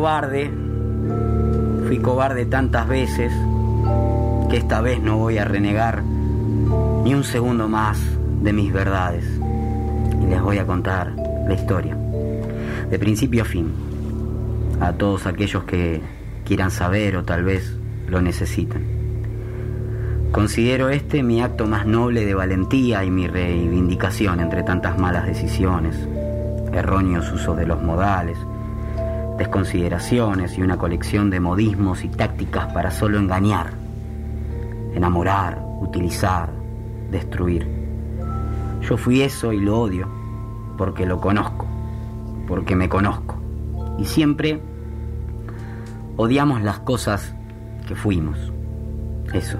cobarde, 0.00 0.50
fui 1.86 1.98
cobarde 1.98 2.46
tantas 2.46 2.88
veces 2.88 3.30
que 4.48 4.56
esta 4.56 4.80
vez 4.80 4.98
no 4.98 5.18
voy 5.18 5.36
a 5.36 5.44
renegar 5.44 6.02
ni 6.02 7.12
un 7.12 7.22
segundo 7.22 7.68
más 7.68 8.00
de 8.40 8.54
mis 8.54 8.72
verdades. 8.72 9.26
Y 10.22 10.26
les 10.26 10.40
voy 10.40 10.56
a 10.56 10.64
contar 10.64 11.14
la 11.46 11.52
historia, 11.52 11.94
de 11.94 12.98
principio 12.98 13.42
a 13.42 13.44
fin, 13.44 13.74
a 14.80 14.94
todos 14.94 15.26
aquellos 15.26 15.64
que 15.64 16.00
quieran 16.46 16.70
saber 16.70 17.18
o 17.18 17.24
tal 17.24 17.44
vez 17.44 17.76
lo 18.08 18.22
necesiten. 18.22 18.86
Considero 20.32 20.88
este 20.88 21.22
mi 21.22 21.42
acto 21.42 21.66
más 21.66 21.84
noble 21.84 22.24
de 22.24 22.32
valentía 22.32 23.04
y 23.04 23.10
mi 23.10 23.28
reivindicación 23.28 24.40
entre 24.40 24.62
tantas 24.62 24.98
malas 24.98 25.26
decisiones, 25.26 25.94
erróneos 26.72 27.30
usos 27.32 27.54
de 27.58 27.66
los 27.66 27.82
modales, 27.82 28.38
desconsideraciones 29.40 30.58
y 30.58 30.60
una 30.60 30.76
colección 30.76 31.30
de 31.30 31.40
modismos 31.40 32.04
y 32.04 32.08
tácticas 32.08 32.70
para 32.74 32.90
solo 32.90 33.18
engañar, 33.18 33.72
enamorar, 34.94 35.64
utilizar, 35.80 36.50
destruir. 37.10 37.66
Yo 38.82 38.98
fui 38.98 39.22
eso 39.22 39.54
y 39.54 39.60
lo 39.60 39.80
odio 39.80 40.06
porque 40.76 41.06
lo 41.06 41.22
conozco, 41.22 41.66
porque 42.46 42.76
me 42.76 42.90
conozco. 42.90 43.40
Y 43.98 44.04
siempre 44.04 44.60
odiamos 46.18 46.60
las 46.60 46.80
cosas 46.80 47.34
que 47.88 47.94
fuimos. 47.94 48.52
Eso, 49.32 49.58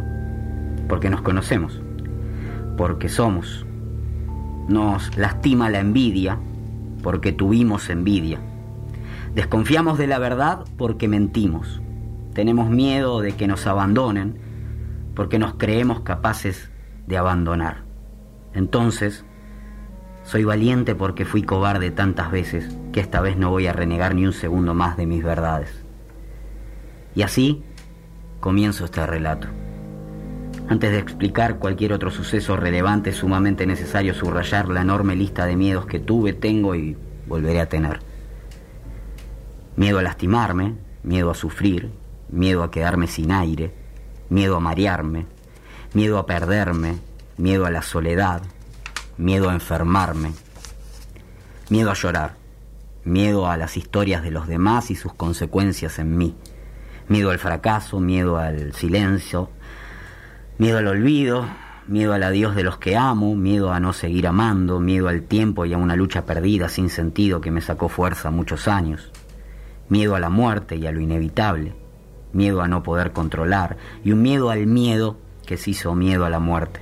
porque 0.90 1.08
nos 1.08 1.22
conocemos, 1.22 1.80
porque 2.76 3.08
somos. 3.08 3.64
Nos 4.68 5.16
lastima 5.16 5.70
la 5.70 5.80
envidia 5.80 6.38
porque 7.02 7.32
tuvimos 7.32 7.88
envidia 7.88 8.40
Desconfiamos 9.34 9.96
de 9.98 10.06
la 10.06 10.18
verdad 10.18 10.64
porque 10.76 11.06
mentimos. 11.06 11.80
Tenemos 12.34 12.68
miedo 12.68 13.20
de 13.20 13.32
que 13.32 13.46
nos 13.46 13.66
abandonen 13.66 14.38
porque 15.14 15.38
nos 15.38 15.54
creemos 15.54 16.00
capaces 16.00 16.70
de 17.06 17.16
abandonar. 17.16 17.84
Entonces, 18.54 19.24
soy 20.24 20.44
valiente 20.44 20.94
porque 20.94 21.24
fui 21.24 21.42
cobarde 21.42 21.90
tantas 21.90 22.30
veces 22.30 22.76
que 22.92 23.00
esta 23.00 23.20
vez 23.20 23.36
no 23.36 23.50
voy 23.50 23.66
a 23.66 23.72
renegar 23.72 24.14
ni 24.14 24.26
un 24.26 24.32
segundo 24.32 24.74
más 24.74 24.96
de 24.96 25.06
mis 25.06 25.22
verdades. 25.22 25.84
Y 27.14 27.22
así 27.22 27.62
comienzo 28.40 28.84
este 28.84 29.06
relato. 29.06 29.48
Antes 30.68 30.90
de 30.90 30.98
explicar 30.98 31.58
cualquier 31.58 31.92
otro 31.92 32.10
suceso 32.10 32.56
relevante, 32.56 33.10
es 33.10 33.16
sumamente 33.16 33.66
necesario 33.66 34.14
subrayar 34.14 34.68
la 34.68 34.82
enorme 34.82 35.16
lista 35.16 35.46
de 35.46 35.56
miedos 35.56 35.86
que 35.86 35.98
tuve, 35.98 36.32
tengo 36.32 36.74
y 36.74 36.96
volveré 37.26 37.60
a 37.60 37.68
tener. 37.68 38.09
Miedo 39.76 39.98
a 39.98 40.02
lastimarme, 40.02 40.74
miedo 41.02 41.30
a 41.30 41.34
sufrir, 41.34 41.90
miedo 42.28 42.62
a 42.62 42.70
quedarme 42.70 43.06
sin 43.06 43.32
aire, 43.32 43.72
miedo 44.28 44.56
a 44.56 44.60
marearme, 44.60 45.26
miedo 45.94 46.18
a 46.18 46.26
perderme, 46.26 46.98
miedo 47.36 47.66
a 47.66 47.70
la 47.70 47.82
soledad, 47.82 48.42
miedo 49.16 49.48
a 49.48 49.54
enfermarme, 49.54 50.32
miedo 51.68 51.90
a 51.90 51.94
llorar, 51.94 52.34
miedo 53.04 53.46
a 53.48 53.56
las 53.56 53.76
historias 53.76 54.22
de 54.22 54.30
los 54.30 54.48
demás 54.48 54.90
y 54.90 54.96
sus 54.96 55.14
consecuencias 55.14 55.98
en 55.98 56.16
mí, 56.16 56.34
miedo 57.08 57.30
al 57.30 57.38
fracaso, 57.38 58.00
miedo 58.00 58.38
al 58.38 58.74
silencio, 58.74 59.50
miedo 60.58 60.78
al 60.78 60.88
olvido, 60.88 61.46
miedo 61.86 62.12
al 62.12 62.22
adiós 62.24 62.54
de 62.54 62.64
los 62.64 62.78
que 62.78 62.96
amo, 62.96 63.34
miedo 63.34 63.72
a 63.72 63.80
no 63.80 63.92
seguir 63.92 64.26
amando, 64.26 64.80
miedo 64.80 65.08
al 65.08 65.22
tiempo 65.22 65.64
y 65.64 65.72
a 65.72 65.78
una 65.78 65.96
lucha 65.96 66.26
perdida 66.26 66.68
sin 66.68 66.90
sentido 66.90 67.40
que 67.40 67.50
me 67.50 67.60
sacó 67.60 67.88
fuerza 67.88 68.30
muchos 68.30 68.68
años 68.68 69.09
miedo 69.90 70.14
a 70.14 70.20
la 70.20 70.30
muerte 70.30 70.76
y 70.76 70.86
a 70.86 70.92
lo 70.92 71.00
inevitable, 71.00 71.74
miedo 72.32 72.62
a 72.62 72.68
no 72.68 72.82
poder 72.82 73.12
controlar 73.12 73.76
y 74.02 74.12
un 74.12 74.22
miedo 74.22 74.48
al 74.48 74.66
miedo 74.66 75.18
que 75.44 75.58
se 75.58 75.70
hizo 75.70 75.94
miedo 75.94 76.24
a 76.24 76.30
la 76.30 76.38
muerte. 76.38 76.80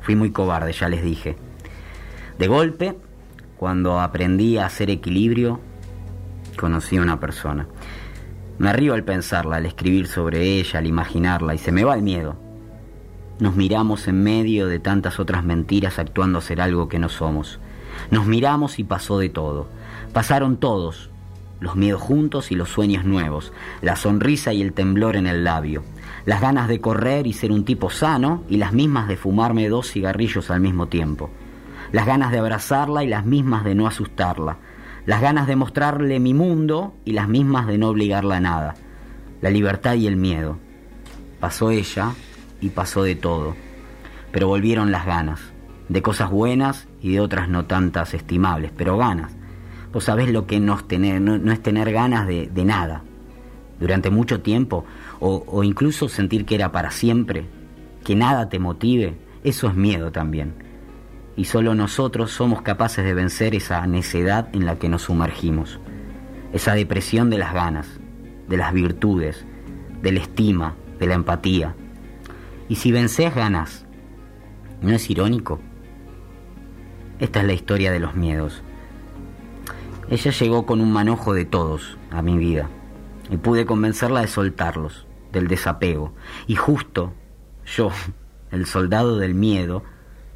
Fui 0.00 0.14
muy 0.14 0.30
cobarde, 0.30 0.72
ya 0.72 0.88
les 0.88 1.02
dije. 1.02 1.36
De 2.38 2.46
golpe, 2.46 2.96
cuando 3.56 4.00
aprendí 4.00 4.58
a 4.58 4.66
hacer 4.66 4.88
equilibrio, 4.90 5.60
conocí 6.56 6.96
a 6.96 7.02
una 7.02 7.18
persona. 7.18 7.66
Me 8.58 8.72
río 8.72 8.94
al 8.94 9.02
pensarla, 9.02 9.56
al 9.56 9.66
escribir 9.66 10.06
sobre 10.06 10.42
ella, 10.58 10.78
al 10.78 10.86
imaginarla, 10.86 11.54
y 11.54 11.58
se 11.58 11.72
me 11.72 11.84
va 11.84 11.94
el 11.94 12.02
miedo. 12.02 12.36
Nos 13.40 13.56
miramos 13.56 14.08
en 14.08 14.22
medio 14.22 14.66
de 14.66 14.78
tantas 14.78 15.18
otras 15.18 15.44
mentiras 15.44 15.98
actuando 15.98 16.38
a 16.38 16.42
ser 16.42 16.60
algo 16.60 16.88
que 16.88 16.98
no 16.98 17.08
somos. 17.08 17.58
Nos 18.10 18.26
miramos 18.26 18.78
y 18.78 18.84
pasó 18.84 19.18
de 19.18 19.28
todo. 19.28 19.68
Pasaron 20.12 20.56
todos, 20.56 21.10
los 21.60 21.76
miedos 21.76 22.02
juntos 22.02 22.52
y 22.52 22.54
los 22.54 22.68
sueños 22.68 23.04
nuevos, 23.04 23.52
la 23.80 23.96
sonrisa 23.96 24.52
y 24.52 24.62
el 24.62 24.72
temblor 24.72 25.16
en 25.16 25.26
el 25.26 25.44
labio, 25.44 25.84
las 26.24 26.40
ganas 26.40 26.68
de 26.68 26.80
correr 26.80 27.26
y 27.26 27.32
ser 27.32 27.52
un 27.52 27.64
tipo 27.64 27.90
sano 27.90 28.44
y 28.48 28.56
las 28.58 28.72
mismas 28.72 29.08
de 29.08 29.16
fumarme 29.16 29.68
dos 29.68 29.90
cigarrillos 29.90 30.50
al 30.50 30.60
mismo 30.60 30.88
tiempo, 30.88 31.30
las 31.92 32.06
ganas 32.06 32.32
de 32.32 32.38
abrazarla 32.38 33.04
y 33.04 33.08
las 33.08 33.24
mismas 33.24 33.64
de 33.64 33.74
no 33.74 33.86
asustarla, 33.86 34.58
las 35.06 35.20
ganas 35.20 35.46
de 35.46 35.56
mostrarle 35.56 36.18
mi 36.20 36.34
mundo 36.34 36.94
y 37.04 37.12
las 37.12 37.28
mismas 37.28 37.66
de 37.66 37.78
no 37.78 37.88
obligarla 37.88 38.36
a 38.36 38.40
nada, 38.40 38.74
la 39.40 39.50
libertad 39.50 39.94
y 39.94 40.06
el 40.06 40.16
miedo. 40.16 40.58
Pasó 41.40 41.70
ella 41.70 42.12
y 42.60 42.70
pasó 42.70 43.02
de 43.02 43.14
todo, 43.14 43.54
pero 44.32 44.48
volvieron 44.48 44.90
las 44.90 45.06
ganas, 45.06 45.40
de 45.88 46.02
cosas 46.02 46.30
buenas 46.30 46.88
y 47.00 47.12
de 47.12 47.20
otras 47.20 47.48
no 47.48 47.66
tantas 47.66 48.14
estimables, 48.14 48.72
pero 48.76 48.98
ganas 48.98 49.35
Vos 49.96 50.04
sabés 50.04 50.30
lo 50.30 50.46
que 50.46 50.60
no 50.60 50.74
es 50.74 50.86
tener, 50.86 51.22
no, 51.22 51.50
es 51.50 51.62
tener 51.62 51.90
ganas 51.90 52.26
de, 52.26 52.50
nada 52.66 53.02
durante 53.80 54.10
mucho 54.10 54.42
tiempo 54.42 54.84
o, 55.20 55.64
incluso 55.64 56.10
sentir 56.10 56.44
que 56.44 56.54
era 56.54 56.70
para 56.70 56.90
siempre, 56.90 57.46
que 58.04 58.14
nada 58.14 58.50
te 58.50 58.58
motive, 58.58 59.16
eso 59.42 59.68
es 59.68 59.74
miedo 59.74 60.12
también. 60.12 60.52
Y 61.34 61.46
solo 61.46 61.74
nosotros 61.74 62.30
somos 62.30 62.60
capaces 62.60 63.06
de 63.06 63.14
vencer 63.14 63.54
esa 63.54 63.86
necedad 63.86 64.50
en 64.52 64.66
la 64.66 64.78
que 64.78 64.90
nos 64.90 65.00
sumergimos, 65.00 65.80
esa 66.52 66.74
depresión 66.74 67.30
de 67.30 67.38
las 67.38 67.54
ganas, 67.54 67.88
de 68.48 68.56
las 68.58 68.74
virtudes, 68.74 69.46
de 70.02 70.12
la 70.12 70.20
estima, 70.20 70.74
de 70.98 71.06
la 71.06 71.14
empatía. 71.14 71.74
Y 72.68 72.74
si 72.74 72.92
vences 72.92 73.34
ganas, 73.34 73.86
¿no 74.82 74.90
es 74.90 75.08
irónico? 75.08 75.58
Esta 77.18 77.40
es 77.40 77.46
la 77.46 77.54
historia 77.54 77.90
de 77.90 78.00
los 78.00 78.14
miedos. 78.14 78.62
Ella 80.08 80.30
llegó 80.30 80.66
con 80.66 80.80
un 80.80 80.92
manojo 80.92 81.34
de 81.34 81.44
todos 81.44 81.98
a 82.12 82.22
mi 82.22 82.38
vida 82.38 82.68
y 83.28 83.38
pude 83.38 83.66
convencerla 83.66 84.20
de 84.20 84.28
soltarlos, 84.28 85.06
del 85.32 85.48
desapego. 85.48 86.12
Y 86.46 86.54
justo 86.54 87.12
yo, 87.64 87.90
el 88.52 88.66
soldado 88.66 89.18
del 89.18 89.34
miedo, 89.34 89.82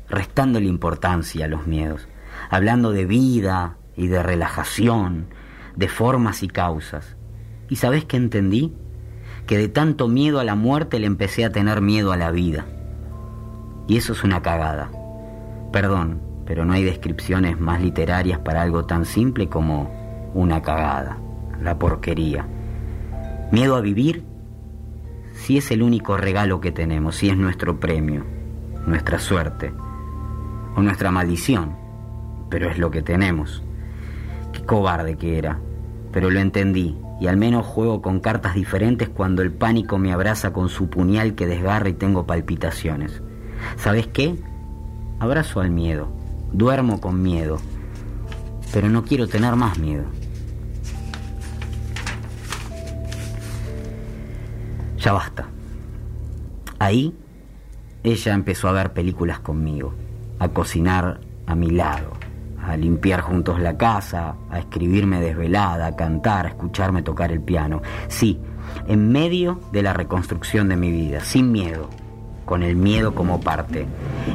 restándole 0.08 0.66
importancia 0.66 1.44
a 1.44 1.48
los 1.48 1.68
miedos, 1.68 2.08
hablando 2.50 2.90
de 2.90 3.06
vida 3.06 3.76
y 3.96 4.08
de 4.08 4.22
relajación, 4.24 5.28
de 5.76 5.86
formas 5.86 6.42
y 6.42 6.48
causas. 6.48 7.16
¿Y 7.68 7.76
sabes 7.76 8.04
qué 8.04 8.16
entendí? 8.16 8.74
Que 9.46 9.56
de 9.56 9.68
tanto 9.68 10.08
miedo 10.08 10.40
a 10.40 10.44
la 10.44 10.56
muerte 10.56 10.98
le 10.98 11.06
empecé 11.06 11.44
a 11.44 11.52
tener 11.52 11.80
miedo 11.80 12.10
a 12.10 12.16
la 12.16 12.32
vida. 12.32 12.66
Y 13.86 13.96
eso 13.98 14.14
es 14.14 14.24
una 14.24 14.42
cagada. 14.42 14.90
Perdón, 15.72 16.29
pero 16.50 16.64
no 16.64 16.72
hay 16.72 16.82
descripciones 16.82 17.60
más 17.60 17.80
literarias 17.80 18.40
para 18.40 18.62
algo 18.62 18.84
tan 18.84 19.04
simple 19.04 19.48
como 19.48 19.88
una 20.34 20.60
cagada, 20.60 21.16
la 21.62 21.78
porquería. 21.78 22.44
Miedo 23.52 23.76
a 23.76 23.80
vivir, 23.80 24.24
si 25.32 25.58
es 25.58 25.70
el 25.70 25.80
único 25.80 26.16
regalo 26.16 26.60
que 26.60 26.72
tenemos, 26.72 27.14
si 27.14 27.30
es 27.30 27.36
nuestro 27.36 27.78
premio, 27.78 28.24
nuestra 28.84 29.20
suerte 29.20 29.72
o 30.74 30.82
nuestra 30.82 31.12
maldición, 31.12 31.76
pero 32.50 32.68
es 32.68 32.78
lo 32.78 32.90
que 32.90 33.02
tenemos. 33.02 33.62
Qué 34.52 34.64
cobarde 34.64 35.16
que 35.16 35.38
era, 35.38 35.60
pero 36.10 36.30
lo 36.30 36.40
entendí 36.40 36.98
y 37.20 37.28
al 37.28 37.36
menos 37.36 37.64
juego 37.64 38.02
con 38.02 38.18
cartas 38.18 38.56
diferentes 38.56 39.08
cuando 39.08 39.42
el 39.42 39.52
pánico 39.52 39.98
me 39.98 40.12
abraza 40.12 40.52
con 40.52 40.68
su 40.68 40.90
puñal 40.90 41.36
que 41.36 41.46
desgarra 41.46 41.90
y 41.90 41.94
tengo 41.94 42.26
palpitaciones. 42.26 43.22
¿Sabes 43.76 44.08
qué? 44.08 44.34
Abrazo 45.20 45.60
al 45.60 45.70
miedo 45.70 46.18
Duermo 46.52 47.00
con 47.00 47.22
miedo, 47.22 47.58
pero 48.72 48.88
no 48.88 49.04
quiero 49.04 49.28
tener 49.28 49.56
más 49.56 49.78
miedo. 49.78 50.04
Ya 54.98 55.12
basta. 55.12 55.48
Ahí 56.78 57.14
ella 58.02 58.34
empezó 58.34 58.68
a 58.68 58.72
ver 58.72 58.92
películas 58.92 59.40
conmigo, 59.40 59.92
a 60.38 60.48
cocinar 60.48 61.20
a 61.46 61.54
mi 61.54 61.70
lado, 61.70 62.12
a 62.62 62.76
limpiar 62.76 63.20
juntos 63.20 63.60
la 63.60 63.76
casa, 63.76 64.36
a 64.50 64.58
escribirme 64.58 65.20
desvelada, 65.20 65.86
a 65.86 65.96
cantar, 65.96 66.46
a 66.46 66.48
escucharme 66.50 67.02
tocar 67.02 67.32
el 67.32 67.40
piano. 67.40 67.82
Sí, 68.08 68.38
en 68.86 69.10
medio 69.10 69.60
de 69.72 69.82
la 69.82 69.92
reconstrucción 69.92 70.68
de 70.68 70.76
mi 70.76 70.90
vida, 70.90 71.20
sin 71.20 71.52
miedo, 71.52 71.90
con 72.50 72.64
el 72.64 72.74
miedo 72.74 73.14
como 73.14 73.40
parte, 73.40 73.86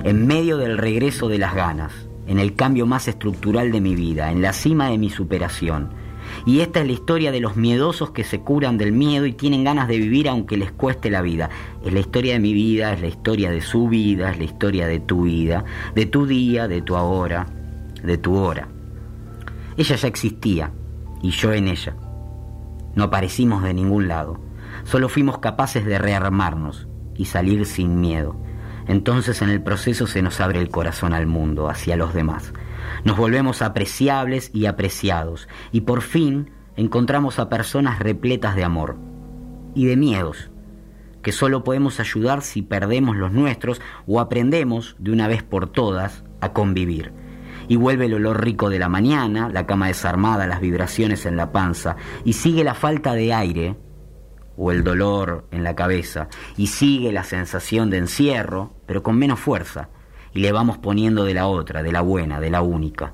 en 0.05 0.25
medio 0.25 0.55
del 0.55 0.77
regreso 0.77 1.27
de 1.27 1.37
las 1.37 1.53
ganas, 1.53 1.91
en 2.27 2.39
el 2.39 2.55
cambio 2.55 2.85
más 2.85 3.09
estructural 3.09 3.73
de 3.73 3.81
mi 3.81 3.93
vida, 3.93 4.31
en 4.31 4.41
la 4.41 4.53
cima 4.53 4.87
de 4.87 4.97
mi 4.97 5.09
superación, 5.09 5.89
Y 6.45 6.61
esta 6.61 6.79
es 6.79 6.87
la 6.87 6.93
historia 6.93 7.33
de 7.33 7.41
los 7.41 7.57
miedosos 7.57 8.11
que 8.11 8.23
se 8.23 8.39
curan 8.39 8.77
del 8.77 8.93
miedo 8.93 9.25
y 9.25 9.33
tienen 9.33 9.65
ganas 9.65 9.89
de 9.89 9.97
vivir 9.97 10.29
aunque 10.29 10.55
les 10.55 10.71
cueste 10.71 11.09
la 11.09 11.21
vida. 11.21 11.49
Es 11.83 11.91
la 11.91 11.99
historia 11.99 12.33
de 12.33 12.39
mi 12.39 12.53
vida, 12.53 12.93
es 12.93 13.01
la 13.01 13.07
historia 13.07 13.51
de 13.51 13.61
su 13.61 13.89
vida, 13.89 14.31
es 14.31 14.37
la 14.37 14.45
historia 14.45 14.87
de 14.87 15.01
tu 15.01 15.23
vida, 15.23 15.65
de 15.93 16.05
tu 16.05 16.25
día, 16.25 16.69
de 16.69 16.81
tu 16.81 16.95
ahora, 16.95 17.47
de 18.01 18.17
tu 18.17 18.37
hora. 18.37 18.69
Ella 19.75 19.95
ya 19.97 20.07
existía 20.07 20.71
y 21.21 21.31
yo 21.31 21.51
en 21.51 21.67
ella. 21.67 21.97
No 22.95 23.03
aparecimos 23.03 23.61
de 23.61 23.73
ningún 23.73 24.07
lado, 24.07 24.39
solo 24.85 25.09
fuimos 25.09 25.39
capaces 25.39 25.85
de 25.85 25.99
rearmarnos 25.99 26.87
y 27.17 27.25
salir 27.25 27.65
sin 27.65 27.99
miedo. 27.99 28.35
Entonces 28.87 29.41
en 29.41 29.49
el 29.49 29.61
proceso 29.61 30.07
se 30.07 30.21
nos 30.21 30.39
abre 30.39 30.59
el 30.59 30.69
corazón 30.69 31.13
al 31.13 31.27
mundo, 31.27 31.69
hacia 31.69 31.95
los 31.95 32.13
demás. 32.13 32.53
Nos 33.03 33.17
volvemos 33.17 33.61
apreciables 33.61 34.51
y 34.53 34.67
apreciados 34.67 35.47
y 35.71 35.81
por 35.81 36.01
fin 36.01 36.51
encontramos 36.75 37.39
a 37.39 37.49
personas 37.49 37.99
repletas 37.99 38.55
de 38.55 38.63
amor 38.63 38.97
y 39.73 39.85
de 39.85 39.97
miedos, 39.97 40.49
que 41.21 41.31
solo 41.31 41.63
podemos 41.63 41.99
ayudar 41.99 42.41
si 42.41 42.61
perdemos 42.61 43.15
los 43.15 43.31
nuestros 43.31 43.81
o 44.05 44.19
aprendemos 44.19 44.95
de 44.99 45.11
una 45.11 45.27
vez 45.27 45.43
por 45.43 45.67
todas 45.71 46.23
a 46.41 46.53
convivir. 46.53 47.11
Y 47.67 47.77
vuelve 47.77 48.05
el 48.05 48.13
olor 48.13 48.43
rico 48.43 48.69
de 48.69 48.77
la 48.77 48.89
mañana, 48.89 49.49
la 49.49 49.65
cama 49.65 49.87
desarmada, 49.87 50.45
las 50.45 50.61
vibraciones 50.61 51.25
en 51.25 51.35
la 51.35 51.51
panza, 51.51 51.95
y 52.23 52.33
sigue 52.33 52.63
la 52.63 52.75
falta 52.75 53.15
de 53.15 53.33
aire 53.33 53.75
o 54.57 54.71
el 54.71 54.83
dolor 54.83 55.45
en 55.51 55.63
la 55.63 55.75
cabeza, 55.75 56.27
y 56.57 56.67
sigue 56.67 57.11
la 57.11 57.23
sensación 57.23 57.89
de 57.89 57.97
encierro, 57.97 58.73
pero 58.85 59.03
con 59.03 59.17
menos 59.17 59.39
fuerza, 59.39 59.89
y 60.33 60.39
le 60.39 60.51
vamos 60.51 60.77
poniendo 60.77 61.23
de 61.23 61.33
la 61.33 61.47
otra, 61.47 61.83
de 61.83 61.91
la 61.91 62.01
buena, 62.01 62.39
de 62.39 62.49
la 62.49 62.61
única. 62.61 63.13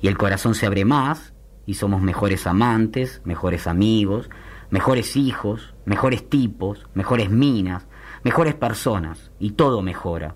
Y 0.00 0.08
el 0.08 0.18
corazón 0.18 0.54
se 0.54 0.66
abre 0.66 0.84
más, 0.84 1.34
y 1.66 1.74
somos 1.74 2.00
mejores 2.00 2.46
amantes, 2.46 3.20
mejores 3.24 3.66
amigos, 3.66 4.30
mejores 4.70 5.16
hijos, 5.16 5.74
mejores 5.84 6.28
tipos, 6.28 6.86
mejores 6.94 7.30
minas, 7.30 7.86
mejores 8.24 8.54
personas, 8.54 9.30
y 9.38 9.52
todo 9.52 9.82
mejora. 9.82 10.34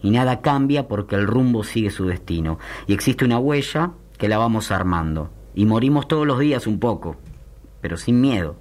Y 0.00 0.10
nada 0.10 0.40
cambia 0.40 0.86
porque 0.86 1.16
el 1.16 1.26
rumbo 1.26 1.64
sigue 1.64 1.90
su 1.90 2.06
destino, 2.06 2.58
y 2.86 2.92
existe 2.92 3.24
una 3.24 3.38
huella 3.38 3.92
que 4.16 4.28
la 4.28 4.38
vamos 4.38 4.70
armando, 4.70 5.30
y 5.54 5.64
morimos 5.64 6.06
todos 6.06 6.26
los 6.26 6.38
días 6.38 6.66
un 6.66 6.78
poco, 6.78 7.16
pero 7.80 7.96
sin 7.96 8.20
miedo 8.20 8.56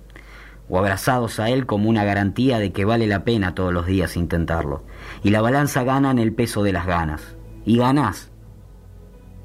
o 0.70 0.78
abrazados 0.78 1.40
a 1.40 1.50
Él 1.50 1.66
como 1.66 1.90
una 1.90 2.04
garantía 2.04 2.60
de 2.60 2.72
que 2.72 2.86
vale 2.86 3.08
la 3.08 3.24
pena 3.24 3.56
todos 3.56 3.74
los 3.74 3.86
días 3.86 4.18
intentarlo. 4.18 4.84
Y 5.24 5.30
la 5.30 5.42
balanza 5.42 5.84
gana 5.84 6.12
en 6.12 6.20
el 6.20 6.34
peso 6.34 6.64
de 6.64 6.74
las 6.74 6.86
ganas. 6.86 7.38
Y 7.66 7.78
ganás. 7.78 8.32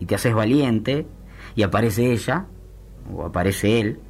Y 0.01 0.07
te 0.07 0.17
haces 0.17 0.35
valiente 0.35 1.07
y 1.55 1.63
aparece 1.63 2.13
ella, 2.13 2.47
o 3.13 3.25
aparece 3.25 3.81
Él, 3.81 4.01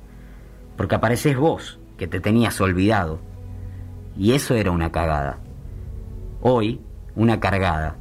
porque 0.76 0.94
apareces 0.94 1.36
vos, 1.36 1.78
que 1.98 2.06
te 2.06 2.20
tenías 2.20 2.60
olvidado. 2.60 3.20
Y 4.16 4.32
eso 4.32 4.54
era 4.54 4.70
una 4.70 4.90
cagada. 4.90 5.38
Hoy, 6.40 6.80
una 7.14 7.40
cargada, 7.40 7.96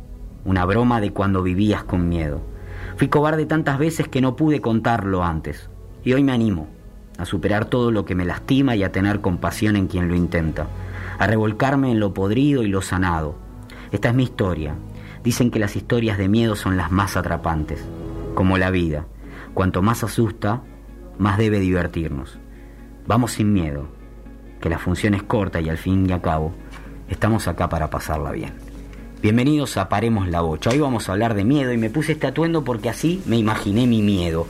una 0.46 0.66
broma 0.66 1.02
de 1.02 1.12
cuando 1.12 1.44
vivías 1.44 1.84
con 1.84 2.08
miedo. 2.08 2.42
Fui 2.96 3.10
cobarde 3.10 3.46
tantas 3.46 3.78
veces 3.78 4.08
que 4.08 4.22
no 4.22 4.36
pude 4.36 4.62
contarlo 4.62 5.24
antes. 5.24 5.70
Y 6.04 6.14
hoy 6.14 6.24
me 6.24 6.32
animo 6.32 6.68
a 7.18 7.26
superar 7.26 7.66
todo 7.66 7.92
lo 7.92 8.06
que 8.06 8.16
me 8.16 8.26
lastima 8.26 8.76
y 8.76 8.84
a 8.84 8.92
tener 8.92 9.22
compasión 9.22 9.76
en 9.76 9.88
quien 9.88 10.08
lo 10.08 10.16
intenta, 10.16 10.68
a 11.20 11.28
revolcarme 11.28 11.92
en 11.92 12.00
lo 12.00 12.14
podrido 12.14 12.64
y 12.64 12.68
lo 12.68 12.82
sanado. 12.82 13.36
Esta 13.92 14.10
es 14.10 14.16
mi 14.16 14.24
historia. 14.24 14.76
Dicen 15.24 15.52
que 15.52 15.60
las 15.60 15.76
historias 15.76 16.18
de 16.18 16.28
miedo 16.28 16.56
son 16.56 16.78
las 16.78 16.92
más 16.92 17.16
atrapantes, 17.16 17.86
como 18.34 18.58
la 18.58 18.72
vida. 18.72 19.06
Cuanto 19.54 19.82
más 19.82 20.04
asusta, 20.04 20.62
más 21.20 21.38
debe 21.38 21.60
divertirnos. 21.60 22.40
Vamos 23.06 23.34
sin 23.34 23.54
miedo, 23.54 23.88
que 24.60 24.70
la 24.70 24.80
función 24.80 25.14
es 25.14 25.24
corta 25.24 25.60
y 25.62 25.70
al 25.70 25.78
fin 25.78 26.10
y 26.10 26.14
al 26.14 26.22
cabo 26.22 26.54
estamos 27.10 27.48
acá 27.48 27.70
para 27.70 27.90
pasarla 27.90 28.32
bien. 28.32 28.54
Bienvenidos 29.22 29.78
a 29.78 29.88
Paremos 29.90 30.28
la 30.28 30.42
Bocha. 30.42 30.72
Hoy 30.72 30.80
vamos 30.80 31.08
a 31.08 31.12
hablar 31.12 31.36
de 31.36 31.44
miedo 31.44 31.72
y 31.72 31.78
me 31.78 31.92
puse 31.92 32.14
este 32.14 32.26
atuendo 32.26 32.64
porque 32.64 32.90
así 32.90 33.22
me 33.28 33.38
imaginé 33.38 33.86
mi 33.86 34.02
miedo. 34.02 34.48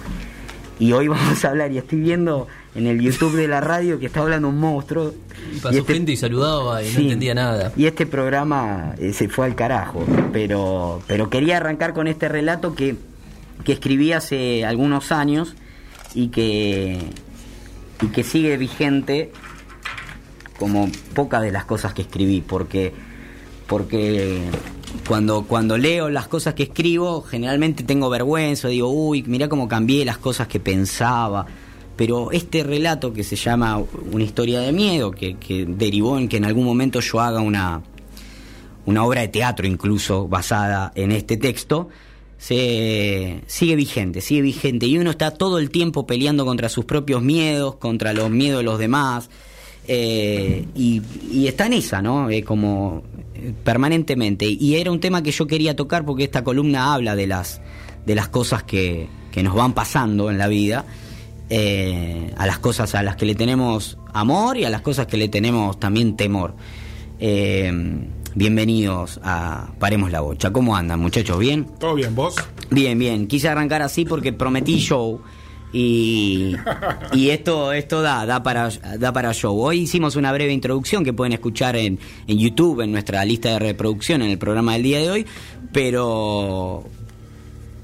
Y 0.82 0.94
hoy 0.94 1.08
vamos 1.08 1.46
a 1.46 1.50
hablar, 1.50 1.72
y 1.72 1.78
estoy 1.78 2.00
viendo 2.00 2.48
en 2.74 2.88
el 2.88 3.00
YouTube 3.00 3.36
de 3.36 3.48
la 3.48 3.62
radio 3.62 4.00
que 4.00 4.08
está 4.08 4.22
hablando 4.22 4.50
un 4.50 4.60
monstruo. 4.60 5.14
Y 5.56 5.60
pasó 5.60 5.78
este 5.78 5.94
gente 5.94 6.12
y 6.12 6.18
saludaba 6.18 6.84
y 6.84 6.92
no 6.92 7.00
entendía 7.02 7.36
nada. 7.36 7.72
Y 7.78 7.86
este 7.86 8.08
programa 8.08 8.96
eh, 8.98 9.14
se 9.14 9.30
fue 9.30 9.46
al 9.46 9.56
carajo. 9.56 10.04
Pero, 10.34 11.04
pero 11.06 11.30
quería 11.30 11.58
arrancar 11.58 11.94
con 11.94 12.08
este 12.08 12.28
relato 12.28 12.74
que, 12.74 12.96
que 13.64 13.74
escribí 13.74 14.12
hace 14.12 14.66
algunos 14.66 15.12
años 15.12 15.56
y 16.16 16.30
que, 16.30 16.98
y 18.02 18.08
que 18.08 18.24
sigue 18.24 18.58
vigente 18.58 19.32
como 20.58 20.90
pocas 21.14 21.44
de 21.44 21.52
las 21.52 21.66
cosas 21.66 21.94
que 21.94 22.02
escribí, 22.02 22.42
porque, 22.42 22.92
porque 23.68 24.50
cuando, 25.08 25.44
cuando 25.44 25.78
leo 25.78 26.10
las 26.10 26.28
cosas 26.28 26.54
que 26.54 26.64
escribo, 26.64 27.22
generalmente 27.22 27.84
tengo 27.84 28.10
vergüenza, 28.10 28.68
digo, 28.68 28.90
uy, 28.90 29.24
mira 29.24 29.48
cómo 29.48 29.68
cambié 29.68 30.06
las 30.06 30.18
cosas 30.18 30.48
que 30.48 30.60
pensaba. 30.60 31.46
Pero 31.96 32.32
este 32.32 32.64
relato 32.64 33.14
que 33.14 33.24
se 33.24 33.36
llama 33.36 33.82
Una 34.12 34.24
historia 34.24 34.62
de 34.62 34.72
miedo, 34.72 35.12
que, 35.12 35.36
derivó 35.68 36.18
en 36.18 36.28
que 36.28 36.38
en 36.38 36.46
algún 36.46 36.66
momento 36.66 37.00
yo 37.00 37.20
haga 37.20 37.42
una, 37.42 37.82
una 38.86 39.04
obra 39.04 39.22
de 39.22 39.28
teatro 39.28 39.68
incluso 39.68 40.28
basada 40.28 40.92
en 40.96 41.12
este 41.12 41.38
texto, 41.38 41.90
se 42.38 43.42
sigue 43.46 43.76
vigente, 43.76 44.22
sigue 44.22 44.42
vigente. 44.42 44.88
Y 44.88 44.98
uno 44.98 45.12
está 45.12 45.32
todo 45.32 45.60
el 45.60 45.70
tiempo 45.70 46.08
peleando 46.08 46.46
contra 46.46 46.70
sus 46.70 46.86
propios 46.86 47.22
miedos, 47.22 47.76
contra 47.76 48.14
los 48.14 48.30
miedos 48.32 48.60
de 48.60 48.64
los 48.64 48.80
demás. 48.80 49.30
Eh, 49.88 50.66
y, 50.76 51.02
y, 51.32 51.48
está 51.48 51.66
en 51.66 51.74
esa, 51.74 52.02
¿no? 52.02 52.30
Eh, 52.30 52.44
como 52.44 53.04
permanentemente. 53.64 54.46
Y 54.46 54.76
era 54.76 54.92
un 54.92 55.00
tema 55.00 55.24
que 55.24 55.32
yo 55.32 55.48
quería 55.48 55.76
tocar 55.76 56.06
porque 56.06 56.24
esta 56.24 56.44
columna 56.44 56.94
habla 56.94 57.16
de 57.16 57.28
las, 57.28 57.62
de 58.06 58.16
las 58.16 58.30
cosas 58.30 58.64
que, 58.64 59.08
que 59.32 59.44
nos 59.44 59.56
van 59.56 59.74
pasando 59.74 60.30
en 60.30 60.38
la 60.38 60.48
vida, 60.48 60.86
eh, 61.50 62.32
a 62.38 62.46
las 62.46 62.60
cosas 62.60 62.96
a 62.96 63.04
las 63.04 63.16
que 63.16 63.26
le 63.26 63.36
tenemos 63.36 63.98
amor 64.14 64.58
y 64.58 64.66
a 64.66 64.70
las 64.70 64.82
cosas 64.82 65.08
que 65.08 65.18
le 65.18 65.28
tenemos 65.30 65.80
también 65.80 66.16
temor. 66.16 66.56
Eh, 67.20 67.72
bienvenidos 68.36 69.20
a 69.24 69.72
Paremos 69.80 70.12
la 70.12 70.22
Bocha. 70.22 70.52
¿Cómo 70.52 70.76
andan, 70.76 71.00
muchachos? 71.00 71.38
¿Bien? 71.40 71.66
¿Todo 71.80 71.96
bien, 71.96 72.16
vos? 72.16 72.36
Bien, 72.70 72.98
bien. 72.98 73.28
Quise 73.28 73.50
arrancar 73.50 73.82
así 73.82 74.06
porque 74.06 74.34
prometí 74.34 74.78
show. 74.80 75.22
Y, 75.74 76.56
y, 77.14 77.30
esto, 77.30 77.72
esto 77.72 78.02
da, 78.02 78.26
da 78.26 78.44
para, 78.44 78.70
da 79.00 79.14
para 79.14 79.34
show. 79.34 79.58
Hoy 79.58 79.80
hicimos 79.80 80.18
una 80.18 80.34
breve 80.34 80.52
introducción 80.52 81.06
que 81.06 81.14
pueden 81.14 81.32
escuchar 81.32 81.78
en, 81.78 81.98
en 82.28 82.38
YouTube, 82.38 82.82
en 82.82 82.92
nuestra 82.92 83.24
lista 83.24 83.50
de 83.52 83.60
reproducción, 83.60 84.22
en 84.22 84.32
el 84.32 84.38
programa 84.38 84.74
del 84.74 84.84
día 84.84 85.00
de 85.00 85.10
hoy, 85.10 85.26
pero, 85.72 86.84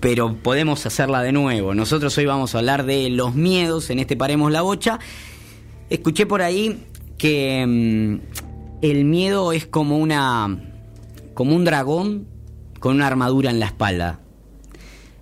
pero 0.01 0.35
podemos 0.35 0.85
hacerla 0.85 1.23
de 1.23 1.31
nuevo. 1.31 1.73
Nosotros 1.73 2.17
hoy 2.17 2.25
vamos 2.25 2.55
a 2.55 2.57
hablar 2.57 2.85
de 2.85 3.09
los 3.09 3.35
miedos 3.35 3.89
en 3.89 3.99
este 3.99 4.17
Paremos 4.17 4.51
la 4.51 4.61
Bocha. 4.63 4.99
Escuché 5.89 6.25
por 6.25 6.41
ahí 6.41 6.83
que 7.17 7.65
mm, 7.65 8.19
el 8.81 9.05
miedo 9.05 9.53
es 9.53 9.65
como 9.65 9.97
una 9.97 10.73
como 11.33 11.55
un 11.55 11.63
dragón 11.63 12.27
con 12.79 12.95
una 12.95 13.07
armadura 13.07 13.49
en 13.49 13.59
la 13.59 13.67
espalda 13.67 14.19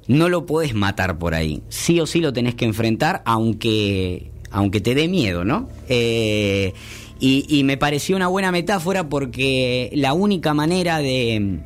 no 0.07 0.29
lo 0.29 0.45
puedes 0.45 0.73
matar 0.73 1.17
por 1.17 1.33
ahí. 1.33 1.63
Sí 1.69 1.99
o 1.99 2.05
sí 2.05 2.19
lo 2.21 2.33
tenés 2.33 2.55
que 2.55 2.65
enfrentar, 2.65 3.21
aunque, 3.25 4.31
aunque 4.51 4.81
te 4.81 4.95
dé 4.95 5.07
miedo, 5.07 5.43
¿no? 5.43 5.69
Eh, 5.89 6.73
y, 7.19 7.63
me 7.63 7.77
pareció 7.77 8.15
una 8.15 8.27
buena 8.27 8.51
metáfora 8.51 9.09
porque 9.09 9.89
la 9.93 10.13
única 10.13 10.53
manera 10.53 10.99
de, 10.99 11.59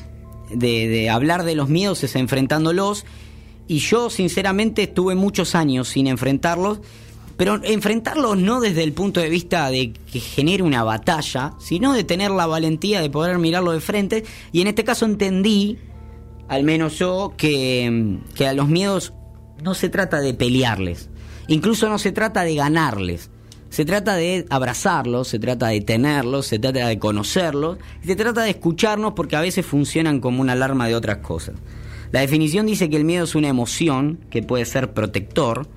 de, 0.51 1.09
hablar 1.09 1.43
de 1.43 1.55
los 1.55 1.69
miedos 1.69 2.03
es 2.03 2.15
enfrentándolos. 2.15 3.05
Y 3.67 3.79
yo, 3.79 4.09
sinceramente, 4.09 4.83
estuve 4.83 5.15
muchos 5.15 5.55
años 5.55 5.89
sin 5.89 6.07
enfrentarlos. 6.07 6.79
Pero 7.35 7.59
enfrentarlos 7.63 8.37
no 8.37 8.59
desde 8.59 8.83
el 8.83 8.91
punto 8.93 9.21
de 9.21 9.29
vista 9.29 9.69
de 9.69 9.93
que 10.11 10.19
genere 10.19 10.61
una 10.61 10.83
batalla, 10.83 11.53
sino 11.57 11.93
de 11.93 12.03
tener 12.03 12.31
la 12.31 12.45
valentía 12.47 13.01
de 13.01 13.09
poder 13.09 13.37
mirarlo 13.37 13.71
de 13.71 13.79
frente. 13.79 14.25
Y 14.51 14.61
en 14.61 14.67
este 14.67 14.83
caso 14.83 15.05
entendí 15.05 15.77
al 16.49 16.63
menos 16.63 16.99
yo, 16.99 17.33
que, 17.37 18.19
que 18.35 18.47
a 18.47 18.53
los 18.53 18.67
miedos 18.67 19.13
no 19.63 19.73
se 19.73 19.87
trata 19.89 20.19
de 20.19 20.33
pelearles, 20.33 21.09
incluso 21.47 21.87
no 21.87 21.97
se 21.99 22.11
trata 22.11 22.43
de 22.43 22.55
ganarles. 22.55 23.31
Se 23.69 23.85
trata 23.85 24.15
de 24.15 24.47
abrazarlos, 24.49 25.27
se 25.27 25.37
trata 25.37 25.67
de 25.67 25.81
tenerlos, 25.81 26.47
se 26.47 26.57
trata 26.57 26.87
de 26.87 26.97
conocerlos, 26.97 27.77
se 28.03 28.15
trata 28.15 28.41
de 28.41 28.49
escucharnos 28.49 29.13
porque 29.13 29.35
a 29.35 29.41
veces 29.41 29.63
funcionan 29.63 30.21
como 30.21 30.41
una 30.41 30.53
alarma 30.53 30.87
de 30.87 30.95
otras 30.95 31.17
cosas. 31.17 31.53
La 32.11 32.21
definición 32.21 32.65
dice 32.65 32.89
que 32.89 32.97
el 32.97 33.05
miedo 33.05 33.25
es 33.25 33.35
una 33.35 33.47
emoción 33.47 34.19
que 34.31 34.41
puede 34.41 34.65
ser 34.65 34.93
protector 34.95 35.67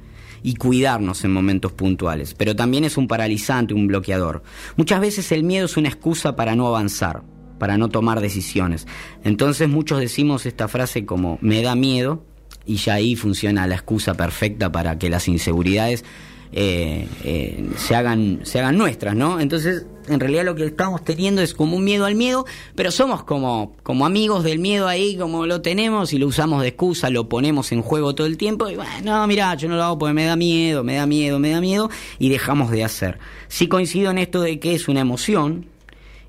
y 0.43 0.55
cuidarnos 0.55 1.23
en 1.25 1.33
momentos 1.33 1.73
puntuales, 1.73 2.33
pero 2.33 2.57
también 2.57 2.85
es 2.85 2.97
un 2.97 3.07
paralizante, 3.07 3.75
un 3.75 3.87
bloqueador. 3.87 4.43
Muchas 4.77 5.01
veces 5.01 5.31
el 5.31 5.45
miedo 5.45 5.67
es 5.67 5.77
una 5.77 5.89
excusa 5.89 6.35
para 6.35 6.57
no 6.57 6.67
avanzar, 6.67 7.23
para 7.63 7.79
no 7.79 7.89
tomar 7.91 8.21
decisiones. 8.21 8.89
Entonces 9.23 9.69
muchos 9.69 10.01
decimos 10.01 10.47
esta 10.47 10.67
frase 10.67 11.07
como 11.07 11.39
me 11.43 11.63
da 11.63 11.77
miedo 11.77 12.25
y 12.67 12.75
ya 12.75 12.95
ahí 12.95 13.15
funciona 13.15 13.69
la 13.69 13.77
excusa 13.77 14.15
perfecta 14.15 14.73
para 14.73 14.99
que 14.99 15.09
las 15.09 15.29
inseguridades 15.29 16.05
eh, 16.51 17.07
eh, 17.23 17.71
se, 17.77 17.95
hagan, 17.95 18.41
se 18.43 18.59
hagan 18.59 18.77
nuestras, 18.77 19.15
¿no? 19.15 19.39
Entonces, 19.39 19.87
en 20.09 20.19
realidad 20.19 20.45
lo 20.45 20.57
que 20.57 20.65
estamos 20.65 21.05
teniendo 21.05 21.41
es 21.41 21.55
como 21.55 21.77
un 21.77 21.85
miedo 21.85 22.05
al 22.05 22.17
miedo, 22.17 22.47
pero 22.75 22.91
somos 22.91 23.23
como, 23.23 23.77
como 23.85 24.07
amigos 24.07 24.43
del 24.43 24.59
miedo 24.59 24.89
ahí, 24.89 25.17
como 25.17 25.47
lo 25.47 25.63
tenemos 25.63 26.13
y 26.13 26.19
lo 26.19 26.27
usamos 26.27 26.63
de 26.63 26.69
excusa, 26.69 27.11
lo 27.11 27.29
ponemos 27.29 27.71
en 27.71 27.81
juego 27.81 28.13
todo 28.17 28.27
el 28.27 28.39
tiempo 28.39 28.69
y 28.71 28.75
bueno, 28.75 28.91
no, 29.05 29.25
mira, 29.29 29.55
yo 29.55 29.69
no 29.69 29.77
lo 29.77 29.85
hago 29.85 29.99
porque 29.99 30.15
me 30.15 30.25
da 30.25 30.35
miedo, 30.35 30.83
me 30.83 30.97
da 30.97 31.07
miedo, 31.07 31.39
me 31.39 31.51
da 31.51 31.61
miedo 31.61 31.91
y 32.19 32.29
dejamos 32.29 32.73
de 32.73 32.83
hacer. 32.83 33.21
Sí 33.47 33.69
coincido 33.69 34.11
en 34.11 34.19
esto 34.19 34.41
de 34.41 34.59
que 34.59 34.75
es 34.75 34.89
una 34.89 34.99
emoción 34.99 35.71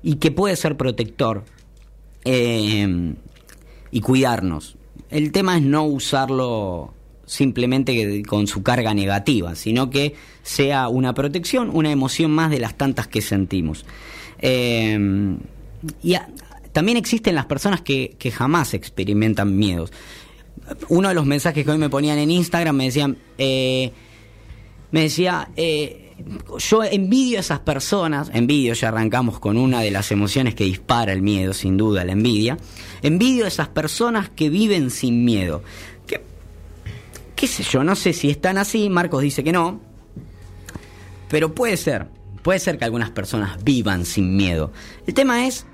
y 0.04 0.16
que 0.16 0.30
puede 0.30 0.54
ser 0.54 0.76
protector 0.76 1.44
eh, 2.26 3.14
y 3.90 4.00
cuidarnos. 4.00 4.76
El 5.08 5.32
tema 5.32 5.56
es 5.56 5.62
no 5.62 5.84
usarlo 5.84 6.92
simplemente 7.24 8.22
con 8.24 8.46
su 8.46 8.62
carga 8.62 8.92
negativa, 8.92 9.54
sino 9.54 9.88
que 9.88 10.14
sea 10.42 10.88
una 10.88 11.14
protección, 11.14 11.70
una 11.72 11.90
emoción 11.90 12.30
más 12.30 12.50
de 12.50 12.60
las 12.60 12.76
tantas 12.76 13.08
que 13.08 13.22
sentimos. 13.22 13.86
Eh, 14.40 14.98
y 16.02 16.16
también 16.72 16.98
existen 16.98 17.34
las 17.34 17.46
personas 17.46 17.80
que, 17.80 18.14
jamás 18.30 18.74
experimentan 18.74 19.56
miedos. 19.56 19.90
Uno 20.90 21.08
de 21.08 21.14
los 21.14 21.24
mensajes 21.24 21.64
que 21.64 21.70
hoy 21.70 21.78
me 21.78 21.88
ponían 21.88 22.18
en 22.18 22.30
Instagram 22.30 22.76
me 22.76 22.84
decían, 22.84 23.16
eh, 23.38 23.90
me 24.90 25.00
decía, 25.02 25.48
yo 26.58 26.84
envidio 26.84 27.38
a 27.38 27.40
esas 27.40 27.60
personas, 27.60 28.30
envidio, 28.32 28.74
ya 28.74 28.88
arrancamos 28.88 29.40
con 29.40 29.56
una 29.56 29.80
de 29.80 29.90
las 29.90 30.12
emociones 30.12 30.54
que 30.54 30.64
dispara 30.64 31.12
el 31.12 31.22
miedo, 31.22 31.52
sin 31.52 31.76
duda, 31.76 32.04
la 32.04 32.12
envidia, 32.12 32.56
envidio 33.02 33.44
a 33.44 33.48
esas 33.48 33.68
personas 33.68 34.28
que 34.28 34.48
viven 34.48 34.90
sin 34.90 35.24
miedo 35.24 35.62
qué 37.34 37.46
sé 37.46 37.62
yo, 37.62 37.84
no 37.84 37.94
sé 37.94 38.12
si 38.12 38.30
están 38.30 38.58
así, 38.58 38.88
Marcos 38.88 39.22
dice 39.22 39.44
que 39.44 39.52
no, 39.52 39.80
pero 41.28 41.54
puede 41.54 41.76
ser, 41.76 42.06
puede 42.42 42.58
ser 42.58 42.78
que 42.78 42.84
algunas 42.84 43.10
personas 43.10 43.62
vivan 43.62 44.06
sin 44.06 44.36
miedo. 44.36 44.72
El 45.06 45.14
tema 45.14 45.46
es 45.46 45.66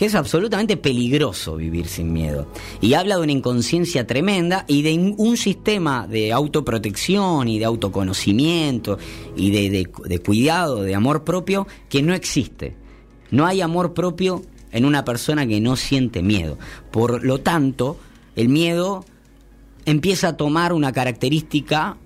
que 0.00 0.06
es 0.06 0.14
absolutamente 0.14 0.78
peligroso 0.78 1.56
vivir 1.56 1.86
sin 1.86 2.10
miedo. 2.10 2.46
Y 2.80 2.94
habla 2.94 3.16
de 3.16 3.22
una 3.22 3.32
inconsciencia 3.32 4.06
tremenda 4.06 4.64
y 4.66 4.80
de 4.80 5.14
un 5.18 5.36
sistema 5.36 6.06
de 6.06 6.32
autoprotección 6.32 7.48
y 7.48 7.58
de 7.58 7.66
autoconocimiento 7.66 8.96
y 9.36 9.50
de, 9.50 9.90
de, 10.06 10.18
cuidado, 10.20 10.84
de 10.84 10.94
amor 10.94 11.22
propio, 11.22 11.66
que 11.90 12.02
no 12.02 12.14
existe. 12.14 12.74
No 13.30 13.44
hay 13.44 13.60
amor 13.60 13.92
propio 13.92 14.40
en 14.72 14.86
una 14.86 15.04
persona 15.04 15.46
que 15.46 15.60
no 15.60 15.76
siente 15.76 16.22
miedo. 16.22 16.56
Por 16.90 17.22
lo 17.22 17.40
tanto, 17.42 17.98
el 18.36 18.48
miedo 18.48 19.04
empieza 19.84 20.28
a 20.28 20.36
tomar 20.38 20.72
una 20.72 20.92
característica 20.92 21.98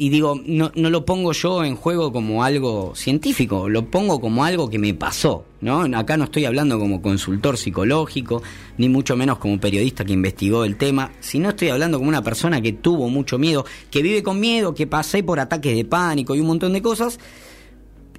y 0.00 0.08
digo, 0.08 0.40
no, 0.46 0.72
no, 0.76 0.88
lo 0.88 1.04
pongo 1.04 1.32
yo 1.32 1.62
en 1.62 1.76
juego 1.76 2.10
como 2.10 2.42
algo 2.42 2.94
científico, 2.96 3.68
lo 3.68 3.90
pongo 3.90 4.18
como 4.18 4.46
algo 4.46 4.70
que 4.70 4.78
me 4.78 4.94
pasó, 4.94 5.44
¿no? 5.60 5.82
Acá 5.94 6.16
no 6.16 6.24
estoy 6.24 6.46
hablando 6.46 6.78
como 6.78 7.02
consultor 7.02 7.58
psicológico, 7.58 8.42
ni 8.78 8.88
mucho 8.88 9.14
menos 9.14 9.36
como 9.36 9.60
periodista 9.60 10.02
que 10.06 10.14
investigó 10.14 10.64
el 10.64 10.76
tema, 10.76 11.12
sino 11.20 11.50
estoy 11.50 11.68
hablando 11.68 11.98
como 11.98 12.08
una 12.08 12.22
persona 12.22 12.62
que 12.62 12.72
tuvo 12.72 13.10
mucho 13.10 13.36
miedo, 13.36 13.66
que 13.90 14.00
vive 14.00 14.22
con 14.22 14.40
miedo, 14.40 14.74
que 14.74 14.86
pasé 14.86 15.22
por 15.22 15.38
ataques 15.38 15.76
de 15.76 15.84
pánico 15.84 16.34
y 16.34 16.40
un 16.40 16.46
montón 16.46 16.72
de 16.72 16.80
cosas, 16.80 17.20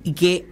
y 0.04 0.14
que 0.14 0.46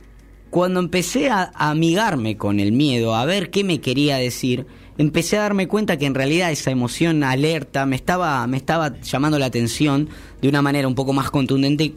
cuando 0.50 0.80
empecé 0.80 1.30
a 1.30 1.52
amigarme 1.54 2.38
con 2.38 2.60
el 2.60 2.72
miedo, 2.72 3.14
a 3.14 3.24
ver 3.26 3.52
qué 3.52 3.64
me 3.64 3.82
quería 3.82 4.18
decir, 4.18 4.66
empecé 5.00 5.38
a 5.38 5.44
darme 5.44 5.68
cuenta 5.68 5.98
que 5.98 6.06
en 6.06 6.14
realidad 6.14 6.52
esa 6.52 6.72
emoción 6.72 7.24
alerta 7.24 7.86
me 7.86 7.96
estaba, 7.96 8.46
me 8.48 8.58
estaba 8.58 9.00
llamando 9.00 9.40
la 9.40 9.46
atención 9.46 10.10
de 10.42 10.50
una 10.50 10.62
manera 10.62 10.88
un 10.88 10.94
poco 10.94 11.14
más 11.14 11.32
contundente 11.32 11.94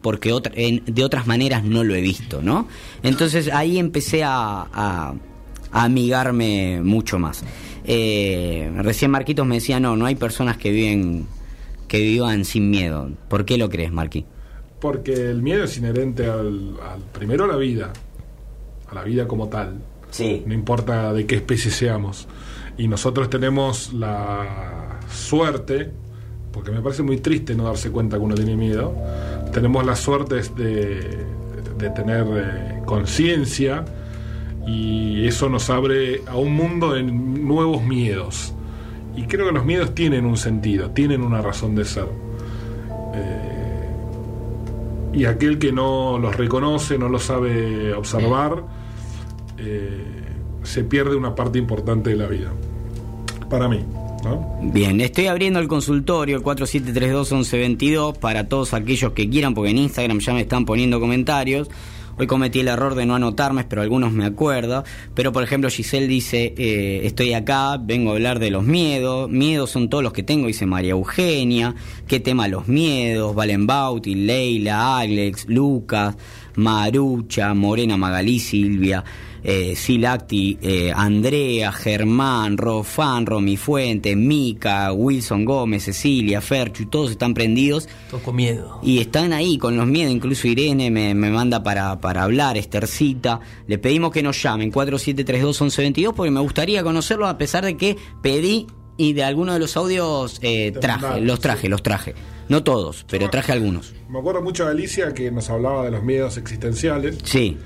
porque 0.00 0.32
de 0.86 1.04
otras 1.04 1.26
maneras 1.26 1.64
no 1.64 1.82
lo 1.82 1.96
he 1.96 2.00
visto, 2.00 2.40
¿no? 2.40 2.68
Entonces 3.02 3.52
ahí 3.52 3.78
empecé 3.78 4.22
a, 4.24 5.12
amigarme 5.72 6.80
mucho 6.82 7.18
más. 7.18 7.42
Eh, 7.84 8.70
recién 8.76 9.10
Marquitos 9.10 9.44
me 9.44 9.56
decía, 9.56 9.80
no, 9.80 9.96
no 9.96 10.06
hay 10.06 10.14
personas 10.14 10.56
que 10.56 10.70
viven 10.70 11.26
que 11.88 11.98
vivan 11.98 12.44
sin 12.44 12.70
miedo. 12.70 13.10
¿Por 13.28 13.44
qué 13.44 13.58
lo 13.58 13.68
crees, 13.68 13.92
Marqui? 13.92 14.24
Porque 14.80 15.12
el 15.12 15.42
miedo 15.42 15.64
es 15.64 15.76
inherente 15.76 16.26
al, 16.26 16.76
al 16.80 17.00
primero 17.12 17.44
a 17.44 17.48
la 17.48 17.56
vida, 17.56 17.92
a 18.88 18.94
la 18.94 19.02
vida 19.02 19.26
como 19.26 19.48
tal 19.48 19.80
no 20.20 20.54
importa 20.54 21.12
de 21.12 21.26
qué 21.26 21.36
especie 21.36 21.70
seamos. 21.70 22.28
Y 22.78 22.88
nosotros 22.88 23.30
tenemos 23.30 23.92
la 23.92 24.98
suerte, 25.10 25.90
porque 26.52 26.70
me 26.70 26.80
parece 26.80 27.02
muy 27.02 27.18
triste 27.18 27.54
no 27.54 27.64
darse 27.64 27.90
cuenta 27.90 28.16
que 28.16 28.22
uno 28.22 28.34
tiene 28.34 28.56
miedo, 28.56 28.94
tenemos 29.52 29.84
la 29.86 29.96
suerte 29.96 30.42
de, 30.56 31.24
de 31.78 31.90
tener 31.90 32.26
eh, 32.34 32.82
conciencia 32.84 33.84
y 34.66 35.26
eso 35.26 35.48
nos 35.48 35.70
abre 35.70 36.22
a 36.26 36.36
un 36.36 36.52
mundo 36.54 36.92
de 36.92 37.02
nuevos 37.02 37.84
miedos. 37.84 38.52
Y 39.16 39.22
creo 39.24 39.46
que 39.46 39.52
los 39.52 39.64
miedos 39.64 39.94
tienen 39.94 40.26
un 40.26 40.36
sentido, 40.36 40.90
tienen 40.90 41.22
una 41.22 41.40
razón 41.40 41.74
de 41.74 41.84
ser. 41.84 42.08
Eh, 43.14 43.90
y 45.14 45.24
aquel 45.24 45.58
que 45.58 45.72
no 45.72 46.18
los 46.18 46.36
reconoce, 46.36 46.98
no 46.98 47.08
los 47.08 47.22
sabe 47.22 47.94
observar, 47.94 48.64
eh, 49.58 50.04
se 50.62 50.84
pierde 50.84 51.16
una 51.16 51.34
parte 51.34 51.58
importante 51.58 52.10
de 52.10 52.16
la 52.16 52.26
vida. 52.26 52.52
Para 53.48 53.68
mí. 53.68 53.84
Bien, 54.60 55.00
estoy 55.00 55.26
abriendo 55.26 55.60
el 55.60 55.68
consultorio, 55.68 56.36
el 56.36 56.42
4732-1122, 56.42 58.18
para 58.18 58.48
todos 58.48 58.74
aquellos 58.74 59.12
que 59.12 59.28
quieran, 59.28 59.54
porque 59.54 59.70
en 59.70 59.78
Instagram 59.78 60.18
ya 60.18 60.32
me 60.32 60.40
están 60.40 60.64
poniendo 60.64 60.98
comentarios. 60.98 61.68
Hoy 62.18 62.26
cometí 62.26 62.60
el 62.60 62.68
error 62.68 62.94
de 62.94 63.04
no 63.04 63.14
anotarme, 63.14 63.64
pero 63.64 63.82
algunos 63.82 64.10
me 64.10 64.24
acuerdo. 64.24 64.84
Pero 65.14 65.32
por 65.32 65.42
ejemplo, 65.42 65.68
Giselle 65.68 66.06
dice, 66.06 66.54
eh, 66.56 67.02
estoy 67.04 67.34
acá, 67.34 67.76
vengo 67.76 68.10
a 68.10 68.14
hablar 68.14 68.38
de 68.38 68.50
los 68.50 68.64
miedos. 68.64 69.28
Miedos 69.28 69.70
son 69.70 69.90
todos 69.90 70.02
los 70.02 70.14
que 70.14 70.22
tengo, 70.22 70.46
dice 70.46 70.64
María 70.64 70.92
Eugenia. 70.92 71.74
¿Qué 72.08 72.18
tema 72.18 72.48
los 72.48 72.68
miedos? 72.68 73.34
Valen 73.34 73.66
Bauti, 73.66 74.14
Leila, 74.14 74.98
Alex, 74.98 75.44
Lucas, 75.48 76.16
Marucha, 76.54 77.52
Morena 77.52 77.98
Magalí, 77.98 78.38
Silvia 78.38 79.04
Silacti, 79.76 80.58
eh, 80.60 80.92
Andrea, 80.94 81.70
Germán, 81.70 82.56
Rofán, 82.56 83.26
Romy 83.26 83.56
Fuente, 83.56 84.16
Mica, 84.16 84.92
Wilson 84.92 85.44
Gómez, 85.44 85.84
Cecilia, 85.84 86.40
Ferchu, 86.40 86.86
todos 86.86 87.12
están 87.12 87.32
prendidos. 87.32 87.88
Todos 88.10 88.22
con 88.24 88.34
miedo. 88.34 88.80
Y 88.82 88.98
están 88.98 89.32
ahí 89.32 89.56
con 89.56 89.76
los 89.76 89.86
miedos, 89.86 90.12
incluso 90.12 90.48
Irene 90.48 90.90
me, 90.90 91.14
manda 91.14 91.62
para, 91.62 92.00
para 92.00 92.24
hablar, 92.24 92.56
Estercita. 92.56 93.38
Le 93.68 93.78
pedimos 93.78 94.10
que 94.10 94.22
nos 94.22 94.42
llamen 94.42 94.72
4732-1122 94.72 96.12
porque 96.12 96.30
me 96.32 96.40
gustaría 96.40 96.82
conocerlo 96.82 97.28
a 97.28 97.38
pesar 97.38 97.64
de 97.64 97.76
que 97.76 97.96
pedí 98.22 98.66
y 98.96 99.12
de 99.12 99.24
algunos 99.24 99.54
de 99.54 99.60
los 99.60 99.76
audios 99.76 100.38
eh, 100.42 100.72
traje, 100.80 101.20
los 101.20 101.40
traje, 101.40 101.68
los 101.68 101.82
traje. 101.82 102.14
No 102.48 102.62
todos, 102.62 103.04
pero 103.08 103.28
traje 103.28 103.52
algunos. 103.52 103.94
Me 104.08 104.18
acuerdo 104.18 104.42
mucho 104.42 104.64
de 104.64 104.70
Alicia 104.70 105.12
que 105.14 105.30
nos 105.30 105.50
hablaba 105.50 105.84
de 105.84 105.90
los 105.90 106.02
miedos 106.02 106.36
existenciales. 106.36 107.18
Sí. 107.24 107.56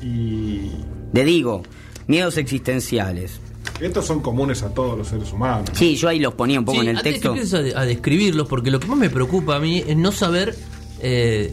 Y 0.00 0.70
de 1.12 1.24
digo, 1.24 1.62
miedos 2.06 2.36
existenciales. 2.36 3.40
Estos 3.80 4.06
son 4.06 4.20
comunes 4.20 4.62
a 4.62 4.72
todos 4.72 4.96
los 4.96 5.08
seres 5.08 5.32
humanos. 5.32 5.70
Sí, 5.72 5.96
yo 5.96 6.08
ahí 6.08 6.18
los 6.18 6.34
ponía 6.34 6.58
un 6.58 6.64
poco 6.64 6.82
en 6.82 6.88
el 6.88 7.02
texto. 7.02 7.34
Que 7.34 7.76
a, 7.76 7.84
describirlos, 7.84 8.48
porque 8.48 8.70
lo 8.70 8.78
que 8.78 8.86
más 8.86 8.98
me 8.98 9.10
preocupa 9.10 9.56
a 9.56 9.60
mí 9.60 9.82
es 9.86 9.96
no 9.96 10.12
saber 10.12 10.56
eh, 11.00 11.52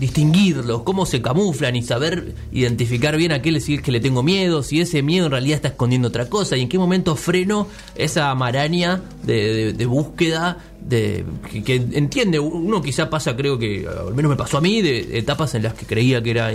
distinguirlos, 0.00 0.82
cómo 0.82 1.04
se 1.04 1.20
camuflan 1.20 1.76
y 1.76 1.82
saber 1.82 2.34
identificar 2.52 3.18
bien 3.18 3.32
a 3.32 3.42
qué 3.42 3.52
le, 3.52 3.60
que 3.60 3.92
le 3.92 4.00
tengo 4.00 4.22
miedo, 4.22 4.62
si 4.62 4.80
ese 4.80 5.02
miedo 5.02 5.26
en 5.26 5.32
realidad 5.32 5.56
está 5.56 5.68
escondiendo 5.68 6.08
otra 6.08 6.30
cosa 6.30 6.56
y 6.56 6.62
en 6.62 6.70
qué 6.70 6.78
momento 6.78 7.14
freno 7.16 7.68
esa 7.94 8.34
maraña 8.34 9.02
de, 9.22 9.86
búsqueda 9.86 10.56
de 10.80 11.26
que, 11.66 11.74
entiende 11.74 12.40
uno 12.40 12.80
quizá 12.80 13.10
pasa 13.10 13.36
creo 13.36 13.58
que 13.58 13.86
al 13.86 14.14
menos 14.14 14.30
me 14.30 14.36
pasó 14.36 14.56
a 14.56 14.60
mí 14.62 14.80
de 14.80 15.18
etapas 15.18 15.54
en 15.54 15.64
las 15.64 15.74
que 15.74 15.84
creía 15.84 16.22
que 16.22 16.30
era 16.30 16.50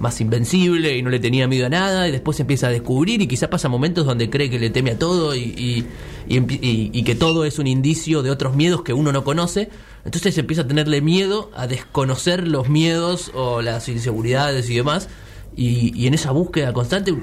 más 0.00 0.20
invencible 0.20 0.96
y 0.96 1.02
no 1.02 1.10
le 1.10 1.20
tenía 1.20 1.46
miedo 1.46 1.66
a 1.66 1.68
nada 1.68 2.08
y 2.08 2.10
después 2.10 2.40
empieza 2.40 2.66
a 2.66 2.70
descubrir 2.70 3.22
y 3.22 3.28
quizá 3.28 3.48
pasa 3.48 3.68
momentos 3.68 4.06
donde 4.06 4.28
cree 4.28 4.50
que 4.50 4.58
le 4.58 4.70
teme 4.70 4.90
a 4.90 4.98
todo 4.98 5.36
y, 5.36 5.86
y 6.26 7.02
que 7.04 7.14
todo 7.14 7.44
es 7.44 7.60
un 7.60 7.68
indicio 7.68 8.24
de 8.24 8.32
otros 8.32 8.56
miedos 8.56 8.82
que 8.82 8.92
uno 8.92 9.12
no 9.12 9.22
conoce 9.22 9.70
entonces 10.08 10.38
empieza 10.38 10.62
a 10.62 10.66
tenerle 10.66 11.02
miedo 11.02 11.50
a 11.54 11.66
desconocer 11.66 12.48
los 12.48 12.70
miedos 12.70 13.30
o 13.34 13.60
las 13.60 13.90
inseguridades 13.90 14.70
y 14.70 14.76
demás. 14.76 15.10
Y, 15.54 16.06
en 16.06 16.14
esa 16.14 16.30
búsqueda 16.30 16.72
constante, 16.72 17.14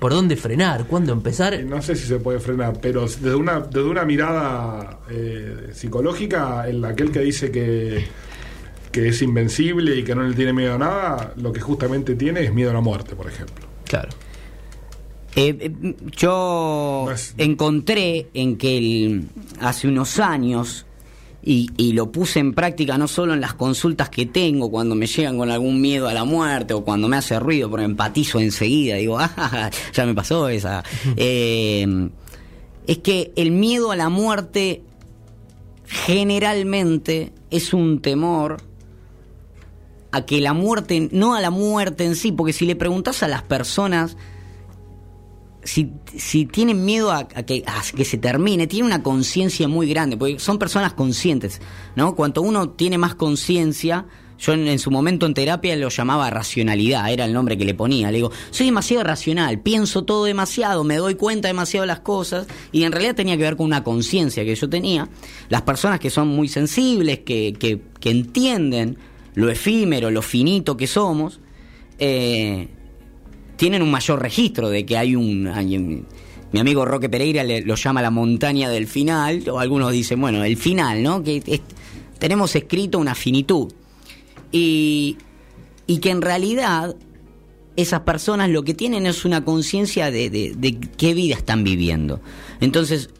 ¿por 0.00 0.12
dónde 0.12 0.34
frenar? 0.34 0.86
¿Cuándo 0.88 1.12
empezar? 1.12 1.62
No 1.62 1.80
sé 1.82 1.94
si 1.94 2.04
se 2.04 2.18
puede 2.18 2.40
frenar, 2.40 2.80
pero 2.80 3.02
desde 3.02 3.34
una, 3.36 3.60
desde 3.60 3.84
una 3.84 4.04
mirada 4.04 4.98
eh, 5.08 5.68
psicológica, 5.72 6.68
en 6.68 6.84
aquel 6.84 7.12
que 7.12 7.20
dice 7.20 7.52
que, 7.52 8.06
que 8.90 9.08
es 9.08 9.22
invencible 9.22 9.94
y 9.94 10.02
que 10.02 10.16
no 10.16 10.24
le 10.24 10.34
tiene 10.34 10.52
miedo 10.52 10.74
a 10.74 10.78
nada, 10.78 11.32
lo 11.36 11.52
que 11.52 11.60
justamente 11.60 12.16
tiene 12.16 12.40
es 12.40 12.52
miedo 12.52 12.70
a 12.70 12.74
la 12.74 12.80
muerte, 12.80 13.14
por 13.14 13.28
ejemplo. 13.28 13.66
Claro. 13.84 14.08
Eh, 15.36 15.56
eh, 15.60 15.94
yo 16.16 17.06
encontré 17.38 18.30
en 18.34 18.56
que 18.56 18.78
el, 18.78 19.28
hace 19.60 19.86
unos 19.86 20.18
años 20.18 20.86
y, 21.48 21.92
lo 21.92 22.10
puse 22.10 22.40
en 22.40 22.54
práctica 22.54 22.98
no 22.98 23.06
solo 23.06 23.32
en 23.32 23.40
las 23.40 23.54
consultas 23.54 24.10
que 24.10 24.26
tengo, 24.26 24.68
cuando 24.68 24.96
me 24.96 25.06
llegan 25.06 25.38
con 25.38 25.48
algún 25.48 25.80
miedo 25.80 26.08
a 26.08 26.12
la 26.12 26.24
muerte 26.24 26.74
o 26.74 26.84
cuando 26.84 27.06
me 27.06 27.16
hace 27.16 27.38
ruido, 27.38 27.70
porque 27.70 27.84
empatizo 27.84 28.40
enseguida, 28.40 28.96
digo, 28.96 29.16
ah, 29.20 29.70
ya 29.92 30.06
me 30.06 30.14
pasó 30.14 30.48
esa. 30.48 30.82
Eh, 31.16 32.08
es 32.88 32.98
que 32.98 33.32
el 33.36 33.52
miedo 33.52 33.92
a 33.92 33.96
la 33.96 34.08
muerte 34.08 34.82
generalmente 35.86 37.32
es 37.50 37.72
un 37.72 38.00
temor 38.00 38.56
a 40.10 40.26
que 40.26 40.40
la 40.40 40.52
muerte, 40.52 41.08
no 41.12 41.36
a 41.36 41.40
la 41.40 41.50
muerte 41.50 42.04
en 42.04 42.16
sí, 42.16 42.32
porque 42.32 42.52
si 42.52 42.66
le 42.66 42.74
preguntas 42.74 43.22
a 43.22 43.28
las 43.28 43.42
personas 43.42 44.16
si, 45.66 45.90
si 46.16 46.46
tienen 46.46 46.84
miedo 46.84 47.10
a, 47.10 47.26
que, 47.26 47.64
se 48.04 48.18
termine, 48.18 48.66
tienen 48.66 48.86
una 48.86 49.02
conciencia 49.02 49.66
muy 49.68 49.88
grande, 49.88 50.16
porque 50.16 50.38
son 50.38 50.58
personas 50.58 50.92
conscientes, 50.92 51.60
¿no? 51.96 52.14
Cuanto 52.14 52.40
uno 52.40 52.70
tiene 52.70 52.98
más 52.98 53.16
conciencia, 53.16 54.06
yo 54.38 54.52
en, 54.52 54.78
su 54.78 54.90
momento 54.90 55.26
en 55.26 55.34
terapia 55.34 55.74
lo 55.76 55.88
llamaba 55.88 56.30
racionalidad, 56.30 57.10
era 57.10 57.24
el 57.24 57.32
nombre 57.32 57.58
que 57.58 57.64
le 57.64 57.74
ponía. 57.74 58.10
Le 58.10 58.18
digo, 58.18 58.30
soy 58.50 58.66
demasiado 58.66 59.02
racional, 59.02 59.60
pienso 59.60 60.04
todo 60.04 60.24
demasiado, 60.24 60.84
me 60.84 60.96
doy 60.96 61.16
cuenta 61.16 61.48
demasiado 61.48 61.82
de 61.82 61.88
las 61.88 62.00
cosas, 62.00 62.46
y 62.70 62.84
en 62.84 62.92
realidad 62.92 63.16
tenía 63.16 63.36
que 63.36 63.42
ver 63.42 63.56
con 63.56 63.66
una 63.66 63.82
conciencia 63.82 64.44
que 64.44 64.54
yo 64.54 64.68
tenía. 64.68 65.08
Las 65.48 65.62
personas 65.62 65.98
que 65.98 66.10
son 66.10 66.28
muy 66.28 66.48
sensibles, 66.48 67.20
que, 67.20 67.54
que, 67.58 67.82
que 67.98 68.10
entienden 68.10 68.98
lo 69.34 69.50
efímero, 69.50 70.10
lo 70.10 70.22
finito 70.22 70.76
que 70.76 70.86
somos, 70.86 71.40
eh, 71.98 72.68
tienen 73.56 73.82
un 73.82 73.90
mayor 73.90 74.20
registro 74.20 74.68
de 74.68 74.86
que 74.86 74.96
hay 74.96 75.16
un... 75.16 76.04
mi 76.52 76.60
amigo 76.60 76.84
Roque 76.84 77.08
Pereira 77.08 77.42
lo 77.44 77.74
llama 77.74 78.02
la 78.02 78.10
montaña 78.10 78.68
del 78.68 78.86
final, 78.86 79.48
o 79.48 79.58
algunos 79.58 79.92
dicen, 79.92 80.20
bueno, 80.20 80.44
el 80.44 80.56
final, 80.56 81.02
¿no? 81.02 81.22
Que 81.22 81.60
tenemos 82.18 82.54
escrito 82.54 82.98
una 82.98 83.14
finitud. 83.14 83.72
Y, 84.52 85.18
y 85.86 85.98
que 85.98 86.10
en 86.10 86.22
realidad 86.22 86.96
esas 87.76 88.00
personas 88.00 88.50
lo 88.50 88.62
que 88.62 88.74
tienen 88.74 89.06
es 89.06 89.24
una 89.24 89.44
conciencia 89.44 90.10
de, 90.10 90.30
de, 90.30 90.80
qué 90.96 91.14
vida 91.14 91.36
están 91.36 91.62
viviendo. 91.62 92.20
Entonces, 92.60 93.10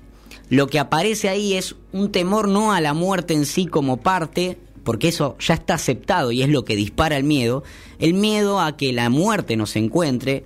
lo 0.48 0.66
que 0.66 0.78
aparece 0.78 1.28
ahí 1.28 1.54
es 1.54 1.76
un 1.92 2.10
temor 2.10 2.48
no 2.48 2.72
a 2.72 2.80
la 2.80 2.94
muerte 2.94 3.34
en 3.34 3.44
sí 3.44 3.66
como 3.66 3.98
parte, 3.98 4.58
porque 4.86 5.08
eso 5.08 5.36
ya 5.40 5.54
está 5.54 5.74
aceptado 5.74 6.30
y 6.30 6.42
es 6.42 6.48
lo 6.48 6.64
que 6.64 6.76
dispara 6.76 7.16
el 7.16 7.24
miedo, 7.24 7.64
el 7.98 8.14
miedo 8.14 8.60
a 8.60 8.76
que 8.76 8.92
la 8.92 9.10
muerte 9.10 9.56
nos 9.56 9.74
encuentre, 9.74 10.44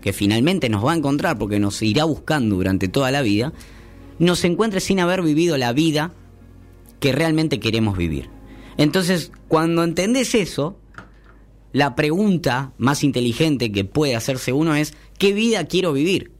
que 0.00 0.14
finalmente 0.14 0.70
nos 0.70 0.82
va 0.82 0.92
a 0.92 0.96
encontrar 0.96 1.36
porque 1.36 1.58
nos 1.58 1.82
irá 1.82 2.04
buscando 2.04 2.56
durante 2.56 2.88
toda 2.88 3.10
la 3.10 3.20
vida, 3.20 3.52
nos 4.18 4.44
encuentre 4.44 4.80
sin 4.80 4.98
haber 4.98 5.20
vivido 5.20 5.58
la 5.58 5.74
vida 5.74 6.14
que 7.00 7.12
realmente 7.12 7.60
queremos 7.60 7.98
vivir. 7.98 8.30
Entonces, 8.78 9.30
cuando 9.46 9.84
entendés 9.84 10.34
eso, 10.34 10.78
la 11.72 11.94
pregunta 11.94 12.72
más 12.78 13.04
inteligente 13.04 13.72
que 13.72 13.84
puede 13.84 14.16
hacerse 14.16 14.54
uno 14.54 14.74
es, 14.74 14.94
¿qué 15.18 15.34
vida 15.34 15.66
quiero 15.66 15.92
vivir? 15.92 16.32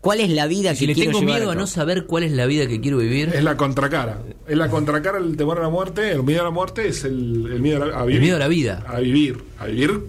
¿Cuál 0.00 0.20
es 0.20 0.30
la 0.30 0.46
vida 0.46 0.74
si 0.74 0.86
que 0.86 0.94
quiero 0.94 1.12
le 1.12 1.18
tengo 1.18 1.32
miedo 1.32 1.50
a, 1.50 1.54
no 1.54 1.66
saber 1.66 2.06
cuál 2.06 2.22
es 2.22 2.32
la 2.32 2.46
vida 2.46 2.66
que 2.66 2.80
quiero 2.80 2.98
vivir. 2.98 3.32
Es 3.34 3.44
la 3.44 3.56
contracara. 3.56 4.22
Es 4.48 4.56
la 4.56 4.70
contracara 4.70 5.18
el 5.18 5.36
temor 5.36 5.58
a 5.58 5.62
la 5.62 5.68
muerte. 5.68 6.10
El 6.10 6.22
miedo 6.22 6.40
a 6.40 6.44
la 6.44 6.50
muerte 6.50 6.88
es 6.88 7.04
el, 7.04 7.60
miedo 7.60 7.84
a, 7.94 8.04
vivir. 8.04 8.16
El 8.16 8.22
miedo 8.22 8.36
a 8.36 8.38
la 8.38 8.48
vida. 8.48 8.84
A 8.88 9.00
vivir. 9.00 9.44
A 9.58 9.66
vivir. 9.66 10.06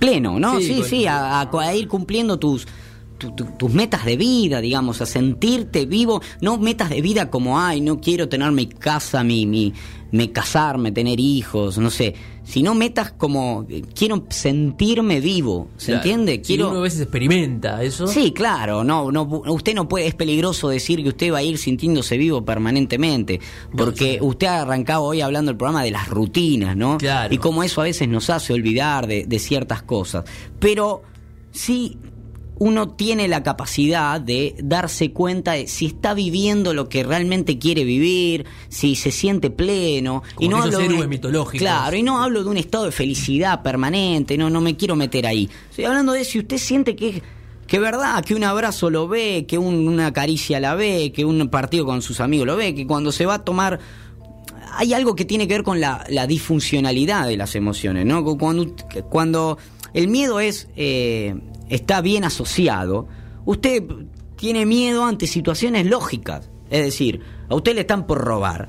Pleno, 0.00 0.40
¿no? 0.40 0.58
Sí, 0.58 0.82
sí, 0.82 1.06
a, 1.06 1.48
ir 1.74 1.86
cumpliendo 1.86 2.38
tus, 2.38 2.66
tus 3.58 3.72
metas 3.72 4.04
de 4.04 4.16
vida, 4.16 4.60
digamos, 4.60 5.00
a 5.00 5.06
sentirte 5.06 5.86
vivo, 5.86 6.22
no 6.40 6.58
metas 6.58 6.88
de 6.90 7.02
vida 7.02 7.30
como, 7.30 7.60
ay, 7.60 7.82
no 7.82 8.00
quiero 8.00 8.28
tener 8.28 8.50
mi 8.50 8.66
casa, 8.66 9.22
mi, 9.22 9.46
mi, 9.46 9.74
me 10.12 10.32
casarme, 10.32 10.92
tener 10.92 11.20
hijos, 11.20 11.78
no 11.78 11.90
sé, 11.90 12.14
sino 12.44 12.74
metas 12.74 13.12
como 13.12 13.66
quiero 13.94 14.24
sentirme 14.30 15.20
vivo, 15.20 15.68
¿se 15.76 15.92
entiende? 15.92 16.40
Quiero 16.40 16.70
uno 16.70 16.78
a 16.78 16.82
veces 16.82 17.02
experimenta 17.02 17.82
eso. 17.82 18.06
Sí, 18.06 18.32
claro, 18.32 18.82
no 18.82 19.12
no 19.12 19.22
usted 19.22 19.74
no 19.74 19.88
puede 19.88 20.06
es 20.06 20.14
peligroso 20.14 20.68
decir 20.68 21.02
que 21.02 21.10
usted 21.10 21.32
va 21.32 21.38
a 21.38 21.42
ir 21.42 21.58
sintiéndose 21.58 22.16
vivo 22.16 22.44
permanentemente, 22.44 23.40
porque 23.76 24.18
usted 24.20 24.46
ha 24.48 24.62
arrancado 24.62 25.04
hoy 25.04 25.20
hablando 25.20 25.50
del 25.50 25.56
programa 25.56 25.84
de 25.84 25.90
las 25.90 26.08
rutinas, 26.08 26.76
¿no? 26.76 26.98
Claro. 26.98 27.32
Y 27.32 27.38
como 27.38 27.62
eso 27.62 27.80
a 27.80 27.84
veces 27.84 28.08
nos 28.08 28.30
hace 28.30 28.52
olvidar 28.52 29.06
de, 29.06 29.24
de 29.26 29.38
ciertas 29.38 29.82
cosas, 29.82 30.24
pero 30.58 31.02
sí 31.52 31.98
uno 32.60 32.90
tiene 32.90 33.26
la 33.26 33.42
capacidad 33.42 34.20
de 34.20 34.54
darse 34.62 35.12
cuenta 35.12 35.52
de 35.52 35.66
si 35.66 35.86
está 35.86 36.12
viviendo 36.12 36.74
lo 36.74 36.90
que 36.90 37.02
realmente 37.02 37.58
quiere 37.58 37.84
vivir, 37.84 38.44
si 38.68 38.96
se 38.96 39.10
siente 39.10 39.48
pleno. 39.48 40.22
y 40.38 40.46
no 40.46 40.62
hablo 40.62 40.78
de 40.78 41.08
mitológicos. 41.08 41.58
Claro, 41.58 41.96
y 41.96 42.02
no 42.02 42.22
hablo 42.22 42.44
de 42.44 42.50
un 42.50 42.58
estado 42.58 42.84
de 42.84 42.92
felicidad 42.92 43.62
permanente, 43.62 44.36
no, 44.36 44.50
no 44.50 44.60
me 44.60 44.76
quiero 44.76 44.94
meter 44.94 45.26
ahí. 45.26 45.48
Estoy 45.70 45.86
hablando 45.86 46.12
de 46.12 46.22
si 46.24 46.38
usted 46.38 46.58
siente 46.58 46.94
que 46.94 47.22
que 47.66 47.78
verdad, 47.78 48.24
que 48.24 48.34
un 48.34 48.42
abrazo 48.42 48.90
lo 48.90 49.06
ve, 49.06 49.46
que 49.46 49.56
una 49.56 50.12
caricia 50.12 50.58
la 50.58 50.74
ve, 50.74 51.12
que 51.12 51.24
un 51.24 51.48
partido 51.48 51.86
con 51.86 52.02
sus 52.02 52.20
amigos 52.20 52.46
lo 52.46 52.56
ve, 52.56 52.74
que 52.74 52.84
cuando 52.84 53.12
se 53.12 53.26
va 53.26 53.34
a 53.34 53.44
tomar 53.44 53.78
hay 54.76 54.92
algo 54.92 55.14
que 55.14 55.24
tiene 55.24 55.48
que 55.48 55.54
ver 55.54 55.62
con 55.62 55.80
la, 55.80 56.04
disfuncionalidad 56.28 57.26
de 57.26 57.36
las 57.36 57.54
emociones, 57.54 58.04
¿no? 58.04 58.24
Cuando, 58.36 58.74
cuando 59.08 59.56
el 59.94 60.08
miedo 60.08 60.40
es 60.40 60.68
eh, 60.76 61.34
está 61.70 62.02
bien 62.02 62.24
asociado, 62.24 63.08
usted 63.46 63.82
tiene 64.36 64.66
miedo 64.66 65.04
ante 65.04 65.26
situaciones 65.26 65.86
lógicas. 65.86 66.50
Es 66.68 66.84
decir, 66.84 67.20
a 67.48 67.54
usted 67.54 67.74
le 67.74 67.80
están 67.82 68.06
por 68.06 68.18
robar. 68.18 68.68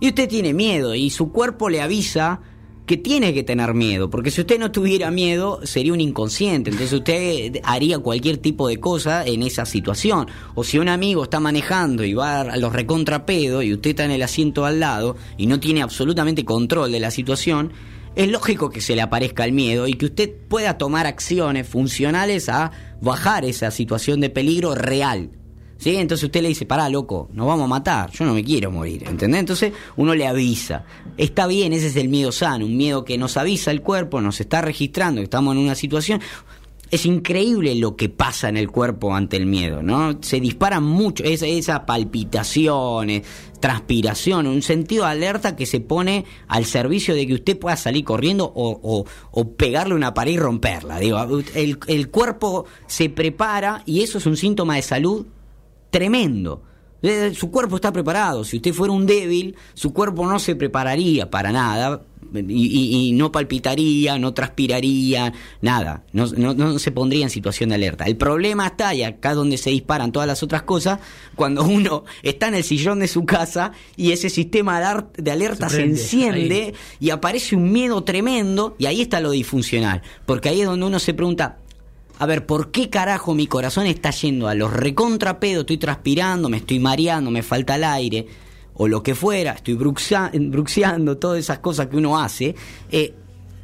Y 0.00 0.08
usted 0.08 0.28
tiene 0.28 0.52
miedo 0.52 0.94
y 0.94 1.10
su 1.10 1.30
cuerpo 1.30 1.68
le 1.68 1.80
avisa 1.80 2.40
que 2.86 2.96
tiene 2.98 3.32
que 3.32 3.42
tener 3.42 3.72
miedo, 3.72 4.10
porque 4.10 4.30
si 4.30 4.42
usted 4.42 4.58
no 4.58 4.70
tuviera 4.70 5.10
miedo 5.10 5.60
sería 5.64 5.94
un 5.94 6.02
inconsciente, 6.02 6.68
entonces 6.68 6.92
usted 6.92 7.60
haría 7.64 7.98
cualquier 7.98 8.36
tipo 8.36 8.68
de 8.68 8.78
cosa 8.78 9.24
en 9.24 9.42
esa 9.42 9.64
situación. 9.64 10.26
O 10.54 10.64
si 10.64 10.78
un 10.78 10.88
amigo 10.88 11.22
está 11.24 11.40
manejando 11.40 12.04
y 12.04 12.12
va 12.12 12.42
a 12.42 12.56
los 12.58 12.72
recontrapedos 12.74 13.64
y 13.64 13.72
usted 13.72 13.90
está 13.90 14.04
en 14.04 14.10
el 14.10 14.22
asiento 14.22 14.66
al 14.66 14.80
lado 14.80 15.16
y 15.38 15.46
no 15.46 15.60
tiene 15.60 15.80
absolutamente 15.80 16.44
control 16.44 16.92
de 16.92 17.00
la 17.00 17.10
situación, 17.10 17.72
es 18.16 18.28
lógico 18.28 18.70
que 18.70 18.80
se 18.80 18.94
le 18.94 19.02
aparezca 19.02 19.44
el 19.44 19.52
miedo 19.52 19.86
y 19.86 19.94
que 19.94 20.06
usted 20.06 20.30
pueda 20.48 20.78
tomar 20.78 21.06
acciones 21.06 21.68
funcionales 21.68 22.48
a 22.48 22.70
bajar 23.00 23.44
esa 23.44 23.70
situación 23.70 24.20
de 24.20 24.30
peligro 24.30 24.74
real. 24.74 25.30
¿Sí? 25.76 25.96
Entonces 25.96 26.24
usted 26.24 26.40
le 26.40 26.48
dice, 26.48 26.66
pará, 26.66 26.88
loco, 26.88 27.28
nos 27.32 27.46
vamos 27.46 27.64
a 27.64 27.68
matar, 27.68 28.10
yo 28.12 28.24
no 28.24 28.32
me 28.32 28.44
quiero 28.44 28.70
morir, 28.70 29.04
¿entendés? 29.06 29.40
Entonces 29.40 29.72
uno 29.96 30.14
le 30.14 30.26
avisa. 30.26 30.84
Está 31.18 31.46
bien, 31.46 31.72
ese 31.72 31.88
es 31.88 31.96
el 31.96 32.08
miedo 32.08 32.32
sano, 32.32 32.64
un 32.64 32.76
miedo 32.76 33.04
que 33.04 33.18
nos 33.18 33.36
avisa 33.36 33.70
el 33.70 33.82
cuerpo, 33.82 34.20
nos 34.20 34.40
está 34.40 34.62
registrando 34.62 35.20
estamos 35.20 35.54
en 35.54 35.60
una 35.60 35.74
situación 35.74 36.20
es 36.94 37.06
increíble 37.06 37.74
lo 37.74 37.96
que 37.96 38.08
pasa 38.08 38.48
en 38.48 38.56
el 38.56 38.70
cuerpo 38.70 39.14
ante 39.14 39.36
el 39.36 39.46
miedo, 39.46 39.82
¿no? 39.82 40.18
Se 40.22 40.38
disparan 40.38 40.84
mucho, 40.84 41.24
esa, 41.24 41.46
esa 41.46 41.86
palpitaciones, 41.86 43.22
transpiración, 43.64 44.46
un 44.46 44.60
sentido 44.60 45.04
de 45.04 45.12
alerta 45.12 45.56
que 45.56 45.64
se 45.64 45.80
pone 45.80 46.26
al 46.48 46.66
servicio 46.66 47.14
de 47.14 47.26
que 47.26 47.32
usted 47.32 47.58
pueda 47.58 47.76
salir 47.76 48.04
corriendo 48.04 48.44
o, 48.54 49.06
o, 49.32 49.48
pegarle 49.52 49.94
una 49.94 50.12
pared 50.12 50.32
y 50.32 50.36
romperla. 50.36 50.98
Digo, 50.98 51.18
el, 51.54 51.78
el 51.86 52.10
cuerpo 52.10 52.66
se 52.86 53.08
prepara 53.08 53.82
y 53.86 54.02
eso 54.02 54.18
es 54.18 54.26
un 54.26 54.36
síntoma 54.36 54.76
de 54.76 54.82
salud 54.82 55.24
tremendo. 55.88 56.60
Eh, 57.00 57.32
su 57.34 57.50
cuerpo 57.50 57.76
está 57.76 57.90
preparado. 57.90 58.44
Si 58.44 58.56
usted 58.56 58.74
fuera 58.74 58.92
un 58.92 59.06
débil, 59.06 59.56
su 59.72 59.94
cuerpo 59.94 60.26
no 60.26 60.38
se 60.38 60.56
prepararía 60.56 61.30
para 61.30 61.50
nada 61.50 62.02
y, 62.34 63.12
no 63.14 63.30
palpitaría, 63.32 64.18
no 64.18 64.34
transpiraría, 64.34 65.32
nada. 65.60 66.02
No, 66.12 66.26
no, 66.26 66.78
se 66.78 66.90
pondría 66.90 67.24
en 67.24 67.30
situación 67.30 67.70
de 67.70 67.76
alerta. 67.76 68.04
El 68.04 68.16
problema 68.16 68.66
está, 68.66 68.94
y 68.94 69.02
acá 69.02 69.34
donde 69.34 69.56
se 69.56 69.70
disparan 69.70 70.12
todas 70.12 70.26
las 70.26 70.42
otras 70.42 70.62
cosas, 70.62 71.00
cuando 71.34 71.64
uno 71.64 72.04
está 72.22 72.48
en 72.48 72.54
el 72.54 72.64
sillón 72.64 73.00
de 73.00 73.08
su 73.08 73.24
casa 73.24 73.72
y 73.96 74.12
ese 74.12 74.30
sistema 74.30 74.80
de 75.16 75.30
alerta 75.30 75.68
se, 75.68 75.82
enciende 75.82 76.74
y 77.00 77.10
aparece 77.10 77.56
un 77.56 77.72
miedo 77.72 78.02
tremendo 78.04 78.76
y 78.78 78.86
ahí 78.86 79.00
está 79.00 79.20
lo 79.20 79.30
disfuncional. 79.30 80.02
Porque 80.26 80.48
ahí 80.48 80.60
es 80.60 80.66
donde 80.66 80.86
uno 80.86 80.98
se 80.98 81.14
pregunta, 81.14 81.58
a 82.18 82.26
ver, 82.26 82.46
¿por 82.46 82.70
qué 82.70 82.90
carajo 82.90 83.34
mi 83.34 83.46
corazón 83.46 83.86
está 83.86 84.10
yendo 84.10 84.48
a 84.48 84.54
los 84.54 84.72
recontrapedos? 84.72 85.62
Estoy 85.62 85.78
transpirando, 85.78 86.48
me 86.48 86.58
estoy 86.58 86.78
mareando, 86.78 87.30
me 87.30 87.42
falta 87.42 87.74
el 87.74 87.84
aire, 87.84 88.26
o 88.74 88.88
lo 88.88 89.02
que 89.02 89.14
fuera, 89.14 89.52
estoy 89.52 89.74
bruxeando, 89.74 91.16
todas 91.18 91.38
esas 91.38 91.58
cosas 91.58 91.86
que 91.86 91.96
uno 91.96 92.18
hace. 92.18 92.54
Eh, 92.90 93.14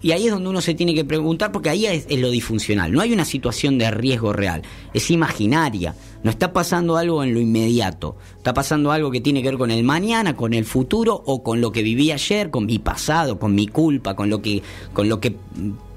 y 0.02 0.12
ahí 0.12 0.26
es 0.26 0.32
donde 0.32 0.48
uno 0.48 0.62
se 0.62 0.74
tiene 0.74 0.94
que 0.94 1.04
preguntar, 1.04 1.52
porque 1.52 1.68
ahí 1.68 1.84
es, 1.84 2.06
lo 2.18 2.30
disfuncional. 2.30 2.90
No 2.90 3.02
hay 3.02 3.12
una 3.12 3.26
situación 3.26 3.76
de 3.76 3.90
riesgo 3.90 4.32
real, 4.32 4.62
es 4.94 5.10
imaginaria. 5.10 5.94
No 6.22 6.30
está 6.30 6.52
pasando 6.52 6.96
algo 6.96 7.22
en 7.22 7.34
lo 7.34 7.40
inmediato. 7.40 8.16
Está 8.36 8.54
pasando 8.54 8.92
algo 8.92 9.10
que 9.10 9.20
tiene 9.20 9.42
que 9.42 9.50
ver 9.50 9.58
con 9.58 9.70
el 9.70 9.84
mañana, 9.84 10.36
con 10.36 10.54
el 10.54 10.64
futuro 10.64 11.22
o 11.26 11.42
con 11.42 11.60
lo 11.60 11.70
que 11.72 11.82
viví 11.82 12.12
ayer, 12.12 12.50
con 12.50 12.66
mi 12.66 12.78
pasado, 12.78 13.38
con 13.38 13.54
mi 13.54 13.66
culpa, 13.66 14.16
con 14.16 14.30
lo 14.30 14.40
que, 14.40 14.62
con 14.94 15.08
lo 15.08 15.20
que 15.20 15.36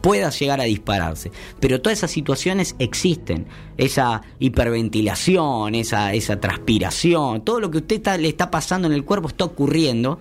pueda 0.04 0.30
llegar 0.32 0.60
a 0.60 0.66
dispararse. 0.66 1.32
Pero 1.62 1.82
todas 1.82 2.00
esas 2.00 2.12
situaciones 2.12 2.76
existen, 2.78 3.46
esa 3.78 4.22
hiperventilación, 4.38 5.76
esa, 5.76 6.13
esa 6.13 6.42
transpiración, 6.42 7.46
todo 7.46 7.62
lo 7.62 7.72
que 7.72 7.78
usted 7.78 8.20
le 8.20 8.28
está 8.28 8.52
pasando 8.52 8.89
en 8.89 8.94
el 8.94 9.06
cuerpo 9.06 9.30
está 9.30 9.46
ocurriendo 9.46 10.20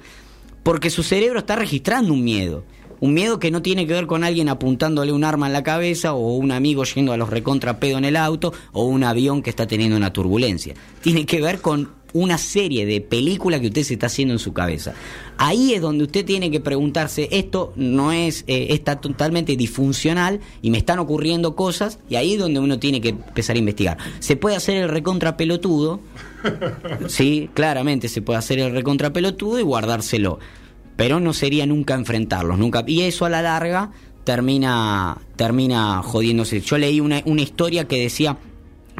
porque 0.62 0.88
su 0.88 1.02
cerebro 1.02 1.40
está 1.40 1.56
registrando 1.56 2.14
un 2.14 2.22
miedo. 2.22 2.62
Un 3.00 3.12
miedo 3.12 3.40
que 3.40 3.50
no 3.50 3.60
tiene 3.60 3.88
que 3.88 3.94
ver 3.94 4.06
con 4.06 4.22
alguien 4.22 4.48
apuntándole 4.48 5.10
un 5.10 5.24
arma 5.24 5.48
en 5.48 5.52
la 5.52 5.64
cabeza 5.64 6.14
o 6.14 6.36
un 6.36 6.52
amigo 6.52 6.84
yendo 6.84 7.12
a 7.12 7.16
los 7.16 7.28
recontrapedos 7.28 7.98
en 7.98 8.04
el 8.04 8.14
auto 8.14 8.52
o 8.70 8.84
un 8.84 9.02
avión 9.02 9.42
que 9.42 9.50
está 9.50 9.66
teniendo 9.66 9.96
una 9.96 10.12
turbulencia. 10.12 10.74
Tiene 11.00 11.26
que 11.26 11.40
ver 11.40 11.60
con 11.60 11.90
una 12.12 12.38
serie 12.38 12.86
de 12.86 13.00
películas 13.00 13.60
que 13.60 13.68
usted 13.68 13.82
se 13.82 13.94
está 13.94 14.06
haciendo 14.06 14.34
en 14.34 14.38
su 14.38 14.52
cabeza. 14.52 14.94
Ahí 15.38 15.74
es 15.74 15.80
donde 15.80 16.04
usted 16.04 16.24
tiene 16.24 16.50
que 16.50 16.60
preguntarse, 16.60 17.28
esto 17.32 17.72
no 17.76 18.12
es, 18.12 18.44
eh, 18.46 18.68
está 18.70 19.00
totalmente 19.00 19.56
disfuncional 19.56 20.40
y 20.60 20.70
me 20.70 20.78
están 20.78 20.98
ocurriendo 20.98 21.56
cosas, 21.56 21.98
y 22.08 22.16
ahí 22.16 22.34
es 22.34 22.38
donde 22.38 22.60
uno 22.60 22.78
tiene 22.78 23.00
que 23.00 23.10
empezar 23.10 23.56
a 23.56 23.58
investigar. 23.58 23.98
Se 24.20 24.36
puede 24.36 24.56
hacer 24.56 24.76
el 24.76 24.88
recontrapelotudo, 24.88 26.00
sí, 27.08 27.50
claramente 27.54 28.08
se 28.08 28.22
puede 28.22 28.38
hacer 28.38 28.58
el 28.58 28.72
recontrapelotudo 28.72 29.58
y 29.58 29.62
guardárselo, 29.62 30.38
pero 30.96 31.20
no 31.20 31.32
sería 31.32 31.66
nunca 31.66 31.94
enfrentarlos, 31.94 32.58
nunca, 32.58 32.84
y 32.86 33.02
eso 33.02 33.24
a 33.24 33.30
la 33.30 33.42
larga 33.42 33.90
termina, 34.24 35.18
termina 35.36 36.02
jodiéndose. 36.02 36.60
Yo 36.60 36.78
leí 36.78 37.00
una, 37.00 37.22
una 37.24 37.42
historia 37.42 37.88
que 37.88 38.00
decía, 38.00 38.38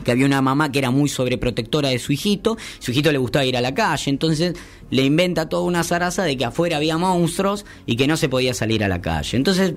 que 0.05 0.11
había 0.11 0.27
una 0.27 0.43
mamá 0.43 0.73
que 0.73 0.79
era 0.79 0.91
muy 0.91 1.09
sobreprotectora 1.09 1.89
de 1.91 1.99
su 1.99 2.13
hijito, 2.13 2.57
su 2.79 2.91
hijito 2.91 3.13
le 3.13 3.19
gustaba 3.19 3.45
ir 3.45 3.57
a 3.57 3.61
la 3.61 3.75
calle, 3.75 4.11
entonces 4.11 4.55
le 4.91 5.05
inventa 5.05 5.49
toda 5.49 5.63
una 5.63 5.85
zaraza 5.85 6.25
de 6.25 6.37
que 6.37 6.45
afuera 6.45 6.77
había 6.77 6.99
monstruos 6.99 7.65
y 7.87 7.97
que 7.97 8.07
no 8.07 8.17
se 8.17 8.29
podía 8.29 8.55
salir 8.55 8.85
a 8.85 8.89
la 8.89 9.01
calle. 9.01 9.37
Entonces, 9.37 9.75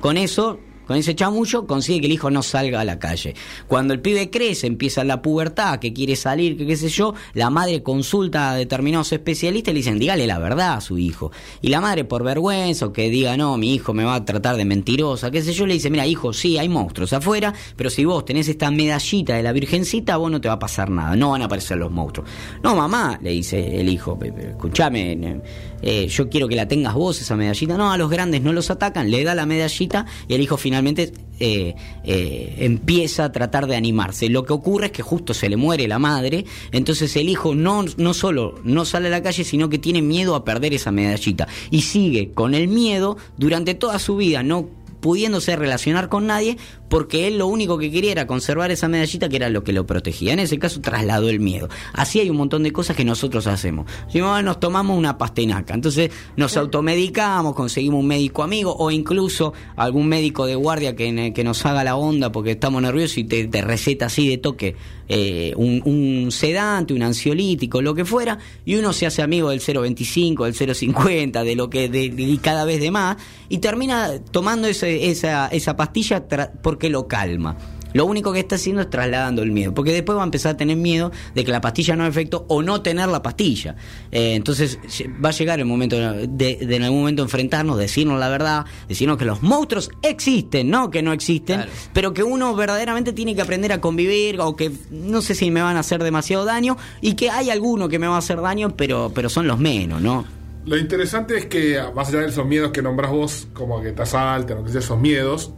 con 0.00 0.16
eso 0.16 0.58
con 0.86 0.96
ese 0.96 1.14
chamullo 1.14 1.66
consigue 1.66 2.00
que 2.00 2.06
el 2.06 2.12
hijo 2.12 2.30
no 2.30 2.42
salga 2.42 2.80
a 2.80 2.84
la 2.84 2.98
calle. 2.98 3.34
Cuando 3.66 3.94
el 3.94 4.00
pibe 4.00 4.30
crece, 4.30 4.66
empieza 4.66 5.04
la 5.04 5.22
pubertad, 5.22 5.78
que 5.78 5.92
quiere 5.92 6.16
salir, 6.16 6.56
que 6.56 6.66
qué 6.66 6.76
sé 6.76 6.88
yo, 6.88 7.14
la 7.34 7.50
madre 7.50 7.82
consulta 7.82 8.50
a 8.50 8.54
determinados 8.54 9.12
especialistas 9.12 9.72
y 9.72 9.74
le 9.74 9.78
dicen, 9.80 9.98
dígale 9.98 10.26
la 10.26 10.38
verdad 10.38 10.74
a 10.74 10.80
su 10.80 10.98
hijo. 10.98 11.32
Y 11.60 11.68
la 11.68 11.80
madre, 11.80 12.04
por 12.04 12.22
vergüenza 12.22 12.86
o 12.86 12.92
que 12.92 13.10
diga, 13.10 13.36
no, 13.36 13.56
mi 13.56 13.74
hijo 13.74 13.92
me 13.94 14.04
va 14.04 14.14
a 14.16 14.24
tratar 14.24 14.56
de 14.56 14.64
mentirosa, 14.64 15.30
qué 15.30 15.42
sé 15.42 15.52
yo, 15.52 15.66
le 15.66 15.74
dice, 15.74 15.90
mira, 15.90 16.06
hijo, 16.06 16.32
sí, 16.32 16.58
hay 16.58 16.68
monstruos 16.68 17.12
afuera, 17.12 17.52
pero 17.76 17.90
si 17.90 18.04
vos 18.04 18.24
tenés 18.24 18.48
esta 18.48 18.70
medallita 18.70 19.34
de 19.34 19.42
la 19.42 19.52
virgencita, 19.52 20.16
vos 20.16 20.30
no 20.30 20.40
te 20.40 20.48
va 20.48 20.54
a 20.54 20.58
pasar 20.58 20.90
nada, 20.90 21.16
no 21.16 21.30
van 21.30 21.42
a 21.42 21.46
aparecer 21.46 21.76
los 21.76 21.90
monstruos. 21.90 22.28
No, 22.62 22.74
mamá, 22.76 23.18
le 23.22 23.30
dice 23.30 23.80
el 23.80 23.88
hijo, 23.88 24.18
escúchame, 24.22 25.40
eh, 25.82 26.06
yo 26.08 26.28
quiero 26.28 26.46
que 26.46 26.54
la 26.56 26.68
tengas 26.68 26.94
vos, 26.94 27.20
esa 27.20 27.34
medallita. 27.34 27.76
No, 27.76 27.90
a 27.90 27.98
los 27.98 28.10
grandes 28.10 28.42
no 28.42 28.52
los 28.52 28.70
atacan, 28.70 29.10
le 29.10 29.24
da 29.24 29.34
la 29.34 29.46
medallita 29.46 30.06
y 30.28 30.34
el 30.34 30.40
hijo 30.40 30.56
final 30.56 30.76
finalmente 30.76 31.10
eh, 31.40 31.74
eh, 32.04 32.54
empieza 32.58 33.24
a 33.24 33.32
tratar 33.32 33.66
de 33.66 33.76
animarse. 33.76 34.28
Lo 34.28 34.44
que 34.44 34.52
ocurre 34.52 34.86
es 34.86 34.92
que 34.92 35.02
justo 35.02 35.32
se 35.32 35.48
le 35.48 35.56
muere 35.56 35.88
la 35.88 35.98
madre, 35.98 36.44
entonces 36.70 37.16
el 37.16 37.30
hijo 37.30 37.54
no, 37.54 37.84
no 37.96 38.12
solo 38.12 38.56
no 38.62 38.84
sale 38.84 39.08
a 39.08 39.10
la 39.10 39.22
calle, 39.22 39.42
sino 39.42 39.70
que 39.70 39.78
tiene 39.78 40.02
miedo 40.02 40.34
a 40.34 40.44
perder 40.44 40.74
esa 40.74 40.90
medallita. 40.90 41.48
Y 41.70 41.80
sigue 41.82 42.32
con 42.32 42.54
el 42.54 42.68
miedo 42.68 43.16
durante 43.38 43.74
toda 43.74 43.98
su 43.98 44.16
vida, 44.16 44.42
no 44.42 44.68
pudiéndose 45.06 45.54
relacionar 45.54 46.08
con 46.08 46.26
nadie, 46.26 46.58
porque 46.88 47.28
él 47.28 47.38
lo 47.38 47.46
único 47.46 47.78
que 47.78 47.92
quería 47.92 48.10
era 48.10 48.26
conservar 48.26 48.72
esa 48.72 48.88
medallita 48.88 49.28
que 49.28 49.36
era 49.36 49.50
lo 49.50 49.62
que 49.62 49.72
lo 49.72 49.86
protegía. 49.86 50.32
En 50.32 50.40
ese 50.40 50.58
caso 50.58 50.80
trasladó 50.80 51.28
el 51.28 51.38
miedo. 51.38 51.68
Así 51.92 52.18
hay 52.18 52.28
un 52.28 52.36
montón 52.36 52.64
de 52.64 52.72
cosas 52.72 52.96
que 52.96 53.04
nosotros 53.04 53.46
hacemos. 53.46 53.88
Si 54.10 54.18
nos 54.18 54.58
tomamos 54.58 54.98
una 54.98 55.16
pastenaca, 55.16 55.74
entonces 55.74 56.10
nos 56.36 56.56
automedicamos, 56.56 57.54
conseguimos 57.54 58.00
un 58.00 58.08
médico 58.08 58.42
amigo 58.42 58.74
o 58.76 58.90
incluso 58.90 59.52
algún 59.76 60.08
médico 60.08 60.44
de 60.44 60.56
guardia 60.56 60.96
que, 60.96 61.32
que 61.32 61.44
nos 61.44 61.64
haga 61.64 61.84
la 61.84 61.94
onda 61.94 62.32
porque 62.32 62.50
estamos 62.50 62.82
nerviosos 62.82 63.18
y 63.18 63.24
te, 63.24 63.62
receta 63.62 64.06
así 64.06 64.28
de 64.28 64.38
toque 64.38 64.74
eh, 65.08 65.52
un, 65.56 66.32
sedante, 66.32 66.94
un 66.94 67.02
ansiolítico, 67.02 67.80
lo 67.80 67.94
que 67.94 68.04
fuera, 68.04 68.38
y 68.64 68.74
uno 68.74 68.92
se 68.92 69.06
hace 69.06 69.22
amigo 69.22 69.50
del 69.50 69.60
025, 69.60 70.46
del 70.46 70.74
050, 70.74 71.44
de 71.44 71.54
lo 71.54 71.70
que 71.70 71.88
de, 71.88 72.38
cada 72.42 72.64
vez 72.64 72.80
de 72.80 72.90
más, 72.90 73.16
y 73.48 73.58
termina 73.58 74.18
tomando 74.32 74.66
ese, 74.66 74.95
esa, 74.96 75.48
esa 75.48 75.76
pastilla 75.76 76.24
porque 76.62 76.90
lo 76.90 77.08
calma. 77.08 77.56
Lo 77.96 78.04
único 78.04 78.30
que 78.30 78.40
está 78.40 78.56
haciendo 78.56 78.82
es 78.82 78.90
trasladando 78.90 79.42
el 79.42 79.52
miedo, 79.52 79.72
porque 79.72 79.90
después 79.90 80.18
va 80.18 80.22
a 80.22 80.26
empezar 80.26 80.52
a 80.52 80.56
tener 80.58 80.76
miedo 80.76 81.12
de 81.34 81.46
que 81.46 81.50
la 81.50 81.62
pastilla 81.62 81.96
no 81.96 82.02
haga 82.02 82.10
efecto 82.10 82.44
o 82.48 82.60
no 82.62 82.82
tener 82.82 83.08
la 83.08 83.22
pastilla. 83.22 83.74
Eh, 84.12 84.34
entonces 84.34 84.78
va 85.24 85.30
a 85.30 85.32
llegar 85.32 85.60
el 85.60 85.64
momento 85.64 85.96
de, 85.98 86.58
en 86.60 86.82
algún 86.82 87.00
momento 87.00 87.22
enfrentarnos, 87.22 87.78
decirnos 87.78 88.20
la 88.20 88.28
verdad, 88.28 88.66
decirnos 88.86 89.16
que 89.16 89.24
los 89.24 89.42
monstruos 89.42 89.90
existen, 90.02 90.68
no 90.68 90.90
que 90.90 91.00
no 91.00 91.14
existen, 91.14 91.64
pero 91.94 92.12
que 92.12 92.22
uno 92.22 92.54
verdaderamente 92.54 93.14
tiene 93.14 93.34
que 93.34 93.40
aprender 93.40 93.72
a 93.72 93.80
convivir 93.80 94.42
o 94.42 94.56
que 94.56 94.70
no 94.90 95.22
sé 95.22 95.34
si 95.34 95.50
me 95.50 95.62
van 95.62 95.78
a 95.78 95.80
hacer 95.80 96.02
demasiado 96.02 96.44
daño 96.44 96.76
y 97.00 97.14
que 97.14 97.30
hay 97.30 97.48
alguno 97.48 97.88
que 97.88 97.98
me 97.98 98.08
va 98.08 98.16
a 98.16 98.18
hacer 98.18 98.42
daño, 98.42 98.76
pero, 98.76 99.10
pero 99.14 99.30
son 99.30 99.46
los 99.46 99.58
menos, 99.58 100.02
¿no? 100.02 100.36
Lo 100.66 100.76
interesante 100.76 101.38
es 101.38 101.46
que, 101.46 101.80
más 101.94 102.08
allá 102.08 102.20
de 102.20 102.26
esos 102.26 102.44
miedos 102.44 102.72
que 102.72 102.82
nombras 102.82 103.10
vos, 103.10 103.48
como 103.54 103.80
que 103.80 103.92
te 103.92 104.02
asaltan 104.02 104.58
o 104.58 104.64
que 104.64 104.70
sea 104.70 104.80
esos 104.80 104.98
miedos, 104.98 105.52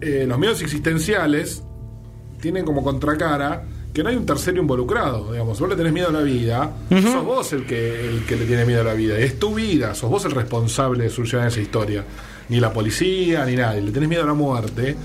eh, 0.00 0.24
los 0.26 0.36
miedos 0.36 0.60
existenciales 0.60 1.62
tienen 2.40 2.64
como 2.64 2.82
contracara 2.82 3.64
que 3.94 4.02
no 4.02 4.08
hay 4.08 4.16
un 4.16 4.26
tercero 4.26 4.60
involucrado. 4.60 5.30
Digamos, 5.30 5.60
vos 5.60 5.68
le 5.68 5.76
tenés 5.76 5.92
miedo 5.92 6.08
a 6.08 6.12
la 6.12 6.22
vida, 6.22 6.72
sos 6.90 7.24
vos 7.24 7.52
el 7.52 7.64
que, 7.66 8.08
el 8.08 8.24
que 8.24 8.36
le 8.36 8.46
tiene 8.46 8.64
miedo 8.64 8.80
a 8.80 8.84
la 8.84 8.94
vida. 8.94 9.16
Es 9.16 9.38
tu 9.38 9.54
vida, 9.54 9.94
sos 9.94 10.10
vos 10.10 10.24
el 10.24 10.32
responsable 10.32 11.04
de 11.04 11.10
solucionar 11.10 11.48
esa 11.48 11.60
historia. 11.60 12.04
Ni 12.48 12.58
la 12.58 12.72
policía, 12.72 13.46
ni 13.46 13.54
nadie. 13.54 13.80
Le 13.80 13.92
tenés 13.92 14.08
miedo 14.08 14.24
a 14.24 14.26
la 14.26 14.34
muerte. 14.34 14.96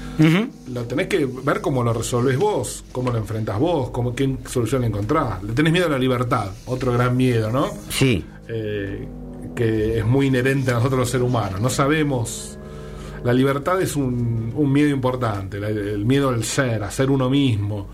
Lo 0.74 0.84
tenés 0.86 1.08
que 1.08 1.26
ver 1.26 1.62
cómo 1.62 1.84
lo 1.84 1.94
resolves 1.94 2.38
vos, 2.38 2.84
cómo 2.92 3.12
lo 3.12 3.20
enfrentas 3.20 3.60
vos, 3.60 3.92
cómo, 3.92 4.16
qué 4.16 4.38
solución 4.48 4.82
le 4.82 4.88
encontrás. 4.88 5.44
Le 5.44 5.54
tenés 5.54 5.72
miedo 5.72 5.86
a 5.86 5.90
la 5.90 6.00
libertad, 6.00 6.50
otro 6.66 6.92
gran 6.92 7.16
miedo, 7.16 7.52
¿no? 7.52 7.70
Sí. 7.90 8.26
Eh, 8.48 9.08
que 9.56 10.00
es 10.00 10.06
muy 10.06 10.28
inherente 10.28 10.72
a 10.72 10.76
nosotros 10.76 11.00
los 11.00 11.10
seres 11.10 11.28
humanos. 11.28 11.62
No 11.62 11.70
sabemos 11.70 12.58
la 13.24 13.34
libertad 13.34 13.82
es 13.82 13.96
un, 13.96 14.54
miedo 14.72 14.90
importante, 14.90 15.58
el 15.58 16.06
miedo 16.06 16.30
al 16.30 16.44
ser, 16.44 16.84
a 16.84 16.92
ser 16.92 17.10
uno 17.10 17.30
mismo. 17.30 17.90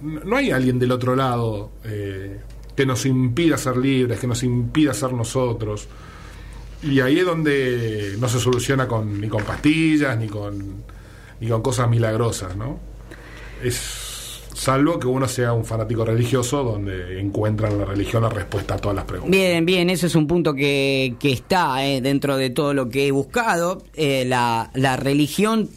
No 0.00 0.36
hay 0.36 0.50
alguien 0.50 0.78
del 0.78 0.92
otro 0.92 1.16
lado 1.16 1.72
eh, 1.84 2.40
que 2.76 2.86
nos 2.86 3.06
impida 3.06 3.56
ser 3.56 3.76
libres, 3.76 4.20
que 4.20 4.26
nos 4.26 4.42
impida 4.42 4.94
ser 4.94 5.12
nosotros. 5.12 5.88
Y 6.82 7.00
ahí 7.00 7.18
es 7.18 7.26
donde 7.26 8.16
no 8.18 8.28
se 8.28 8.40
soluciona 8.40 8.86
con, 8.86 9.20
ni 9.20 9.28
con 9.28 9.42
pastillas, 9.44 10.18
ni 10.18 10.28
con, 10.28 10.84
ni 11.40 11.48
con 11.48 11.62
cosas 11.62 11.88
milagrosas, 11.88 12.56
¿no? 12.56 12.78
Es 13.62 14.01
salvo 14.54 14.98
que 14.98 15.06
uno 15.06 15.26
sea 15.28 15.52
un 15.52 15.64
fanático 15.64 16.04
religioso 16.04 16.62
donde 16.62 17.20
encuentra 17.20 17.68
en 17.68 17.78
la 17.78 17.84
religión 17.84 18.22
la 18.22 18.28
respuesta 18.28 18.74
a 18.74 18.78
todas 18.78 18.96
las 18.96 19.04
preguntas. 19.04 19.30
Bien, 19.30 19.64
bien, 19.64 19.90
ese 19.90 20.06
es 20.06 20.14
un 20.14 20.26
punto 20.26 20.54
que, 20.54 21.14
que 21.18 21.32
está 21.32 21.84
eh, 21.84 22.00
dentro 22.00 22.36
de 22.36 22.50
todo 22.50 22.74
lo 22.74 22.88
que 22.88 23.06
he 23.06 23.10
buscado. 23.10 23.82
Eh, 23.94 24.24
la, 24.26 24.70
la, 24.74 24.96
religión 24.96 25.68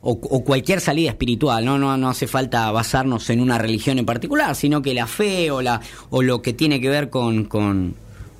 o, 0.00 0.18
cualquier 0.44 0.80
salida 0.80 1.10
espiritual, 1.10 1.64
¿no? 1.64 1.78
¿no? 1.78 1.96
No 1.96 2.08
hace 2.08 2.26
falta 2.26 2.70
basarnos 2.70 3.28
en 3.30 3.40
una 3.40 3.58
religión 3.58 3.98
en 3.98 4.06
particular, 4.06 4.54
sino 4.54 4.82
que 4.82 4.94
la 4.94 5.06
fe 5.06 5.50
o, 5.50 5.62
la, 5.62 5.80
o 6.10 6.22
lo 6.22 6.42
que 6.42 6.52
tiene 6.52 6.80
que 6.80 6.88
ver 6.88 7.10
con, 7.10 7.44
con, 7.44 7.94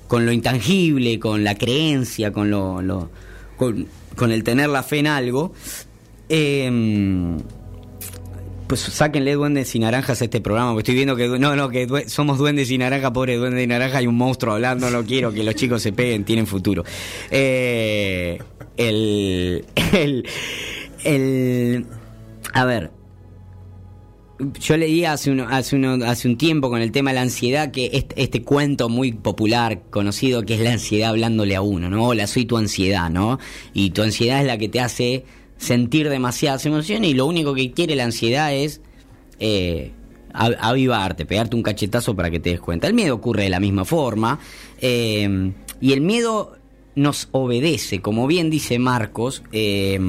con 0.07 0.25
lo 0.25 0.31
intangible, 0.31 1.19
con 1.19 1.43
la 1.43 1.55
creencia, 1.55 2.31
con, 2.31 2.49
lo, 2.49 2.81
lo 2.81 3.09
con, 3.57 3.87
con, 4.15 4.31
el 4.31 4.43
tener 4.43 4.69
la 4.69 4.83
fe 4.83 4.99
en 4.99 5.07
algo. 5.07 5.53
Eh, 6.29 7.37
pues 8.67 8.81
sáquenle 8.81 9.33
duendes 9.33 9.73
y 9.75 9.79
naranjas 9.79 10.21
a 10.21 10.25
este 10.25 10.41
programa, 10.41 10.71
porque 10.71 10.81
estoy 10.81 10.95
viendo 10.95 11.15
que 11.15 11.27
no, 11.27 11.55
no, 11.55 11.69
que 11.69 12.05
somos 12.07 12.37
duendes 12.37 12.69
y 12.69 12.77
naranja, 12.77 13.13
pobre 13.13 13.37
duende 13.37 13.63
y 13.63 13.67
naranja, 13.67 13.99
hay 13.99 14.07
un 14.07 14.15
monstruo 14.15 14.53
hablando, 14.53 14.89
no 14.89 15.05
quiero 15.05 15.31
que 15.31 15.43
los 15.43 15.55
chicos 15.55 15.81
se 15.81 15.93
peguen, 15.93 16.25
tienen 16.25 16.47
futuro. 16.47 16.83
Eh, 17.31 18.37
el, 18.75 19.65
el, 19.93 20.27
el, 21.03 21.85
a 22.53 22.65
ver, 22.65 22.91
yo 24.59 24.77
leí 24.77 25.05
hace, 25.05 25.31
uno, 25.31 25.47
hace, 25.49 25.75
uno, 25.75 26.05
hace 26.05 26.27
un 26.27 26.37
tiempo 26.37 26.69
con 26.69 26.81
el 26.81 26.91
tema 26.91 27.11
de 27.11 27.15
la 27.15 27.21
ansiedad 27.21 27.71
que 27.71 28.05
este, 28.15 28.43
cuento 28.43 28.89
muy 28.89 29.13
popular, 29.13 29.81
conocido, 29.89 30.43
que 30.43 30.55
es 30.55 30.59
la 30.59 30.73
ansiedad 30.73 31.09
hablándole 31.09 31.55
a 31.55 31.61
uno, 31.61 31.89
¿no? 31.89 32.05
Hola, 32.05 32.27
soy 32.27 32.45
tu 32.45 32.57
ansiedad, 32.57 33.09
¿no? 33.09 33.39
Y 33.73 33.91
tu 33.91 34.03
ansiedad 34.03 34.41
es 34.41 34.47
la 34.47 34.57
que 34.57 34.69
te 34.69 34.79
hace 34.79 35.25
sentir 35.57 36.09
demasiadas 36.09 36.65
emociones 36.65 37.11
y 37.11 37.13
lo 37.13 37.25
único 37.25 37.53
que 37.53 37.71
quiere 37.71 37.95
la 37.95 38.05
ansiedad 38.05 38.53
es 38.53 38.81
eh, 39.39 39.91
avivarte, 40.33 41.25
pegarte 41.25 41.55
un 41.55 41.63
cachetazo 41.63 42.15
para 42.15 42.29
que 42.29 42.39
te 42.39 42.51
des 42.51 42.59
cuenta. 42.59 42.87
El 42.87 42.93
miedo 42.93 43.15
ocurre 43.15 43.43
de 43.43 43.49
la 43.49 43.59
misma 43.59 43.85
forma 43.85 44.39
eh, 44.79 45.51
y 45.81 45.93
el 45.93 46.01
miedo 46.01 46.57
nos 46.95 47.29
obedece, 47.31 48.01
como 48.01 48.27
bien 48.27 48.49
dice 48.49 48.79
Marcos. 48.79 49.43
Eh, 49.51 49.99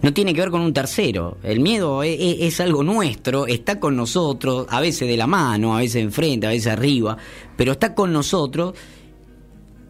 no 0.00 0.14
tiene 0.14 0.32
que 0.32 0.40
ver 0.40 0.50
con 0.50 0.60
un 0.60 0.72
tercero. 0.72 1.38
El 1.42 1.60
miedo 1.60 2.02
es, 2.02 2.16
es, 2.20 2.60
algo 2.60 2.84
nuestro, 2.84 3.46
está 3.46 3.80
con 3.80 3.96
nosotros, 3.96 4.66
a 4.70 4.80
veces 4.80 5.08
de 5.08 5.16
la 5.16 5.26
mano, 5.26 5.76
a 5.76 5.80
veces 5.80 6.02
enfrente, 6.02 6.46
a 6.46 6.50
veces 6.50 6.68
arriba, 6.68 7.16
pero 7.56 7.72
está 7.72 7.94
con 7.94 8.12
nosotros. 8.12 8.74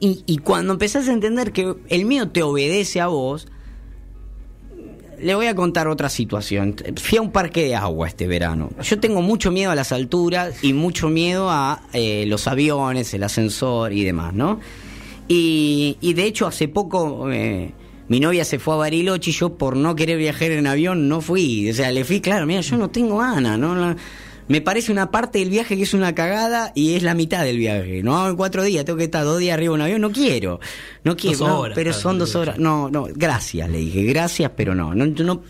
Y, 0.01 0.23
y 0.27 0.39
cuando 0.39 0.73
empezás 0.73 1.09
a 1.09 1.13
entender 1.13 1.53
que 1.53 1.75
el 1.89 2.05
miedo 2.07 2.29
te 2.29 2.43
obedece 2.43 3.01
a 3.01 3.09
vos, 3.09 3.49
le 5.21 5.35
voy 5.35 5.47
a 5.47 5.55
contar 5.55 5.89
otra 5.89 6.09
situación. 6.09 6.77
Fui 6.97 7.19
a 7.19 7.23
un 7.23 7.31
parque 7.31 7.65
de 7.65 7.75
agua 7.75 8.09
este 8.09 8.27
verano. 8.27 8.71
Yo 8.83 9.01
tengo 9.01 9.23
mucho 9.23 9.51
miedo 9.51 9.71
a 9.71 9.75
las 9.75 9.93
alturas 9.93 10.63
y 10.63 10.73
mucho 10.73 11.09
miedo 11.09 11.51
a 11.51 11.83
eh, 11.93 12.25
los 12.27 12.47
aviones, 12.47 13.13
el 13.15 13.23
ascensor 13.23 13.93
y 13.93 14.05
demás, 14.05 14.35
¿no? 14.35 14.61
Y, 15.29 15.97
de 16.01 16.25
hecho 16.25 16.47
hace 16.47 16.69
poco 16.69 17.31
eh, 17.31 17.73
mi 18.09 18.19
novia 18.19 18.45
se 18.47 18.59
fue 18.59 18.75
a 18.75 18.77
Bariloche 18.79 19.31
y 19.31 19.35
yo 19.35 19.59
por 19.59 19.77
no 19.77 19.95
querer 19.95 20.17
viajar 20.17 20.53
en 20.53 20.67
avión 20.67 21.09
no 21.09 21.21
fui. 21.21 21.71
O 21.71 21.75
sea, 21.75 21.93
le 21.93 22.05
fui, 22.05 22.21
claro, 22.21 22.47
mira, 22.47 22.63
yo 22.63 22.77
no 22.79 22.89
tengo 22.89 23.19
ganas, 23.19 23.59
¿no? 23.59 23.95
Me 24.49 24.63
parece 24.63 24.91
una 24.91 25.11
parte 25.11 25.39
del 25.39 25.51
viaje 25.51 25.77
que 25.77 25.83
es 25.83 25.95
una 25.95 26.15
cagada 26.15 26.73
y 26.75 26.95
es 26.95 27.03
la 27.03 27.15
mitad 27.15 27.45
del 27.45 27.59
viaje. 27.59 28.03
No 28.03 28.29
en 28.29 28.37
cuatro 28.37 28.63
días, 28.63 28.85
tengo 28.85 28.97
que 28.97 29.05
estar 29.05 29.25
dos 29.25 29.39
días 29.39 29.55
arriba 29.55 29.73
de 29.73 29.75
un 29.75 29.83
avión, 29.83 30.01
no 30.01 30.11
quiero. 30.11 30.59
No 31.05 31.17
quiero, 31.17 31.67
pero 31.75 31.93
son 31.93 32.19
dos 32.19 32.35
horas. 32.35 32.59
No, 32.59 32.91
no, 32.91 33.07
gracias, 33.15 33.69
le 33.69 33.79
dije, 33.79 34.03
gracias, 34.05 34.51
pero 34.57 34.75
no. 34.75 34.95
No, 34.95 35.07
no, 35.07 35.43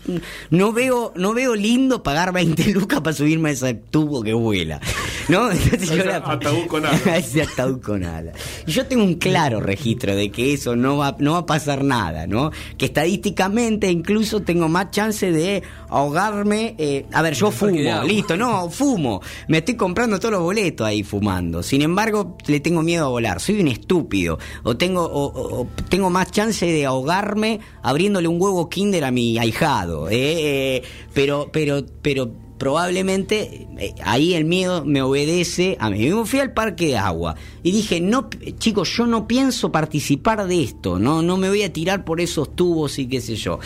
no 0.49 0.73
veo, 0.73 1.13
no 1.15 1.33
veo 1.33 1.55
lindo 1.55 2.03
pagar 2.03 2.33
20 2.33 2.71
lucas 2.71 3.01
para 3.01 3.15
subirme 3.15 3.49
a 3.49 3.51
ese 3.53 3.73
tubo 3.73 4.21
que 4.21 4.33
vuela. 4.33 4.79
¿No? 5.27 5.49
Entonces 5.51 5.89
yo 5.89 6.13
ataúd 6.13 6.67
con 6.67 6.85
ese 7.15 7.43
ataúd 7.43 7.81
con 7.81 8.03
ala. 8.03 8.33
Y 8.67 8.71
yo 8.71 8.85
tengo 8.85 9.03
un 9.03 9.15
claro 9.15 9.59
registro 9.59 10.15
de 10.15 10.29
que 10.29 10.53
eso 10.53 10.75
no 10.75 10.97
va, 10.97 11.15
no 11.19 11.33
va 11.33 11.39
a 11.39 11.45
pasar 11.45 11.83
nada, 11.83 12.27
¿no? 12.27 12.51
Que 12.77 12.85
estadísticamente 12.85 13.89
incluso 13.89 14.41
tengo 14.41 14.67
más 14.67 14.91
chance 14.91 15.31
de 15.31 15.63
ahogarme. 15.89 16.75
Eh, 16.77 17.05
a 17.13 17.21
ver, 17.21 17.33
yo 17.33 17.51
fumo, 17.51 17.77
listo, 18.03 18.35
no, 18.37 18.69
fumo 18.69 18.88
me 18.97 19.57
estoy 19.57 19.75
comprando 19.75 20.19
todos 20.19 20.33
los 20.33 20.41
boletos 20.41 20.87
ahí 20.87 21.03
fumando. 21.03 21.63
Sin 21.63 21.81
embargo, 21.81 22.37
le 22.47 22.59
tengo 22.59 22.81
miedo 22.81 23.05
a 23.05 23.09
volar. 23.09 23.39
Soy 23.39 23.61
un 23.61 23.67
estúpido. 23.67 24.39
O 24.63 24.77
tengo, 24.77 25.03
o, 25.03 25.67
tengo 25.89 26.09
más 26.09 26.31
chance 26.31 26.65
de 26.65 26.85
ahogarme 26.85 27.59
abriéndole 27.81 28.27
un 28.27 28.41
huevo 28.41 28.69
kinder 28.69 29.03
a 29.03 29.11
mi 29.11 29.37
ahijado. 29.37 30.07
¿eh? 30.09 30.83
Pero, 31.13 31.49
pero, 31.51 31.85
pero 32.01 32.31
probablemente 32.59 33.67
eh, 33.79 33.95
ahí 34.03 34.35
el 34.35 34.45
miedo 34.45 34.85
me 34.85 35.01
obedece 35.01 35.77
a 35.79 35.89
mí. 35.89 36.09
Me 36.09 36.25
fui 36.25 36.39
al 36.39 36.53
parque 36.53 36.87
de 36.87 36.97
agua 36.97 37.35
y 37.63 37.71
dije, 37.71 38.01
no, 38.01 38.29
chicos, 38.59 38.95
yo 38.95 39.07
no 39.07 39.27
pienso 39.27 39.71
participar 39.71 40.45
de 40.45 40.63
esto, 40.63 40.99
no, 40.99 41.23
no 41.23 41.37
me 41.37 41.49
voy 41.49 41.63
a 41.63 41.73
tirar 41.73 42.03
por 42.05 42.21
esos 42.21 42.55
tubos 42.55 42.99
y 42.99 43.07
qué 43.07 43.21
sé 43.21 43.35
yo. 43.35 43.59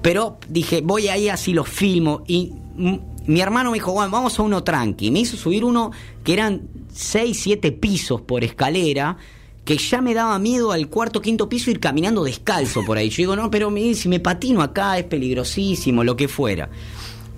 Pero 0.00 0.38
dije, 0.48 0.80
voy 0.80 1.08
ahí 1.08 1.28
así 1.28 1.52
los 1.52 1.68
filmo 1.68 2.24
y 2.26 2.54
mi 3.26 3.40
hermano 3.40 3.70
me 3.70 3.76
dijo, 3.76 3.92
bueno, 3.92 4.10
vamos 4.10 4.38
a 4.38 4.42
uno 4.42 4.64
tranqui. 4.64 5.10
Me 5.10 5.20
hizo 5.20 5.36
subir 5.36 5.64
uno 5.64 5.92
que 6.24 6.32
eran 6.32 6.68
6, 6.92 7.38
7 7.40 7.72
pisos 7.72 8.20
por 8.22 8.44
escalera, 8.44 9.16
que 9.64 9.78
ya 9.78 10.00
me 10.00 10.14
daba 10.14 10.38
miedo 10.38 10.72
al 10.72 10.88
cuarto, 10.88 11.20
quinto 11.20 11.48
piso 11.48 11.70
ir 11.70 11.80
caminando 11.80 12.24
descalzo 12.24 12.84
por 12.84 12.98
ahí. 12.98 13.10
Yo 13.10 13.18
digo, 13.18 13.36
no, 13.36 13.50
pero 13.50 13.72
si 13.94 14.08
me 14.08 14.20
patino 14.20 14.62
acá 14.62 14.98
es 14.98 15.04
peligrosísimo, 15.04 16.02
lo 16.04 16.16
que 16.16 16.28
fuera. 16.28 16.68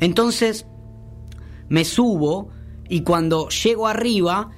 Entonces, 0.01 0.67
me 1.69 1.85
subo 1.85 2.49
y 2.89 3.03
cuando 3.03 3.49
llego 3.49 3.87
arriba, 3.87 4.51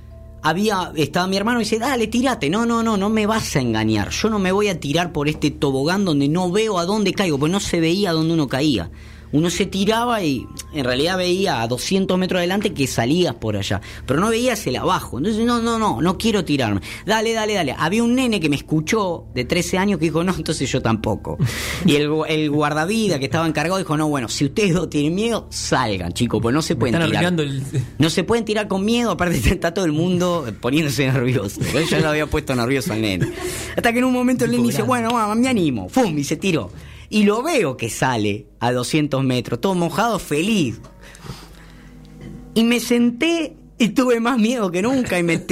había, 0.43 0.93
estaba 0.95 1.27
mi 1.27 1.37
hermano 1.37 1.61
y 1.61 1.65
dice, 1.65 1.79
dale, 1.79 2.07
tírate. 2.07 2.49
No, 2.51 2.67
no, 2.67 2.83
no, 2.83 2.97
no 2.97 3.11
me 3.11 3.27
vas 3.27 3.57
a 3.57 3.61
engañar. 3.61 4.11
Yo 4.11 4.31
no 4.31 4.39
me 4.39 4.53
voy 4.53 4.69
a 4.69 4.79
tirar 4.79 5.13
por 5.13 5.29
este 5.29 5.51
tobogán 5.51 6.05
donde 6.05 6.29
no 6.29 6.53
veo 6.53 6.79
a 6.79 6.85
dónde 6.85 7.13
caigo, 7.13 7.39
porque 7.39 7.53
no 7.53 7.61
se 7.61 7.81
veía 7.81 8.11
a 8.11 8.13
dónde 8.13 8.35
uno 8.35 8.47
caía 8.47 8.91
uno 9.33 9.51
se 9.51 9.67
tiraba 9.67 10.23
y 10.23 10.47
en 10.73 10.85
realidad 10.85 11.19
veía 11.19 11.63
a 11.63 11.69
200 11.69 12.19
metros 12.19 12.39
adelante 12.39 12.73
que 12.73 12.87
salías 12.87 13.35
por 13.35 13.57
allá, 13.57 13.81
pero 14.07 14.21
no 14.21 14.31
veías 14.31 14.67
el 14.67 14.77
abajo. 14.77 15.19
Entonces, 15.19 15.45
no, 15.45 15.61
no, 15.61 15.79
no, 15.79 16.01
no 16.01 16.19
quiero 16.19 16.45
tirarme. 16.45 16.81
Dale, 17.05 17.33
dale, 17.33 17.55
dale. 17.55 17.75
Había 17.79 18.03
un 18.03 18.15
nene 18.15 18.41
que 18.41 18.49
me 18.49 18.57
escuchó 18.57 19.27
de 19.35 19.45
13 19.45 19.79
años 19.79 19.99
que 19.99 20.07
dijo, 20.07 20.23
no, 20.25 20.35
entonces 20.35 20.71
yo 20.71 20.81
tampoco. 20.81 21.39
Y 21.85 21.97
el, 21.97 22.11
el 22.29 22.51
guardavida 22.51 23.19
que 23.19 23.27
estaba 23.27 23.47
encargado 23.47 23.79
dijo, 23.79 23.97
no, 23.97 24.09
bueno, 24.09 24.29
si 24.29 24.45
ustedes 24.45 24.75
dos 24.75 24.91
tienen 24.91 25.15
miedo, 25.15 25.47
salgan, 25.51 26.13
chicos, 26.13 26.41
pues 26.41 26.55
no 26.55 26.63
se 26.63 26.77
pueden 26.77 27.01
tirar. 27.05 27.33
No 27.99 28.11
se 28.11 28.25
pueden 28.25 28.45
tirar 28.45 28.69
con 28.69 28.85
miedo, 28.85 29.11
aparte 29.11 29.37
está 29.37 29.73
todo 29.75 29.85
el 29.85 29.93
mundo 29.93 30.47
poniéndose 30.61 31.07
nervioso. 31.11 31.61
Yo 31.73 31.81
ya 31.81 32.01
lo 32.01 32.09
había 32.09 32.27
puesto 32.27 32.55
nervioso 32.55 32.93
al 32.93 33.03
nene. 33.03 33.31
Hasta 33.77 33.93
que 33.93 33.99
en 33.99 34.05
un 34.05 34.13
momento 34.13 34.45
el 34.45 34.51
nene 34.51 34.65
dice, 34.65 34.83
bueno, 34.83 35.11
mamá, 35.11 35.35
me 35.35 35.49
animo. 35.49 35.89
¡Fum! 35.89 36.17
Y 36.17 36.25
se 36.25 36.37
tiró 36.37 36.71
y 37.09 37.25
lo 37.25 37.43
veo 37.43 37.77
que 37.77 37.91
sale 37.91 38.47
a 38.61 38.73
200 38.73 39.23
metros, 39.23 39.61
todo 39.61 39.75
mojado, 39.75 40.19
feliz. 40.19 40.81
Y 42.55 42.65
me 42.65 42.81
senté 42.81 43.57
y 43.79 43.89
tuve 43.91 44.21
más 44.21 44.39
miedo 44.39 44.71
que 44.71 44.83
nunca 44.83 45.19
y 45.19 45.23
me, 45.23 45.45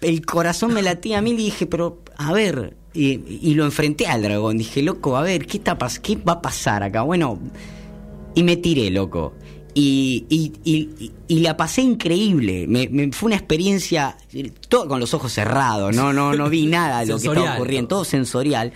el 0.00 0.26
corazón 0.26 0.74
me 0.74 0.82
latía 0.82 1.18
a 1.18 1.22
mí 1.22 1.30
y 1.30 1.36
dije, 1.36 1.66
pero 1.66 2.02
a 2.16 2.32
ver, 2.32 2.76
y, 2.92 3.54
lo 3.54 3.64
enfrenté 3.64 4.06
al 4.06 4.22
dragón, 4.22 4.58
dije, 4.58 4.82
loco, 4.82 5.16
a 5.16 5.22
ver, 5.22 5.46
¿qué, 5.46 5.56
está 5.56 5.78
¿qué 6.02 6.16
va 6.16 6.34
a 6.34 6.42
pasar 6.42 6.82
acá? 6.82 7.02
Bueno, 7.02 7.38
y 8.34 8.42
me 8.42 8.56
tiré, 8.56 8.90
loco. 8.90 9.34
Y, 9.74 10.26
y, 10.28 11.40
la 11.40 11.56
pasé 11.56 11.80
increíble. 11.80 12.66
Me, 12.68 13.10
fue 13.12 13.28
una 13.28 13.36
experiencia, 13.36 14.18
todo 14.68 14.86
con 14.86 15.00
los 15.00 15.14
ojos 15.14 15.32
cerrados, 15.32 15.96
no, 15.96 16.12
no, 16.12 16.34
no 16.34 16.50
vi 16.50 16.66
nada 16.66 17.00
de 17.00 17.06
lo 17.06 17.18
que 17.18 17.28
estaba 17.28 17.54
ocurriendo, 17.54 17.88
todo 17.88 18.04
sensorial. 18.04 18.72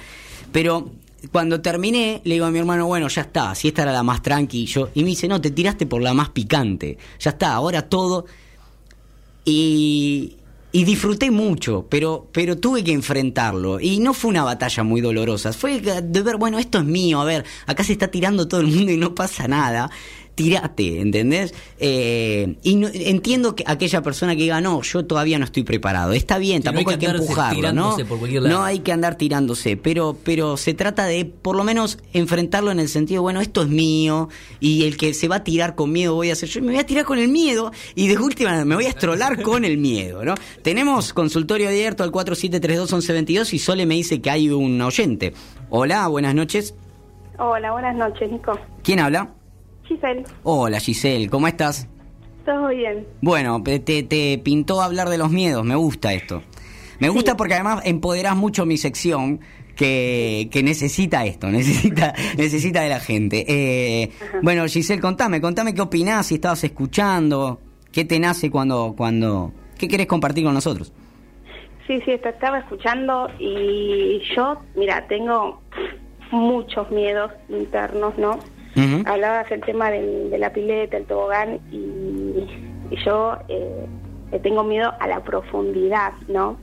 Pero 0.52 0.90
cuando 1.32 1.60
terminé, 1.60 2.20
le 2.24 2.34
digo 2.34 2.46
a 2.46 2.50
mi 2.50 2.58
hermano, 2.58 2.86
bueno, 2.86 3.08
ya 3.08 3.22
está, 3.22 3.54
si 3.54 3.68
esta 3.68 3.82
era 3.82 3.92
la 3.92 4.02
más 4.02 4.22
tranqui, 4.22 4.66
yo, 4.66 4.90
y 4.94 5.02
me 5.02 5.10
dice, 5.10 5.28
no, 5.28 5.40
te 5.40 5.50
tiraste 5.50 5.86
por 5.86 6.02
la 6.02 6.14
más 6.14 6.30
picante, 6.30 6.98
ya 7.18 7.30
está, 7.30 7.54
ahora 7.54 7.88
todo. 7.88 8.26
Y, 9.44 10.36
y 10.72 10.84
disfruté 10.84 11.30
mucho, 11.30 11.86
pero, 11.88 12.28
pero 12.32 12.58
tuve 12.58 12.84
que 12.84 12.92
enfrentarlo. 12.92 13.80
Y 13.80 13.98
no 13.98 14.12
fue 14.12 14.30
una 14.30 14.44
batalla 14.44 14.82
muy 14.82 15.00
dolorosa, 15.00 15.52
fue 15.52 15.80
de 15.80 16.22
ver, 16.22 16.36
bueno, 16.36 16.58
esto 16.58 16.78
es 16.78 16.84
mío, 16.84 17.20
a 17.20 17.24
ver, 17.24 17.44
acá 17.66 17.82
se 17.82 17.92
está 17.92 18.08
tirando 18.08 18.46
todo 18.46 18.60
el 18.60 18.66
mundo 18.66 18.92
y 18.92 18.96
no 18.96 19.14
pasa 19.14 19.48
nada 19.48 19.90
tirate, 20.36 21.00
¿entendés? 21.00 21.54
Eh, 21.78 22.56
y 22.62 23.08
entiendo 23.08 23.56
que 23.56 23.64
aquella 23.66 24.02
persona 24.02 24.36
que 24.36 24.42
diga, 24.42 24.60
no, 24.60 24.82
yo 24.82 25.04
todavía 25.06 25.38
no 25.38 25.46
estoy 25.46 25.64
preparado. 25.64 26.12
Está 26.12 26.38
bien, 26.38 26.62
tampoco 26.62 26.90
hay 26.90 26.98
que, 26.98 27.06
empujarlo, 27.06 27.72
¿no? 27.72 27.96
No 28.42 28.62
hay 28.62 28.80
que 28.80 28.92
andar 28.92 29.16
tirándose, 29.16 29.78
pero, 29.78 30.16
pero 30.22 30.58
se 30.58 30.74
trata 30.74 31.06
de 31.06 31.24
por 31.24 31.56
lo 31.56 31.64
menos 31.64 31.98
enfrentarlo 32.12 32.70
en 32.70 32.78
el 32.78 32.88
sentido, 32.88 33.22
bueno, 33.22 33.40
esto 33.40 33.62
es 33.62 33.68
mío, 33.68 34.28
y 34.60 34.84
el 34.84 34.98
que 34.98 35.14
se 35.14 35.26
va 35.26 35.36
a 35.36 35.44
tirar 35.44 35.74
con 35.74 35.90
miedo 35.90 36.14
voy 36.14 36.28
a 36.28 36.34
hacer 36.34 36.50
yo, 36.50 36.60
me 36.60 36.68
voy 36.68 36.80
a 36.80 36.86
tirar 36.86 37.06
con 37.06 37.18
el 37.18 37.28
miedo, 37.28 37.72
y 37.94 38.08
de 38.08 38.18
última 38.18 38.62
me 38.66 38.74
voy 38.74 38.84
a 38.84 38.90
estrolar 38.90 39.42
con 39.42 39.64
el 39.64 39.78
miedo, 39.78 40.22
¿no? 40.22 40.34
Tenemos 40.62 41.14
consultorio 41.14 41.68
abierto 41.68 42.04
al 42.04 42.12
4732-1122 42.12 43.54
y 43.54 43.58
Sole 43.58 43.86
me 43.86 43.94
dice 43.94 44.20
que 44.20 44.30
hay 44.30 44.50
un 44.50 44.80
oyente. 44.82 45.32
Hola, 45.70 46.06
buenas 46.08 46.34
noches. 46.34 46.74
Hola, 47.38 47.72
buenas 47.72 47.96
noches, 47.96 48.30
Nico. 48.30 48.58
¿Quién 48.82 49.00
habla? 49.00 49.30
Giselle. 49.86 50.24
Hola 50.42 50.80
Giselle, 50.80 51.28
¿cómo 51.28 51.48
estás? 51.48 51.88
Todo 52.44 52.68
bien. 52.68 53.06
Bueno, 53.20 53.62
te, 53.62 53.80
te 53.80 54.38
pintó 54.38 54.80
hablar 54.82 55.08
de 55.08 55.18
los 55.18 55.30
miedos, 55.30 55.64
me 55.64 55.74
gusta 55.74 56.12
esto. 56.12 56.42
Me 56.98 57.08
gusta 57.08 57.36
porque 57.36 57.54
además 57.54 57.82
empoderás 57.84 58.36
mucho 58.36 58.64
mi 58.64 58.78
sección 58.78 59.40
que, 59.76 60.48
que 60.50 60.62
necesita 60.62 61.24
esto, 61.24 61.46
necesita, 61.50 62.14
necesita 62.36 62.80
de 62.80 62.88
la 62.88 63.00
gente. 63.00 63.44
Eh, 63.46 64.10
bueno, 64.42 64.64
Giselle, 64.66 65.00
contame, 65.00 65.40
contame 65.40 65.74
qué 65.74 65.82
opinás, 65.82 66.26
si 66.26 66.36
estabas 66.36 66.64
escuchando, 66.64 67.60
qué 67.92 68.04
te 68.04 68.18
nace 68.18 68.50
cuando, 68.50 68.94
cuando, 68.96 69.52
qué 69.78 69.86
querés 69.86 70.06
compartir 70.06 70.44
con 70.44 70.54
nosotros. 70.54 70.92
Sí, 71.86 72.00
sí, 72.04 72.10
estaba 72.10 72.58
escuchando 72.58 73.28
y 73.38 74.20
yo, 74.34 74.60
mira, 74.74 75.06
tengo 75.06 75.60
muchos 76.32 76.90
miedos 76.90 77.30
internos, 77.48 78.18
¿no? 78.18 78.40
Hablabas 79.06 79.50
el 79.50 79.62
tema 79.62 79.90
de 79.90 80.36
la 80.38 80.52
pileta, 80.52 80.96
el 80.96 81.06
tobogán, 81.06 81.60
y, 81.70 82.46
yo 83.04 83.36
eh, 83.48 83.86
tengo 84.42 84.62
miedo 84.64 84.92
a 85.00 85.08
la 85.08 85.22
profundidad, 85.24 86.12
¿no? 86.28 86.58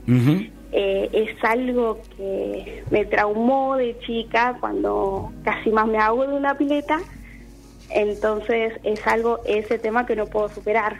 Eh, 0.72 1.08
es 1.12 1.44
algo 1.44 2.00
que 2.16 2.84
me 2.90 3.04
traumó 3.04 3.76
de 3.76 3.96
chica 4.00 4.56
cuando 4.58 5.32
casi 5.44 5.70
más 5.70 5.86
me 5.86 5.98
hago 5.98 6.26
de 6.26 6.34
una 6.34 6.56
pileta, 6.56 7.00
entonces 7.90 8.72
es 8.82 9.06
algo, 9.06 9.40
ese 9.44 9.78
tema 9.78 10.06
que 10.06 10.16
no 10.16 10.26
puedo 10.26 10.48
superar. 10.48 10.98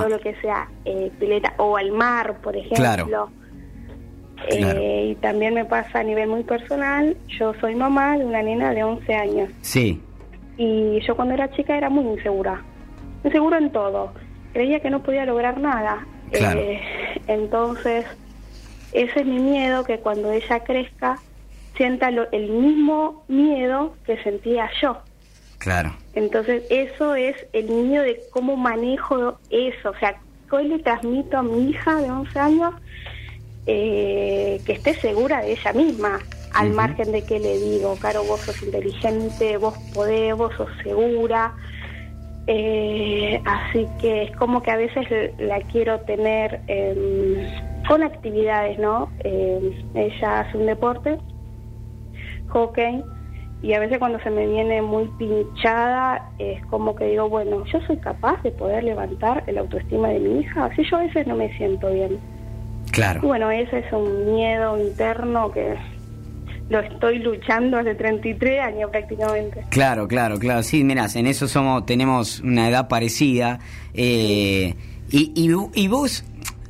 Todo 0.00 0.08
lo 0.10 0.20
que 0.20 0.34
sea 0.36 0.68
eh, 0.84 1.10
pileta 1.18 1.54
o 1.58 1.76
al 1.76 1.92
mar, 1.92 2.38
por 2.42 2.56
ejemplo. 2.56 2.76
Claro 3.06 3.30
eh, 4.48 5.08
y 5.10 5.14
también 5.16 5.54
me 5.54 5.64
pasa 5.64 6.00
a 6.00 6.02
nivel 6.02 6.28
muy 6.28 6.42
personal, 6.42 7.16
yo 7.38 7.54
soy 7.60 7.74
mamá 7.74 8.18
de 8.18 8.24
una 8.24 8.42
nena 8.42 8.72
de 8.72 8.84
11 8.84 9.14
años. 9.14 9.50
Sí. 9.62 10.00
Y 10.56 11.00
yo 11.00 11.16
cuando 11.16 11.34
era 11.34 11.50
chica 11.52 11.76
era 11.76 11.90
muy 11.90 12.04
insegura, 12.04 12.62
insegura 13.24 13.58
en 13.58 13.70
todo, 13.70 14.12
creía 14.52 14.80
que 14.80 14.90
no 14.90 15.02
podía 15.02 15.24
lograr 15.24 15.58
nada. 15.58 16.06
Eh, 16.32 16.80
entonces, 17.26 18.04
ese 18.92 19.20
es 19.20 19.26
mi 19.26 19.38
miedo, 19.38 19.84
que 19.84 19.98
cuando 19.98 20.32
ella 20.32 20.60
crezca 20.60 21.18
sienta 21.76 22.08
el 22.08 22.50
mismo 22.50 23.24
miedo 23.28 23.94
que 24.06 24.22
sentía 24.22 24.70
yo. 24.80 24.98
Claro. 25.58 25.96
Entonces, 26.14 26.64
eso 26.70 27.14
es 27.14 27.34
el 27.52 27.66
miedo 27.68 28.04
de 28.04 28.20
cómo 28.30 28.56
manejo 28.56 29.38
eso. 29.50 29.90
O 29.90 29.98
sea, 29.98 30.16
hoy 30.50 30.68
le 30.68 30.78
transmito 30.78 31.38
a 31.38 31.42
mi 31.42 31.70
hija 31.70 31.96
de 31.96 32.10
11 32.10 32.38
años 32.38 32.74
eh, 33.66 34.60
que 34.64 34.72
esté 34.72 34.94
segura 34.94 35.42
de 35.42 35.52
ella 35.52 35.72
misma. 35.72 36.18
al 36.52 36.70
margen 36.70 37.10
de 37.10 37.24
que 37.24 37.40
le 37.40 37.58
digo, 37.58 37.96
Caro, 38.00 38.22
vos 38.22 38.38
sos 38.42 38.62
inteligente, 38.62 39.56
vos 39.56 39.74
podés, 39.92 40.36
vos 40.36 40.54
sos 40.56 40.68
segura. 40.84 41.52
Eh, 42.46 43.40
así 43.44 43.88
que 44.00 44.24
es 44.24 44.36
como 44.36 44.62
que 44.62 44.70
a 44.70 44.76
veces 44.76 45.32
la 45.38 45.60
quiero 45.62 45.98
tener 46.02 46.60
con 47.88 48.04
actividades, 48.04 48.78
¿no? 48.78 49.10
ella 49.24 50.40
hace 50.40 50.56
un 50.56 50.66
deporte, 50.66 51.18
hockey, 52.50 53.02
y 53.64 53.72
a 53.72 53.80
veces 53.80 53.98
cuando 53.98 54.20
se 54.20 54.28
me 54.28 54.46
viene 54.46 54.82
muy 54.82 55.06
pinchada 55.18 56.30
es 56.38 56.62
como 56.66 56.94
que 56.94 57.06
digo, 57.06 57.30
bueno, 57.30 57.64
yo 57.64 57.80
soy 57.86 57.96
capaz 57.96 58.42
de 58.42 58.50
poder 58.50 58.84
levantar 58.84 59.42
el 59.46 59.56
autoestima 59.56 60.08
de 60.08 60.20
mi 60.20 60.40
hija, 60.40 60.66
así 60.66 60.84
yo 60.84 60.98
a 60.98 61.00
veces 61.00 61.26
no 61.26 61.34
me 61.34 61.48
siento 61.56 61.90
bien. 61.90 62.20
Claro. 62.94 63.20
bueno, 63.22 63.50
ese 63.50 63.80
es 63.80 63.92
un 63.92 64.34
miedo 64.34 64.78
interno 64.78 65.50
que 65.50 65.74
lo 66.70 66.80
estoy 66.80 67.18
luchando 67.18 67.76
hace 67.76 67.94
33 67.94 68.60
años 68.60 68.90
prácticamente. 68.90 69.64
Claro, 69.70 70.08
claro, 70.08 70.38
claro. 70.38 70.62
Sí, 70.62 70.84
mirás, 70.84 71.16
en 71.16 71.26
eso 71.26 71.48
somos 71.48 71.84
tenemos 71.86 72.40
una 72.40 72.68
edad 72.68 72.88
parecida. 72.88 73.58
Eh, 73.94 74.74
y, 75.10 75.32
y, 75.74 75.88
vos 75.88 76.24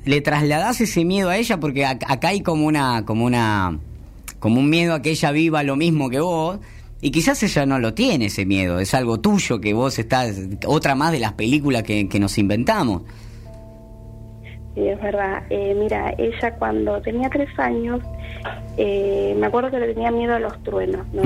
le 0.05 0.21
trasladás 0.21 0.81
ese 0.81 1.05
miedo 1.05 1.31
a 1.31 1.37
ella 1.37 1.61
porque 1.61 1.87
acá 1.87 2.29
hay 2.29 2.41
como 2.41 2.67
una 2.67 3.05
como 3.05 3.25
una 3.25 3.79
como 4.39 4.61
un 4.61 4.69
miedo 4.69 4.95
a 4.95 5.01
que 5.01 5.11
ella 5.11 5.31
viva 5.31 5.63
lo 5.63 5.77
mismo 5.77 6.11
que 6.11 6.21
vos 6.21 6.59
y 7.05 7.11
quizás 7.11 7.43
ella 7.43 7.67
no 7.67 7.79
lo 7.79 7.93
tiene 7.93 8.27
ese 8.27 8.47
miedo, 8.47 8.79
es 8.79 8.95
algo 8.95 9.21
tuyo 9.21 9.61
que 9.61 9.75
vos 9.75 9.99
estás, 9.99 10.37
otra 10.67 10.95
más 10.95 11.13
de 11.13 11.19
las 11.19 11.35
películas 11.35 11.83
que, 11.83 12.09
nos 12.19 12.39
inventamos. 12.39 13.03
Sí, 14.75 14.89
es 14.89 15.01
verdad. 15.01 15.43
Eh, 15.51 15.75
mira, 15.79 16.15
ella 16.19 16.55
cuando 16.57 17.01
tenía 17.01 17.31
tres 17.31 17.49
años, 17.59 18.01
eh, 18.77 19.35
me 19.39 19.47
acuerdo 19.47 19.71
que 19.71 19.79
le 19.79 19.95
tenía 19.95 20.11
miedo 20.11 20.35
a 20.35 20.41
los 20.41 20.61
truenos, 20.63 21.07
¿no? 21.13 21.23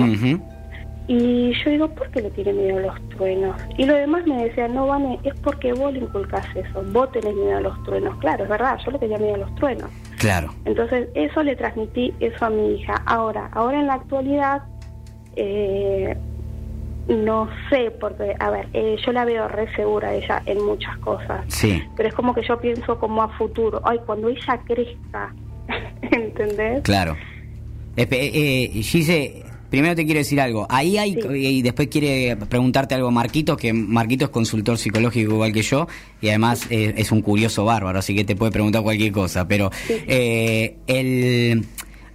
Y 1.11 1.55
yo 1.65 1.71
digo, 1.71 1.89
¿por 1.89 2.11
qué 2.11 2.21
le 2.21 2.31
tiene 2.33 2.53
miedo 2.53 2.77
a 2.77 2.81
los 2.83 3.09
truenos? 3.09 3.57
Y 3.79 3.87
lo 3.87 3.95
demás 3.95 4.27
me 4.27 4.45
decía, 4.45 4.69
no, 4.69 4.87
Vane, 4.87 5.19
es 5.23 5.33
porque 5.41 5.73
vos 5.73 5.91
le 5.95 6.01
inculcás 6.01 6.45
eso, 6.55 6.85
vos 6.93 7.11
tenés 7.13 7.35
miedo 7.35 7.57
a 7.57 7.61
los 7.63 7.83
truenos. 7.85 8.15
Claro, 8.19 8.45
es 8.45 8.51
verdad, 8.51 8.79
yo 8.85 8.91
le 8.91 8.99
tenía 8.99 9.17
miedo 9.17 9.37
a 9.37 9.39
los 9.39 9.55
truenos. 9.55 9.91
Claro. 10.19 10.53
Entonces, 10.67 11.09
eso 11.15 11.43
le 11.43 11.57
transmití 11.57 12.13
eso 12.21 12.45
a 12.45 12.51
mi 12.51 12.75
hija. 12.75 13.03
Ahora, 13.07 13.49
ahora 13.53 13.81
en 13.81 13.87
la 13.87 13.95
actualidad, 13.95 14.63
eh, 15.37 16.15
no 17.09 17.49
sé, 17.71 17.91
porque, 17.99 18.35
a 18.39 18.51
ver, 18.51 18.69
eh, 18.75 18.97
yo 19.05 19.13
la 19.13 19.25
veo 19.25 19.49
re 19.49 19.73
segura 19.75 20.15
ella 20.15 20.43
en 20.45 20.63
muchas 20.65 20.97
cosas. 20.99 21.43
Sí. 21.49 21.83
Pero 21.97 22.11
es 22.11 22.15
como 22.15 22.35
que 22.35 22.43
yo 22.47 22.59
pienso 22.61 22.99
como 22.99 23.23
a 23.23 23.29
futuro. 23.39 23.81
Ay, 23.85 23.99
cuando 24.05 24.29
ella 24.29 24.61
crezca, 24.67 25.35
¿entendés? 26.03 26.83
Claro. 26.83 27.17
Eh, 27.97 28.07
eh, 28.11 28.83
Gise, 28.83 29.43
primero 29.71 29.95
te 29.95 30.05
quiero 30.05 30.19
decir 30.19 30.39
algo. 30.39 30.67
Ahí 30.69 30.99
hay, 30.99 31.19
y 31.35 31.63
después 31.63 31.89
quiere 31.89 32.37
preguntarte 32.37 32.95
algo 32.95 33.11
Marquito, 33.11 33.57
que 33.57 33.73
Marquito 33.73 34.27
es 34.27 34.31
consultor 34.31 34.77
psicológico 34.77 35.33
igual 35.33 35.53
que 35.53 35.63
yo, 35.63 35.89
y 36.21 36.29
además 36.29 36.67
es 36.71 37.11
un 37.11 37.23
curioso 37.23 37.65
bárbaro, 37.65 37.99
así 37.99 38.15
que 38.15 38.25
te 38.25 38.37
puede 38.37 38.53
preguntar 38.53 38.83
cualquier 38.83 39.13
cosa. 39.13 39.49
Pero 39.49 39.71
el 40.07 41.65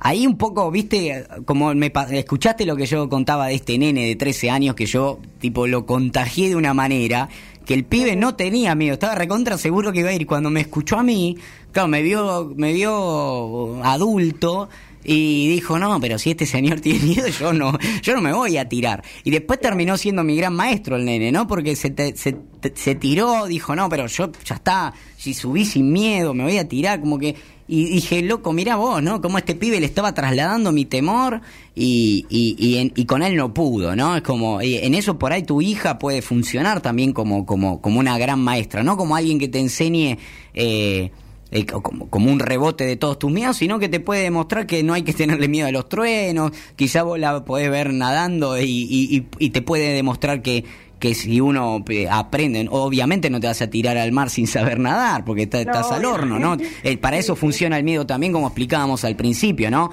Ahí 0.05 0.27
un 0.27 0.37
poco, 0.37 0.69
viste, 0.69 1.25
como 1.45 1.73
me 1.73 1.89
escuchaste 2.11 2.65
lo 2.65 2.75
que 2.75 2.85
yo 2.85 3.07
contaba 3.07 3.47
de 3.47 3.55
este 3.55 3.77
nene 3.77 4.05
de 4.05 4.17
13 4.17 4.49
años 4.49 4.75
que 4.75 4.85
yo, 4.85 5.19
tipo, 5.39 5.65
lo 5.65 5.85
contagié 5.85 6.49
de 6.49 6.57
una 6.57 6.73
manera 6.73 7.29
que 7.65 7.73
el 7.73 7.85
pibe 7.85 8.17
no 8.17 8.35
tenía 8.35 8.75
miedo, 8.75 8.95
estaba 8.95 9.15
recontra 9.15 9.57
seguro 9.57 9.93
que 9.93 9.99
iba 9.99 10.09
a 10.09 10.13
ir. 10.13 10.27
Cuando 10.27 10.49
me 10.49 10.59
escuchó 10.59 10.97
a 10.99 11.03
mí, 11.03 11.37
claro, 11.71 11.87
me 11.87 12.01
vio, 12.01 12.51
me 12.57 12.73
vio 12.73 13.81
adulto 13.81 14.67
y 15.03 15.47
dijo, 15.49 15.79
no, 15.79 15.99
pero 15.99 16.17
si 16.17 16.31
este 16.31 16.45
señor 16.45 16.79
tiene 16.81 16.99
miedo, 16.99 17.27
yo 17.27 17.53
no, 17.53 17.77
yo 18.01 18.15
no 18.15 18.21
me 18.21 18.33
voy 18.33 18.57
a 18.57 18.67
tirar. 18.67 19.03
Y 19.23 19.31
después 19.31 19.59
terminó 19.59 19.97
siendo 19.97 20.23
mi 20.23 20.35
gran 20.35 20.55
maestro 20.55 20.95
el 20.95 21.05
nene, 21.05 21.31
¿no? 21.31 21.47
Porque 21.47 21.75
se, 21.75 21.93
se, 22.15 22.37
se 22.75 22.95
tiró, 22.95 23.45
dijo, 23.45 23.75
no, 23.75 23.89
pero 23.89 24.07
yo 24.07 24.31
ya 24.45 24.55
está, 24.55 24.93
si 25.17 25.33
subí 25.33 25.65
sin 25.65 25.91
miedo, 25.91 26.33
me 26.33 26.43
voy 26.43 26.57
a 26.57 26.67
tirar, 26.67 26.99
como 26.99 27.19
que 27.19 27.35
y 27.67 27.85
dije, 27.85 28.21
loco, 28.21 28.51
mira 28.51 28.75
vos, 28.75 29.01
¿no? 29.01 29.21
Como 29.21 29.37
este 29.37 29.55
pibe 29.55 29.79
le 29.79 29.85
estaba 29.85 30.13
trasladando 30.13 30.73
mi 30.73 30.83
temor 30.83 31.41
y, 31.73 32.25
y, 32.29 32.91
y, 32.93 33.05
con 33.05 33.23
él 33.23 33.37
no 33.37 33.53
pudo, 33.53 33.95
¿no? 33.95 34.17
Es 34.17 34.21
como, 34.21 34.59
en 34.61 34.93
eso 34.93 35.17
por 35.17 35.31
ahí 35.31 35.43
tu 35.43 35.61
hija 35.61 35.97
puede 35.97 36.21
funcionar 36.21 36.81
también 36.81 37.13
como, 37.13 37.45
como, 37.45 37.81
como 37.81 37.99
una 37.99 38.17
gran 38.17 38.41
maestra, 38.41 38.83
no 38.83 38.97
como 38.97 39.15
alguien 39.15 39.39
que 39.39 39.47
te 39.47 39.59
enseñe 39.59 40.17
eh, 40.53 41.11
eh, 41.53 41.65
como, 41.65 42.09
como, 42.09 42.31
un 42.31 42.39
rebote 42.39 42.85
de 42.85 42.95
todos 42.95 43.19
tus 43.19 43.31
miedos, 43.31 43.57
sino 43.57 43.79
que 43.79 43.89
te 43.89 43.99
puede 43.99 44.23
demostrar 44.23 44.67
que 44.67 44.83
no 44.83 44.93
hay 44.93 45.03
que 45.03 45.13
tenerle 45.13 45.47
miedo 45.47 45.67
a 45.67 45.71
los 45.71 45.87
truenos, 45.87 46.51
quizá 46.75 47.03
vos 47.03 47.19
la 47.19 47.45
podés 47.45 47.69
ver 47.69 47.93
nadando 47.93 48.59
y, 48.59 49.27
y 49.39 49.49
te 49.49 49.61
puede 49.61 49.93
demostrar 49.93 50.41
que 50.41 50.65
que 51.03 51.13
si 51.15 51.41
uno 51.41 51.83
eh, 51.89 52.07
aprende, 52.09 52.65
obviamente 52.71 53.29
no 53.29 53.41
te 53.41 53.47
vas 53.47 53.61
a 53.61 53.69
tirar 53.69 53.97
al 53.97 54.13
mar 54.13 54.29
sin 54.29 54.47
saber 54.47 54.79
nadar, 54.79 55.25
porque 55.25 55.49
estás 55.51 55.91
al 55.91 56.05
horno, 56.05 56.39
¿no? 56.39 56.55
Eh, 56.81 56.95
para 56.95 57.17
eso 57.17 57.35
funciona 57.35 57.77
el 57.77 57.83
miedo 57.83 58.05
también, 58.05 58.31
como 58.31 58.47
explicábamos 58.47 59.03
al 59.03 59.17
principio, 59.17 59.69
¿no? 59.69 59.91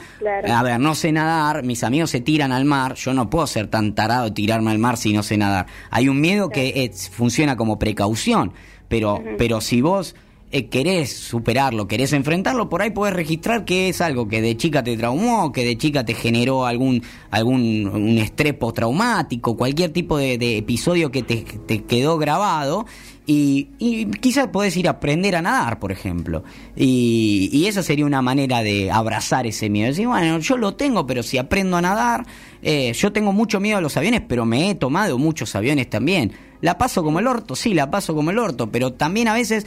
A 0.48 0.62
ver, 0.62 0.78
no 0.78 0.94
sé 0.94 1.10
nadar, 1.10 1.64
mis 1.64 1.82
amigos 1.82 2.10
se 2.10 2.20
tiran 2.20 2.52
al 2.52 2.64
mar, 2.64 2.94
yo 2.94 3.12
no 3.12 3.28
puedo 3.28 3.48
ser 3.48 3.66
tan 3.66 3.96
tarado 3.96 4.26
de 4.26 4.30
tirarme 4.30 4.70
al 4.70 4.78
mar 4.78 4.96
si 4.96 5.12
no 5.12 5.24
sé 5.24 5.36
nadar. 5.36 5.66
Hay 5.90 6.08
un 6.08 6.20
miedo 6.20 6.48
que 6.48 6.92
funciona 7.10 7.56
como 7.56 7.76
precaución, 7.76 8.52
pero, 8.86 9.20
pero 9.36 9.60
si 9.60 9.80
vos 9.80 10.14
eh, 10.52 10.66
querés 10.66 11.16
superarlo, 11.16 11.86
querés 11.86 12.12
enfrentarlo, 12.12 12.68
por 12.68 12.82
ahí 12.82 12.90
podés 12.90 13.14
registrar 13.14 13.64
que 13.64 13.88
es 13.88 14.00
algo 14.00 14.26
que 14.26 14.42
de 14.42 14.56
chica 14.56 14.82
te 14.82 14.96
traumó, 14.96 15.52
que 15.52 15.64
de 15.64 15.78
chica 15.78 16.04
te 16.04 16.14
generó 16.14 16.66
algún, 16.66 17.02
algún 17.30 17.86
un 17.86 18.18
estrés 18.18 18.54
postraumático, 18.54 19.56
cualquier 19.56 19.92
tipo 19.92 20.18
de, 20.18 20.58
episodio 20.58 21.12
que 21.12 21.22
te, 21.22 21.84
quedó 21.84 22.18
grabado. 22.18 22.84
Y, 23.26 23.68
y, 23.78 24.06
quizás 24.06 24.48
podés 24.48 24.76
ir 24.76 24.88
a 24.88 24.92
aprender 24.92 25.36
a 25.36 25.42
nadar, 25.42 25.78
por 25.78 25.92
ejemplo. 25.92 26.42
Y, 26.74 27.48
y, 27.52 27.66
esa 27.66 27.84
sería 27.84 28.04
una 28.04 28.22
manera 28.22 28.64
de 28.64 28.90
abrazar 28.90 29.46
ese 29.46 29.70
miedo. 29.70 29.86
Decir, 29.86 30.08
bueno, 30.08 30.40
yo 30.40 30.56
lo 30.56 30.74
tengo, 30.74 31.06
pero 31.06 31.22
si 31.22 31.38
aprendo 31.38 31.76
a 31.76 31.80
nadar, 31.80 32.26
eh, 32.60 32.92
yo 32.92 33.12
tengo 33.12 33.32
mucho 33.32 33.60
miedo 33.60 33.78
a 33.78 33.80
los 33.80 33.96
aviones, 33.96 34.22
pero 34.26 34.46
me 34.46 34.70
he 34.70 34.74
tomado 34.74 35.16
muchos 35.16 35.54
aviones 35.54 35.88
también. 35.88 36.32
La 36.60 36.76
paso 36.76 37.04
como 37.04 37.20
el 37.20 37.28
orto, 37.28 37.54
sí, 37.54 37.72
la 37.72 37.88
paso 37.88 38.16
como 38.16 38.30
el 38.30 38.38
orto, 38.38 38.72
pero 38.72 38.94
también 38.94 39.28
a 39.28 39.34
veces 39.34 39.64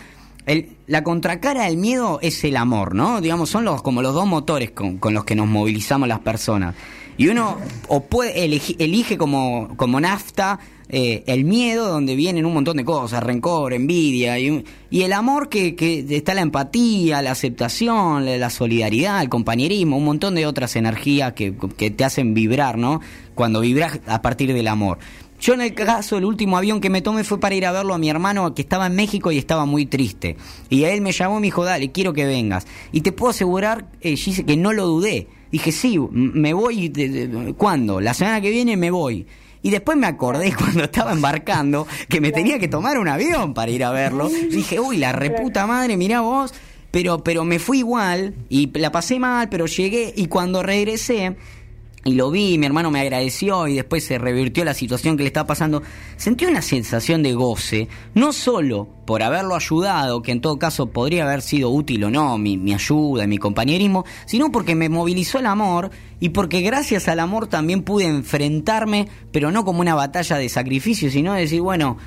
la 0.87 1.03
contracara 1.03 1.65
del 1.65 1.77
miedo 1.77 2.19
es 2.21 2.43
el 2.43 2.57
amor, 2.57 2.95
¿no? 2.95 3.21
Digamos, 3.21 3.49
son 3.49 3.65
los, 3.65 3.81
como 3.81 4.01
los 4.01 4.13
dos 4.13 4.25
motores 4.25 4.71
con, 4.71 4.99
los 5.13 5.23
que 5.23 5.35
nos 5.35 5.47
movilizamos 5.47 6.07
las 6.07 6.19
personas. 6.19 6.75
Y 7.17 7.27
uno 7.27 7.57
elige 8.79 9.17
como, 9.17 9.75
como 9.77 9.99
nafta 9.99 10.59
eh, 10.89 11.23
el 11.27 11.43
miedo, 11.45 11.87
donde 11.87 12.15
vienen 12.15 12.45
un 12.45 12.53
montón 12.53 12.77
de 12.77 12.85
cosas, 12.85 13.23
rencor, 13.23 13.73
envidia, 13.73 14.37
y, 14.37 14.63
el 14.91 15.13
amor 15.13 15.49
que, 15.49 15.75
está 16.09 16.33
la 16.33 16.41
empatía, 16.41 17.21
la 17.21 17.31
aceptación, 17.31 18.25
la, 18.25 18.49
solidaridad, 18.49 19.21
el 19.21 19.29
compañerismo, 19.29 19.97
un 19.97 20.05
montón 20.05 20.35
de 20.35 20.45
otras 20.45 20.75
energías 20.75 21.33
que 21.33 21.51
te 21.51 22.03
hacen 22.03 22.33
vibrar, 22.33 22.77
¿no? 22.77 23.01
Cuando 23.33 23.61
vibras 23.61 24.01
a 24.05 24.21
partir 24.21 24.53
del 24.53 24.67
amor. 24.67 24.99
Yo 25.43 25.53
en 25.53 25.59
el 25.59 25.73
caso, 25.73 26.17
el 26.17 26.23
último 26.23 26.57
avión 26.57 26.79
que 26.79 26.89
me 26.89 27.01
tomé 27.01 27.25
fue 27.25 27.37
para 27.37 27.53
ir 27.53 27.65
a 27.65 27.73
verlo 27.73 27.93
a 27.93 27.97
mi 27.97 28.09
hermano 28.09 28.55
que 28.55 28.61
estaba 28.61 28.87
en 28.87 28.95
México 28.95 29.29
y 29.29 29.37
estaba 29.37 29.65
muy 29.65 29.85
triste. 29.85 30.37
Y 30.69 30.85
a 30.85 30.91
él 30.93 31.01
me 31.01 31.11
llamó 31.11 31.37
y 31.39 31.41
me 31.41 31.47
dijo, 31.47 31.65
dale, 31.65 31.91
quiero 31.91 32.13
que 32.13 32.25
vengas. 32.25 32.65
Y 32.93 33.01
te 33.01 33.11
puedo 33.11 33.31
asegurar, 33.31 33.87
eh, 33.99 34.15
que 34.47 34.55
no 34.55 34.71
lo 34.71 34.87
dudé. 34.87 35.27
Dije, 35.51 35.73
sí, 35.73 35.99
me 36.11 36.53
voy, 36.53 36.93
¿cuándo? 37.57 37.99
La 37.99 38.13
semana 38.13 38.39
que 38.39 38.51
viene 38.51 38.77
me 38.77 38.89
voy. 38.89 39.27
Y 39.61 39.69
después 39.69 39.97
me 39.97 40.07
acordé 40.07 40.53
cuando 40.57 40.85
estaba 40.85 41.11
embarcando 41.11 41.87
que 42.07 42.21
me 42.21 42.31
tenía 42.31 42.57
que 42.57 42.69
tomar 42.69 42.97
un 42.97 43.09
avión 43.09 43.53
para 43.53 43.69
ir 43.69 43.83
a 43.83 43.91
verlo. 43.91 44.29
Dije, 44.29 44.79
uy, 44.79 44.95
la 44.95 45.11
reputa 45.11 45.67
madre, 45.67 45.97
mirá 45.97 46.21
vos. 46.21 46.53
Pero, 46.89 47.21
pero 47.21 47.43
me 47.43 47.59
fui 47.59 47.79
igual 47.79 48.33
y 48.47 48.71
la 48.79 48.93
pasé 48.93 49.19
mal, 49.19 49.49
pero 49.49 49.65
llegué 49.65 50.13
y 50.15 50.27
cuando 50.27 50.63
regresé 50.63 51.35
y 52.05 52.15
lo 52.15 52.31
vi, 52.31 52.57
mi 52.57 52.65
hermano 52.65 52.91
me 52.91 52.99
agradeció 52.99 53.67
y 53.67 53.75
después 53.75 54.03
se 54.03 54.17
revirtió 54.17 54.65
la 54.65 54.73
situación 54.73 55.15
que 55.15 55.23
le 55.23 55.27
estaba 55.27 55.47
pasando. 55.47 55.81
Sentí 56.17 56.45
una 56.45 56.61
sensación 56.61 57.23
de 57.23 57.33
goce, 57.33 57.87
no 58.13 58.33
solo 58.33 58.89
por 59.05 59.23
haberlo 59.23 59.55
ayudado, 59.55 60.21
que 60.21 60.33
en 60.33 60.41
todo 60.41 60.59
caso 60.59 60.87
podría 60.87 61.23
haber 61.23 61.41
sido 61.41 61.69
útil 61.69 62.03
o 62.03 62.09
no, 62.09 62.37
mi, 62.37 62.57
mi 62.57 62.73
ayuda, 62.73 63.25
mi 63.25 63.37
compañerismo, 63.37 64.05
sino 64.25 64.51
porque 64.51 64.75
me 64.75 64.89
movilizó 64.89 65.39
el 65.39 65.45
amor 65.45 65.91
y 66.19 66.29
porque 66.29 66.61
gracias 66.61 67.07
al 67.07 67.19
amor 67.19 67.47
también 67.47 67.83
pude 67.83 68.05
enfrentarme, 68.05 69.07
pero 69.31 69.51
no 69.51 69.63
como 69.63 69.79
una 69.79 69.95
batalla 69.95 70.37
de 70.37 70.49
sacrificio, 70.49 71.09
sino 71.09 71.33
decir, 71.33 71.61
bueno, 71.61 71.97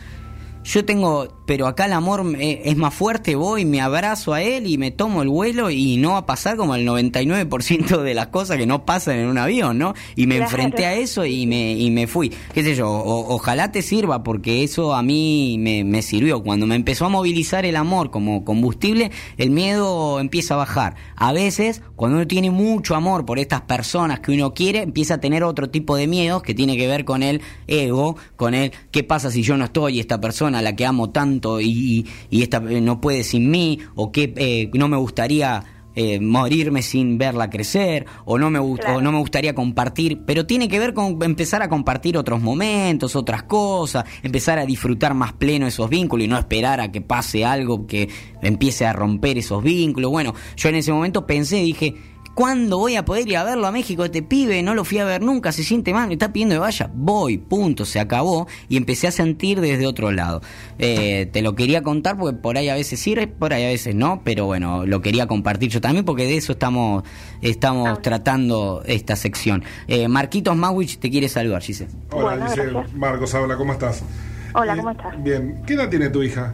yo 0.67 0.85
tengo, 0.85 1.29
pero 1.47 1.69
acá 1.69 1.87
el 1.87 1.93
amor 1.93 2.25
es 2.39 2.77
más 2.77 2.93
fuerte, 2.93 3.37
voy, 3.37 3.65
me 3.65 3.81
abrazo 3.81 4.35
a 4.35 4.43
él 4.43 4.67
y 4.67 4.79
me 4.79 4.91
tomo 4.91 5.23
el 5.23 5.29
vuelo 5.29 5.71
y 5.71 5.97
no 5.97 6.13
va 6.13 6.19
a 6.19 6.27
pasar 6.27 6.57
como 6.57 6.75
el 6.75 6.87
99% 6.87 8.03
de 8.03 8.15
las 8.15 8.29
cosas 8.29 8.57
que 8.57 8.67
no 8.67 8.85
pasan 8.85 9.21
en 9.21 9.29
un 9.29 9.39
avión, 9.39 9.79
¿no? 9.79 9.95
Y 10.17 10.27
me 10.27 10.39
enfrenté 10.39 10.87
a 10.87 10.95
eso 10.95 11.25
y 11.25 11.47
me, 11.47 11.73
y 11.73 11.91
me 11.91 12.09
fui. 12.09 12.33
¿Qué 12.53 12.65
sé 12.65 12.75
yo? 12.75 12.91
ojalá 12.91 13.71
te 13.71 13.83
sirva 13.83 14.23
porque 14.23 14.65
eso 14.65 14.95
a 14.95 15.03
mí 15.03 15.57
me, 15.61 15.85
me 15.85 16.03
sirvió. 16.03 16.43
Cuando 16.43 16.67
me 16.67 16.75
empezó 16.75 17.07
a 17.07 17.09
movilizar 17.09 17.65
el 17.65 17.77
amor 17.77 18.11
como 18.11 18.45
combustible, 18.45 19.13
el 19.37 19.51
miedo 19.51 20.19
empieza 20.19 20.55
a 20.55 20.59
bajar. 20.59 20.97
A 21.15 21.33
veces, 21.33 21.83
cuando 21.95 22.17
uno 22.17 22.27
tiene 22.27 22.51
mucho 22.51 22.97
amor 22.97 23.25
por 23.25 23.39
estas 23.39 23.63
personas 23.63 24.19
que 24.21 24.33
uno 24.33 24.53
quiere, 24.53 24.83
empieza 24.83 25.15
a 25.15 25.21
tener 25.21 25.45
otro 25.45 25.71
tipo 25.71 25.97
de 25.97 26.09
miedos 26.09 26.43
que 26.43 26.55
tiene 26.55 26.77
que 26.77 26.89
ver 26.89 27.05
con 27.05 27.23
el 27.23 27.41
ego, 27.69 28.17
con 28.35 28.55
el 28.55 28.73
qué 28.91 29.05
pasa 29.05 29.31
si 29.31 29.43
yo 29.43 29.57
no 29.57 29.67
estoy 29.67 29.97
y 29.97 30.01
esta 30.01 30.21
persona 30.21 30.56
a 30.57 30.63
la 30.63 30.75
que 30.75 30.87
amo 30.87 31.11
tanto 31.11 31.61
y, 31.61 32.07
y 32.31 32.43
esta 32.43 32.59
eh, 32.69 32.81
no 32.81 33.01
puede 33.01 33.23
sin 33.23 33.51
mí, 33.51 33.79
o 33.95 34.11
que 34.11 34.33
eh, 34.37 34.71
no 34.75 34.89
me 34.89 34.97
gustaría 34.97 35.65
eh, 35.99 36.21
morirme 36.21 36.83
sin 36.83 37.17
verla 37.17 37.49
crecer 37.49 38.05
o 38.27 38.39
no 38.39 38.51
me 38.51 38.59
o 38.59 39.01
no 39.01 39.13
me 39.13 39.19
gustaría 39.19 39.55
compartir, 39.55 40.25
pero 40.27 40.45
tiene 40.45 40.69
que 40.69 40.79
ver 40.79 40.93
con 40.93 41.23
empezar 41.23 41.63
a 41.63 41.71
compartir 41.71 42.19
otros 42.19 42.43
momentos, 42.43 43.17
otras 43.17 43.45
cosas, 43.45 44.05
empezar 44.23 44.59
a 44.59 44.67
disfrutar 44.67 45.15
más 45.15 45.33
pleno 45.33 45.67
esos 45.67 45.89
vínculos 45.89 46.27
y 46.27 46.29
no 46.29 46.39
esperar 46.39 46.83
a 46.83 46.93
que 46.93 47.01
pase 47.01 47.47
algo 47.47 47.87
que 47.87 48.11
empiece 48.43 48.85
a 48.85 48.93
romper 48.93 49.39
esos 49.39 49.63
vínculos. 49.63 50.11
Bueno, 50.11 50.35
yo 50.57 50.69
en 50.69 50.75
ese 50.75 50.93
momento 50.93 51.27
pensé, 51.27 51.57
dije, 51.57 51.95
¿Cuándo 52.37 52.77
voy 52.77 52.97
a 52.97 53.05
poder 53.07 53.27
ir 53.27 53.39
a 53.39 53.45
verlo 53.45 53.67
a 53.67 53.73
México? 53.73 54.05
Este 54.05 54.23
pibe 54.23 54.63
no 54.63 54.75
lo 54.75 54.85
fui 54.85 54.99
a 54.99 55.07
ver 55.07 55.23
nunca, 55.23 55.53
se 55.53 55.65
siente 55.65 55.95
mal, 55.95 56.07
me 56.07 56.13
está 56.13 56.35
pidiendo 56.35 56.57
que 56.57 56.59
vaya. 56.59 56.91
Voy, 56.93 57.39
punto, 57.39 57.87
se 57.87 57.99
acabó 57.99 58.47
y 58.69 58.77
empecé 58.77 59.07
a 59.07 59.11
sentir 59.11 59.63
desde 59.63 59.87
otro 59.87 60.13
lado. 60.13 60.43
Eh, 60.79 61.31
te 61.33 61.41
lo 61.41 61.55
quería 61.55 61.83
contar 61.83 62.19
porque 62.19 62.37
por 62.37 62.59
ahí 62.59 62.69
a 62.69 62.75
veces 62.75 63.01
sirve, 63.01 63.27
por 63.27 63.55
ahí 63.55 63.65
a 63.65 63.69
veces 63.69 63.95
no, 63.95 64.21
pero 64.23 64.45
bueno, 64.45 64.85
lo 64.85 65.01
quería 65.01 65.27
compartir 65.27 65.71
yo 65.71 65.81
también 65.81 66.05
porque 66.05 66.25
de 66.25 66.37
eso 66.37 66.53
estamos, 66.53 67.05
estamos 67.41 67.89
ah. 67.89 68.03
tratando 68.03 68.83
esta 68.85 69.17
sección. 69.17 69.65
Eh, 69.89 70.07
Marquitos 70.07 70.55
Mawich 70.55 70.99
te 70.99 71.11
quiere 71.11 71.31
saludar, 71.31 71.63
Gise. 71.63 71.89
Hola, 72.11 72.49
dice 72.49 72.71
Marcos, 72.95 73.33
hola, 73.33 73.57
¿cómo 73.57 73.73
estás? 73.73 74.05
Hola, 74.53 74.77
¿cómo 74.77 74.91
estás? 74.91 75.25
Bien, 75.25 75.63
¿qué 75.67 75.73
edad 75.73 75.89
tiene 75.89 76.11
tu 76.11 76.23
hija? 76.23 76.53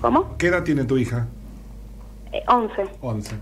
¿Cómo? 0.00 0.38
¿Qué 0.38 0.46
edad 0.46 0.62
tiene 0.62 0.84
tu 0.84 0.96
hija? 0.96 1.28
Eh, 2.32 2.42
11. 2.48 2.82
11. 3.02 3.36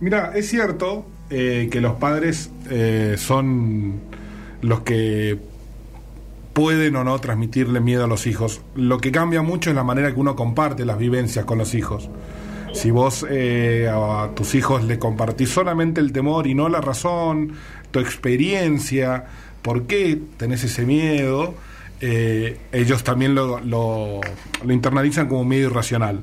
Mira, 0.00 0.32
es 0.34 0.48
cierto 0.48 1.06
eh, 1.30 1.68
que 1.72 1.80
los 1.80 1.96
padres 1.96 2.50
eh, 2.70 3.16
son 3.18 4.00
los 4.62 4.80
que 4.80 5.38
pueden 6.52 6.96
o 6.96 7.04
no 7.04 7.18
transmitirle 7.18 7.80
miedo 7.80 8.04
a 8.04 8.06
los 8.06 8.26
hijos. 8.26 8.60
Lo 8.76 8.98
que 8.98 9.10
cambia 9.10 9.42
mucho 9.42 9.70
es 9.70 9.76
la 9.76 9.84
manera 9.84 10.12
que 10.14 10.20
uno 10.20 10.36
comparte 10.36 10.84
las 10.84 10.98
vivencias 10.98 11.44
con 11.44 11.58
los 11.58 11.74
hijos. 11.74 12.08
Si 12.72 12.90
vos 12.90 13.26
eh, 13.28 13.90
a 13.90 14.30
tus 14.34 14.54
hijos 14.54 14.84
le 14.84 14.98
compartís 14.98 15.48
solamente 15.48 16.00
el 16.00 16.12
temor 16.12 16.46
y 16.46 16.54
no 16.54 16.68
la 16.68 16.80
razón, 16.80 17.54
tu 17.90 17.98
experiencia, 17.98 19.24
por 19.62 19.86
qué 19.86 20.20
tenés 20.36 20.62
ese 20.64 20.84
miedo, 20.86 21.54
ellos 22.00 23.02
también 23.02 23.34
lo, 23.34 24.20
internalizan 24.68 25.26
como 25.26 25.44
miedo 25.44 25.70
irracional. 25.70 26.22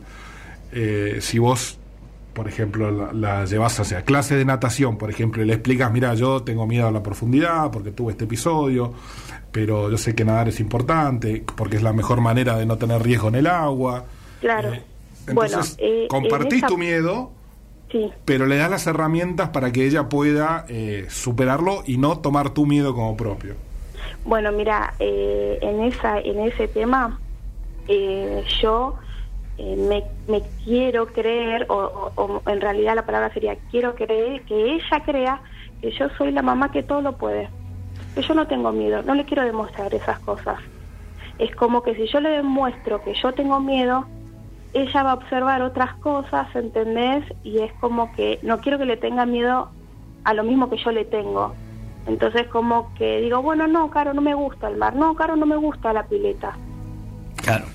si 1.20 1.40
vos 1.40 1.78
por 2.36 2.50
ejemplo, 2.50 3.14
la, 3.14 3.46
llevas 3.46 3.80
hacia 3.80 4.04
clase 4.04 4.36
de 4.36 4.44
natación, 4.44 4.98
por 4.98 5.10
ejemplo, 5.10 5.42
y 5.42 5.46
le 5.46 5.54
explicas, 5.54 5.90
mira, 5.90 6.14
yo 6.16 6.44
tengo 6.44 6.68
miedo 6.68 6.86
a 6.86 6.92
la 6.92 7.02
profundidad 7.02 7.72
porque 7.72 7.92
tuve 7.92 8.12
este 8.12 8.26
episodio, 8.26 8.94
pero 9.54 9.90
yo 9.90 9.98
sé 9.98 10.14
que 10.14 10.26
nadar 10.26 10.50
es 10.50 10.60
importante, 10.60 11.42
porque 11.56 11.78
es 11.78 11.82
la 11.82 11.94
mejor 11.94 12.20
manera 12.20 12.58
de 12.58 12.66
no 12.66 12.78
tener 12.78 13.02
riesgo 13.02 13.30
en 13.30 13.36
el 13.36 13.48
agua. 13.48 14.04
Claro. 14.42 14.74
Eh, 14.74 14.84
entonces, 15.28 15.78
eh, 15.80 16.08
compartís 16.10 16.66
tu 16.68 16.78
miedo, 16.78 17.32
sí. 17.90 18.12
pero 18.26 18.46
le 18.48 18.58
das 18.58 18.70
las 18.70 18.86
herramientas 18.86 19.50
para 19.50 19.72
que 19.72 19.86
ella 19.86 20.10
pueda 20.10 20.66
eh, 20.68 21.06
superarlo 21.08 21.84
y 21.88 21.98
no 21.98 22.20
tomar 22.20 22.50
tu 22.50 22.66
miedo 22.66 22.94
como 22.94 23.16
propio. 23.16 23.56
Bueno, 24.26 24.52
mira, 24.52 24.94
en, 25.00 25.84
esa, 25.84 26.20
en 26.20 26.42
ese 26.42 26.68
tema, 26.68 27.18
yo 28.62 28.96
eh, 29.58 29.76
me, 29.78 30.04
me, 30.28 30.44
quiero 30.64 31.08
creer, 31.08 31.66
o, 31.70 32.42
en 32.46 32.62
realidad 32.62 32.96
la 32.96 33.06
palabra 33.06 33.34
sería 33.34 33.58
quiero 33.70 33.96
creer, 33.96 34.44
que 34.46 34.74
ella 34.74 35.04
crea 35.06 35.42
que 35.82 35.92
yo 35.92 36.10
soy 36.18 36.32
la 36.32 36.42
mamá 36.42 36.72
que 36.72 36.84
todo 36.84 37.02
lo 37.02 37.18
puede, 37.18 37.50
que 38.14 38.22
yo 38.22 38.34
no 38.34 38.48
tengo 38.48 38.72
miedo, 38.72 39.02
no 39.04 39.16
le 39.16 39.26
quiero 39.26 39.44
demostrar 39.44 39.94
esas 39.94 40.20
cosas. 40.20 40.60
Es 41.38 41.56
como 41.56 41.84
que 41.84 41.96
si 41.96 42.08
yo 42.08 42.20
le 42.20 42.30
demuestro 42.30 43.02
que 43.02 43.14
yo 43.14 43.34
tengo 43.34 43.60
miedo, 43.60 44.08
ella 44.74 45.04
va 45.04 45.12
a 45.12 45.16
observar 45.16 45.62
otras 45.62 45.94
cosas, 45.96 46.54
¿entendés? 46.54 47.24
Y 47.44 47.60
es 47.60 47.72
como 47.74 48.12
que 48.12 48.40
no 48.44 48.60
quiero 48.60 48.78
que 48.78 48.86
le 48.86 48.98
tenga 48.98 49.26
miedo 49.26 49.72
a 50.26 50.34
lo 50.34 50.44
mismo 50.44 50.70
que 50.70 50.78
yo 50.78 50.92
le 50.92 51.06
tengo. 51.06 51.56
Entonces 52.06 52.48
como 52.48 52.94
que 52.94 53.22
digo, 53.22 53.42
bueno, 53.42 53.68
no, 53.68 53.90
Caro, 53.90 54.14
no 54.14 54.22
me 54.22 54.34
gusta 54.34 54.68
el 54.68 54.76
mar, 54.76 54.96
no, 54.96 55.16
Caro, 55.16 55.36
no 55.36 55.46
me 55.46 55.56
gusta 55.56 55.94
la 55.94 56.04
pileta. 56.04 56.58
Claro. 57.46 57.66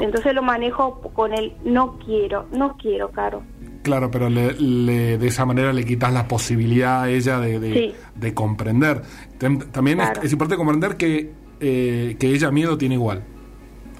Entonces 0.00 0.34
lo 0.34 0.42
manejo 0.42 1.00
con 1.12 1.34
el 1.34 1.52
no 1.64 1.98
quiero, 1.98 2.46
no 2.52 2.76
quiero, 2.76 3.10
Caro. 3.10 3.42
Claro, 3.82 4.10
pero 4.10 4.28
le, 4.28 5.18
de 5.18 5.26
esa 5.26 5.44
manera 5.44 5.72
le 5.72 5.84
quitas 5.84 6.12
la 6.12 6.28
posibilidad 6.28 7.02
a 7.02 7.10
ella 7.10 7.38
de, 7.38 7.94
de, 8.14 8.34
comprender. 8.34 9.02
También 9.38 10.00
es, 10.00 10.32
importante 10.32 10.56
comprender 10.56 10.96
que, 10.96 11.32
eh, 11.60 12.16
que 12.18 12.28
ella 12.28 12.50
miedo 12.50 12.76
tiene 12.76 12.94
igual. 12.96 13.24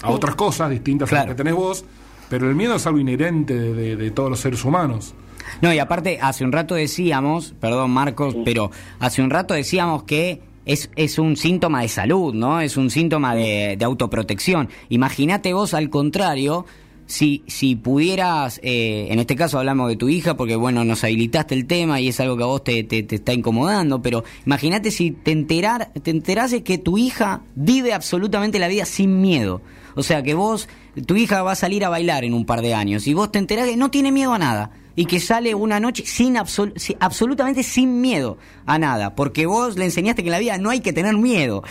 A 0.01 0.11
otras 0.11 0.35
cosas 0.35 0.69
distintas 0.69 1.11
a 1.11 1.15
las 1.15 1.25
que 1.27 1.35
tenés 1.35 1.53
vos, 1.53 1.85
pero 2.29 2.49
el 2.49 2.55
miedo 2.55 2.75
es 2.75 2.87
algo 2.87 2.99
inherente 2.99 3.53
de, 3.53 4.11
todos 4.11 4.29
los 4.29 4.39
seres 4.39 4.63
humanos. 4.63 5.13
No, 5.61 5.73
y 5.73 5.79
aparte, 5.79 6.19
hace 6.21 6.43
un 6.43 6.51
rato 6.51 6.75
decíamos, 6.75 7.55
perdón 7.59 7.91
Marcos, 7.91 8.35
pero 8.45 8.71
hace 8.99 9.21
un 9.21 9.29
rato 9.29 9.53
decíamos 9.53 10.03
que 10.03 10.41
es, 10.69 10.91
es 10.95 11.17
un 11.17 11.35
síntoma 11.35 11.81
de 11.81 11.87
salud, 11.87 12.35
¿no? 12.35 12.61
Es 12.61 12.77
un 12.77 12.91
síntoma 12.91 13.33
de, 13.33 13.75
autoprotección. 13.81 14.69
Imagínate 14.89 15.51
vos 15.51 15.73
al 15.73 15.89
contrario, 15.89 16.67
si, 17.07 17.43
si 17.47 17.75
pudieras, 17.75 18.59
eh, 18.61 19.07
en 19.09 19.17
este 19.17 19.35
caso 19.35 19.57
hablamos 19.57 19.89
de 19.89 19.95
tu 19.95 20.09
hija, 20.09 20.37
porque 20.37 20.55
bueno, 20.55 20.85
nos 20.85 21.03
habilitaste 21.03 21.55
el 21.55 21.65
tema 21.65 21.99
y 21.99 22.09
es 22.09 22.19
algo 22.19 22.37
que 22.37 22.43
a 22.43 22.45
vos 22.45 22.63
te, 22.63 22.83
te, 22.83 23.15
está 23.15 23.33
incomodando, 23.33 24.03
pero 24.03 24.23
imagínate 24.45 24.91
si 24.91 25.09
te, 25.09 25.31
enterar, 25.31 25.91
te 26.03 26.11
enterases 26.11 26.61
que 26.61 26.77
tu 26.77 26.99
hija 26.99 27.41
vive 27.55 27.91
absolutamente 27.91 28.59
la 28.59 28.67
vida 28.67 28.85
sin 28.85 29.21
miedo. 29.21 29.63
O 29.95 30.03
sea, 30.03 30.21
que 30.21 30.35
vos, 30.35 30.69
tu 31.07 31.15
hija 31.15 31.41
va 31.41 31.53
a 31.53 31.55
salir 31.55 31.83
a 31.83 31.89
bailar 31.89 32.25
en 32.25 32.35
un 32.35 32.45
par 32.45 32.61
de 32.61 32.75
años 32.75 33.07
y 33.07 33.15
vos 33.15 33.31
te 33.31 33.39
enterás 33.39 33.67
que 33.67 33.75
no 33.75 33.89
tiene 33.89 34.11
miedo 34.11 34.33
a 34.33 34.37
nada 34.37 34.69
y 34.95 35.05
que 35.05 35.19
sale 35.19 35.55
una 35.55 35.79
noche 35.79 36.03
sin 36.05 36.37
absolutamente 36.37 37.63
sin 37.63 38.01
miedo 38.01 38.37
a 38.65 38.77
nada, 38.77 39.15
porque 39.15 39.45
vos 39.45 39.77
le 39.77 39.85
enseñaste 39.85 40.23
que 40.23 40.29
en 40.29 40.33
la 40.33 40.39
vida 40.39 40.57
no 40.57 40.69
hay 40.69 40.81
que 40.81 40.93
tener 40.93 41.15
miedo. 41.15 41.63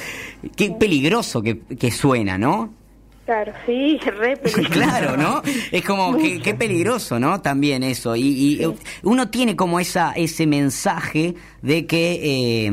Qué 0.56 0.70
peligroso 0.70 1.42
que, 1.42 1.90
suena, 1.90 2.38
¿no? 2.38 2.72
Claro, 3.26 3.52
sí, 3.66 3.98
re 4.18 4.36
peligroso. 4.42 4.70
claro, 4.70 5.16
¿no? 5.16 5.42
Es 5.70 5.84
como 5.84 6.16
que 6.16 6.40
qué 6.40 6.54
peligroso, 6.54 7.18
¿no? 7.18 7.40
También 7.42 7.82
eso. 7.82 8.16
Y, 8.16 8.60
uno 9.02 9.28
tiene 9.28 9.54
como 9.56 9.78
esa 9.80 10.12
ese 10.12 10.46
mensaje 10.46 11.34
de 11.60 11.86
que 11.86 12.66
eh, 12.66 12.72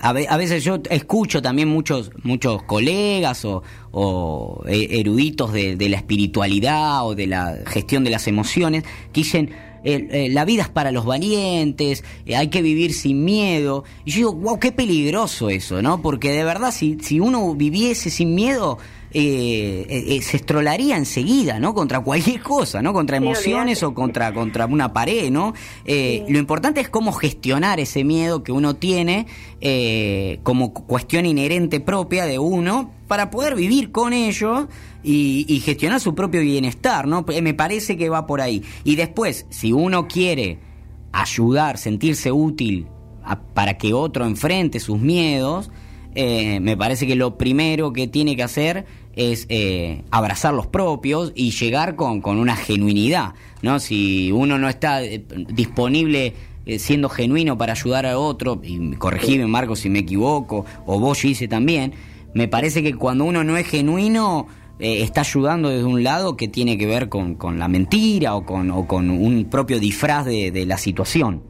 a, 0.00 0.12
veces 0.12 0.64
yo 0.64 0.78
escucho 0.90 1.40
también 1.42 1.68
muchos 1.68 2.10
muchos 2.22 2.62
colegas 2.64 3.44
o, 3.44 4.62
e, 4.66 5.00
eruditos 5.00 5.52
de, 5.52 5.76
de, 5.76 5.88
la 5.88 5.96
espiritualidad 5.96 7.06
o 7.06 7.14
de 7.14 7.26
la 7.26 7.58
gestión 7.66 8.04
de 8.04 8.10
las 8.10 8.26
emociones 8.26 8.82
que 9.12 9.20
dicen 9.20 9.50
eh, 9.86 10.28
la 10.30 10.46
vida 10.46 10.62
es 10.62 10.68
para 10.70 10.90
los 10.92 11.04
valientes, 11.04 12.04
eh, 12.24 12.36
hay 12.36 12.48
que 12.48 12.62
vivir 12.62 12.94
sin 12.94 13.22
miedo. 13.22 13.84
Y 14.06 14.12
yo 14.12 14.16
digo, 14.16 14.32
wow, 14.32 14.58
qué 14.58 14.72
peligroso 14.72 15.50
eso, 15.50 15.82
¿no? 15.82 16.00
Porque 16.00 16.32
de 16.32 16.42
verdad, 16.42 16.72
si, 16.72 16.98
si 17.02 17.20
uno 17.20 17.54
viviese 17.54 18.08
sin 18.08 18.34
miedo, 18.34 18.78
eh, 19.14 20.20
se 20.22 20.36
estrolaría 20.36 20.96
enseguida, 20.96 21.58
¿no? 21.60 21.72
Contra 21.74 22.00
cualquier 22.00 22.42
cosa, 22.42 22.82
¿no? 22.82 22.92
Contra 22.92 23.16
emociones 23.16 23.82
o 23.82 23.94
contra, 23.94 24.34
contra 24.34 24.66
una 24.66 24.92
pared, 24.92 25.30
¿no? 25.30 25.54
Lo 25.86 26.38
importante 26.38 26.80
es 26.80 26.88
cómo 26.88 27.12
gestionar 27.12 27.80
ese 27.80 28.04
miedo 28.04 28.42
que 28.42 28.52
uno 28.52 28.74
tiene 28.74 29.26
como 30.42 30.74
cuestión 30.74 31.26
inherente 31.26 31.80
propia 31.80 32.26
de 32.26 32.38
uno 32.38 32.90
para 33.08 33.30
poder 33.30 33.54
vivir 33.54 33.92
con 33.92 34.12
ello 34.12 34.68
y, 35.04 35.60
gestionar 35.64 36.00
su 36.00 36.14
propio 36.14 36.40
bienestar, 36.40 37.06
¿no? 37.06 37.24
Me 37.42 37.54
parece 37.54 37.96
que 37.96 38.08
va 38.08 38.26
por 38.26 38.40
ahí. 38.40 38.62
Y 38.84 38.96
después, 38.96 39.46
si 39.50 39.72
uno 39.72 40.08
quiere 40.08 40.58
ayudar, 41.12 41.78
sentirse 41.78 42.32
útil 42.32 42.86
para 43.54 43.78
que 43.78 43.94
otro 43.94 44.26
enfrente 44.26 44.80
sus 44.80 44.98
miedos, 44.98 45.70
eh, 46.14 46.60
me 46.60 46.76
parece 46.76 47.06
que 47.06 47.16
lo 47.16 47.36
primero 47.36 47.92
que 47.92 48.06
tiene 48.08 48.36
que 48.36 48.42
hacer 48.42 48.86
es 49.16 49.46
eh, 49.48 50.02
abrazar 50.10 50.54
los 50.54 50.66
propios 50.66 51.32
y 51.34 51.50
llegar 51.50 51.96
con, 51.96 52.20
con, 52.20 52.38
una 52.38 52.56
genuinidad, 52.56 53.34
¿no? 53.62 53.80
Si 53.80 54.32
uno 54.32 54.58
no 54.58 54.68
está 54.68 55.02
eh, 55.02 55.24
disponible 55.48 56.34
siendo 56.78 57.10
genuino 57.10 57.58
para 57.58 57.72
ayudar 57.72 58.06
a 58.06 58.18
otro, 58.18 58.58
y 58.62 58.94
corregime 58.96 59.46
Marco 59.46 59.76
si 59.76 59.90
me 59.90 59.98
equivoco, 59.98 60.64
o 60.86 60.98
vos 60.98 61.22
hice 61.24 61.46
también, 61.46 61.92
me 62.32 62.48
parece 62.48 62.82
que 62.82 62.94
cuando 62.94 63.24
uno 63.24 63.44
no 63.44 63.56
es 63.56 63.66
genuino, 63.66 64.46
eh, 64.80 65.02
está 65.02 65.20
ayudando 65.20 65.68
desde 65.68 65.84
un 65.84 66.02
lado 66.02 66.36
que 66.36 66.48
tiene 66.48 66.76
que 66.76 66.86
ver 66.86 67.08
con, 67.08 67.36
con 67.36 67.58
la 67.58 67.68
mentira 67.68 68.34
o 68.34 68.44
con, 68.44 68.70
o 68.70 68.86
con 68.88 69.08
un 69.08 69.44
propio 69.44 69.78
disfraz 69.78 70.26
de, 70.26 70.50
de 70.50 70.66
la 70.66 70.76
situación. 70.78 71.42